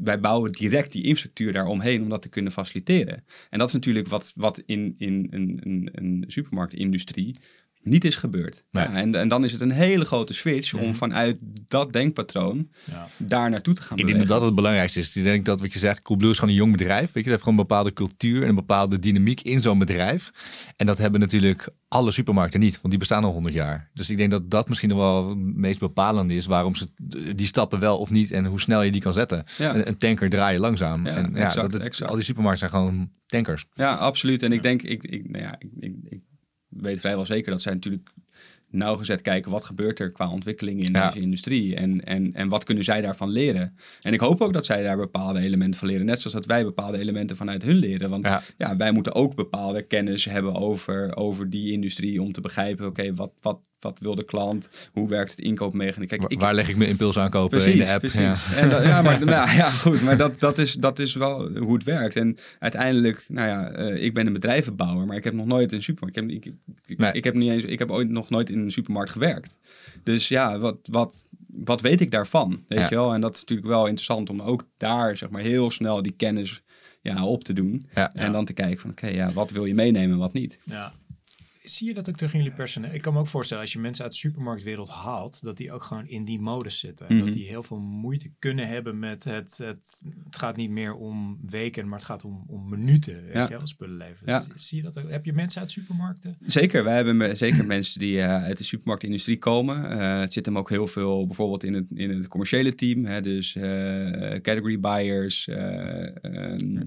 wij 0.00 0.20
bouwen 0.20 0.52
direct 0.52 0.92
die 0.92 1.02
infrastructuur 1.02 1.52
daaromheen 1.52 2.02
om 2.02 2.08
dat 2.08 2.22
te 2.22 2.28
kunnen 2.28 2.52
faciliteren. 2.52 3.24
En 3.50 3.58
dat 3.58 3.68
is 3.68 3.74
natuurlijk 3.74 4.08
wat, 4.08 4.32
wat 4.36 4.62
in, 4.66 4.94
in 4.98 5.28
een 5.92 6.24
supermarktindustrie 6.26 7.36
niet 7.82 8.04
is 8.04 8.16
gebeurd. 8.16 8.64
Nee. 8.70 8.84
Ja, 8.84 8.94
en, 8.94 9.14
en 9.14 9.28
dan 9.28 9.44
is 9.44 9.52
het 9.52 9.60
een 9.60 9.70
hele 9.70 10.04
grote 10.04 10.34
switch 10.34 10.74
om 10.74 10.80
Mhm. 10.80 10.92
vanuit 10.94 11.36
dat 11.68 11.92
denkpatroon 11.92 12.68
Ja. 12.84 13.08
daar 13.16 13.50
naartoe 13.50 13.74
te 13.74 13.82
gaan 13.82 13.98
Ik 13.98 14.06
denk 14.06 14.18
dat 14.18 14.28
dat 14.28 14.42
het 14.42 14.54
belangrijkste 14.54 14.98
is. 15.00 15.16
Ik 15.16 15.22
denk 15.24 15.44
dat 15.44 15.60
wat 15.60 15.72
je 15.72 15.78
zegt, 15.78 16.02
Coolblue 16.02 16.30
is 16.30 16.38
gewoon 16.38 16.54
een 16.54 16.60
jong 16.60 16.72
bedrijf. 16.76 17.04
Weet 17.04 17.12
je, 17.12 17.18
het 17.20 17.28
heeft 17.28 17.42
gewoon 17.42 17.58
een 17.58 17.66
bepaalde 17.66 17.92
cultuur 17.92 18.42
en 18.42 18.48
een 18.48 18.54
bepaalde 18.54 18.98
dynamiek 18.98 19.40
in 19.40 19.62
zo'n 19.62 19.78
bedrijf. 19.78 20.30
En 20.76 20.86
dat 20.86 20.98
hebben 20.98 21.20
natuurlijk 21.20 21.68
alle 21.88 22.10
supermarkten 22.10 22.60
niet, 22.60 22.74
want 22.74 22.88
die 22.90 22.98
bestaan 22.98 23.24
al 23.24 23.32
100 23.32 23.54
jaar. 23.54 23.90
Dus 23.94 24.10
ik 24.10 24.16
denk 24.16 24.30
dat 24.30 24.50
dat 24.50 24.68
misschien 24.68 24.96
wel 24.96 25.28
het 25.28 25.38
meest 25.38 25.78
bepalende 25.78 26.34
is 26.34 26.46
waarom 26.46 26.74
ze 26.74 26.86
die 27.36 27.46
stappen 27.46 27.80
wel 27.80 27.98
of 27.98 28.10
niet 28.10 28.30
en 28.30 28.44
hoe 28.44 28.60
snel 28.60 28.82
je 28.82 28.92
die 28.92 29.00
kan 29.00 29.12
zetten. 29.12 29.44
Ja. 29.58 29.74
Een, 29.74 29.88
een 29.88 29.96
tanker 29.96 30.28
draai 30.28 30.54
je 30.54 30.60
langzaam. 30.60 31.06
En 31.06 31.30
ja, 31.34 31.46
exact, 31.46 31.72
dat 31.72 31.82
het- 31.82 32.02
al 32.02 32.14
die 32.14 32.24
supermarkten 32.24 32.68
zijn 32.68 32.82
gewoon 32.82 33.10
tankers. 33.26 33.66
Ja, 33.74 33.94
absoluut. 33.94 34.42
En 34.42 34.52
ik 34.52 34.62
denk, 34.62 34.82
ik, 34.82 35.04
ik, 35.04 35.28
nou 35.30 35.44
ja, 35.44 35.54
ik, 35.58 35.68
ik, 35.80 35.94
ik 36.08 36.20
weet 36.68 37.00
vrijwel 37.00 37.26
zeker 37.26 37.50
dat 37.50 37.62
zij 37.62 37.72
natuurlijk 37.72 38.10
nauwgezet 38.70 39.22
kijken 39.22 39.50
wat 39.50 39.64
gebeurt 39.64 40.00
er 40.00 40.10
qua 40.12 40.30
ontwikkeling 40.30 40.82
in 40.84 40.92
Ja. 40.92 41.06
deze 41.06 41.20
industrie 41.20 41.74
en, 41.76 42.04
en, 42.04 42.34
en 42.34 42.48
wat 42.48 42.64
kunnen 42.64 42.84
zij 42.84 43.00
daarvan 43.00 43.30
leren. 43.30 43.76
En 44.02 44.12
ik 44.12 44.20
hoop 44.20 44.40
ook 44.40 44.52
dat 44.52 44.64
zij 44.64 44.82
daar 44.82 44.96
bepaalde 44.96 45.40
elementen 45.40 45.78
van 45.78 45.88
leren, 45.88 46.06
net 46.06 46.18
zoals 46.18 46.32
dat 46.36 46.46
wij 46.46 46.64
bepaalde 46.64 46.98
elementen 46.98 47.36
vanuit 47.36 47.62
hun 47.62 47.74
leren. 47.76 48.10
Want 48.10 48.24
Ja. 48.24 48.42
ja, 48.58 48.76
wij 48.76 48.92
moeten 48.92 49.14
ook 49.14 49.34
bepaalde 49.34 49.82
kennis 49.82 50.24
hebben 50.24 50.54
over, 50.54 51.16
over 51.16 51.50
die 51.50 51.72
industrie 51.72 52.22
om 52.22 52.32
te 52.32 52.40
begrijpen, 52.40 52.86
oké, 52.86 53.14
wat, 53.14 53.32
wat, 53.40 53.60
wat 53.80 53.98
wil 53.98 54.14
de 54.14 54.24
klant? 54.24 54.68
Hoe 54.92 55.08
werkt 55.08 55.30
het 55.30 55.40
inkoopmechanisme? 55.40 56.06
Kijk, 56.06 56.20
Waar, 56.20 56.30
ik, 56.30 56.40
waar 56.40 56.54
leg 56.54 56.68
ik 56.68 56.76
mijn 56.76 56.90
impuls 56.90 57.18
aankopen 57.18 57.58
Precies, 57.58 57.72
in 57.80 57.86
de 57.86 57.90
app? 57.92 57.98
precies. 58.00 58.20
Ja. 58.50 58.54
En 58.56 58.68
dat- 58.70 58.84
ja, 58.84 59.02
maar 59.02 59.24
nou, 59.24 59.50
ja, 59.56 59.70
goed. 59.70 60.02
Maar 60.02 60.16
dat, 60.16 60.40
dat, 60.40 60.58
is, 60.58 60.72
dat 60.72 60.98
is 60.98 61.14
wel 61.14 61.48
hoe 61.58 61.74
het 61.74 61.84
werkt. 61.84 62.16
En 62.16 62.36
uiteindelijk, 62.58 63.24
nou 63.28 63.48
ja, 63.48 63.70
eh, 63.70 64.04
ik 64.04 64.14
ben 64.14 64.26
een 64.26 64.32
bedrijvenbouwer, 64.32 65.06
maar 65.06 65.16
ik 65.16 65.24
heb 65.24 65.32
nog 65.34 65.46
nooit 65.46 65.70
in 65.70 65.76
een 65.76 65.82
supermarkt. 65.84 66.16
Ik 66.16 66.44
heb, 66.44 66.44
ik, 66.44 66.54
ik, 66.86 66.98
Nee. 66.98 67.12
ik 67.12 67.24
heb 67.24 67.34
niet 67.34 67.50
eens, 67.52 67.64
ik 67.64 67.78
heb 67.78 67.90
ooit 67.90 68.08
nog 68.08 68.30
nooit 68.30 68.50
in 68.50 68.58
een 68.58 68.70
supermarkt 68.72 69.10
gewerkt. 69.10 69.58
Dus 70.02 70.28
ja, 70.28 70.58
wat, 70.58 70.76
wat, 70.90 71.24
wat 71.46 71.80
weet 71.80 72.00
ik 72.00 72.10
daarvan? 72.10 72.64
Weet 72.68 72.78
Ja. 72.78 72.86
je 72.88 72.94
wel? 72.94 73.14
En 73.14 73.20
dat 73.20 73.34
is 73.34 73.40
natuurlijk 73.40 73.68
wel 73.68 73.86
interessant 73.86 74.30
om 74.30 74.40
ook 74.42 74.64
daar, 74.76 75.16
zeg 75.16 75.30
maar, 75.30 75.42
heel 75.42 75.70
snel 75.70 76.02
die 76.02 76.14
kennis 76.16 76.62
ja, 77.02 77.24
op 77.24 77.44
te 77.44 77.52
doen. 77.52 77.86
Ja. 77.94 78.12
En 78.14 78.32
dan 78.32 78.44
te 78.44 78.52
kijken 78.52 78.80
van, 78.80 78.90
oké, 78.90 79.06
ja, 79.08 79.32
wat 79.32 79.50
wil 79.50 79.64
je 79.64 79.74
meenemen 79.74 80.10
en 80.12 80.18
wat 80.18 80.32
niet? 80.32 80.58
Ja. 80.64 80.92
Zie 81.68 81.86
je 81.88 81.94
dat 81.94 82.08
ook 82.08 82.16
terug 82.16 82.32
in 82.32 82.38
jullie 82.38 82.54
personeel? 82.54 82.92
Ik 82.94 83.02
kan 83.02 83.12
me 83.12 83.18
ook 83.18 83.26
voorstellen, 83.26 83.62
als 83.62 83.72
je 83.72 83.78
mensen 83.78 84.04
uit 84.04 84.12
de 84.12 84.18
supermarktwereld 84.18 84.88
haalt, 84.88 85.42
dat 85.42 85.56
die 85.56 85.72
ook 85.72 85.82
gewoon 85.82 86.06
in 86.08 86.24
die 86.24 86.40
modus 86.40 86.78
zitten. 86.78 87.08
En 87.08 87.16
Mhm. 87.16 87.24
dat 87.24 87.34
die 87.34 87.46
heel 87.46 87.62
veel 87.62 87.78
moeite 87.80 88.30
kunnen 88.38 88.68
hebben 88.68 88.98
met 88.98 89.24
het, 89.24 89.58
het... 89.58 90.00
Het 90.24 90.36
gaat 90.36 90.56
niet 90.56 90.70
meer 90.70 90.94
om 90.94 91.38
weken, 91.46 91.88
maar 91.88 91.98
het 91.98 92.06
gaat 92.06 92.24
om, 92.24 92.44
om 92.46 92.68
minuten, 92.68 93.24
weet 93.24 93.34
Ja. 93.34 93.42
je 93.42 93.48
wel, 93.56 93.66
spullen 93.66 93.96
leveren. 93.96 94.28
Ja. 94.32 94.44
Dus 94.52 94.68
Zie 94.68 94.76
je 94.76 94.82
dat 94.84 94.98
ook? 94.98 95.10
Heb 95.10 95.24
je 95.24 95.32
mensen 95.32 95.60
uit 95.60 95.70
supermarkten? 95.70 96.36
Zeker, 96.46 96.84
wij 96.84 96.94
hebben 96.96 97.16
me- 97.16 97.34
zeker 97.34 97.66
mensen 97.76 98.00
die 98.00 98.20
eh, 98.20 98.42
uit 98.42 98.58
de 98.58 98.64
supermarktindustrie 98.64 99.38
komen. 99.38 99.90
Eh, 99.90 100.20
het 100.20 100.32
zit 100.32 100.46
hem 100.46 100.58
ook 100.58 100.68
heel 100.70 100.86
veel 100.86 101.26
bijvoorbeeld 101.26 101.64
in 101.64 101.74
het, 101.74 101.90
in 101.94 102.10
het 102.10 102.28
commerciële 102.28 102.74
team. 102.74 103.04
Hè, 103.04 103.20
dus 103.20 103.56
eh, 103.56 103.62
category 104.40 104.80
buyers, 104.80 105.48
eh, 105.48 106.24
ehm, 106.24 106.82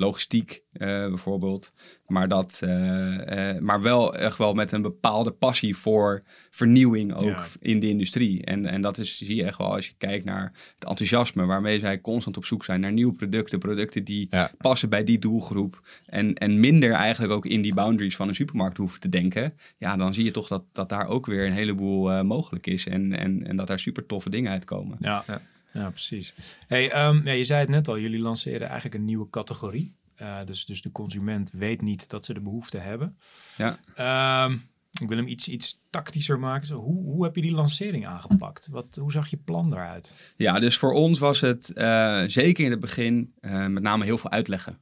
logistiek 0.00 0.62
eh, 0.72 0.88
bijvoorbeeld. 0.88 1.72
Maar, 2.06 2.28
dat, 2.28 2.58
eh, 2.62 3.48
eh, 3.50 3.60
maar 3.62 3.82
wel 3.82 4.14
echt 4.16 4.36
wel 4.38 4.54
met 4.54 4.72
een 4.72 4.82
bepaalde 4.82 5.30
passie 5.30 5.76
voor 5.76 6.22
vernieuwing 6.50 7.14
ook 7.14 7.22
Ja. 7.24 7.44
in 7.60 7.80
de 7.80 7.88
industrie. 7.88 8.44
En, 8.44 8.66
en 8.66 8.80
dat 8.80 8.98
is, 8.98 9.18
zie 9.18 9.34
je 9.36 9.44
echt 9.44 9.58
wel 9.58 9.74
als 9.74 9.86
je 9.86 9.94
kijkt 9.98 10.24
naar 10.24 10.52
het 10.74 10.84
enthousiasme 10.88 11.44
waarmee 11.44 11.78
zij 11.78 12.00
constant 12.00 12.36
op 12.36 12.44
zoek 12.44 12.64
zijn 12.64 12.80
naar 12.80 12.92
nieuwe 12.92 13.12
producten. 13.12 13.58
Producten 13.58 14.04
die 14.04 14.26
Ja. 14.30 14.50
passen 14.58 14.88
bij 14.88 15.04
die 15.04 15.18
doelgroep. 15.18 15.80
En, 16.06 16.34
en 16.34 16.60
minder 16.60 16.92
eigenlijk 16.92 17.32
ook 17.32 17.46
in 17.46 17.62
die 17.62 17.74
boundaries 17.74 18.16
van 18.16 18.28
een 18.28 18.34
supermarkt 18.34 18.76
hoeven 18.76 19.00
te 19.00 19.08
denken. 19.08 19.54
Ja, 19.78 19.96
dan 19.96 20.14
zie 20.14 20.24
je 20.24 20.30
toch 20.30 20.48
dat, 20.48 20.64
dat 20.72 20.88
daar 20.88 21.06
ook 21.06 21.26
weer 21.26 21.46
een 21.46 21.52
heleboel 21.52 22.10
eh, 22.12 22.22
mogelijk 22.22 22.66
is. 22.66 22.86
En, 22.86 23.12
en, 23.18 23.46
en 23.46 23.56
dat 23.56 23.66
daar 23.66 23.78
super 23.78 24.06
toffe 24.06 24.30
dingen 24.30 24.50
uitkomen. 24.52 24.96
Ja, 25.00 25.24
Ja. 25.26 25.40
Ja. 25.72 25.90
precies. 25.90 26.34
Hey, 26.66 26.90
ehm, 26.90 27.26
ja, 27.26 27.32
je 27.32 27.44
zei 27.44 27.60
het 27.60 27.68
net 27.68 27.88
al, 27.88 27.98
jullie 27.98 28.20
lanceren 28.20 28.66
eigenlijk 28.66 28.94
een 28.94 29.04
nieuwe 29.04 29.30
categorie. 29.30 29.98
Eh, 30.14 30.44
dus, 30.44 30.64
dus 30.64 30.82
de 30.82 30.92
consument 30.92 31.50
weet 31.50 31.82
niet 31.82 32.08
dat 32.08 32.24
ze 32.24 32.34
de 32.34 32.40
behoefte 32.40 32.78
hebben. 32.78 33.18
Ja. 33.56 33.78
Ehm, 33.94 34.56
ik 35.00 35.08
wil 35.08 35.16
hem 35.16 35.26
iets, 35.26 35.48
iets 35.48 35.80
tactischer 35.90 36.38
maken. 36.38 36.66
Zo, 36.66 36.76
hoe, 36.76 37.02
hoe 37.02 37.24
heb 37.24 37.34
je 37.34 37.42
die 37.42 37.52
lancering 37.52 38.06
aangepakt? 38.06 38.68
Wat, 38.70 38.96
hoe 39.00 39.12
zag 39.12 39.28
je 39.30 39.36
plan 39.36 39.70
daaruit? 39.70 40.34
Ja, 40.36 40.58
dus 40.58 40.78
voor 40.78 40.92
ons 40.92 41.18
was 41.18 41.40
het 41.40 41.72
eh, 41.72 42.22
zeker 42.26 42.64
in 42.64 42.70
het 42.70 42.80
begin 42.80 43.32
eh, 43.40 43.66
met 43.66 43.82
name 43.82 44.04
heel 44.04 44.18
veel 44.18 44.30
uitleggen. 44.30 44.78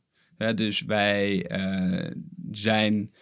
Dus 0.55 0.82
wij 0.82 1.51
zijn 2.51 3.12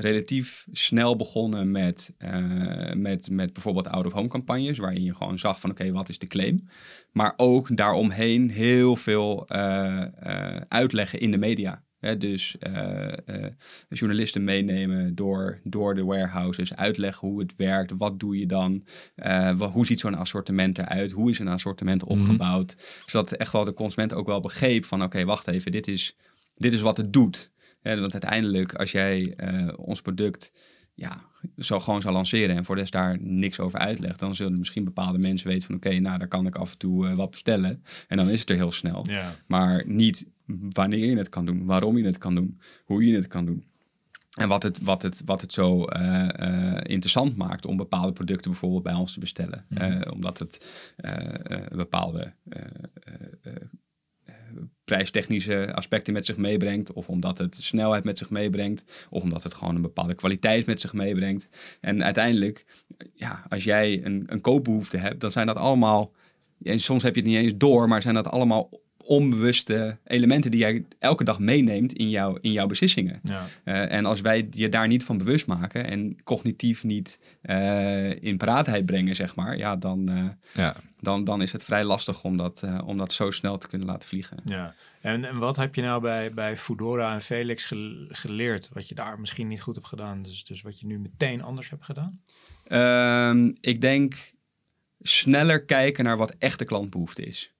relatief 0.00 0.66
snel 0.72 1.16
begonnen 1.16 1.70
met, 1.70 2.14
eh, 2.18 2.92
met, 2.96 3.30
met 3.30 3.52
bijvoorbeeld 3.52 3.88
out-of-home 3.88 4.28
campagnes, 4.28 4.78
waarin 4.78 5.02
je 5.02 5.14
gewoon 5.14 5.38
zag 5.38 5.60
van 5.60 5.70
oké, 5.70 5.92
wat 5.92 6.08
is 6.08 6.18
de 6.18 6.26
claim? 6.26 6.68
Maar 7.12 7.34
ook 7.36 7.76
daaromheen 7.76 8.50
heel 8.50 8.96
veel 8.96 9.46
eh, 9.46 10.02
eh, 10.20 10.62
uitleggen 10.68 11.20
in 11.20 11.30
de 11.30 11.38
media. 11.38 11.82
Hè, 11.98 12.16
dus 12.16 12.56
journalisten 13.88 14.44
meenemen 14.44 15.14
door, 15.14 15.60
door 15.64 15.94
de 15.94 16.04
warehouses, 16.04 16.76
uitleggen 16.76 17.28
hoe 17.28 17.40
het 17.40 17.56
werkt, 17.56 17.92
wat 17.96 18.20
doe 18.20 18.38
je 18.38 18.46
dan, 18.46 18.84
hoe 19.72 19.86
ziet 19.86 20.00
zo'n 20.00 20.14
assortiment 20.14 20.78
eruit, 20.78 21.10
hoe 21.10 21.30
is 21.30 21.38
een 21.38 21.48
assortiment 21.48 22.02
Mhm. 22.04 22.10
opgebouwd, 22.12 22.76
zodat 23.06 23.32
echt 23.32 23.52
wel 23.52 23.64
de 23.64 23.72
consument 23.72 24.14
ook 24.14 24.26
wel 24.26 24.40
begreep 24.40 24.84
van 24.84 25.02
oké, 25.02 25.24
wacht 25.24 25.46
even, 25.46 25.70
dit 25.70 25.88
is, 25.88 26.16
dit 26.56 26.72
is 26.72 26.80
wat 26.80 26.96
het 26.96 27.12
doet. 27.12 27.50
Hè, 27.80 28.00
want 28.00 28.12
uiteindelijk, 28.12 28.74
als 28.74 28.92
jij 28.92 29.34
eh, 29.36 29.68
ons 29.76 30.00
product 30.00 30.52
ja, 30.94 31.22
zo 31.58 31.80
gewoon 31.80 32.00
zou 32.00 32.14
lanceren 32.14 32.56
en 32.56 32.64
voor 32.64 32.74
de 32.74 32.80
rest 32.80 32.92
daar 32.92 33.18
niks 33.20 33.60
over 33.60 33.78
uitlegt, 33.78 34.18
dan 34.18 34.34
zullen 34.34 34.58
misschien 34.58 34.84
bepaalde 34.84 35.18
mensen 35.18 35.48
weten 35.48 35.66
van 35.66 35.74
oké, 35.74 35.98
nou 35.98 36.18
daar 36.18 36.28
kan 36.28 36.46
ik 36.46 36.56
af 36.56 36.72
en 36.72 36.78
toe 36.78 37.08
eh, 37.08 37.14
wat 37.14 37.30
bestellen 37.30 37.82
en 38.08 38.16
dan 38.16 38.28
is 38.28 38.40
het 38.40 38.50
er 38.50 38.56
heel 38.56 38.72
snel. 38.72 39.04
Ja. 39.08 39.32
Maar 39.46 39.84
niet 39.86 40.26
wanneer 40.68 41.06
je 41.06 41.16
het 41.16 41.28
kan 41.28 41.44
doen, 41.44 41.64
waarom 41.64 41.98
je 41.98 42.04
het 42.04 42.18
kan 42.18 42.34
doen, 42.34 42.60
hoe 42.84 43.06
je 43.06 43.14
het 43.14 43.26
kan 43.26 43.44
doen. 43.44 43.64
En 44.38 44.48
wat 44.48 44.62
het, 44.62 44.80
wat 44.82 45.02
het, 45.02 45.22
wat 45.24 45.40
het 45.40 45.52
zo 45.52 45.86
uh, 45.88 46.28
uh, 46.40 46.74
interessant 46.82 47.36
maakt 47.36 47.66
om 47.66 47.76
bepaalde 47.76 48.12
producten 48.12 48.50
bijvoorbeeld 48.50 48.82
bij 48.82 48.94
ons 48.94 49.12
te 49.12 49.20
bestellen. 49.20 49.64
Mm 49.68 49.78
-hmm. 49.78 49.92
uh, 49.92 50.12
omdat 50.12 50.38
het 50.38 50.66
bepaalde 51.74 52.34
prijstechnische 54.90 55.74
aspecten 55.74 56.12
met 56.12 56.26
zich 56.26 56.36
meebrengt. 56.36 56.92
Of 56.92 57.08
omdat 57.08 57.38
het 57.38 57.54
snelheid 57.54 58.04
met 58.04 58.18
zich 58.18 58.30
meebrengt. 58.30 58.84
Of 59.10 59.22
omdat 59.22 59.42
het 59.42 59.54
gewoon 59.54 59.74
een 59.74 59.82
bepaalde 59.82 60.14
kwaliteit 60.14 60.66
met 60.66 60.80
zich 60.80 60.92
meebrengt. 60.92 61.48
En 61.80 62.04
uiteindelijk, 62.04 62.64
ja, 63.14 63.42
als 63.48 63.64
jij 63.64 64.04
een, 64.04 64.24
een 64.26 64.40
koopbehoefte 64.40 64.96
hebt, 64.96 65.20
dan 65.20 65.30
zijn 65.30 65.46
dat 65.46 65.56
allemaal. 65.56 66.12
Ja, 66.58 66.76
soms 66.76 67.02
heb 67.02 67.14
je 67.14 67.20
het 67.20 67.30
niet 67.30 67.38
eens 67.38 67.52
door, 67.56 67.88
maar 67.88 68.02
zijn 68.02 68.14
dat 68.14 68.26
allemaal 68.26 68.70
onbewuste 69.04 69.98
elementen 70.04 70.50
die 70.50 70.60
jij 70.60 70.84
elke 70.98 71.24
dag 71.24 71.38
meeneemt 71.38 71.92
in, 71.92 72.10
jou, 72.10 72.38
in 72.40 72.52
jouw 72.52 72.66
beslissingen. 72.66 73.20
Ja. 73.22 73.46
Uh, 73.64 73.92
en 73.92 74.04
als 74.04 74.20
wij 74.20 74.48
je 74.50 74.68
daar 74.68 74.88
niet 74.88 75.04
van 75.04 75.18
bewust 75.18 75.46
maken 75.46 75.90
en 75.90 76.16
cognitief 76.24 76.84
niet 76.84 77.18
uh, 77.42 78.22
in 78.22 78.36
paraatheid 78.36 78.86
brengen, 78.86 79.16
zeg 79.16 79.34
maar, 79.34 79.56
ja, 79.56 79.76
dan, 79.76 80.10
uh, 80.10 80.24
ja. 80.54 80.76
Dan, 81.00 81.24
dan 81.24 81.42
is 81.42 81.52
het 81.52 81.64
vrij 81.64 81.84
lastig 81.84 82.24
om 82.24 82.36
dat, 82.36 82.64
om 82.84 82.98
dat 82.98 83.12
zo 83.12 83.30
snel 83.30 83.58
te 83.58 83.68
kunnen 83.68 83.86
laten 83.86 84.08
vliegen. 84.08 84.38
Ja. 84.44 84.74
En, 85.00 85.24
en 85.24 85.38
wat 85.38 85.56
heb 85.56 85.74
je 85.74 85.82
nou 85.82 86.00
bij, 86.00 86.32
bij 86.32 86.56
Foodora 86.56 87.14
en 87.14 87.20
Felix 87.20 87.72
geleerd, 88.08 88.68
wat 88.72 88.88
je 88.88 88.94
daar 88.94 89.20
misschien 89.20 89.48
niet 89.48 89.60
goed 89.60 89.74
hebt 89.74 89.86
gedaan, 89.86 90.22
dus, 90.22 90.44
dus 90.44 90.62
wat 90.62 90.80
je 90.80 90.86
nu 90.86 90.98
meteen 90.98 91.42
anders 91.42 91.70
hebt 91.70 91.84
gedaan? 91.84 92.10
Ehm, 92.64 93.52
ik 93.60 93.80
denk 93.80 94.32
sneller 95.00 95.64
kijken 95.64 96.04
naar 96.04 96.16
wat 96.16 96.34
echte 96.38 96.64
klantbehoefte 96.64 97.22
is. 97.22 97.52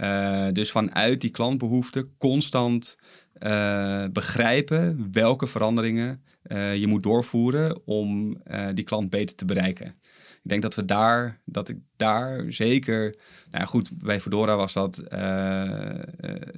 Uh, 0.00 0.46
dus 0.52 0.70
vanuit 0.70 1.20
die 1.20 1.30
klantbehoeften 1.30 2.16
constant 2.18 2.96
uh, 3.38 4.04
begrijpen 4.12 5.08
welke 5.12 5.46
veranderingen 5.46 6.24
uh, 6.46 6.76
je 6.76 6.86
moet 6.86 7.02
doorvoeren 7.02 7.86
om 7.86 8.38
die 8.74 8.84
klant 8.84 9.10
beter 9.10 9.36
te 9.36 9.44
bereiken. 9.44 9.99
Ik 10.42 10.50
denk 10.50 10.62
dat 10.62 10.74
we 10.74 10.84
daar, 10.84 11.40
dat 11.44 11.68
ik 11.68 11.78
daar 11.96 12.52
zeker, 12.52 13.16
nou 13.50 13.66
goed, 13.66 13.90
bij 13.98 14.20
Fedora 14.20 14.56
was 14.56 14.72
dat 14.72 15.02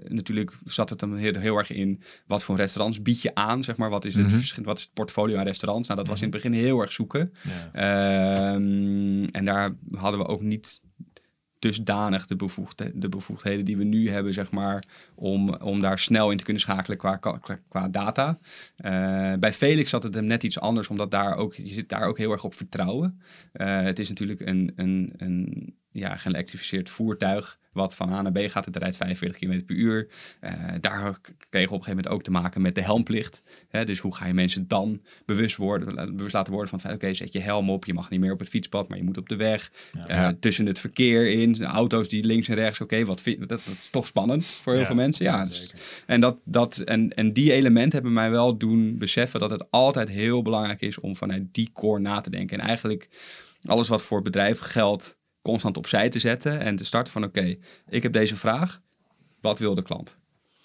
natuurlijk 0.09 0.59
zat 0.64 0.91
het 0.91 1.01
hem 1.01 1.16
heel, 1.16 1.35
heel, 1.35 1.57
erg 1.57 1.70
in 1.70 2.03
wat 2.26 2.45
voor 2.45 2.57
restaurants 2.57 3.03
bied 3.03 3.22
je 3.22 3.35
aan, 3.35 3.64
zeg 3.64 3.76
maar, 3.76 3.91
wat 3.91 4.05
is 4.05 4.14
het, 4.14 4.26
mm 4.26 4.33
-hmm. 4.33 4.64
wat 4.64 4.78
is 4.78 4.83
het 4.83 4.93
portfolio 4.93 5.39
aan 5.39 5.45
restaurants? 5.45 5.89
Nou, 5.89 6.01
dat 6.01 6.09
was 6.09 6.18
in 6.22 6.28
het 6.28 6.35
begin 6.35 6.53
heel 6.53 6.80
erg 6.80 6.93
zoeken. 6.93 7.33
Ja. 7.43 7.70
Ehm, 7.72 9.24
en 9.24 9.45
daar 9.45 9.74
hadden 9.97 10.20
we 10.20 10.26
ook 10.26 10.43
niet 10.43 10.80
dusdanig 11.63 12.27
de, 12.27 12.37
bevoegde, 12.37 12.91
de 12.95 13.09
bevoegdheden 13.09 13.65
die 13.65 13.77
we 13.77 13.85
nu 13.85 14.11
hebben, 14.11 14.33
zeg 14.33 14.51
maar, 14.51 14.85
om, 15.15 15.55
om 15.55 15.81
daar 15.81 15.99
snel 15.99 16.31
in 16.31 16.37
te 16.37 16.45
kunnen 16.45 16.63
schakelen 16.63 16.99
qua, 16.99 17.17
qua, 17.69 17.89
data. 17.89 18.39
Uh, 18.85 19.33
bij 19.39 19.53
Felix 19.53 19.91
zat 19.91 20.03
het 20.03 20.15
hem 20.15 20.25
net 20.25 20.43
iets 20.43 20.61
anders, 20.61 20.89
omdat 20.89 21.11
daar 21.11 21.37
ook, 21.37 21.55
je 21.55 21.73
zit 21.73 21.89
daar 21.89 22.07
ook 22.07 22.19
heel 22.19 22.33
erg 22.33 22.45
op 22.45 22.55
vertrouwen. 22.55 23.21
Uh, 23.55 23.83
het 23.83 23.99
is 23.99 24.09
natuurlijk 24.09 24.41
een, 24.41 24.73
een, 24.77 25.13
een 25.17 25.75
ja, 25.93 26.16
geëlektrificeerd 26.16 26.90
voertuig 26.90 27.59
wat 27.72 27.95
van 27.95 28.12
A 28.12 28.22
naar 28.22 28.32
B 28.32 28.38
gaat. 28.38 28.64
Het 28.64 28.76
rijdt 28.76 28.97
45 28.97 29.40
km 29.40 29.64
per 29.64 29.76
uur. 29.76 30.09
Uh, 30.40 30.51
daar 30.80 31.18
kregen 31.20 31.38
we 31.51 31.59
op 31.59 31.61
een 31.61 31.68
gegeven 31.68 31.88
moment 31.88 32.09
ook 32.09 32.22
te 32.22 32.30
maken 32.30 32.62
met 32.62 32.74
de 32.74 32.82
helmplicht. 32.82 33.43
Hè, 33.68 33.84
dus 33.84 33.99
hoe 33.99 34.14
ga 34.14 34.26
je 34.26 34.34
mensen 34.34 34.68
dan 34.68 35.03
bewust, 35.24 35.57
worden, 35.57 36.16
bewust 36.16 36.34
laten 36.34 36.53
worden 36.53 36.70
van... 36.70 36.80
oké, 36.84 36.95
okay, 36.95 37.14
zet 37.14 37.32
je 37.32 37.40
helm 37.40 37.70
op. 37.70 37.84
Je 37.84 37.95
mag 37.95 38.11
niet 38.11 38.20
meer 38.20 38.32
op 38.32 38.38
het 38.38 38.49
fietspad, 38.49 38.88
maar 38.88 38.99
je 38.99 39.05
moet 39.05 39.18
op 39.18 39.28
de 39.28 39.36
weg. 39.36 39.72
Ja. 40.07 40.28
Uh, 40.28 40.36
tussen 40.40 40.66
het 40.66 40.78
verkeer 40.78 41.30
in. 41.30 41.64
Auto's 41.64 42.09
die 42.09 42.24
links 42.24 42.49
en 42.49 42.55
rechts. 42.55 42.80
Oké, 42.80 43.05
wat 43.05 43.22
dat, 43.24 43.49
dat 43.49 43.61
is 43.80 43.88
toch 43.90 44.07
spannend 44.07 44.47
voor 44.47 44.72
heel 44.72 44.80
Ja, 44.80 44.86
veel 44.86 44.97
mensen. 44.97 45.24
Ja, 45.24 45.36
ja, 45.36 45.45
dus- 45.45 45.74
en, 46.07 46.20
dat, 46.20 46.43
dat, 46.45 46.76
en, 46.76 47.14
en 47.14 47.32
die 47.32 47.53
elementen 47.53 47.93
hebben 47.93 48.12
mij 48.12 48.30
wel 48.30 48.57
doen 48.57 48.99
beseffen... 48.99 49.40
dat 49.40 49.51
het 49.51 49.70
altijd 49.70 50.09
heel 50.09 50.43
belangrijk 50.43 50.80
is 50.80 51.01
om 51.01 51.16
vanuit 51.16 51.43
die 51.53 51.70
core 51.72 52.01
na 52.01 52.20
te 52.20 52.30
denken. 52.30 52.61
En 52.61 52.66
eigenlijk 52.66 53.09
alles 53.62 53.88
wat 53.88 54.03
voor 54.03 54.22
bedrijven 54.22 54.66
geldt 54.66 55.20
constant 55.43 55.76
opzij 55.76 56.09
te 56.09 56.18
zetten 56.18 56.61
en 56.61 56.76
te 56.76 56.84
starten 56.84 57.12
van 57.12 57.24
oké, 57.24 57.57
ik 57.88 58.03
heb 58.03 58.12
deze 58.12 58.36
vraag, 58.36 58.80
wat 59.40 59.59
wil 59.59 59.74
de 59.74 59.82
klant? 59.82 60.16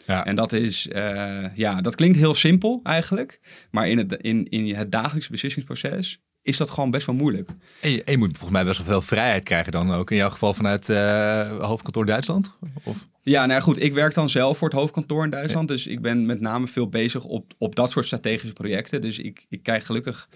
Ja. 0.06 0.26
En 0.26 0.36
dat 0.36 0.54
is, 0.54 0.88
eh, 0.88 1.56
ja, 1.56 1.82
dat 1.82 1.96
klinkt 1.96 2.18
heel 2.18 2.34
simpel 2.34 2.80
eigenlijk, 2.84 3.40
maar 3.72 3.90
in 3.90 3.98
het, 3.98 4.14
in, 4.14 4.50
in 4.50 4.76
het 4.76 4.92
dagelijkse 4.92 5.32
beslissingsproces 5.32 6.20
is 6.48 6.58
dat 6.58 6.70
gewoon 6.70 6.92
best 6.92 7.06
wel 7.06 7.16
moeilijk. 7.16 7.50
En 7.82 7.92
je, 7.92 8.04
en 8.04 8.12
je 8.12 8.18
moet 8.18 8.38
volgens 8.38 8.52
mij 8.52 8.66
best 8.66 8.78
wel 8.78 8.88
veel 8.88 9.02
vrijheid 9.02 9.44
krijgen 9.44 9.72
dan 9.72 9.92
ook. 9.92 10.12
In 10.12 10.18
jouw 10.18 10.30
geval 10.30 10.54
vanuit 10.54 10.90
eh, 10.90 11.58
hoofdkantoor 11.60 12.06
Duitsland? 12.06 12.58
Of? 12.84 13.08
Ja, 13.24 13.40
nou 13.40 13.52
ja, 13.52 13.60
goed, 13.60 13.82
ik 13.82 13.94
werk 13.94 14.14
dan 14.14 14.30
zelf 14.30 14.58
voor 14.58 14.70
het 14.70 14.78
hoofdkantoor 14.78 15.24
in 15.24 15.30
Duitsland, 15.30 15.68
dus 15.68 15.88
ik 15.88 16.02
ben 16.02 16.26
met 16.26 16.42
name 16.42 16.68
veel 16.68 16.90
bezig 16.90 17.24
op, 17.24 17.54
op 17.58 17.76
dat 17.76 17.90
soort 17.90 18.06
strategische 18.06 18.54
projecten. 18.54 19.02
Dus 19.02 19.20
ik, 19.20 19.46
ik 19.50 19.64
krijg 19.64 19.86
gelukkig 19.86 20.30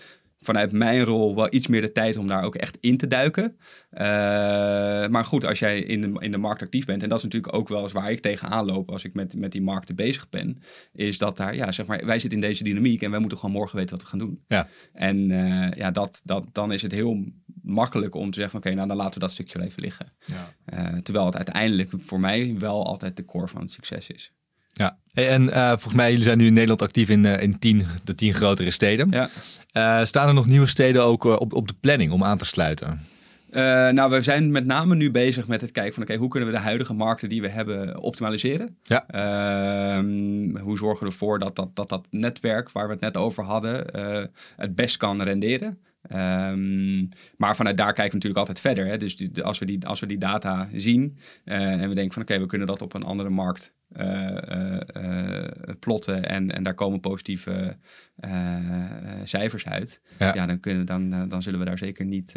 vanuit 0.43 0.71
mijn 0.71 1.03
rol 1.03 1.35
wel 1.35 1.47
iets 1.53 1.67
meer 1.67 1.81
de 1.81 1.91
tijd 1.91 2.17
om 2.17 2.27
daar 2.27 2.43
ook 2.43 2.55
echt 2.55 2.77
in 2.79 2.97
te 2.97 3.07
duiken. 3.07 3.57
Uh, 3.91 3.99
maar 5.07 5.25
goed, 5.25 5.45
als 5.45 5.59
jij 5.59 5.79
in 5.79 6.01
de, 6.01 6.19
in 6.19 6.31
de 6.31 6.37
markt 6.37 6.61
actief 6.61 6.85
bent, 6.85 7.03
en 7.03 7.09
dat 7.09 7.17
is 7.17 7.23
natuurlijk 7.23 7.55
ook 7.55 7.67
wel 7.67 7.83
eens 7.83 7.91
waar 7.91 8.11
ik 8.11 8.19
tegenaan 8.19 8.65
loop 8.65 8.89
als 8.89 9.03
ik 9.03 9.13
met, 9.13 9.35
met 9.35 9.51
die 9.51 9.61
markten 9.61 9.95
bezig 9.95 10.29
ben, 10.29 10.61
is 10.93 11.17
dat 11.17 11.37
daar, 11.37 11.55
ja, 11.55 11.71
zeg 11.71 11.85
maar, 11.85 12.05
wij 12.05 12.19
zitten 12.19 12.39
in 12.39 12.47
deze 12.47 12.63
dynamiek 12.63 13.01
en 13.01 13.11
wij 13.11 13.19
moeten 13.19 13.37
gewoon 13.37 13.55
morgen 13.55 13.77
weten 13.77 13.91
wat 13.91 14.03
we 14.03 14.09
gaan 14.09 14.19
doen. 14.19 14.43
Ja. 14.47 14.67
En 14.93 15.29
uh, 15.29 15.71
ja, 15.71 15.91
dat, 15.91 16.21
dat, 16.23 16.47
dan 16.51 16.71
is 16.71 16.81
het 16.81 16.91
heel 16.91 17.25
makkelijk 17.61 18.15
om 18.15 18.31
te 18.31 18.39
zeggen, 18.39 18.57
oké, 18.57 18.67
okay, 18.67 18.77
nou 18.77 18.87
dan 18.87 18.97
laten 18.97 19.13
we 19.13 19.19
dat 19.19 19.31
stukje 19.31 19.61
even 19.61 19.81
liggen. 19.81 20.13
Ja. 20.25 20.53
Uh, 20.73 20.97
terwijl 20.97 21.25
het 21.25 21.35
uiteindelijk 21.35 21.89
voor 21.97 22.19
mij 22.19 22.55
wel 22.57 22.85
altijd 22.85 23.17
de 23.17 23.25
core 23.25 23.47
van 23.47 23.61
het 23.61 23.71
succes 23.71 24.09
is. 24.09 24.33
Ja, 24.67 24.99
en 25.13 25.43
uh, 25.43 25.69
volgens 25.69 25.93
mij, 25.93 26.09
jullie 26.09 26.23
zijn 26.23 26.37
nu 26.37 26.45
in 26.45 26.53
Nederland 26.53 26.81
actief 26.81 27.09
in, 27.09 27.23
uh, 27.23 27.41
in 27.41 27.59
tien, 27.59 27.85
de 28.03 28.15
tien 28.15 28.33
grotere 28.33 28.69
steden. 28.69 29.09
Ja. 29.11 29.29
Uh, 29.73 30.05
staan 30.05 30.27
er 30.27 30.33
nog 30.33 30.47
nieuwe 30.47 30.67
steden 30.67 31.03
ook 31.03 31.23
op, 31.23 31.53
op 31.53 31.67
de 31.67 31.73
planning 31.79 32.11
om 32.11 32.23
aan 32.23 32.37
te 32.37 32.45
sluiten? 32.45 33.05
nou, 33.93 34.11
we 34.11 34.21
zijn 34.21 34.51
met 34.51 34.65
name 34.65 34.95
nu 34.95 35.11
bezig 35.11 35.47
met 35.47 35.61
het 35.61 35.71
kijken 35.71 35.93
van... 35.93 36.03
oké, 36.03 36.11
okay, 36.11 36.21
hoe 36.23 36.31
kunnen 36.31 36.49
we 36.49 36.55
de 36.55 36.63
huidige 36.63 36.93
markten 36.93 37.29
die 37.29 37.41
we 37.41 37.49
hebben 37.49 37.99
optimaliseren? 37.99 38.77
Ja. 38.83 39.07
Ehm, 39.07 40.57
hoe 40.57 40.77
zorgen 40.77 41.05
we 41.05 41.11
ervoor 41.11 41.39
dat 41.39 41.55
dat, 41.55 41.75
dat 41.75 41.89
dat 41.89 42.07
netwerk 42.09 42.71
waar 42.71 42.85
we 42.85 42.91
het 42.91 43.01
net 43.01 43.17
over 43.17 43.43
hadden... 43.43 43.85
het 44.55 44.75
best 44.75 44.97
kan 44.97 45.21
renderen? 45.21 45.79
Um, 46.11 47.09
maar 47.37 47.55
vanuit 47.55 47.77
daar 47.77 47.93
kijken 47.93 48.19
we 48.19 48.27
natuurlijk 48.27 48.39
altijd 48.39 48.59
verder. 48.59 48.85
Hè? 48.85 48.97
Dus 48.97 49.15
die, 49.15 49.43
als, 49.43 49.59
we 49.59 49.65
die, 49.65 49.87
als 49.87 49.99
we 49.99 50.05
die 50.05 50.17
data 50.17 50.69
zien 50.73 51.17
en 51.43 51.89
we 51.89 51.95
denken 51.95 52.13
van... 52.13 52.21
oké, 52.21 52.31
okay, 52.31 52.39
we 52.39 52.45
kunnen 52.45 52.67
dat 52.67 52.81
op 52.81 52.93
een 52.93 53.03
andere 53.03 53.29
markt 53.29 53.73
plotten 55.79 56.25
en, 56.25 56.51
en 56.51 56.63
daar 56.63 56.73
komen 56.73 56.99
positieve 56.99 57.77
cijfers 59.23 59.67
uit, 59.67 60.01
ja. 60.19 60.33
ja. 60.33 60.45
dan, 60.45 60.59
kunnen, 60.59 60.85
dan, 60.85 61.29
dan 61.29 61.41
zullen 61.41 61.59
we 61.59 61.65
daar 61.65 61.77
zeker 61.77 62.05
niet 62.05 62.33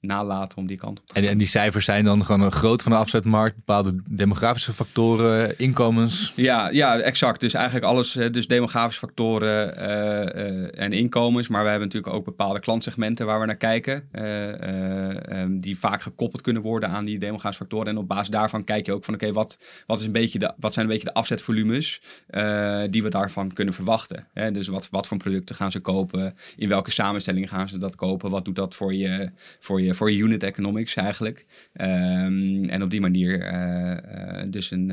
nalaten 0.00 0.58
om 0.58 0.66
die 0.66 0.76
kant 0.76 1.00
op 1.00 1.06
te 1.06 1.14
gaan. 1.14 1.22
En, 1.22 1.28
en 1.28 1.38
die 1.38 1.46
cijfers 1.46 1.84
zijn 1.84 2.04
dan 2.04 2.24
gewoon 2.24 2.40
een 2.40 2.52
groot 2.52 2.82
van 2.82 2.92
de 2.92 2.98
afzetmarkt, 2.98 3.56
bepaalde 3.56 4.02
demografische 4.08 4.72
factoren, 4.72 5.58
inkomens? 5.58 6.32
Ja, 6.36 6.68
ja 6.68 6.98
exact. 6.98 7.40
Dus 7.40 7.54
eigenlijk 7.54 7.86
alles, 7.86 8.12
dus 8.12 8.46
demografische 8.46 9.06
factoren 9.06 9.76
en 10.76 10.92
inkomens, 10.92 11.48
maar 11.48 11.62
we 11.62 11.68
hebben 11.68 11.88
natuurlijk 11.88 12.14
ook 12.14 12.24
bepaalde 12.24 12.60
klantsegmenten 12.60 13.26
waar 13.26 13.40
we 13.40 13.46
naar 13.46 13.56
kijken, 13.56 14.08
um, 15.38 15.60
die 15.60 15.78
vaak 15.78 16.02
gekoppeld 16.02 16.42
kunnen 16.42 16.62
worden 16.62 16.88
aan 16.88 17.04
die 17.04 17.18
demografische 17.18 17.62
factoren. 17.62 17.86
En 17.86 17.98
op 17.98 18.08
basis 18.08 18.28
daarvan 18.28 18.64
kijk 18.64 18.86
je 18.86 18.92
ook 18.92 19.04
van 19.04 19.14
oké, 19.14 19.24
okay, 19.24 19.36
wat, 19.36 19.58
wat, 19.86 19.98
is 20.00 20.06
een 20.06 20.12
beetje 20.12 20.38
de, 20.38 20.52
wat 20.58 20.72
zijn 20.72 20.84
een 20.84 20.92
beetje 20.92 21.08
de 21.08 21.14
afzetvolumes 21.14 22.00
die 22.90 23.02
we 23.02 23.08
daarvan 23.08 23.52
kunnen 23.52 23.74
verwachten. 23.74 24.26
Hè? 24.32 24.50
Dus 24.50 24.68
wat, 24.68 24.88
wat 24.90 25.06
voor 25.06 25.16
producten 25.16 25.54
gaan 25.54 25.70
ze 25.70 25.80
kopen? 25.80 26.34
In 26.56 26.68
welke 26.68 26.90
samenstelling 26.90 27.48
gaan 27.48 27.68
ze 27.68 27.78
dat 27.78 27.94
kopen? 27.94 28.30
Wat 28.30 28.44
doet 28.44 28.56
dat 28.56 28.74
voor 28.74 28.94
je, 28.94 29.30
voor 29.60 29.80
je, 29.80 29.87
voor 29.94 30.10
je 30.10 30.18
unit 30.18 30.42
economics 30.42 30.94
eigenlijk? 30.94 31.46
Um, 31.72 32.68
en 32.68 32.82
op 32.82 32.90
die 32.90 33.00
manier 33.00 33.52
uh, 33.52 33.90
uh, 33.90 34.50
dus 34.50 34.70
een, 34.70 34.92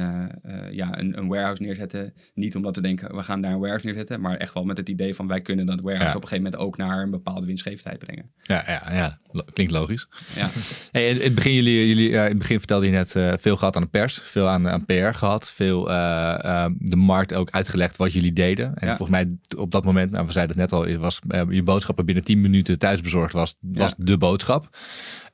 ja, 0.72 1.00
een, 1.00 1.18
een, 1.18 1.28
warehouse 1.28 1.62
neerzetten. 1.62 2.14
Niet 2.34 2.56
omdat 2.56 2.76
we 2.76 2.82
denken, 2.82 3.16
we 3.16 3.24
gaan 3.24 3.42
daar 3.42 3.52
een 3.52 3.58
warehouse 3.58 3.86
neerzetten. 3.86 4.22
Maar 4.22 4.38
echt 4.38 4.54
wel 4.54 4.64
met 4.64 4.78
het 4.78 4.90
idee 4.90 5.16
van 5.16 5.28
wij 5.28 5.42
kunnen 5.42 5.66
dat 5.66 5.82
warehouse 5.82 6.12
ja. 6.12 6.16
op 6.16 6.22
een 6.22 6.28
gegeven 6.28 6.52
moment 6.52 6.62
ook 6.62 6.78
naar 6.78 7.02
een 7.04 7.12
bepaalde 7.12 7.46
winstgevendheid 7.46 8.00
brengen. 8.00 8.32
Ja, 8.42 8.64
ja, 8.68 8.94
ja. 8.94 9.20
klinkt 9.54 9.74
logisch. 9.74 10.08
Ja. 10.36 10.50
Hey, 10.92 11.10
in, 11.10 11.22
het 11.22 11.36
begin, 11.36 11.54
jullie, 11.54 11.88
jullie, 11.88 12.10
in 12.10 12.20
het 12.20 12.38
begin 12.38 12.58
vertelde 12.58 12.86
je 12.86 12.92
net 12.92 13.12
veel 13.42 13.56
gehad 13.56 13.76
aan 13.76 13.82
de 13.82 13.88
pers. 13.88 14.22
Veel 14.24 14.48
aan, 14.48 14.70
aan 14.70 14.86
PR 14.86 14.94
gehad. 14.94 15.52
Veel 15.52 15.90
uh, 15.90 16.66
de 16.78 16.96
markt 16.96 17.34
ook 17.34 17.50
uitgelegd 17.50 17.98
wat 17.98 18.14
jullie 18.14 18.34
deden. 18.34 18.76
En 18.76 18.88
Ja. 18.88 18.98
volgens 18.98 19.10
mij 19.18 19.38
op 19.58 19.72
dat 19.72 19.84
moment, 19.84 20.12
nou, 20.12 20.26
we 20.26 20.32
zeiden 20.32 20.60
het 20.60 20.72
net 20.72 20.80
al, 20.80 20.98
was 20.98 21.20
je 21.50 21.64
boodschappen 21.64 22.06
binnen 22.06 22.24
10 22.24 22.40
minuten 22.40 22.80
thuisbezorgd 22.80 23.34
was, 23.34 23.56
was 23.60 23.94
Ja. 23.98 24.04
de 24.06 24.18
boodschap. 24.18 24.78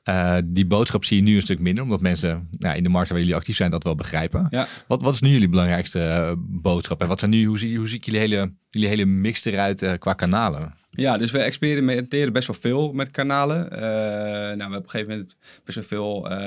Uh, 0.08 0.36
die 0.44 0.66
boodschap 0.66 1.04
zie 1.04 1.16
je 1.16 1.22
nu 1.22 1.36
een 1.36 1.42
stuk 1.42 1.58
minder, 1.58 1.84
omdat 1.84 2.00
mensen 2.00 2.48
nou, 2.58 2.76
in 2.76 2.82
de 2.82 2.88
markt 2.88 3.08
waar 3.08 3.18
jullie 3.18 3.34
actief 3.34 3.56
zijn 3.56 3.70
dat 3.70 3.84
wel 3.84 3.94
begrijpen. 3.94 4.46
Ja. 4.50 4.66
Wat, 4.86 5.02
wat 5.02 5.14
is 5.14 5.20
nu 5.20 5.28
jullie 5.28 5.48
belangrijkste 5.48 5.98
uh, 5.98 6.32
boodschap? 6.38 7.00
En 7.00 7.08
wat 7.08 7.18
zijn 7.18 7.30
nu, 7.30 7.44
hoe 7.44 7.58
zie, 7.58 7.76
hoe 7.76 7.88
jullie 7.88 8.20
hele, 8.20 8.54
jullie 8.70 8.88
hele 8.88 9.04
mix 9.04 9.44
eruit 9.44 9.82
uh, 9.82 9.92
qua 9.98 10.12
kanalen? 10.12 10.74
Ja, 10.94 11.18
dus 11.18 11.30
we 11.30 11.38
experimenteren 11.38 12.32
best 12.32 12.46
wel 12.46 12.56
veel 12.60 12.92
met 12.92 13.10
kanalen. 13.10 13.68
Uh, 13.72 13.80
nou, 13.80 14.56
we 14.56 14.62
hebben 14.62 14.78
op 14.78 14.84
een 14.84 14.90
gegeven 14.90 15.12
moment 15.12 15.36
best 15.64 15.76
wel 15.76 15.84
veel 15.84 16.30
uh, 16.32 16.38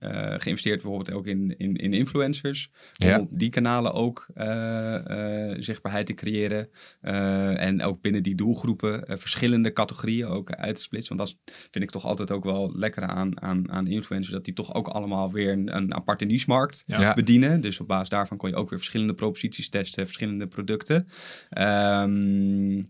uh, 0.00 0.34
geïnvesteerd, 0.38 0.82
bijvoorbeeld 0.82 1.12
ook 1.16 1.26
in, 1.26 1.54
in, 1.58 1.76
in 1.76 1.92
influencers. 1.92 2.70
Om 2.98 3.14
op 3.14 3.28
die 3.30 3.50
kanalen 3.50 3.92
ook 3.92 4.26
zichtbaarheid 5.58 6.06
te 6.06 6.14
creëren. 6.14 6.68
en 7.58 7.82
ook 7.82 8.00
binnen 8.00 8.22
die 8.22 8.34
doelgroepen 8.34 9.18
verschillende 9.18 9.72
categorieën 9.72 10.26
ook 10.26 10.52
uit 10.52 10.74
te 10.74 10.82
splitsen. 10.82 11.16
Want 11.16 11.28
dat 11.28 11.54
vind 11.70 11.84
ik 11.84 11.90
toch 11.90 12.04
altijd 12.04 12.30
ook 12.30 12.44
wel 12.44 12.72
lekker 12.76 13.02
aan, 13.02 13.42
aan, 13.42 13.70
aan 13.70 13.86
influencers. 13.86 14.34
Dat 14.34 14.44
die 14.44 14.54
toch 14.54 14.74
ook 14.74 14.88
allemaal 14.88 15.32
weer 15.32 15.52
een, 15.52 15.76
een 15.76 15.94
aparte 15.94 16.24
niche-markt 16.24 16.82
ja. 16.86 17.14
bedienen. 17.14 17.60
Dus 17.60 17.80
op 17.80 17.88
basis 17.88 18.08
daarvan 18.08 18.36
kon 18.36 18.48
je 18.48 18.56
ook 18.56 18.70
weer 18.70 18.78
verschillende 18.78 19.14
proposities 19.14 19.68
testen, 19.68 20.04
verschillende 20.04 20.46
producten. 20.46 21.06
Um, 21.58 22.88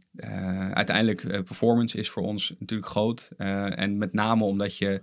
uiteindelijk 0.73 0.93
uiteindelijk 0.95 1.36
uh, 1.36 1.45
performance 1.45 1.99
is 1.99 2.11
voor 2.11 2.22
ons 2.22 2.55
natuurlijk 2.59 2.90
groot. 2.90 3.30
Uh, 3.38 3.78
en 3.78 3.99
met 3.99 4.12
name 4.12 4.45
omdat 4.45 4.76
je, 4.76 5.03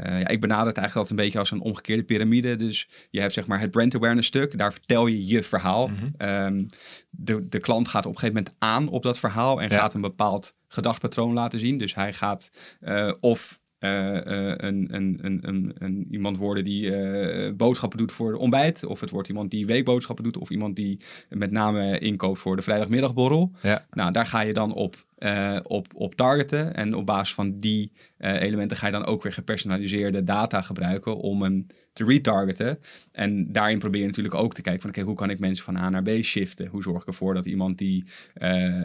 uh, 0.00 0.20
ja, 0.20 0.28
ik 0.28 0.40
benader 0.40 0.66
het 0.66 0.76
eigenlijk 0.76 0.96
altijd 0.96 1.10
een 1.10 1.24
beetje 1.24 1.38
als 1.38 1.50
een 1.50 1.60
omgekeerde 1.60 2.02
piramide. 2.02 2.56
Dus 2.56 2.88
je 3.10 3.20
hebt 3.20 3.32
zeg 3.32 3.46
maar 3.46 3.60
het 3.60 3.70
brand 3.70 3.94
awareness 3.94 4.28
stuk, 4.28 4.58
daar 4.58 4.72
vertel 4.72 5.06
je 5.06 5.26
je 5.26 5.42
verhaal. 5.42 5.88
Mm 5.88 5.96
-hmm. 5.96 6.28
um, 6.28 6.66
de, 7.10 7.48
de 7.48 7.58
klant 7.58 7.88
gaat 7.88 8.06
op 8.06 8.12
een 8.12 8.18
gegeven 8.18 8.42
moment 8.42 8.56
aan 8.58 8.88
op 8.88 9.02
dat 9.02 9.18
verhaal 9.18 9.62
en 9.62 9.70
ja. 9.70 9.78
gaat 9.78 9.94
een 9.94 10.00
bepaald 10.00 10.54
gedachtpatroon 10.68 11.32
laten 11.32 11.58
zien. 11.58 11.78
Dus 11.78 11.94
hij 11.94 12.12
gaat 12.12 12.50
of 13.20 13.60
uh, 13.82 14.14
uh, 14.14 14.54
een, 14.56 14.88
een, 14.90 15.18
een, 15.22 15.72
een, 15.78 16.06
iemand 16.10 16.36
worden 16.36 16.64
die 16.64 16.82
uh, 16.82 17.52
boodschappen 17.56 17.98
doet 17.98 18.12
voor 18.12 18.34
ontbijt. 18.34 18.84
Of 18.84 19.00
het 19.00 19.10
wordt 19.10 19.28
iemand 19.28 19.50
die 19.50 19.66
weekboodschappen 19.66 20.24
doet. 20.24 20.38
Of 20.38 20.50
iemand 20.50 20.76
die 20.76 21.00
met 21.28 21.50
name 21.50 21.98
inkoopt 21.98 22.38
voor 22.38 22.56
de 22.56 22.62
vrijdagmiddagborrel. 22.62 23.50
Ja. 23.62 23.86
Nou, 23.90 24.12
daar 24.12 24.26
ga 24.26 24.40
je 24.40 24.52
dan 24.52 24.74
op, 24.74 24.96
op, 25.62 25.86
op 25.94 26.14
targeten. 26.14 26.74
En 26.74 26.94
op 26.94 27.06
basis 27.06 27.34
van 27.34 27.58
die 27.58 27.92
elementen 28.18 28.76
ga 28.76 28.86
je 28.86 28.92
dan 28.92 29.04
ook 29.04 29.22
weer 29.22 29.32
gepersonaliseerde 29.32 30.24
data 30.24 30.62
gebruiken 30.62 31.16
om 31.16 31.42
een 31.42 31.70
te 31.92 32.04
retargeten. 32.04 32.78
En 33.12 33.52
daarin 33.52 33.78
probeer 33.78 34.00
je 34.00 34.06
natuurlijk 34.06 34.34
ook 34.34 34.54
te 34.54 34.62
kijken 34.62 34.82
van 34.82 34.90
oké, 34.90 35.00
hoe 35.00 35.14
kan 35.14 35.30
ik 35.30 35.38
mensen 35.38 35.64
van 35.64 35.76
A 35.76 35.88
naar 35.88 36.02
B 36.02 36.08
shiften? 36.22 36.66
Hoe 36.66 36.82
zorg 36.82 37.02
ik 37.02 37.06
ervoor 37.08 37.34
dat 37.34 37.46
iemand 37.46 37.78
die 37.78 38.04
uh, 38.42 38.82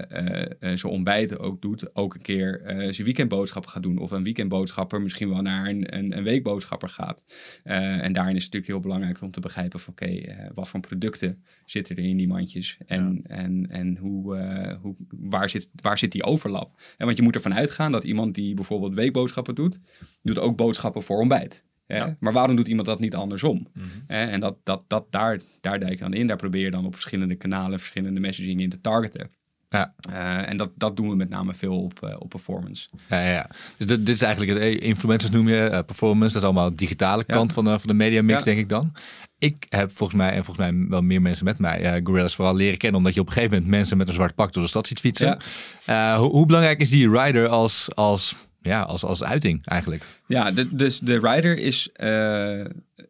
zijn 0.59 0.83
ontbijten 0.83 1.39
ook 1.39 1.61
doet, 1.61 1.95
ook 1.95 2.13
een 2.13 2.21
keer 2.21 2.61
zijn 2.65 3.03
weekendboodschappen 3.03 3.71
gaat 3.71 3.83
doen. 3.83 3.97
Of 3.97 4.11
een 4.11 4.23
weekendboodschapper 4.23 5.01
misschien 5.01 5.29
wel 5.29 5.41
naar 5.41 5.67
een, 5.67 5.95
een, 5.97 6.17
een 6.17 6.23
weekboodschapper 6.23 6.89
gaat. 6.89 7.23
en 7.63 8.13
daarin 8.13 8.35
is 8.35 8.43
het 8.43 8.53
natuurlijk 8.53 8.67
heel 8.67 8.79
belangrijk 8.79 9.21
om 9.21 9.31
te 9.31 9.39
begrijpen 9.39 9.79
van 9.79 9.93
oké, 9.93 10.21
wat 10.53 10.69
voor 10.69 10.79
producten 10.79 11.43
zitten 11.69 11.95
er 11.95 12.03
in 12.03 12.17
die 12.17 12.27
mandjes? 12.27 12.77
En, 12.85 13.21
ja. 13.23 13.35
en, 13.35 13.69
en 13.69 13.97
hoe, 13.97 14.37
hoe, 14.81 14.95
waar, 15.09 15.49
zit, 15.49 15.69
waar 15.75 15.97
zit 15.97 16.11
die 16.11 16.23
overlap? 16.23 16.81
En 16.97 17.05
want 17.05 17.17
je 17.17 17.23
moet 17.23 17.35
ervan 17.35 17.53
uitgaan 17.53 17.91
dat 17.91 18.03
iemand 18.03 18.35
die 18.35 18.53
bijvoorbeeld 18.53 18.93
weekboodschappen 18.93 19.55
doet, 19.55 19.79
doet 20.21 20.39
ook 20.39 20.57
boodschappen 20.57 21.03
voor 21.03 21.19
ontbijt. 21.19 21.65
Ja. 21.87 22.17
Maar 22.19 22.33
waarom 22.33 22.55
doet 22.55 22.67
iemand 22.67 22.87
dat 22.87 22.99
niet 22.99 23.15
andersom? 23.15 23.67
Mm 23.73 23.83
-hmm. 23.83 24.03
En 24.07 24.39
dat, 24.39 24.57
dat, 24.63 24.83
dat, 24.87 25.11
daar, 25.11 25.41
daar 25.61 25.79
duik 25.79 25.91
je 25.91 26.03
dan 26.03 26.13
in. 26.13 26.27
Daar 26.27 26.37
probeer 26.37 26.63
je 26.63 26.71
dan 26.71 26.85
op 26.85 26.93
verschillende 26.93 27.35
kanalen, 27.35 27.79
verschillende 27.79 28.19
messaging 28.19 28.61
in 28.61 28.69
te 28.69 28.81
targeten. 28.81 29.31
Ja. 29.69 29.93
Uh, 30.09 30.49
en 30.49 30.57
dat, 30.57 30.69
dat 30.75 30.95
doen 30.95 31.09
we 31.09 31.15
met 31.15 31.29
name 31.29 31.53
veel 31.53 31.83
op, 31.83 31.99
uh, 32.03 32.15
op 32.19 32.29
performance. 32.29 32.87
Ja, 33.09 33.29
ja. 33.29 33.49
Dus 33.77 33.87
dit, 33.87 34.05
dit 34.05 34.15
is 34.15 34.21
eigenlijk 34.21 34.53
het 34.53 34.61
eh, 34.61 34.87
influencers 34.87 35.31
noem 35.31 35.47
je, 35.47 35.69
uh, 35.71 35.79
performance. 35.85 36.33
Dat 36.33 36.41
is 36.41 36.49
allemaal 36.49 36.69
de 36.69 36.75
digitale 36.75 37.23
kant 37.23 37.47
ja. 37.49 37.53
van, 37.53 37.63
de, 37.63 37.79
van 37.79 37.89
de 37.89 37.93
media 37.93 38.21
mix, 38.21 38.43
denk 38.43 38.59
ik 38.59 38.69
dan. 38.69 38.93
Ik 39.39 39.65
heb 39.69 39.91
volgens 39.97 40.19
mij, 40.19 40.31
en 40.31 40.45
volgens 40.45 40.71
mij 40.71 40.87
wel 40.89 41.01
meer 41.01 41.21
mensen 41.21 41.45
met 41.45 41.59
mij, 41.59 42.01
Gorillas 42.03 42.35
vooral 42.35 42.55
leren 42.55 42.77
kennen. 42.77 42.99
Omdat 42.99 43.13
je 43.13 43.19
op 43.19 43.27
een 43.27 43.33
gegeven 43.33 43.55
moment 43.55 43.71
mensen 43.71 43.97
met 43.97 44.07
een 44.07 44.13
zwart 44.13 44.35
pak 44.35 44.53
door 44.53 44.63
de 44.63 44.69
stad 44.69 44.87
ziet 44.87 44.99
fietsen. 44.99 45.37
Hoe, 45.85 46.29
hoe, 46.29 46.45
belangrijk 46.45 46.79
is 46.79 46.89
die 46.89 47.09
rider 47.09 47.47
als, 47.47 47.95
als 47.95 48.35
ja, 48.61 48.81
als, 48.81 49.03
als 49.03 49.23
uiting 49.23 49.65
eigenlijk. 49.65 50.03
Ja, 50.27 50.51
de, 50.51 50.75
dus 50.75 50.99
de 50.99 51.19
rider 51.19 51.59
is 51.59 51.89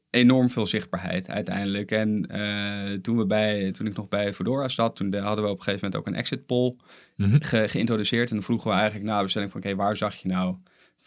enorm 0.10 0.50
veel 0.50 0.66
zichtbaarheid 0.66 1.30
uiteindelijk. 1.30 1.92
En 1.92 2.28
uh, 2.32 3.00
toen, 3.02 3.18
we 3.18 3.26
bij, 3.26 3.72
toen 3.72 3.88
ik 3.88 3.96
nog 3.96 4.08
bij 4.08 4.34
Fedora 4.34 4.68
zat, 4.68 4.96
toen 4.96 5.10
de, 5.10 5.18
hadden 5.18 5.44
we 5.44 5.50
op 5.50 5.58
een 5.58 5.64
gegeven 5.64 5.86
moment 5.86 6.08
ook 6.08 6.14
een 6.14 6.20
exit 6.20 6.46
poll 6.46 6.76
mm 7.16 7.30
-hmm. 7.30 7.44
ge, 7.44 7.70
geïntroduceerd. 7.70 8.30
En 8.30 8.36
dan 8.36 8.46
vroegen 8.46 8.70
we 8.70 8.76
eigenlijk 8.76 9.06
na 9.06 9.22
bestelling 9.22 9.52
van, 9.52 9.60
oké, 9.60 9.70
okay, 9.70 9.86
waar 9.86 9.96
zag 9.96 10.16
je 10.16 10.28
nou 10.28 10.56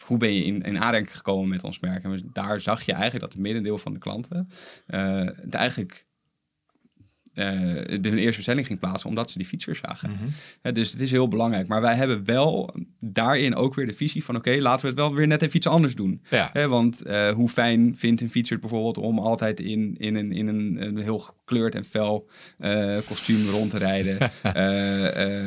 hoe 0.01 0.17
ben 0.17 0.33
je 0.33 0.43
in, 0.43 0.61
in 0.61 0.79
aanraking 0.79 1.15
gekomen 1.15 1.49
met 1.49 1.63
ons 1.63 1.79
merk? 1.79 2.03
En 2.03 2.29
daar 2.33 2.61
zag 2.61 2.81
je 2.81 2.91
eigenlijk 2.91 3.23
dat 3.23 3.33
het 3.33 3.41
merendeel 3.41 3.77
van 3.77 3.93
de 3.93 3.99
klanten 3.99 4.49
uh, 4.87 5.25
het 5.25 5.53
eigenlijk 5.53 6.05
uh, 7.33 7.45
de, 8.01 8.09
hun 8.09 8.17
eerste 8.17 8.35
bestelling 8.35 8.65
ging 8.65 8.79
plaatsen 8.79 9.09
omdat 9.09 9.29
ze 9.29 9.37
die 9.37 9.47
fietsers 9.47 9.79
zagen. 9.79 10.09
Mm 10.09 10.17
-hmm. 10.17 10.73
dus 10.73 10.91
het 10.91 11.01
is 11.01 11.11
heel 11.11 11.27
belangrijk. 11.27 11.67
Maar 11.67 11.81
wij 11.81 11.95
hebben 11.95 12.25
wel 12.25 12.75
daarin 12.99 13.55
ook 13.55 13.75
weer 13.75 13.87
de 13.87 13.93
visie 13.93 14.23
van 14.23 14.35
oké, 14.35 14.57
laten 14.59 14.81
we 14.81 14.87
het 14.87 14.97
wel 14.97 15.13
weer 15.13 15.27
net 15.27 15.41
even 15.41 15.55
iets 15.55 15.67
anders 15.67 15.95
doen. 15.95 16.21
Ja. 16.29 16.67
want 16.67 17.07
uh, 17.07 17.29
hoe 17.29 17.49
fijn 17.49 17.93
vindt 17.97 18.21
een 18.21 18.31
fietser 18.31 18.59
bijvoorbeeld 18.59 18.97
om 18.97 19.19
altijd 19.19 19.59
in, 19.59 19.95
in, 19.97 20.15
een, 20.15 20.31
in 20.31 20.47
een, 20.47 20.77
een 20.79 20.97
heel 20.97 21.19
gekleurd 21.19 21.75
en 21.75 21.85
fel 21.85 22.29
uh, 22.59 22.97
kostuum 23.07 23.49
rond 23.49 23.69
te 23.71 23.77
rijden? 23.77 24.31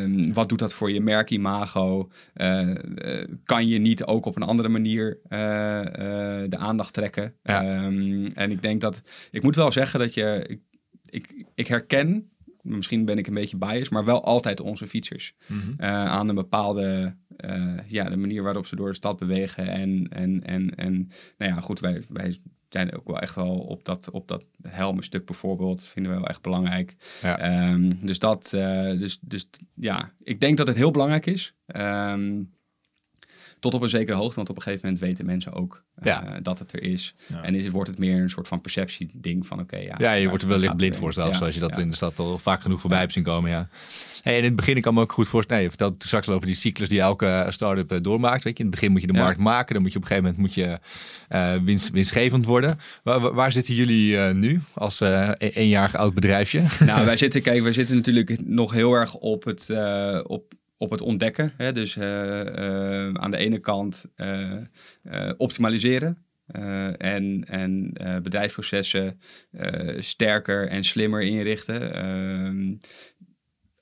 um, 0.03 0.32
wat 0.39 0.49
doet 0.49 0.59
dat 0.59 0.74
voor 0.74 0.91
je 0.91 1.01
merkimago? 1.01 2.11
kan 3.45 3.68
je 3.68 3.78
niet 3.78 4.05
ook 4.05 4.26
op 4.26 4.37
een 4.37 4.43
andere 4.43 4.68
manier 4.68 5.18
de 6.49 6.57
aandacht 6.59 6.93
trekken? 6.93 7.35
Ja. 7.43 7.85
Um, 7.85 8.26
en 8.26 8.51
ik 8.51 8.62
denk 8.62 8.80
dat, 8.80 9.03
ik 9.30 9.43
moet 9.43 9.57
wel 9.57 9.72
zeggen 9.72 9.99
dat 9.99 10.14
je, 10.14 10.59
ik, 11.15 11.45
ik, 11.55 11.67
herken, 11.67 12.31
misschien 12.62 13.05
ben 13.05 13.19
ik 13.19 13.27
een 13.27 13.35
beetje 13.35 13.57
biased, 13.57 13.91
maar 13.91 14.05
wel 14.05 14.25
altijd 14.25 14.61
onze 14.61 14.87
fietsers. 14.87 15.35
Mm 15.47 15.61
-hmm. 15.61 15.75
uh, 15.79 16.05
aan 16.05 16.29
een 16.29 16.35
bepaalde, 16.35 17.17
uh, 17.45 17.79
ja, 17.87 18.09
de 18.09 18.17
manier 18.17 18.43
waarop 18.43 18.67
ze 18.67 18.77
door 18.77 18.89
de 18.89 18.95
stad 18.95 19.19
bewegen. 19.19 19.69
En, 19.69 20.09
en, 20.09 20.45
en, 20.45 20.75
en 20.75 21.09
nou 21.39 21.53
ja, 21.53 21.61
goed, 21.61 21.81
wij, 21.81 22.03
wij 22.09 22.39
zijn 22.69 22.97
ook 22.97 23.07
wel 23.07 23.21
echt 23.21 23.35
wel 23.35 23.59
op 23.59 23.85
dat, 23.85 24.11
op 24.11 24.29
dat 24.29 24.45
helmenstuk 24.62 25.27
bijvoorbeeld, 25.27 25.87
vinden 25.87 26.12
we 26.12 26.19
wel 26.19 26.29
echt 26.29 26.43
belangrijk. 26.43 26.97
Ja. 27.23 27.73
Um, 27.73 28.07
dus 28.07 28.19
dat, 28.19 28.53
uh, 28.55 28.91
dus, 28.99 29.19
dus 29.21 29.47
ja, 29.75 30.12
ik 30.23 30.41
denk 30.41 30.57
dat 30.57 30.67
het 30.67 30.77
heel 30.77 30.91
belangrijk 30.91 31.27
is. 31.27 31.55
Um, 31.77 32.54
tot 33.65 33.75
op 33.75 33.83
een 33.83 33.89
zekere 33.89 34.17
hoogte, 34.17 34.35
want 34.35 34.49
op 34.49 34.57
een 34.57 34.62
gegeven 34.62 34.87
moment 34.87 35.05
weten 35.05 35.27
mensen 35.27 35.53
ook 35.53 35.85
uh, 35.99 36.05
ja. 36.05 36.39
dat 36.43 36.59
het 36.59 36.73
er 36.73 36.83
is. 36.83 37.15
Ja. 37.27 37.43
En 37.43 37.55
is, 37.55 37.69
wordt 37.69 37.89
het 37.89 37.99
meer 37.99 38.23
een 38.23 38.31
soort 38.31 38.49
van 38.49 38.61
perceptie-ding 38.61 39.47
van 39.47 39.61
oké, 39.61 39.77
ja. 39.77 39.95
Ja, 39.99 40.12
je 40.12 40.29
wordt 40.29 40.43
er 40.43 40.49
wel 40.49 40.59
licht 40.59 40.77
blind 40.77 40.97
voor 40.97 41.12
zelfs, 41.12 41.39
ja. 41.39 41.45
als 41.45 41.55
je 41.55 41.61
dat 41.61 41.79
in 41.79 41.91
de 41.91 41.97
stad 41.97 42.19
al 42.19 42.39
vaak 42.39 42.62
genoeg 42.62 42.81
voorbij 42.81 42.99
hebt 42.99 43.12
zien 43.12 43.23
komen, 43.23 43.51
ja. 43.51 43.69
Hey, 44.21 44.39
in 44.39 44.45
het 44.45 44.57
begin, 44.57 44.77
ik 44.77 44.83
kan 44.83 44.95
me 44.95 45.01
ook 45.01 45.12
goed 45.12 45.29
voorstellen, 45.29 45.62
nee, 45.62 45.71
je 45.71 45.77
vertelde 45.77 45.97
toen 45.97 46.09
straks 46.09 46.29
al 46.29 46.35
over 46.35 46.47
die 46.47 46.57
cyclus 46.57 46.89
die 46.89 47.01
elke 47.01 47.47
start-up 47.49 47.93
uh, 47.93 47.99
doormaakt, 48.01 48.43
weet 48.43 48.59
je. 48.59 48.65
In 48.65 48.71
het 48.71 48.81
begin 48.81 48.93
moet 48.93 49.01
je 49.01 49.07
de 49.07 49.12
markt 49.12 49.41
maken, 49.41 49.75
dan 49.75 49.83
moet 49.83 49.93
je 49.93 49.99
op 49.99 50.03
een 50.03 50.09
gegeven 50.09 50.31
moment 50.31 50.47
moet 50.47 50.65
je, 50.65 50.79
uh, 51.37 51.65
winst, 51.65 51.91
winstgevend 51.91 52.45
worden. 52.45 52.79
Waar, 53.03 53.35
waar 53.35 53.53
zitten 53.53 53.75
jullie 53.75 54.17
nu 54.19 54.61
als 54.75 55.01
een 55.39 55.69
jaar 55.69 55.97
oud 55.97 56.15
bedrijfje? 56.15 56.62
Nou, 56.87 57.05
wij 57.05 57.17
zitten, 57.17 57.43
kijk, 57.43 57.62
wij 57.62 57.73
zitten 57.73 57.97
natuurlijk 57.97 58.47
nog 58.47 58.73
heel 58.73 58.95
erg 58.95 59.15
op 59.15 59.45
het, 59.45 59.67
op 60.27 60.53
op 60.77 60.91
het 60.91 61.01
ontdekken. 61.01 61.53
Hè? 61.57 61.72
Dus 61.72 61.97
uh, 61.97 62.05
uh, 62.05 63.14
aan 63.14 63.31
de 63.31 63.37
ene 63.37 63.59
kant 63.59 64.05
uh, 64.16 64.61
optimaliseren. 65.37 66.18
en 66.99 67.45
en 67.49 67.93
bedrijfsprocessen 68.22 69.20
sterker 69.99 70.68
en 70.68 70.85
slimmer 70.85 71.22
inrichten. 71.22 72.81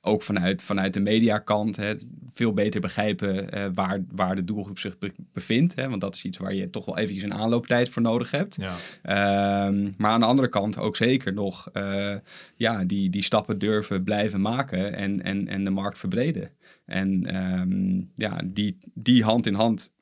Ehm, 0.02 0.12
ook 0.12 0.22
vanuit, 0.22 0.62
vanuit 0.62 0.92
de 0.92 1.00
mediakant 1.00 1.76
hè, 1.76 1.94
veel 2.30 2.52
beter 2.52 2.80
begrijpen 2.80 3.58
uh, 3.58 3.66
waar, 3.74 4.04
waar 4.10 4.36
de 4.36 4.44
doelgroep 4.44 4.78
zich 4.78 4.98
be 4.98 5.12
bevindt. 5.32 5.74
Hè, 5.74 5.88
want 5.88 6.00
dat 6.00 6.14
is 6.14 6.24
iets 6.24 6.38
waar 6.38 6.54
je 6.54 6.70
toch 6.70 6.84
wel 6.84 6.98
eventjes 6.98 7.22
een 7.22 7.34
aanlooptijd 7.34 7.88
voor 7.88 8.02
nodig 8.02 8.30
hebt. 8.30 8.56
Ja. 8.56 9.66
Um, 9.66 9.94
maar 9.96 10.10
aan 10.10 10.20
de 10.20 10.26
andere 10.26 10.48
kant 10.48 10.78
ook 10.78 10.96
zeker 10.96 11.32
nog 11.32 11.68
uh, 11.72 12.14
ja, 12.56 12.84
die, 12.84 13.10
die 13.10 13.22
stappen 13.22 13.58
durven 13.58 14.04
blijven 14.04 14.40
maken 14.40 14.96
en, 14.96 15.22
en, 15.22 15.48
en 15.48 15.64
de 15.64 15.70
markt 15.70 15.98
verbreden. 15.98 16.50
En 16.86 17.36
um, 17.36 18.10
ja, 18.14 18.40
die, 18.44 18.78
die 18.94 19.24
hand 19.24 19.46
in 19.46 19.54
hand 19.54 19.92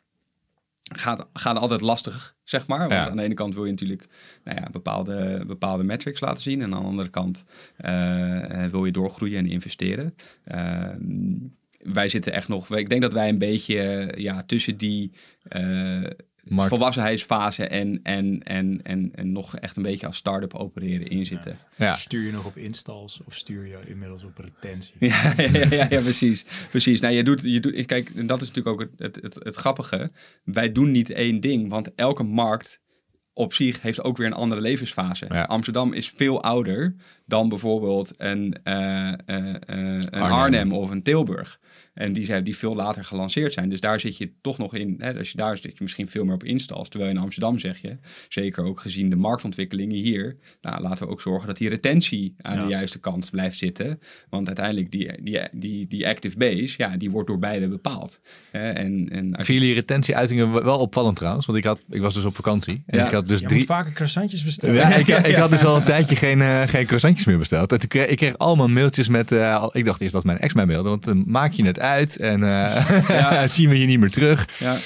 gaat, 0.96 1.28
gaat 1.32 1.56
altijd 1.56 1.80
lastig, 1.80 2.36
zeg 2.42 2.66
maar. 2.66 2.78
Want 2.78 2.92
ja. 2.92 3.08
aan 3.08 3.16
de 3.16 3.22
ene 3.22 3.34
kant 3.34 3.54
wil 3.54 3.64
je 3.64 3.70
natuurlijk 3.70 4.08
nou 4.44 4.60
ja, 4.60 4.68
bepaalde, 4.72 5.44
bepaalde 5.46 5.84
metrics 5.84 6.20
laten 6.20 6.42
zien. 6.42 6.62
En 6.62 6.74
aan 6.74 6.82
de 6.82 6.88
andere 6.88 7.08
kant 7.08 7.44
uh, 7.84 8.64
wil 8.66 8.84
je 8.84 8.92
doorgroeien 8.92 9.38
en 9.38 9.46
investeren. 9.46 10.14
Uh, 10.54 10.88
wij 11.78 12.08
zitten 12.08 12.32
echt 12.32 12.48
nog... 12.48 12.76
Ik 12.76 12.88
denk 12.88 13.02
dat 13.02 13.12
wij 13.12 13.28
een 13.28 13.38
beetje 13.38 14.12
ja, 14.16 14.42
tussen 14.42 14.76
die... 14.76 15.12
Mark. 16.44 16.68
volwassenheidsfase 16.68 17.66
en, 17.66 18.00
en, 18.02 18.42
en, 18.42 18.80
en, 18.82 19.10
en 19.14 19.32
nog 19.32 19.56
echt 19.56 19.76
een 19.76 19.82
beetje 19.82 20.06
als 20.06 20.16
start-up 20.16 20.54
opereren 20.54 21.08
inzitten. 21.08 21.58
Ja. 21.76 21.86
Ja. 21.86 21.94
Stuur 21.94 22.22
je 22.22 22.32
nog 22.32 22.44
op 22.44 22.56
installs 22.56 23.20
of 23.24 23.34
stuur 23.34 23.66
je 23.66 23.78
inmiddels 23.86 24.24
op 24.24 24.38
retentie? 24.38 24.94
Ja, 25.10 25.34
ja, 25.36 25.66
ja, 25.70 25.86
ja, 25.90 26.00
precies. 26.00 26.44
precies. 26.70 27.00
Nou, 27.00 27.14
je 27.14 27.22
doet, 27.22 27.42
je 27.42 27.60
doet, 27.60 27.86
kijk, 27.86 28.10
en 28.14 28.26
dat 28.26 28.42
is 28.42 28.48
natuurlijk 28.48 28.80
ook 28.80 28.88
het, 28.90 29.14
het, 29.14 29.22
het, 29.22 29.44
het 29.44 29.54
grappige. 29.54 30.10
Wij 30.44 30.72
doen 30.72 30.90
niet 30.90 31.10
één 31.10 31.40
ding, 31.40 31.68
want 31.68 31.94
elke 31.94 32.22
markt 32.22 32.80
op 33.40 33.52
zich 33.52 33.82
heeft 33.82 34.04
ook 34.04 34.16
weer 34.16 34.26
een 34.26 34.32
andere 34.32 34.60
levensfase. 34.60 35.26
Ja. 35.28 35.42
Amsterdam 35.42 35.92
is 35.92 36.08
veel 36.16 36.42
ouder 36.42 36.94
dan 37.26 37.48
bijvoorbeeld 37.48 38.10
een, 38.16 38.56
eh, 38.62 39.08
eh, 39.08 39.14
eh, 39.26 39.54
een 39.66 40.10
Arnhem. 40.10 40.32
Arnhem. 40.32 40.72
of 40.72 40.90
een 40.90 41.02
Tilburg. 41.02 41.60
En 41.94 42.12
die, 42.12 42.24
zijn, 42.24 42.44
die 42.44 42.56
veel 42.56 42.74
later 42.74 43.04
gelanceerd 43.04 43.52
zijn. 43.52 43.68
Dus 43.68 43.80
daar 43.80 44.00
zit 44.00 44.16
je 44.16 44.32
toch 44.40 44.58
nog 44.58 44.74
in. 44.74 44.94
Hè, 44.98 45.18
als 45.18 45.30
je 45.30 45.36
daar 45.36 45.56
zit 45.56 45.72
je 45.72 45.82
misschien 45.82 46.08
veel 46.08 46.24
meer 46.24 46.34
op 46.34 46.44
installs. 46.44 46.88
Terwijl 46.88 47.10
in 47.10 47.18
Amsterdam 47.18 47.58
zeg 47.58 47.80
je, 47.82 47.96
zeker 48.28 48.64
ook 48.64 48.80
gezien 48.80 49.10
de 49.10 49.16
marktontwikkelingen 49.16 49.96
hier. 49.96 50.36
Nou, 50.60 50.82
laten 50.82 51.06
we 51.06 51.12
ook 51.12 51.20
zorgen 51.20 51.46
dat 51.46 51.56
die 51.56 51.68
retentie 51.68 52.34
aan 52.40 52.56
Ja. 52.56 52.62
de 52.62 52.68
juiste 52.68 52.98
kant 52.98 53.30
blijft 53.30 53.58
zitten. 53.58 53.98
Want 54.28 54.46
uiteindelijk 54.46 54.90
die, 54.90 55.22
die, 55.22 55.40
die, 55.52 55.86
die 55.86 56.08
active 56.08 56.38
base, 56.38 56.74
ja, 56.76 56.96
die 56.96 57.10
wordt 57.10 57.28
door 57.28 57.38
beide 57.38 57.68
bepaald. 57.68 58.20
En, 58.50 59.08
en 59.10 59.28
Ik 59.28 59.36
als 59.36 59.46
je 59.46 59.52
vind 59.52 59.58
jullie 59.58 59.74
retentieuitingen 59.74 60.64
wel 60.64 60.78
opvallend 60.78 61.16
trouwens. 61.16 61.46
Want 61.46 61.58
ik, 61.58 61.64
had, 61.64 61.78
ik 61.90 62.00
was 62.00 62.14
dus 62.14 62.24
op 62.24 62.34
vakantie. 62.34 62.82
En 62.86 62.98
Ja. 62.98 63.06
ik 63.06 63.12
had 63.12 63.28
dus 63.30 63.40
Je 63.40 63.46
drie... 63.46 63.58
moet 63.58 63.66
vaker 63.68 63.92
croissantjes 63.92 64.44
bestellen. 64.44 64.74
Ja, 64.74 64.94
ik, 64.94 65.06
ik 65.32 65.34
had 65.34 65.50
dus 65.50 65.64
al 65.64 65.76
een 65.76 65.82
tijdje 65.82 66.16
geen, 66.16 66.42
eh, 66.42 66.60
geen 66.66 66.86
croissantjes 66.86 67.26
meer 67.26 67.38
besteld. 67.38 67.72
En 67.72 67.78
toen 67.80 67.88
kreeg, 67.88 68.06
ik 68.06 68.16
kreeg 68.16 68.38
allemaal 68.38 68.68
mailtjes 68.68 69.08
met... 69.08 69.32
al- 69.32 69.76
ik 69.76 69.84
dacht 69.84 70.00
eerst 70.00 70.12
dat 70.12 70.24
mijn 70.24 70.38
ex 70.38 70.54
mij 70.54 70.66
mailde. 70.66 70.88
Want 70.88 71.04
dan 71.04 71.24
maak 71.26 71.52
je 71.52 71.64
het 71.64 71.80
uit 71.80 72.16
en 72.16 72.42
eh 72.42 73.08
Ja. 73.08 73.46
zien 73.56 73.68
we 73.68 73.80
je 73.80 73.86
niet 73.86 73.98
meer 73.98 74.10
terug. 74.10 74.48
ja, 74.58 74.78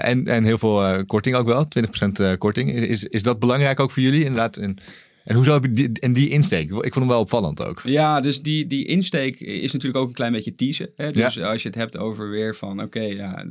en, 0.00 0.26
en 0.26 0.44
heel 0.44 0.58
veel 0.58 1.04
korting 1.06 1.36
ook 1.36 1.46
wel. 1.46 1.64
20% 1.64 2.12
eh, 2.12 2.32
korting. 2.38 2.72
Is, 2.72 2.82
is, 2.82 3.04
is 3.04 3.22
dat 3.22 3.38
belangrijk 3.38 3.80
ook 3.80 3.90
voor 3.90 4.02
jullie 4.02 4.20
inderdaad? 4.24 4.56
En, 4.56 4.76
en 5.30 5.36
hoezo 5.36 5.52
heb 5.52 5.64
je 5.64 5.70
die, 5.70 5.90
en 6.00 6.12
die 6.12 6.28
insteek? 6.28 6.62
Ik 6.70 6.76
vond 6.80 6.94
hem 6.94 7.08
wel 7.08 7.20
opvallend 7.20 7.64
ook. 7.64 7.80
Ja, 7.84 8.20
dus 8.20 8.42
die, 8.42 8.66
die 8.66 8.86
insteek 8.86 9.40
is 9.40 9.72
natuurlijk 9.72 10.02
ook 10.02 10.08
een 10.08 10.14
klein 10.14 10.32
beetje 10.32 10.50
teasen. 10.52 10.90
Hè? 10.96 11.12
Dus 11.12 11.40
als 11.40 11.62
je 11.62 11.68
het 11.68 11.76
hebt 11.76 11.96
over 11.96 12.30
weer 12.30 12.54
van, 12.56 12.82
oké, 12.82 13.00
ja, 13.00 13.44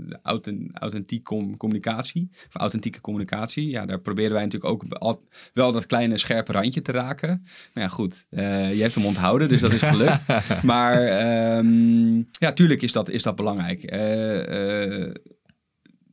authentiek 0.74 1.24
com- 1.24 1.58
communicatie, 1.58 2.30
of 2.32 2.56
authentieke 2.62 3.02
communicatie, 3.02 3.70
ja, 3.70 3.86
daar 3.86 4.00
proberen 4.00 4.32
wij 4.34 4.44
natuurlijk 4.44 4.72
ook 4.72 4.84
al- 4.94 5.24
wel 5.54 5.72
dat 5.72 5.86
kleine 5.86 6.18
scherpe 6.18 6.52
randje 6.52 6.82
te 6.82 6.92
raken. 6.92 7.42
Maar 7.74 7.84
ja, 7.84 7.90
goed, 7.90 8.26
eh, 8.30 8.74
je 8.74 8.82
hebt 8.82 8.96
hem 8.96 9.06
onthouden, 9.06 9.50
dus 9.50 9.62
dat 9.62 9.74
is 9.74 9.82
gelukt. 9.94 10.26
maar 10.64 11.02
ehm, 11.06 12.16
ja, 12.18 12.54
tuurlijk 12.54 12.82
is 12.82 12.92
dat, 12.92 13.10
is 13.10 13.24
dat 13.24 13.36
belangrijk. 13.36 13.84
Eh, 13.84 15.12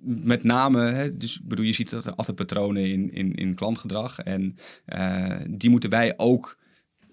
met 0.07 0.43
name, 0.43 0.81
hè, 0.81 1.17
dus 1.17 1.37
ik 1.37 1.49
bedoel, 1.49 1.65
je 1.67 1.73
ziet 1.73 1.91
dat 1.91 2.07
er 2.07 2.15
altijd 2.15 2.37
patronen 2.37 2.91
in, 2.91 3.13
in, 3.13 3.35
in 3.35 3.55
klantgedrag. 3.55 4.19
En 4.19 4.57
eh, 4.85 5.41
die 5.51 5.71
moeten 5.71 5.91
wij 5.91 6.15
ook 6.17 6.59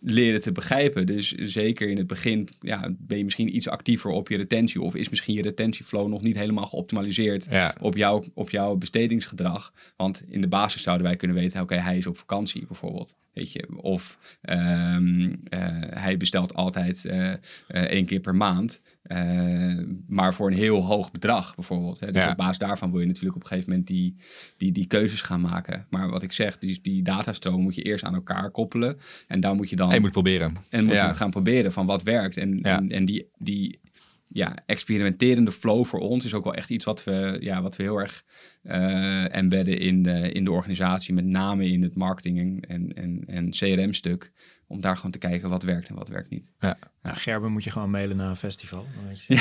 leren 0.05 0.41
te 0.41 0.51
begrijpen. 0.51 1.05
Dus 1.05 1.31
zeker 1.31 1.89
in 1.89 1.97
het 1.97 2.07
begin 2.07 2.47
ja, 2.59 2.89
ben 2.97 3.17
je 3.17 3.23
misschien 3.23 3.55
iets 3.55 3.67
actiever 3.67 4.09
op 4.09 4.29
je 4.29 4.37
retentie. 4.37 4.81
Of 4.81 4.95
is 4.95 5.09
misschien 5.09 5.33
je 5.35 5.41
retentieflow 5.41 6.07
nog 6.07 6.21
niet 6.21 6.37
helemaal 6.37 6.65
geoptimaliseerd 6.65 7.47
Ja. 7.49 7.75
op, 7.79 7.97
jouw, 7.97 8.23
op 8.33 8.49
jouw 8.49 8.75
bestedingsgedrag. 8.75 9.73
Want 9.95 10.23
in 10.27 10.41
de 10.41 10.47
basis 10.47 10.83
zouden 10.83 11.07
wij 11.07 11.15
kunnen 11.15 11.37
weten, 11.37 11.61
oké, 11.61 11.75
hij 11.75 11.97
is 11.97 12.07
op 12.07 12.17
vakantie 12.17 12.65
bijvoorbeeld. 12.67 13.15
Weet 13.33 13.51
je, 13.51 13.81
of 13.81 14.17
ehm, 14.41 15.33
eh, 15.49 15.59
hij 15.79 16.17
bestelt 16.17 16.53
altijd 16.53 17.05
eh, 17.05 17.33
één 17.67 18.05
keer 18.05 18.19
per 18.19 18.35
maand. 18.35 18.81
Eh, 19.03 19.79
maar 20.07 20.33
voor 20.33 20.47
een 20.47 20.57
heel 20.57 20.81
hoog 20.81 21.11
bedrag 21.11 21.55
bijvoorbeeld. 21.55 21.99
Hè. 21.99 22.11
Dus 22.11 22.21
Ja. 22.21 22.31
op 22.31 22.37
basis 22.37 22.57
daarvan 22.57 22.91
wil 22.91 22.99
je 22.99 23.05
natuurlijk 23.07 23.35
op 23.35 23.41
een 23.41 23.47
gegeven 23.47 23.69
moment 23.69 23.87
die, 23.87 24.15
die, 24.57 24.71
die 24.71 24.87
keuzes 24.87 25.21
gaan 25.21 25.41
maken. 25.41 25.85
Maar 25.89 26.09
wat 26.09 26.23
ik 26.23 26.31
zeg, 26.31 26.57
die, 26.57 26.79
die 26.81 27.03
datastroom 27.03 27.61
moet 27.61 27.75
je 27.75 27.81
eerst 27.81 28.03
aan 28.03 28.13
elkaar 28.13 28.51
koppelen. 28.51 28.97
En 29.27 29.39
daar 29.39 29.55
moet 29.55 29.69
je 29.69 29.75
dan 29.75 29.87
En 29.89 29.93
je 29.95 29.99
moet 30.01 30.11
proberen. 30.11 30.55
en 30.69 30.83
moet 30.85 30.93
Ja. 30.93 31.01
je 31.01 31.07
het 31.07 31.17
gaan 31.17 31.29
proberen 31.29 31.71
van 31.71 31.85
wat 31.85 32.03
werkt. 32.03 32.37
En, 32.37 32.59
Ja. 32.61 32.77
en, 32.77 32.89
en 32.89 33.05
die, 33.05 33.29
die 33.37 33.79
ja, 34.27 34.55
experimenterende 34.65 35.51
flow 35.51 35.85
voor 35.85 35.99
ons 35.99 36.25
is 36.25 36.33
ook 36.33 36.43
wel 36.43 36.53
echt 36.53 36.69
iets 36.69 36.85
wat 36.85 37.03
we, 37.03 37.37
ja, 37.39 37.61
wat 37.61 37.75
we 37.75 37.83
heel 37.83 37.97
erg 37.99 38.23
eh 38.63 39.35
embedden 39.35 39.79
in 39.79 40.03
de, 40.03 40.31
in 40.31 40.43
de 40.43 40.51
organisatie. 40.51 41.13
Met 41.13 41.25
name 41.25 41.67
in 41.69 41.81
het 41.83 41.95
marketing 41.95 42.39
en, 42.39 42.61
en, 42.67 42.93
en, 42.95 43.23
en 43.27 43.49
CRM-stuk. 43.49 44.31
Om 44.73 44.81
daar 44.81 44.95
gewoon 44.95 45.11
te 45.11 45.17
kijken 45.17 45.49
wat 45.49 45.63
werkt 45.63 45.89
en 45.89 45.95
wat 45.95 46.07
werkt 46.07 46.29
niet. 46.29 46.51
Nou, 46.59 46.75
Gerben 47.03 47.51
moet 47.51 47.63
je 47.63 47.71
gewoon 47.71 47.89
mailen 47.89 48.17
naar 48.17 48.29
een 48.29 48.35
festival. 48.35 48.85
Dan 48.95 49.07
weet 49.07 49.23
je. 49.23 49.35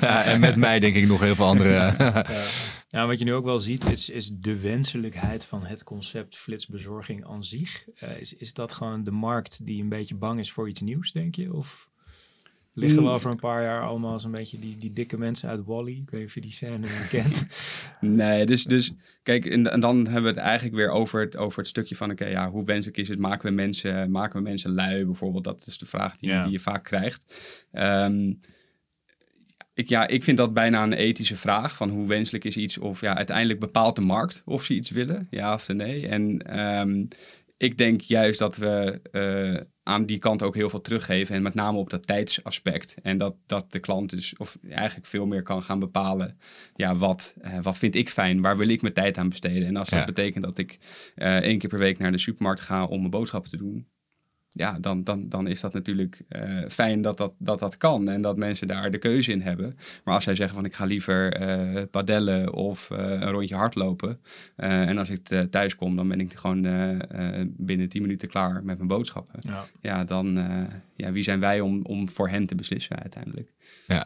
Ja, 0.00 0.24
en 0.24 0.40
met 0.40 0.56
mij 0.56 0.78
denk 0.80 0.94
ik 0.94 1.06
nog 1.06 1.20
heel 1.20 1.34
veel 1.34 1.46
andere... 1.46 1.68
Ja. 1.68 2.26
Ja, 2.92 3.06
wat 3.06 3.18
je 3.18 3.24
nu 3.24 3.34
ook 3.34 3.44
wel 3.44 3.58
ziet, 3.58 3.90
is, 3.90 4.08
is 4.08 4.30
de 4.30 4.60
wenselijkheid 4.60 5.44
van 5.44 5.66
het 5.66 5.84
concept 5.84 6.36
flitsbezorging 6.36 7.26
aan 7.26 7.44
zich. 7.44 7.84
Eh, 7.96 8.20
is, 8.20 8.34
is 8.34 8.52
dat 8.52 8.72
gewoon 8.72 9.04
de 9.04 9.10
markt 9.10 9.66
die 9.66 9.82
een 9.82 9.88
beetje 9.88 10.14
bang 10.14 10.40
is 10.40 10.52
voor 10.52 10.68
iets 10.68 10.80
nieuws, 10.80 11.12
denk 11.12 11.34
je? 11.34 11.54
Of 11.54 11.88
liggen 12.74 12.98
we 12.98 13.04
Mm. 13.08 13.14
over 13.14 13.30
een 13.30 13.36
paar 13.38 13.62
jaar 13.62 13.82
allemaal 13.82 14.18
zo'n 14.18 14.30
beetje 14.30 14.58
die, 14.58 14.78
die 14.78 14.92
dikke 14.92 15.18
mensen 15.18 15.48
uit 15.48 15.64
Wally? 15.64 15.92
Ik 15.92 16.10
weet 16.10 16.20
niet 16.20 16.28
of 16.28 16.34
je 16.34 16.40
die 16.40 16.52
scène 16.52 16.86
kent. 17.10 17.46
Nee, 18.00 18.46
dus, 18.46 18.64
dus 18.64 18.92
kijk, 19.22 19.46
en, 19.46 19.70
en 19.72 19.80
dan 19.80 19.96
hebben 20.04 20.22
we 20.22 20.28
het 20.28 20.36
eigenlijk 20.38 20.76
weer 20.76 20.90
over 20.90 21.20
het, 21.20 21.36
over 21.36 21.58
het 21.58 21.68
stukje 21.68 21.96
van, 21.96 22.10
oké, 22.10 22.26
ja, 22.26 22.50
hoe 22.50 22.64
wenselijk 22.64 22.96
is 22.98 23.08
het? 23.08 23.18
Maken 23.18 23.48
we 23.48 23.54
mensen, 23.54 24.10
maken 24.10 24.36
we 24.42 24.48
mensen 24.48 24.74
lui 24.74 25.04
bijvoorbeeld? 25.04 25.44
Dat 25.44 25.64
is 25.66 25.78
de 25.78 25.86
vraag 25.86 26.16
die, 26.16 26.28
Ja. 26.28 26.42
die 26.42 26.52
je 26.52 26.60
vaak 26.60 26.84
krijgt. 26.84 27.34
Ehm, 27.72 28.32
ik, 29.74 29.88
ja, 29.88 30.06
ik 30.06 30.24
vind 30.24 30.36
dat 30.36 30.54
bijna 30.54 30.82
een 30.82 30.92
ethische 30.92 31.36
vraag 31.36 31.76
van 31.76 31.88
hoe 31.90 32.06
wenselijk 32.06 32.44
is 32.44 32.56
iets 32.56 32.78
of 32.78 33.00
ja, 33.00 33.16
uiteindelijk 33.16 33.60
bepaalt 33.60 33.96
de 33.96 34.02
markt 34.02 34.42
of 34.44 34.64
ze 34.64 34.74
iets 34.74 34.90
willen, 34.90 35.26
ja 35.30 35.54
of 35.54 35.68
nee. 35.68 36.08
En 36.08 36.38
ehm, 36.38 37.04
ik 37.62 37.78
denk 37.78 38.00
juist 38.00 38.38
dat 38.38 38.56
we 38.56 39.00
eh, 39.10 39.66
aan 39.82 40.06
die 40.06 40.18
kant 40.18 40.42
ook 40.42 40.54
heel 40.54 40.70
veel 40.70 40.80
teruggeven 40.80 41.34
en 41.34 41.42
met 41.42 41.54
name 41.54 41.78
op 41.78 41.90
dat 41.90 42.06
tijdsaspect. 42.06 42.94
En 43.02 43.18
dat, 43.18 43.36
dat 43.46 43.72
de 43.72 43.80
klant 43.80 44.10
dus 44.10 44.36
of 44.36 44.58
eigenlijk 44.68 45.06
veel 45.06 45.26
meer 45.26 45.42
kan 45.42 45.62
gaan 45.62 45.78
bepalen, 45.78 46.38
ja, 46.74 46.96
wat, 46.96 47.34
eh, 47.40 47.58
wat 47.62 47.78
vind 47.78 47.94
ik 47.94 48.08
fijn, 48.08 48.40
waar 48.40 48.56
wil 48.56 48.68
ik 48.68 48.82
mijn 48.82 48.94
tijd 48.94 49.18
aan 49.18 49.28
besteden. 49.28 49.68
En 49.68 49.76
als 49.76 49.88
dat 49.88 49.98
Ja. 49.98 50.04
betekent 50.04 50.44
dat 50.44 50.58
ik 50.58 50.78
eh, 51.14 51.36
één 51.36 51.58
keer 51.58 51.68
per 51.68 51.78
week 51.78 51.98
naar 51.98 52.12
de 52.12 52.18
supermarkt 52.18 52.60
ga 52.60 52.84
om 52.84 52.98
mijn 52.98 53.10
boodschappen 53.10 53.50
te 53.50 53.56
doen, 53.56 53.86
ja, 54.52 54.78
dan, 54.80 55.04
dan, 55.04 55.28
dan 55.28 55.46
is 55.46 55.60
dat 55.60 55.72
natuurlijk 55.72 56.22
eh, 56.28 56.58
fijn 56.68 57.02
dat 57.02 57.16
dat, 57.16 57.32
dat 57.38 57.58
dat 57.58 57.76
kan 57.76 58.08
en 58.08 58.22
dat 58.22 58.36
mensen 58.36 58.66
daar 58.66 58.90
de 58.90 58.98
keuze 58.98 59.32
in 59.32 59.40
hebben. 59.40 59.76
Maar 60.04 60.14
als 60.14 60.24
zij 60.24 60.34
zeggen 60.34 60.56
van 60.56 60.64
ik 60.64 60.74
ga 60.74 60.84
liever 60.84 61.32
eh 61.32 61.82
padellen 61.90 62.52
of 62.52 62.90
eh, 62.90 63.10
een 63.10 63.30
rondje 63.30 63.54
hardlopen 63.54 64.20
eh, 64.56 64.88
en 64.88 64.98
als 64.98 65.10
ik 65.10 65.20
thuis 65.50 65.76
kom, 65.76 65.96
dan 65.96 66.08
ben 66.08 66.20
ik 66.20 66.34
gewoon 66.34 66.60
binnen 67.56 67.88
10 67.88 68.02
minuten 68.02 68.28
klaar 68.28 68.64
met 68.64 68.76
mijn 68.76 68.88
boodschappen. 68.88 69.38
Ja. 69.40 69.64
Ja, 69.80 70.04
dan 70.04 70.38
eh, 70.38 70.74
ja, 70.96 71.12
wie 71.12 71.22
zijn 71.22 71.40
wij 71.40 71.60
om, 71.60 71.84
om 71.84 72.08
voor 72.08 72.28
hen 72.28 72.46
te 72.46 72.54
beslissen 72.54 72.98
uiteindelijk? 72.98 73.52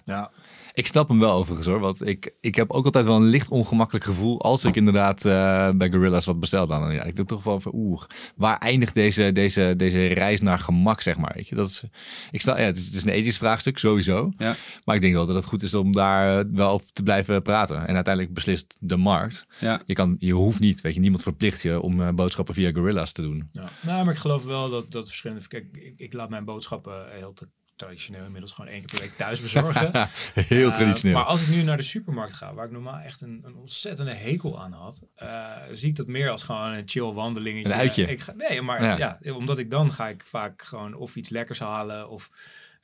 ja. 0.05 0.31
Ik 0.77 0.87
snap 0.87 1.09
hem 1.09 1.19
wel 1.19 1.33
overigens 1.33 1.67
hoor. 1.67 1.81
Want 1.81 2.07
ik, 2.07 2.35
ik 2.41 2.55
heb 2.55 2.71
ook 2.71 2.85
altijd 2.85 3.05
wel 3.05 3.17
een 3.17 3.27
licht 3.29 3.49
ongemakkelijk 3.49 4.05
gevoel. 4.05 4.43
als 4.43 4.65
ik 4.65 4.77
inderdaad 4.77 5.25
eh, 5.25 5.71
bij 5.71 5.91
Gorillas 5.91 6.25
wat 6.25 6.41
bestel. 6.41 6.67
Dan 6.67 6.93
ja, 6.95 7.03
ik 7.03 7.17
doe 7.17 7.25
toch 7.25 7.43
wel 7.43 7.61
van 7.61 7.73
oeh. 7.75 8.03
Waar 8.37 8.59
eindigt 8.59 8.95
deze, 8.95 9.33
deze, 9.33 9.75
deze 9.77 10.07
reis 10.07 10.41
naar 10.41 10.59
gemak, 10.59 11.01
zeg 11.01 11.19
maar? 11.19 11.33
Weet 11.35 11.49
je? 11.49 11.55
Dat 11.55 11.69
is, 11.69 11.83
ik 12.31 12.41
sta, 12.41 12.59
ja, 12.59 12.65
het, 12.65 12.77
is, 12.77 12.85
het 12.85 12.95
is 12.95 13.03
een 13.03 13.09
ethisch 13.09 13.37
vraagstuk, 13.37 13.79
sowieso. 13.79 14.31
Ja. 14.37 14.55
Maar 14.85 14.95
ik 14.95 15.01
denk 15.01 15.15
wel 15.15 15.27
dat 15.27 15.35
het 15.35 15.45
goed 15.45 15.63
is 15.63 15.75
om 15.75 15.93
daar 15.93 16.39
eh, 16.39 16.45
wel 16.53 16.71
over 16.71 16.93
te 16.93 17.03
blijven 17.03 17.43
praten. 17.43 17.87
En 17.87 17.95
uiteindelijk 17.95 18.35
beslist 18.35 18.77
de 18.81 18.97
markt. 18.97 19.47
Ja. 19.61 19.81
Je, 19.87 19.95
kan, 19.95 20.17
je 20.19 20.33
hoeft 20.33 20.61
niet, 20.61 20.81
weet 20.81 20.95
je, 20.95 21.01
niemand 21.01 21.23
verplicht 21.23 21.63
je 21.63 21.81
om 21.81 22.03
eh, 22.03 22.09
boodschappen 22.09 22.55
via 22.55 22.71
Gorillas 22.73 23.13
te 23.13 23.23
doen. 23.23 23.49
Ja. 23.53 23.69
Nou, 23.83 24.05
maar 24.05 24.15
ik 24.15 24.21
geloof 24.21 24.45
wel 24.45 24.71
dat, 24.71 24.91
dat 24.93 25.07
verschillende... 25.07 25.49
Kijk, 25.49 25.67
ik, 25.73 25.95
ik 25.97 26.13
laat 26.13 26.29
mijn 26.31 26.45
boodschappen 26.45 26.95
heel 27.19 27.33
te- 27.33 27.49
traditioneel 27.77 28.25
inmiddels 28.25 28.53
gewoon 28.53 28.71
één 28.71 28.85
keer 28.85 28.99
per 28.99 29.09
week 29.09 29.17
thuis 29.17 29.41
bezorgen. 29.41 29.91
Heel 30.35 30.69
Eh, 30.71 30.75
traditioneel. 30.77 31.17
maar 31.17 31.27
als 31.27 31.43
ik 31.43 31.49
nu 31.49 31.63
naar 31.63 31.77
de 31.77 31.83
supermarkt 31.83 32.33
ga, 32.35 32.55
waar 32.55 32.65
ik 32.67 32.71
normaal 32.73 32.99
echt 32.99 33.21
een, 33.21 33.41
een 33.45 33.55
ontzettende 33.57 34.15
hekel 34.15 34.61
aan 34.61 34.73
had, 34.73 35.03
eh, 35.15 35.51
zie 35.73 35.89
ik 35.89 35.97
dat 35.97 36.07
meer 36.07 36.31
als 36.31 36.43
gewoon 36.43 36.73
een 36.73 36.83
chill 36.89 37.13
wandelingetje. 37.13 37.73
Een 37.73 37.79
uitje. 37.79 38.07
Ik 38.07 38.21
ga, 38.21 38.33
nee, 38.33 38.63
maar 38.63 38.83
Ja. 38.85 39.19
ja. 39.21 39.33
omdat 39.35 39.59
ik 39.59 39.71
dan 39.71 39.93
ga 39.93 40.09
ik 40.09 40.23
vaak 40.27 40.63
gewoon 40.63 40.95
of 40.95 41.17
iets 41.17 41.29
lekkers 41.29 41.59
halen 41.59 42.09
of 42.11 42.31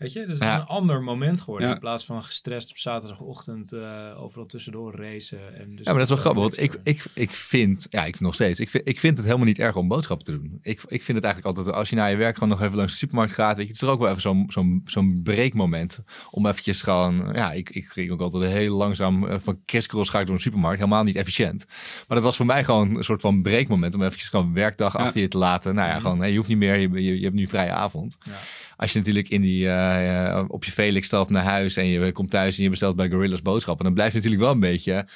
weet 0.03 0.13
je, 0.13 0.27
dus 0.27 0.39
het 0.39 0.49
Ja. 0.49 0.55
is 0.55 0.61
een 0.61 0.67
ander 0.67 1.03
moment 1.03 1.41
geworden 1.41 1.69
Ja. 1.69 1.75
in 1.75 1.81
plaats 1.81 2.05
van 2.05 2.23
gestrest 2.23 2.71
op 2.71 2.79
zaterdagochtend 2.79 3.73
eh, 3.73 4.23
overal 4.23 4.47
tussendoor 4.47 4.95
racen. 4.97 5.39
En 5.59 5.77
dus 5.77 5.87
Ja, 5.87 5.93
maar 5.95 6.01
dat 6.01 6.03
is 6.03 6.09
wel 6.09 6.17
eh, 6.17 6.23
grappig, 6.23 6.43
want 6.43 6.61
ik, 6.61 6.81
ik, 6.85 7.05
ik 7.15 7.31
vind, 7.35 7.87
ja, 7.91 8.05
ik 8.05 8.21
nog 8.21 8.35
steeds, 8.35 8.61
ik 8.61 8.71
vind, 8.71 8.89
ik 8.89 9.01
vind 9.01 9.17
het 9.17 9.27
helemaal 9.27 9.47
niet 9.47 9.59
erg 9.59 9.77
om 9.77 9.89
boodschappen 9.89 10.27
te 10.27 10.33
doen. 10.33 10.59
Ik, 10.63 10.83
ik 10.87 11.03
vind 11.03 11.17
het 11.19 11.27
eigenlijk 11.27 11.57
altijd, 11.57 11.77
als 11.77 11.91
je 11.91 11.97
naar 11.97 12.11
je 12.11 12.17
werk 12.17 12.35
gewoon 12.35 12.49
nog 12.49 12.63
even 12.63 12.77
langs 12.77 12.93
de 12.93 12.99
supermarkt 12.99 13.33
gaat, 13.33 13.57
weet 13.57 13.67
je, 13.67 13.73
het 13.73 13.83
is 13.83 13.89
er 13.89 13.95
ook 13.95 14.01
wel 14.01 14.09
even 14.09 14.21
zo'n 14.23 14.45
zo'n 14.49 14.83
zo'n 14.85 15.21
breekmoment 15.23 15.99
om 16.31 16.47
eventjes 16.47 16.83
gewoon, 16.83 17.31
ja, 17.33 17.53
ik, 17.53 17.71
ik 17.71 17.85
ging 17.85 18.11
ook 18.11 18.21
altijd 18.21 18.53
heel 18.53 18.77
langzaam 18.77 19.27
eh, 19.27 19.37
van 19.39 19.61
kriskrols 19.65 20.09
ga 20.09 20.21
ik 20.21 20.27
door 20.27 20.35
een 20.35 20.41
supermarkt, 20.41 20.79
helemaal 20.79 21.05
niet 21.05 21.17
efficiënt. 21.17 21.65
Maar 22.09 22.17
dat 22.17 22.23
was 22.23 22.37
voor 22.37 22.47
mij 22.47 22.65
gewoon 22.65 22.97
een 22.97 23.05
soort 23.05 23.21
van 23.21 23.43
breekmoment 23.43 23.95
om 23.95 24.03
eventjes 24.03 24.29
gewoon 24.29 24.53
werkdag 24.53 24.93
Ja. 24.99 24.99
achter 25.05 25.21
je 25.21 25.29
te 25.29 25.39
laten. 25.39 25.75
Nou 25.75 25.89
ja, 25.89 25.99
Mhm. 25.99 26.03
gewoon, 26.03 26.31
je 26.31 26.37
hoeft 26.37 26.49
niet 26.49 26.59
meer, 26.59 26.77
je, 26.77 26.91
je, 27.03 27.17
je 27.17 27.23
hebt 27.25 27.35
nu 27.35 27.47
vrije 27.47 27.71
avond. 27.73 28.17
Ja. 28.23 28.33
Als 28.77 28.93
je 28.93 28.99
natuurlijk 28.99 29.29
in 29.29 29.41
die, 29.41 29.69
eh, 29.99 30.45
op 30.49 30.65
je 30.65 30.71
Felix 30.73 31.07
stapt 31.07 31.31
naar 31.31 31.45
huis 31.45 31.77
en 31.77 31.87
je 31.87 32.13
komt 32.13 32.31
thuis 32.31 32.57
en 32.57 32.63
je 32.63 32.71
bestelt 32.71 32.97
bij 32.97 33.09
Gorillas 33.11 33.43
boodschappen, 33.43 33.85
dan 33.85 33.95
blijf 33.95 34.11
je 34.11 34.17
natuurlijk 34.17 34.43
wel 34.43 34.53
een 34.53 34.61
beetje 34.61 35.07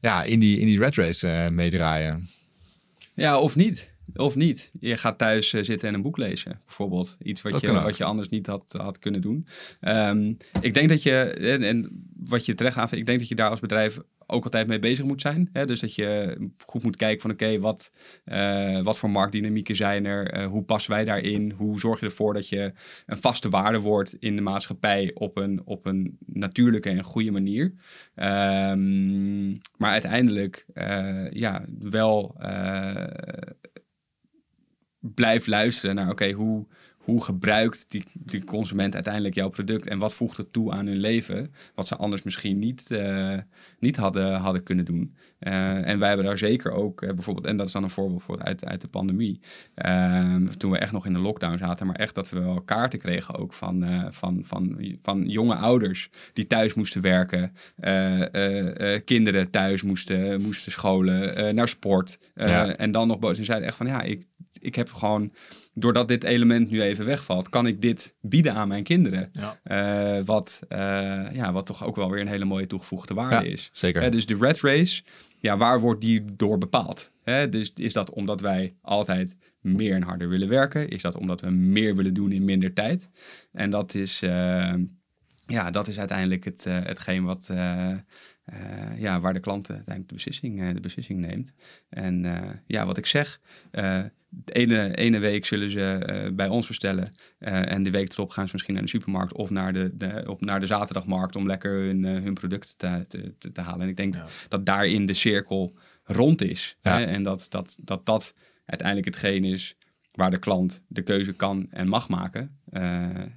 ja, 0.00 0.22
in, 0.22 0.38
die, 0.38 0.58
in 0.58 0.66
die 0.66 0.78
red 0.78 0.94
race 0.94 1.28
eh, 1.28 1.50
meedraaien. 1.50 2.28
Ja, 3.14 3.38
of 3.38 3.56
niet. 3.56 3.96
Of 4.14 4.34
niet. 4.34 4.70
Je 4.80 4.96
gaat 4.96 5.18
thuis 5.18 5.52
eh, 5.52 5.62
zitten 5.62 5.88
en 5.88 5.94
een 5.94 6.02
boek 6.02 6.16
lezen, 6.16 6.60
bijvoorbeeld. 6.64 7.16
Iets 7.22 7.42
wat, 7.42 7.52
Dat 7.52 7.60
je, 7.60 7.72
wat 7.72 7.96
je 7.96 8.04
anders 8.04 8.28
niet 8.28 8.46
had, 8.46 8.74
had 8.76 8.98
kunnen 8.98 9.20
doen. 9.20 9.46
Ehm, 9.80 10.32
ik 10.60 10.74
denk 10.74 10.88
dat 10.88 11.02
je, 11.02 11.14
en, 11.24 11.62
en 11.62 12.04
wat 12.24 12.46
je 12.46 12.54
terecht 12.54 12.76
aanvindt, 12.76 13.00
ik 13.00 13.06
denk 13.06 13.18
dat 13.18 13.28
je 13.28 13.34
daar 13.34 13.50
als 13.50 13.60
bedrijf 13.60 13.98
ook 14.26 14.44
altijd 14.44 14.66
mee 14.66 14.78
bezig 14.78 15.04
moet 15.04 15.20
zijn. 15.20 15.48
Hè? 15.52 15.66
Dus 15.66 15.80
dat 15.80 15.94
je 15.94 16.36
goed 16.66 16.82
moet 16.82 16.96
kijken 16.96 17.20
van 17.20 17.30
oké, 17.30 17.58
wat, 17.58 17.90
eh, 18.24 18.82
wat 18.82 18.98
voor 18.98 19.10
marktdynamieken 19.10 19.76
zijn 19.76 20.04
er? 20.04 20.30
Eh, 20.30 20.46
hoe 20.46 20.62
passen 20.62 20.90
wij 20.90 21.04
daarin? 21.04 21.50
Hoe 21.50 21.80
zorg 21.80 22.00
je 22.00 22.06
ervoor 22.06 22.34
dat 22.34 22.48
je 22.48 22.72
een 23.06 23.18
vaste 23.18 23.48
waarde 23.48 23.80
wordt 23.80 24.16
in 24.18 24.36
de 24.36 24.42
maatschappij 24.42 25.10
op 25.14 25.36
een, 25.36 25.62
op 25.64 25.86
een 25.86 26.18
natuurlijke 26.26 26.90
en 26.90 27.02
goede 27.02 27.30
manier? 27.30 27.74
Ehm, 28.14 29.50
maar 29.50 29.90
uiteindelijk 29.90 30.66
eh, 30.74 31.30
ja, 31.30 31.64
wel 31.78 32.36
blijf 35.00 35.46
luisteren 35.46 35.94
naar 35.94 36.10
oké, 36.10 36.30
hoe 36.32 36.66
hoe 37.04 37.24
gebruikt 37.24 37.84
die, 37.88 38.04
die 38.12 38.44
consument 38.44 38.94
uiteindelijk 38.94 39.34
jouw 39.34 39.48
product 39.48 39.86
en 39.86 39.98
wat 39.98 40.14
voegt 40.14 40.36
het 40.36 40.52
toe 40.52 40.72
aan 40.72 40.86
hun 40.86 40.96
leven, 40.96 41.54
wat 41.74 41.86
ze 41.86 41.96
anders 41.96 42.22
misschien 42.22 42.58
niet, 42.58 42.84
uh, 42.88 43.38
niet 43.78 43.96
hadden, 43.96 44.34
hadden 44.34 44.62
kunnen 44.62 44.84
doen. 44.84 45.16
Uh, 45.40 45.88
en 45.88 45.98
wij 45.98 46.08
hebben 46.08 46.26
daar 46.26 46.38
zeker 46.38 46.72
ook 46.72 47.02
uh, 47.02 47.12
bijvoorbeeld, 47.12 47.46
en 47.46 47.56
dat 47.56 47.66
is 47.66 47.72
dan 47.72 47.82
een 47.82 47.90
voorbeeld 47.90 48.22
voor 48.22 48.42
uit, 48.42 48.64
uit 48.64 48.80
de 48.80 48.88
pandemie, 48.88 49.40
toen 50.56 50.70
we 50.70 50.78
echt 50.78 50.92
nog 50.92 51.06
in 51.06 51.12
de 51.12 51.18
lockdown 51.18 51.56
zaten, 51.56 51.86
maar 51.86 51.96
echt 51.96 52.14
dat 52.14 52.30
we 52.30 52.40
wel 52.40 52.60
kaarten 52.60 52.98
kregen 52.98 53.34
ook 53.34 53.52
van, 53.52 54.08
van, 54.10 54.40
van, 54.44 54.94
van 55.00 55.28
jonge 55.28 55.54
ouders 55.54 56.10
die 56.32 56.46
thuis 56.46 56.74
moesten 56.74 57.00
werken, 57.00 57.52
kinderen 59.04 59.50
thuis 59.50 59.82
moesten, 59.82 60.42
moesten 60.42 60.72
scholen, 60.72 61.54
naar 61.54 61.68
sport. 61.68 62.18
Ja. 62.34 62.76
En 62.76 62.92
dan 62.92 63.08
nog 63.08 63.18
boos 63.18 63.38
en 63.38 63.44
zeiden 63.44 63.68
echt 63.68 63.76
van 63.76 63.86
ja, 63.86 64.02
ik, 64.02 64.24
ik 64.60 64.74
heb 64.74 64.92
gewoon 64.92 65.32
doordat 65.74 66.08
dit 66.08 66.24
element 66.24 66.70
nu 66.70 66.82
even 66.82 67.04
wegvalt, 67.04 67.48
kan 67.48 67.66
ik 67.66 67.82
dit 67.82 68.14
bieden 68.20 68.54
aan 68.54 68.68
mijn 68.68 68.82
kinderen. 68.82 69.30
Ja. 69.32 70.18
Uh, 70.18 70.24
wat, 70.24 70.60
uh, 70.68 70.78
ja, 71.32 71.52
wat 71.52 71.66
toch 71.66 71.84
ook 71.84 71.96
wel 71.96 72.10
weer 72.10 72.20
een 72.20 72.28
hele 72.28 72.44
mooie 72.44 72.66
toegevoegde 72.66 73.14
waarde 73.14 73.48
is. 73.48 73.70
Zeker. 73.72 74.04
Uh, 74.04 74.10
dus 74.10 74.26
de 74.26 74.36
red 74.40 74.60
race, 74.60 75.02
ja, 75.40 75.56
waar 75.56 75.80
wordt 75.80 76.00
die 76.00 76.24
door 76.36 76.58
bepaald? 76.58 77.12
dus 77.50 77.72
is 77.74 77.92
dat 77.92 78.10
omdat 78.10 78.40
wij 78.40 78.74
altijd 78.80 79.36
meer 79.60 79.94
en 79.94 80.02
harder 80.02 80.28
willen 80.28 80.48
werken? 80.48 80.88
Is 80.88 81.02
dat 81.02 81.16
omdat 81.16 81.40
we 81.40 81.50
meer 81.50 81.96
willen 81.96 82.14
doen 82.14 82.32
in 82.32 82.44
minder 82.44 82.72
tijd? 82.72 83.08
En 83.52 83.70
dat 83.70 83.94
is, 83.94 84.18
ja, 85.46 85.70
dat 85.70 85.86
is 85.86 85.98
uiteindelijk 85.98 86.44
het, 86.44 86.64
hetgeen 86.64 87.24
wat, 87.24 87.50
ja, 88.96 89.20
waar 89.20 89.32
de 89.32 89.40
klant 89.40 89.70
uiteindelijk 89.70 90.08
de 90.08 90.14
beslissing, 90.14 90.72
de 90.72 90.80
beslissing 90.80 91.20
neemt. 91.20 91.52
En 91.88 92.24
ja, 92.66 92.86
wat 92.86 92.98
ik 92.98 93.06
zeg, 93.06 93.40
de 94.44 94.52
ene, 94.52 94.94
ene 94.96 95.18
week 95.18 95.44
zullen 95.44 95.70
ze 95.70 96.24
uh, 96.26 96.34
bij 96.36 96.48
ons 96.48 96.66
bestellen. 96.66 97.12
Uh, 97.38 97.72
en 97.72 97.82
de 97.82 97.90
week 97.90 98.12
erop 98.12 98.30
gaan 98.30 98.46
ze 98.46 98.52
misschien 98.52 98.74
naar 98.74 98.82
de 98.82 98.88
supermarkt 98.88 99.32
of 99.32 99.50
naar 99.50 99.72
de, 99.72 99.96
de, 99.96 100.24
op, 100.26 100.40
naar 100.40 100.60
de 100.60 100.66
zaterdagmarkt 100.66 101.36
om 101.36 101.46
lekker 101.46 101.72
hun, 101.72 102.02
uh, 102.02 102.22
hun 102.22 102.34
producten 102.34 102.76
te, 103.06 103.34
te, 103.38 103.52
te, 103.52 103.60
halen. 103.60 103.80
En 103.80 103.88
ik 103.88 103.96
denk 103.96 104.14
ja. 104.14 104.26
dat 104.48 104.66
daarin 104.66 105.06
de 105.06 105.12
cirkel 105.12 105.74
rond 106.04 106.42
is. 106.42 106.76
Ja. 106.80 106.98
Hè? 106.98 107.04
En 107.04 107.22
dat, 107.22 107.46
dat, 107.48 107.76
dat 107.80 108.06
dat 108.06 108.34
uiteindelijk 108.64 109.08
hetgeen 109.08 109.44
is 109.44 109.76
waar 110.12 110.30
de 110.30 110.38
klant 110.38 110.82
de 110.88 111.02
keuze 111.02 111.32
kan 111.32 111.66
en 111.70 111.88
mag 111.88 112.08
maken. 112.08 112.58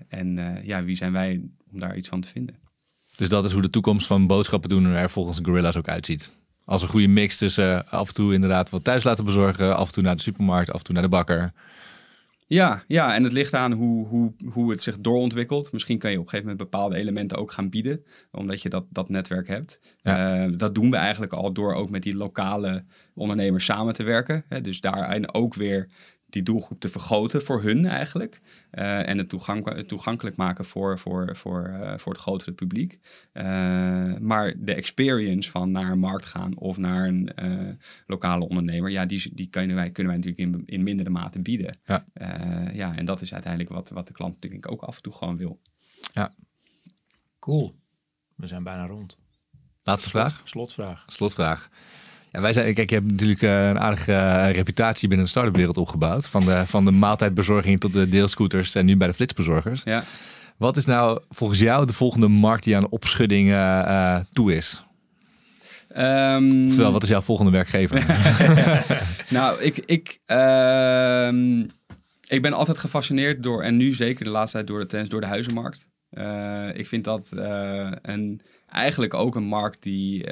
en 0.07 0.59
ja, 0.63 0.83
wie 0.83 0.95
zijn 0.95 1.11
wij 1.11 1.41
om 1.71 1.79
daar 1.79 1.97
iets 1.97 2.07
van 2.07 2.21
te 2.21 2.27
vinden? 2.27 2.55
Dus 3.17 3.29
dat 3.29 3.45
is 3.45 3.51
hoe 3.51 3.61
de 3.61 3.69
toekomst 3.69 4.07
van 4.07 4.27
boodschappen 4.27 4.69
doen 4.69 4.85
er 4.85 5.09
volgens 5.09 5.39
Gorilla's 5.43 5.75
ook 5.75 5.87
uitziet 5.87 6.31
als 6.67 6.81
een 6.81 6.87
goede 6.87 7.07
mix 7.07 7.37
tussen 7.37 7.73
uh, 7.73 7.93
af 7.93 8.07
en 8.07 8.13
toe 8.13 8.33
inderdaad 8.33 8.69
wat 8.69 8.83
thuis 8.83 9.03
laten 9.03 9.25
bezorgen, 9.25 9.75
af 9.75 9.87
en 9.87 9.93
toe 9.93 10.03
naar 10.03 10.15
de 10.15 10.21
supermarkt, 10.21 10.71
af 10.71 10.77
en 10.77 10.83
toe 10.83 10.93
naar 10.93 11.03
de 11.03 11.09
bakker. 11.09 11.53
Ja, 12.47 12.83
ja, 12.87 13.15
en 13.15 13.23
het 13.23 13.31
ligt 13.31 13.53
aan 13.53 13.71
hoe, 13.71 14.07
hoe, 14.07 14.33
hoe 14.51 14.71
het 14.71 14.81
zich 14.81 14.99
doorontwikkelt. 14.99 15.71
Misschien 15.71 15.97
kan 15.97 16.11
je 16.11 16.17
op 16.17 16.23
een 16.23 16.29
gegeven 16.29 16.51
moment 16.51 16.69
bepaalde 16.71 16.95
elementen 16.95 17.37
ook 17.37 17.51
gaan 17.51 17.69
bieden, 17.69 18.03
omdat 18.31 18.61
je 18.61 18.69
dat, 18.69 18.85
dat 18.89 19.09
netwerk 19.09 19.47
hebt. 19.47 19.79
Ja. 20.01 20.45
Uh, 20.45 20.53
dat 20.57 20.75
doen 20.75 20.91
we 20.91 20.97
eigenlijk 20.97 21.33
al 21.33 21.53
door 21.53 21.73
ook 21.73 21.89
met 21.89 22.03
die 22.03 22.15
lokale 22.15 22.85
ondernemers 23.13 23.65
samen 23.65 23.93
te 23.93 24.03
werken. 24.03 24.45
Hè. 24.47 24.61
Dus 24.61 24.81
daarin 24.81 25.33
ook 25.33 25.53
weer 25.53 25.89
die 26.29 26.43
doelgroep 26.43 26.79
te 26.79 26.89
vergroten 26.89 27.41
voor 27.41 27.61
hun 27.61 27.85
eigenlijk. 27.85 28.41
Uh, 28.71 29.07
en 29.07 29.17
het, 29.17 29.29
toegank 29.29 29.81
toegankelijk 29.81 30.35
maken 30.35 30.65
voor, 30.65 30.99
voor, 30.99 31.35
voor, 31.35 31.67
uh, 31.69 31.97
voor 31.97 32.11
het 32.11 32.21
grotere 32.21 32.51
publiek. 32.51 32.99
Uh, 33.33 33.43
maar 34.17 34.53
de 34.57 34.73
experience 34.73 35.51
van 35.51 35.71
naar 35.71 35.91
een 35.91 35.99
markt 35.99 36.25
gaan 36.25 36.57
of 36.57 36.77
naar 36.77 37.07
een 37.07 37.29
lokale 38.05 38.47
ondernemer, 38.47 38.91
ja, 38.91 39.05
die, 39.05 39.35
die 39.35 39.47
kunnen, 39.47 39.75
wij, 39.75 39.91
kunnen 39.91 40.13
wij 40.13 40.21
natuurlijk 40.21 40.55
in, 40.55 40.75
in 40.75 40.83
mindere 40.83 41.09
mate 41.09 41.39
bieden. 41.39 41.77
Ja. 41.85 42.05
ja, 42.73 42.95
en 42.95 43.05
dat 43.05 43.21
is 43.21 43.33
uiteindelijk 43.33 43.73
wat, 43.73 43.89
wat 43.89 44.07
de 44.07 44.13
klant 44.13 44.33
natuurlijk 44.33 44.71
ook 44.71 44.81
af 44.81 44.95
en 44.95 45.01
toe 45.01 45.13
gewoon 45.13 45.37
wil. 45.37 45.61
Ja. 46.13 46.33
Cool. 47.39 47.75
We 48.35 48.47
zijn 48.47 48.63
bijna 48.63 48.85
rond. 48.85 49.17
Laatste 49.83 50.09
vraag? 50.09 50.41
Slotvraag. 50.43 51.03
Slotvraag. 51.07 51.69
Ja, 52.37 52.43
wij 52.43 52.53
zijn, 52.53 52.73
kijk, 52.73 52.89
je 52.89 52.95
hebt 52.95 53.11
natuurlijk 53.11 53.41
eh, 53.41 53.67
een 53.67 53.79
aardige 53.79 54.13
eh, 54.13 54.51
reputatie 54.51 55.07
binnen 55.07 55.25
de 55.25 55.31
start-up 55.31 55.55
wereld 55.55 55.77
opgebouwd. 55.77 56.29
Van 56.29 56.45
de, 56.45 56.67
van 56.67 56.85
de 56.85 56.91
maaltijdbezorging 56.91 57.79
tot 57.79 57.93
de 57.93 58.09
deelscooters 58.09 58.75
en 58.75 58.85
nu 58.85 58.97
bij 58.97 59.07
de 59.07 59.13
flitsbezorgers. 59.13 59.81
Ja. 59.83 60.03
Wat 60.57 60.77
is 60.77 60.85
nou 60.85 61.21
volgens 61.29 61.59
jou 61.59 61.85
de 61.85 61.93
volgende 61.93 62.27
markt 62.27 62.63
die 62.63 62.75
aan 62.75 62.89
opschudding 62.89 63.49
uh, 63.49 64.19
toe 64.33 64.55
is? 64.55 64.85
Um... 65.89 66.67
Terwijl, 66.67 66.91
wat 66.91 67.03
is 67.03 67.09
jouw 67.09 67.21
volgende 67.21 67.51
werkgever? 67.51 68.05
nou, 69.37 69.61
ik, 69.61 69.77
ik, 69.77 70.19
uh, 70.27 71.29
ik 72.27 72.41
ben 72.41 72.53
altijd 72.53 72.77
gefascineerd 72.77 73.43
door, 73.43 73.61
en 73.63 73.77
nu 73.77 73.93
zeker 73.93 74.23
de 74.23 74.31
laatste 74.31 74.57
tijd 74.57 74.67
door 74.67 74.79
de 74.79 74.85
trends, 74.85 75.09
door 75.09 75.21
de 75.21 75.27
huizenmarkt. 75.27 75.87
Uh, 76.11 76.67
ik 76.73 76.87
vind 76.87 77.03
dat 77.03 77.29
een, 78.01 78.41
eigenlijk 78.69 79.13
ook 79.13 79.35
een 79.35 79.47
markt 79.47 79.83
die 79.83 80.23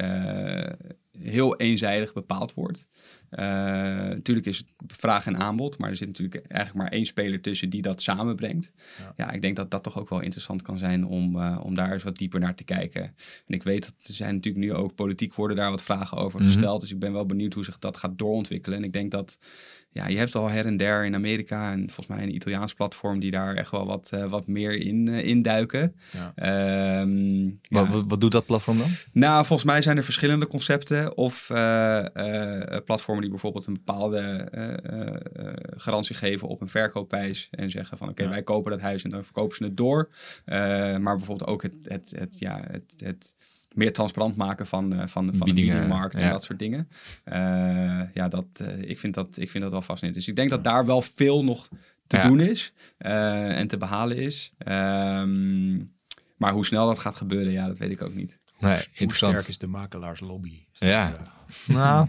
heel 1.19 1.55
eenzijdig 1.55 2.13
bepaald 2.13 2.53
wordt. 2.53 2.87
Uh, 3.31 3.39
natuurlijk 3.39 4.47
is 4.47 4.57
het 4.57 4.67
vraag 4.87 5.25
en 5.25 5.37
aanbod, 5.37 5.77
maar 5.77 5.89
er 5.89 5.95
zit 5.95 6.07
natuurlijk 6.07 6.35
eigenlijk 6.35 6.73
maar 6.73 6.97
één 6.97 7.05
speler 7.05 7.41
tussen 7.41 7.69
die 7.69 7.81
dat 7.81 8.01
samenbrengt. 8.01 8.71
Ja, 8.97 9.13
ja 9.15 9.31
ik 9.31 9.41
denk 9.41 9.55
dat 9.55 9.71
dat 9.71 9.83
toch 9.83 9.99
ook 9.99 10.09
wel 10.09 10.19
interessant 10.19 10.61
kan 10.61 10.77
zijn 10.77 11.05
om, 11.05 11.35
uh, 11.35 11.59
om 11.63 11.75
daar 11.75 11.93
eens 11.93 12.03
wat 12.03 12.17
dieper 12.17 12.39
naar 12.39 12.55
te 12.55 12.63
kijken. 12.63 13.01
En 13.47 13.53
ik 13.55 13.63
weet 13.63 13.83
dat 13.83 14.07
er 14.07 14.13
zijn 14.13 14.35
natuurlijk 14.35 14.65
nu 14.65 14.73
ook 14.73 14.95
politiek 14.95 15.33
worden 15.33 15.57
daar 15.57 15.69
wat 15.69 15.83
vragen 15.83 16.17
over 16.17 16.39
mhm. 16.39 16.49
gesteld. 16.49 16.81
Dus 16.81 16.91
ik 16.91 16.99
ben 16.99 17.13
wel 17.13 17.25
benieuwd 17.25 17.53
hoe 17.53 17.63
zich 17.65 17.79
dat 17.79 17.97
gaat 17.97 18.17
doorontwikkelen. 18.17 18.77
En 18.77 18.83
ik 18.83 18.93
denk 18.93 19.11
dat 19.11 19.37
ja, 19.95 20.07
je 20.07 20.17
hebt 20.17 20.35
al 20.35 20.49
her 20.49 20.65
en 20.65 20.77
der 20.77 21.05
in 21.05 21.15
Amerika 21.15 21.71
en 21.71 21.79
volgens 21.79 22.07
mij 22.07 22.23
een 22.23 22.35
Italiaans 22.35 22.73
platform 22.73 23.19
die 23.19 23.31
daar 23.31 23.55
echt 23.55 23.71
wel 23.71 23.85
wat, 23.85 24.11
uh, 24.13 24.25
wat 24.25 24.47
meer 24.47 24.77
in 24.77 25.07
uh, 25.09 25.25
induiken. 25.25 25.95
Ja. 26.11 27.01
Um, 27.01 27.59
wat, 27.69 28.03
wat, 28.07 28.21
doet 28.21 28.31
dat 28.31 28.45
platform 28.45 28.77
dan? 28.77 28.87
Nou, 29.11 29.45
volgens 29.45 29.67
mij 29.67 29.81
zijn 29.81 29.97
er 29.97 30.03
verschillende 30.03 30.47
concepten 30.47 31.17
of 31.17 31.49
uh, 31.51 32.05
platformen 32.85 33.21
die 33.21 33.31
bijvoorbeeld 33.31 33.65
een 33.65 33.73
bepaalde 33.73 34.23
garantie 35.77 36.15
geven 36.15 36.47
op 36.47 36.61
een 36.61 36.69
verkoopprijs 36.69 37.47
en 37.51 37.71
zeggen 37.71 37.97
van 37.97 38.09
oké, 38.09 38.15
okay, 38.15 38.25
ja. 38.25 38.31
wij 38.31 38.43
kopen 38.43 38.71
dat 38.71 38.81
huis 38.81 39.03
en 39.03 39.09
dan 39.09 39.23
verkopen 39.23 39.57
ze 39.57 39.63
het 39.63 39.77
door. 39.77 40.09
maar 40.99 41.17
bijvoorbeeld 41.17 41.49
ook 41.49 41.61
het, 41.61 41.75
het, 41.83 42.13
het, 42.15 42.35
ja, 42.39 42.61
het, 42.71 42.93
het 42.97 43.35
meer 43.75 43.93
transparant 43.93 44.35
maken 44.35 44.67
van, 44.67 44.93
uh, 44.93 44.99
van, 44.99 45.07
van 45.07 45.47
de 45.47 45.53
biedingmarkt 45.53 46.15
en 46.15 46.29
dat 46.29 46.43
soort 46.43 46.59
dingen. 46.59 46.87
Uh, 47.25 47.35
ja, 48.13 48.27
dat, 48.27 48.45
uh, 48.61 48.89
ik, 48.89 48.99
vind 48.99 49.13
dat, 49.13 49.37
ik 49.37 49.51
vind 49.51 49.63
dat 49.63 49.71
wel 49.71 49.81
fascinerend. 49.81 50.19
Dus 50.19 50.27
ik 50.27 50.35
denk 50.35 50.49
dat 50.49 50.63
daar 50.63 50.85
wel 50.85 51.01
veel 51.01 51.43
nog 51.43 51.67
te 52.07 52.17
ja. 52.17 52.27
doen 52.27 52.39
is 52.39 52.73
en 52.97 53.67
te 53.67 53.77
behalen 53.77 54.17
is. 54.17 54.53
Um, 54.67 55.93
maar 56.37 56.51
hoe 56.51 56.65
snel 56.65 56.87
dat 56.87 56.99
gaat 56.99 57.15
gebeuren, 57.15 57.51
ja, 57.51 57.67
dat 57.67 57.77
weet 57.77 57.91
ik 57.91 58.01
ook 58.01 58.13
niet. 58.13 58.37
Nee, 58.59 58.87
hoe 58.97 59.15
sterk 59.15 59.47
is 59.47 59.57
de 59.57 59.67
makelaarslobby? 59.67 60.65
Ja. 60.71 61.11
Nou. 61.65 62.07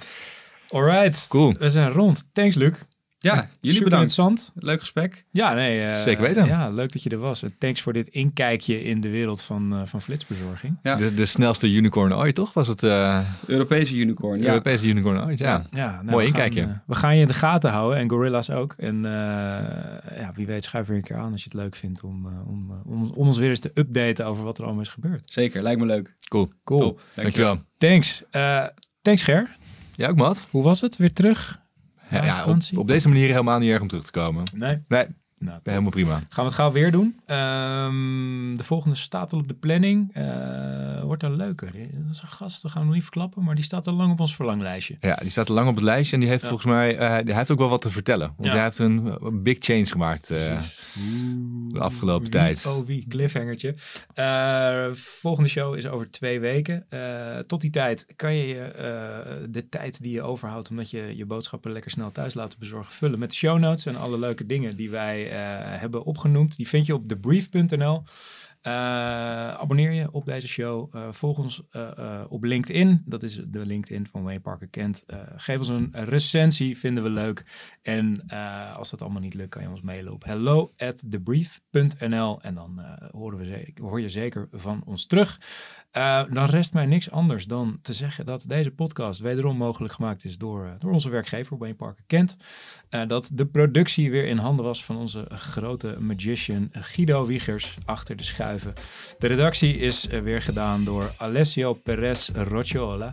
Alright. 0.68 1.26
Cool. 1.28 1.54
We 1.58 1.70
zijn 1.70 1.90
rond. 1.90 2.28
Thanks, 2.32 2.54
Luc. 2.54 2.74
Ja, 3.20 3.48
jullie 3.60 3.82
bedankt. 3.82 4.08
Interessant. 4.08 4.52
Leuk 4.54 4.80
gesprek. 4.80 5.24
Ja, 5.30 5.54
nee. 5.54 5.86
Uh, 5.86 6.02
Zeker 6.02 6.22
weten. 6.22 6.46
Ja, 6.46 6.70
leuk 6.70 6.92
dat 6.92 7.02
je 7.02 7.10
er 7.10 7.18
was. 7.18 7.44
Thanks 7.58 7.80
voor 7.80 7.92
dit 7.92 8.08
inkijkje 8.08 8.84
in 8.84 9.00
de 9.00 9.08
wereld 9.08 9.42
van, 9.42 9.72
uh, 9.72 9.80
van 9.84 10.02
flitsbezorging. 10.02 10.78
Ja. 10.82 10.96
De, 10.96 11.14
de, 11.14 11.26
snelste 11.26 11.72
unicorn 11.72 12.14
ooit, 12.14 12.34
toch? 12.34 12.52
Was 12.52 12.68
het? 12.68 12.82
Uh... 12.82 13.20
Europese 13.46 13.96
unicorn, 13.96 14.40
ja. 14.40 14.48
Europese 14.48 14.86
unicorn 14.86 15.24
ooit, 15.24 15.38
ja. 15.38 15.66
ja 15.70 15.90
nou, 15.90 16.04
Mooi 16.04 16.22
we 16.22 16.26
inkijkje. 16.26 16.60
Gaan, 16.60 16.82
we 16.86 16.94
gaan 16.94 17.14
je 17.14 17.20
in 17.20 17.26
de 17.26 17.32
gaten 17.32 17.70
houden 17.70 17.98
en 17.98 18.10
Gorilla's 18.10 18.50
ook. 18.50 18.74
En 18.76 19.02
ja, 19.02 20.32
wie 20.34 20.46
weet 20.46 20.64
schuif 20.64 20.88
er 20.88 20.94
een 20.94 21.02
keer 21.02 21.16
aan 21.16 21.32
als 21.32 21.44
je 21.44 21.50
het 21.50 21.58
leuk 21.58 21.76
vindt 21.76 22.02
om, 22.02 22.26
om, 22.46 22.82
om, 22.84 23.02
om 23.02 23.26
ons 23.26 23.38
weer 23.38 23.50
eens 23.50 23.60
te 23.60 23.70
updaten 23.74 24.26
over 24.26 24.44
wat 24.44 24.58
er 24.58 24.64
allemaal 24.64 24.82
is 24.82 24.88
gebeurd. 24.88 25.22
Zeker, 25.24 25.62
lijkt 25.62 25.80
me 25.80 25.86
leuk. 25.86 26.14
Cool. 26.28 26.52
Cool. 26.64 26.80
Top. 26.80 27.00
Dankjewel. 27.14 27.58
Dankjewel. 27.78 28.22
Thanks. 28.32 28.82
thanks 29.02 29.22
Ger. 29.22 29.56
Ja, 29.96 30.08
ook 30.08 30.16
Matt. 30.16 30.46
Hoe 30.50 30.62
was 30.62 30.80
het? 30.80 30.96
Weer 30.96 31.12
terug? 31.12 31.66
Ja, 32.10 32.44
op, 32.76 32.86
deze 32.86 33.08
manier 33.08 33.28
helemaal 33.28 33.58
niet 33.58 33.70
erg 33.70 33.80
om 33.80 33.88
terug 33.88 34.04
te 34.04 34.10
komen. 34.10 34.42
Nee. 34.54 34.78
Nee. 34.88 35.06
Nou, 35.38 35.58
Helemaal 35.62 35.90
prima. 35.90 36.12
Gaan 36.14 36.26
we 36.34 36.42
het 36.42 36.52
gauw 36.52 36.72
weer 36.72 36.90
doen. 36.90 37.16
Ehm, 37.26 38.54
de 38.56 38.64
volgende 38.64 38.96
staat 38.96 39.32
al 39.32 39.38
op 39.38 39.48
de 39.48 39.54
planning. 39.54 40.10
Eh, 40.14 41.02
wordt 41.02 41.22
een 41.22 41.36
leuke. 41.36 41.64
Dat 41.66 42.10
is 42.14 42.22
een 42.22 42.28
gast, 42.28 42.62
dat 42.62 42.70
gaan 42.70 42.80
we 42.80 42.86
nog 42.86 42.94
niet 42.94 43.04
verklappen, 43.04 43.44
maar 43.44 43.54
die 43.54 43.64
staat 43.64 43.86
al 43.86 43.94
lang 43.94 44.12
op 44.12 44.20
ons 44.20 44.34
verlanglijstje. 44.36 44.96
Ja, 45.00 45.14
die 45.14 45.30
staat 45.30 45.48
lang 45.48 45.68
op 45.68 45.74
het 45.74 45.84
lijstje 45.84 46.14
en 46.14 46.20
die 46.20 46.28
heeft 46.28 46.42
Ja. 46.42 46.48
volgens 46.48 46.68
mij, 46.72 46.94
hij 46.94 47.22
heeft 47.26 47.50
ook 47.50 47.58
wel 47.58 47.68
wat 47.68 47.80
te 47.80 47.90
vertellen. 47.90 48.32
Want 48.36 48.48
Ja. 48.48 48.54
hij 48.54 48.62
heeft 48.62 48.78
een, 48.78 49.18
big 49.42 49.56
change 49.60 49.86
gemaakt 49.86 50.30
eh, 50.30 50.60
de 51.72 51.78
afgelopen 51.80 52.22
Wie, 52.22 52.30
tijd. 52.30 52.66
Oh 52.66 52.86
wie, 52.86 53.06
cliffhangertje. 53.08 53.74
Volgende 54.94 55.48
show 55.48 55.76
is 55.76 55.86
over 55.86 56.10
twee 56.10 56.40
weken. 56.40 56.86
Tot 57.46 57.60
die 57.60 57.70
tijd 57.70 58.06
kan 58.16 58.34
je 58.34 59.46
de 59.50 59.68
tijd 59.68 60.02
die 60.02 60.12
je 60.12 60.22
overhoudt... 60.22 60.70
omdat 60.70 60.90
je 60.90 61.16
je 61.16 61.26
boodschappen 61.26 61.72
lekker 61.72 61.90
snel 61.90 62.12
thuis 62.12 62.34
laten 62.34 62.58
bezorgen... 62.58 62.92
vullen 62.92 63.18
met 63.18 63.30
de 63.30 63.36
show 63.36 63.58
notes 63.58 63.86
en 63.86 63.96
alle 63.96 64.18
leuke 64.18 64.46
dingen 64.46 64.76
die 64.76 64.90
wij 64.90 65.27
hebben 65.30 66.04
opgenoemd. 66.04 66.56
Die 66.56 66.68
vind 66.68 66.86
je 66.86 66.94
op 66.94 67.08
thebrief.nl. 67.08 68.02
Eh, 68.60 68.72
abonneer 69.54 69.92
je 69.92 70.12
op 70.12 70.24
deze 70.24 70.48
show. 70.48 70.96
Eh, 70.96 71.12
volg 71.12 71.38
ons 71.38 71.62
eh, 71.70 71.98
eh, 71.98 72.24
op 72.28 72.44
LinkedIn. 72.44 73.02
Dat 73.06 73.22
is 73.22 73.34
de 73.46 73.66
LinkedIn 73.66 74.06
van 74.06 74.22
Wayne 74.22 74.40
Parker 74.40 74.68
Kent. 74.68 75.04
Eh, 75.06 75.18
geef 75.36 75.58
ons 75.58 75.68
een 75.68 75.90
recensie, 75.92 76.78
vinden 76.78 77.02
we 77.02 77.10
leuk. 77.10 77.44
En 77.82 78.22
eh, 78.26 78.76
als 78.76 78.90
dat 78.90 79.02
allemaal 79.02 79.20
niet 79.20 79.34
lukt, 79.34 79.50
kan 79.50 79.62
je 79.62 79.68
ons 79.68 79.80
mailen 79.80 80.12
op 80.12 80.24
hello 80.24 80.70
at 80.76 81.02
thebrief.nl. 81.10 82.42
En 82.42 82.54
dan 82.54 82.80
eh, 82.80 83.10
horen 83.10 83.38
we 83.38 83.72
hoor 83.80 84.00
je 84.00 84.08
zeker 84.08 84.48
van 84.52 84.82
ons 84.84 85.06
terug. 85.06 85.40
Eh, 85.98 86.22
dan 86.30 86.44
rest 86.44 86.72
mij 86.72 86.86
niks 86.86 87.10
anders 87.10 87.44
dan 87.44 87.78
te 87.82 87.92
zeggen 87.92 88.26
dat 88.26 88.44
deze 88.46 88.70
podcast 88.70 89.20
wederom 89.20 89.56
mogelijk 89.56 89.94
gemaakt 89.94 90.24
is 90.24 90.38
door, 90.38 90.64
eh, 90.64 90.70
door 90.78 90.92
onze 90.92 91.10
werkgever 91.10 91.58
Wayne 91.58 91.74
Parker 91.74 92.04
Kent. 92.06 92.36
Eh, 92.88 93.06
dat 93.06 93.30
de 93.32 93.46
productie 93.46 94.10
weer 94.10 94.24
in 94.24 94.36
handen 94.38 94.64
was 94.64 94.84
van 94.84 94.96
onze 94.96 95.26
grote 95.28 95.96
magician 96.00 96.68
Guido 96.72 97.26
Wiegers 97.26 97.76
achter 97.84 98.16
de 98.16 98.22
schuiven. 98.22 98.72
De 99.18 99.26
redactie 99.26 99.76
is 99.76 100.04
weer 100.04 100.42
gedaan 100.42 100.84
door 100.84 101.12
Alessio 101.16 101.72
Perez 101.72 102.28
Rocciola. 102.28 103.10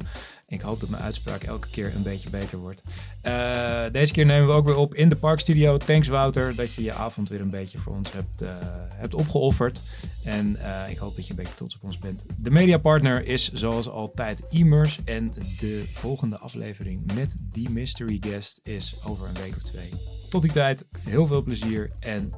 Ik 0.55 0.61
hoop 0.61 0.79
dat 0.79 0.89
mijn 0.89 1.03
uitspraak 1.03 1.43
elke 1.43 1.67
keer 1.69 1.95
een 1.95 2.03
beetje 2.03 2.29
beter 2.29 2.57
wordt. 2.57 2.81
Eh, 3.21 3.83
deze 3.91 4.13
keer 4.13 4.25
nemen 4.25 4.47
we 4.47 4.53
ook 4.53 4.65
weer 4.65 4.77
op 4.77 4.93
in 4.93 5.09
de 5.09 5.15
Parkstudio. 5.15 5.77
Thanks 5.77 6.07
Wouter 6.07 6.55
dat 6.55 6.73
je 6.73 6.83
je 6.83 6.93
avond 6.93 7.29
weer 7.29 7.41
een 7.41 7.49
beetje 7.49 7.77
voor 7.77 7.93
ons 7.93 8.11
hebt, 8.11 8.41
eh, 8.41 8.49
hebt 8.89 9.13
opgeofferd. 9.13 9.81
En 10.23 10.55
eh, 10.55 10.91
ik 10.91 10.97
hoop 10.97 11.15
dat 11.15 11.25
je 11.25 11.29
een 11.29 11.37
beetje 11.37 11.53
trots 11.53 11.75
op 11.75 11.83
ons 11.83 11.97
bent. 11.97 12.25
De 12.37 12.51
mediapartner 12.51 13.25
is 13.27 13.51
zoals 13.51 13.89
altijd 13.89 14.43
Immers. 14.49 14.99
En 15.05 15.33
de 15.59 15.85
volgende 15.91 16.37
aflevering 16.37 17.13
met 17.13 17.35
die 17.39 17.69
mystery 17.69 18.17
guest 18.19 18.59
is 18.63 18.95
over 19.05 19.27
een 19.27 19.41
week 19.41 19.55
of 19.55 19.63
twee. 19.63 19.89
Tot 20.29 20.41
die 20.41 20.51
tijd, 20.51 20.85
heel 20.99 21.27
veel 21.27 21.43
plezier 21.43 21.91
en 21.99 22.33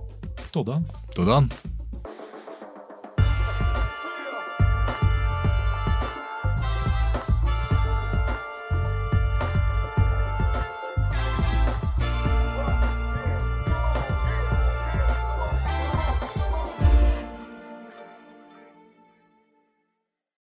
tot 0.49 0.65
dan. 0.65 0.85
Tot 1.09 1.25
dan. 1.25 1.49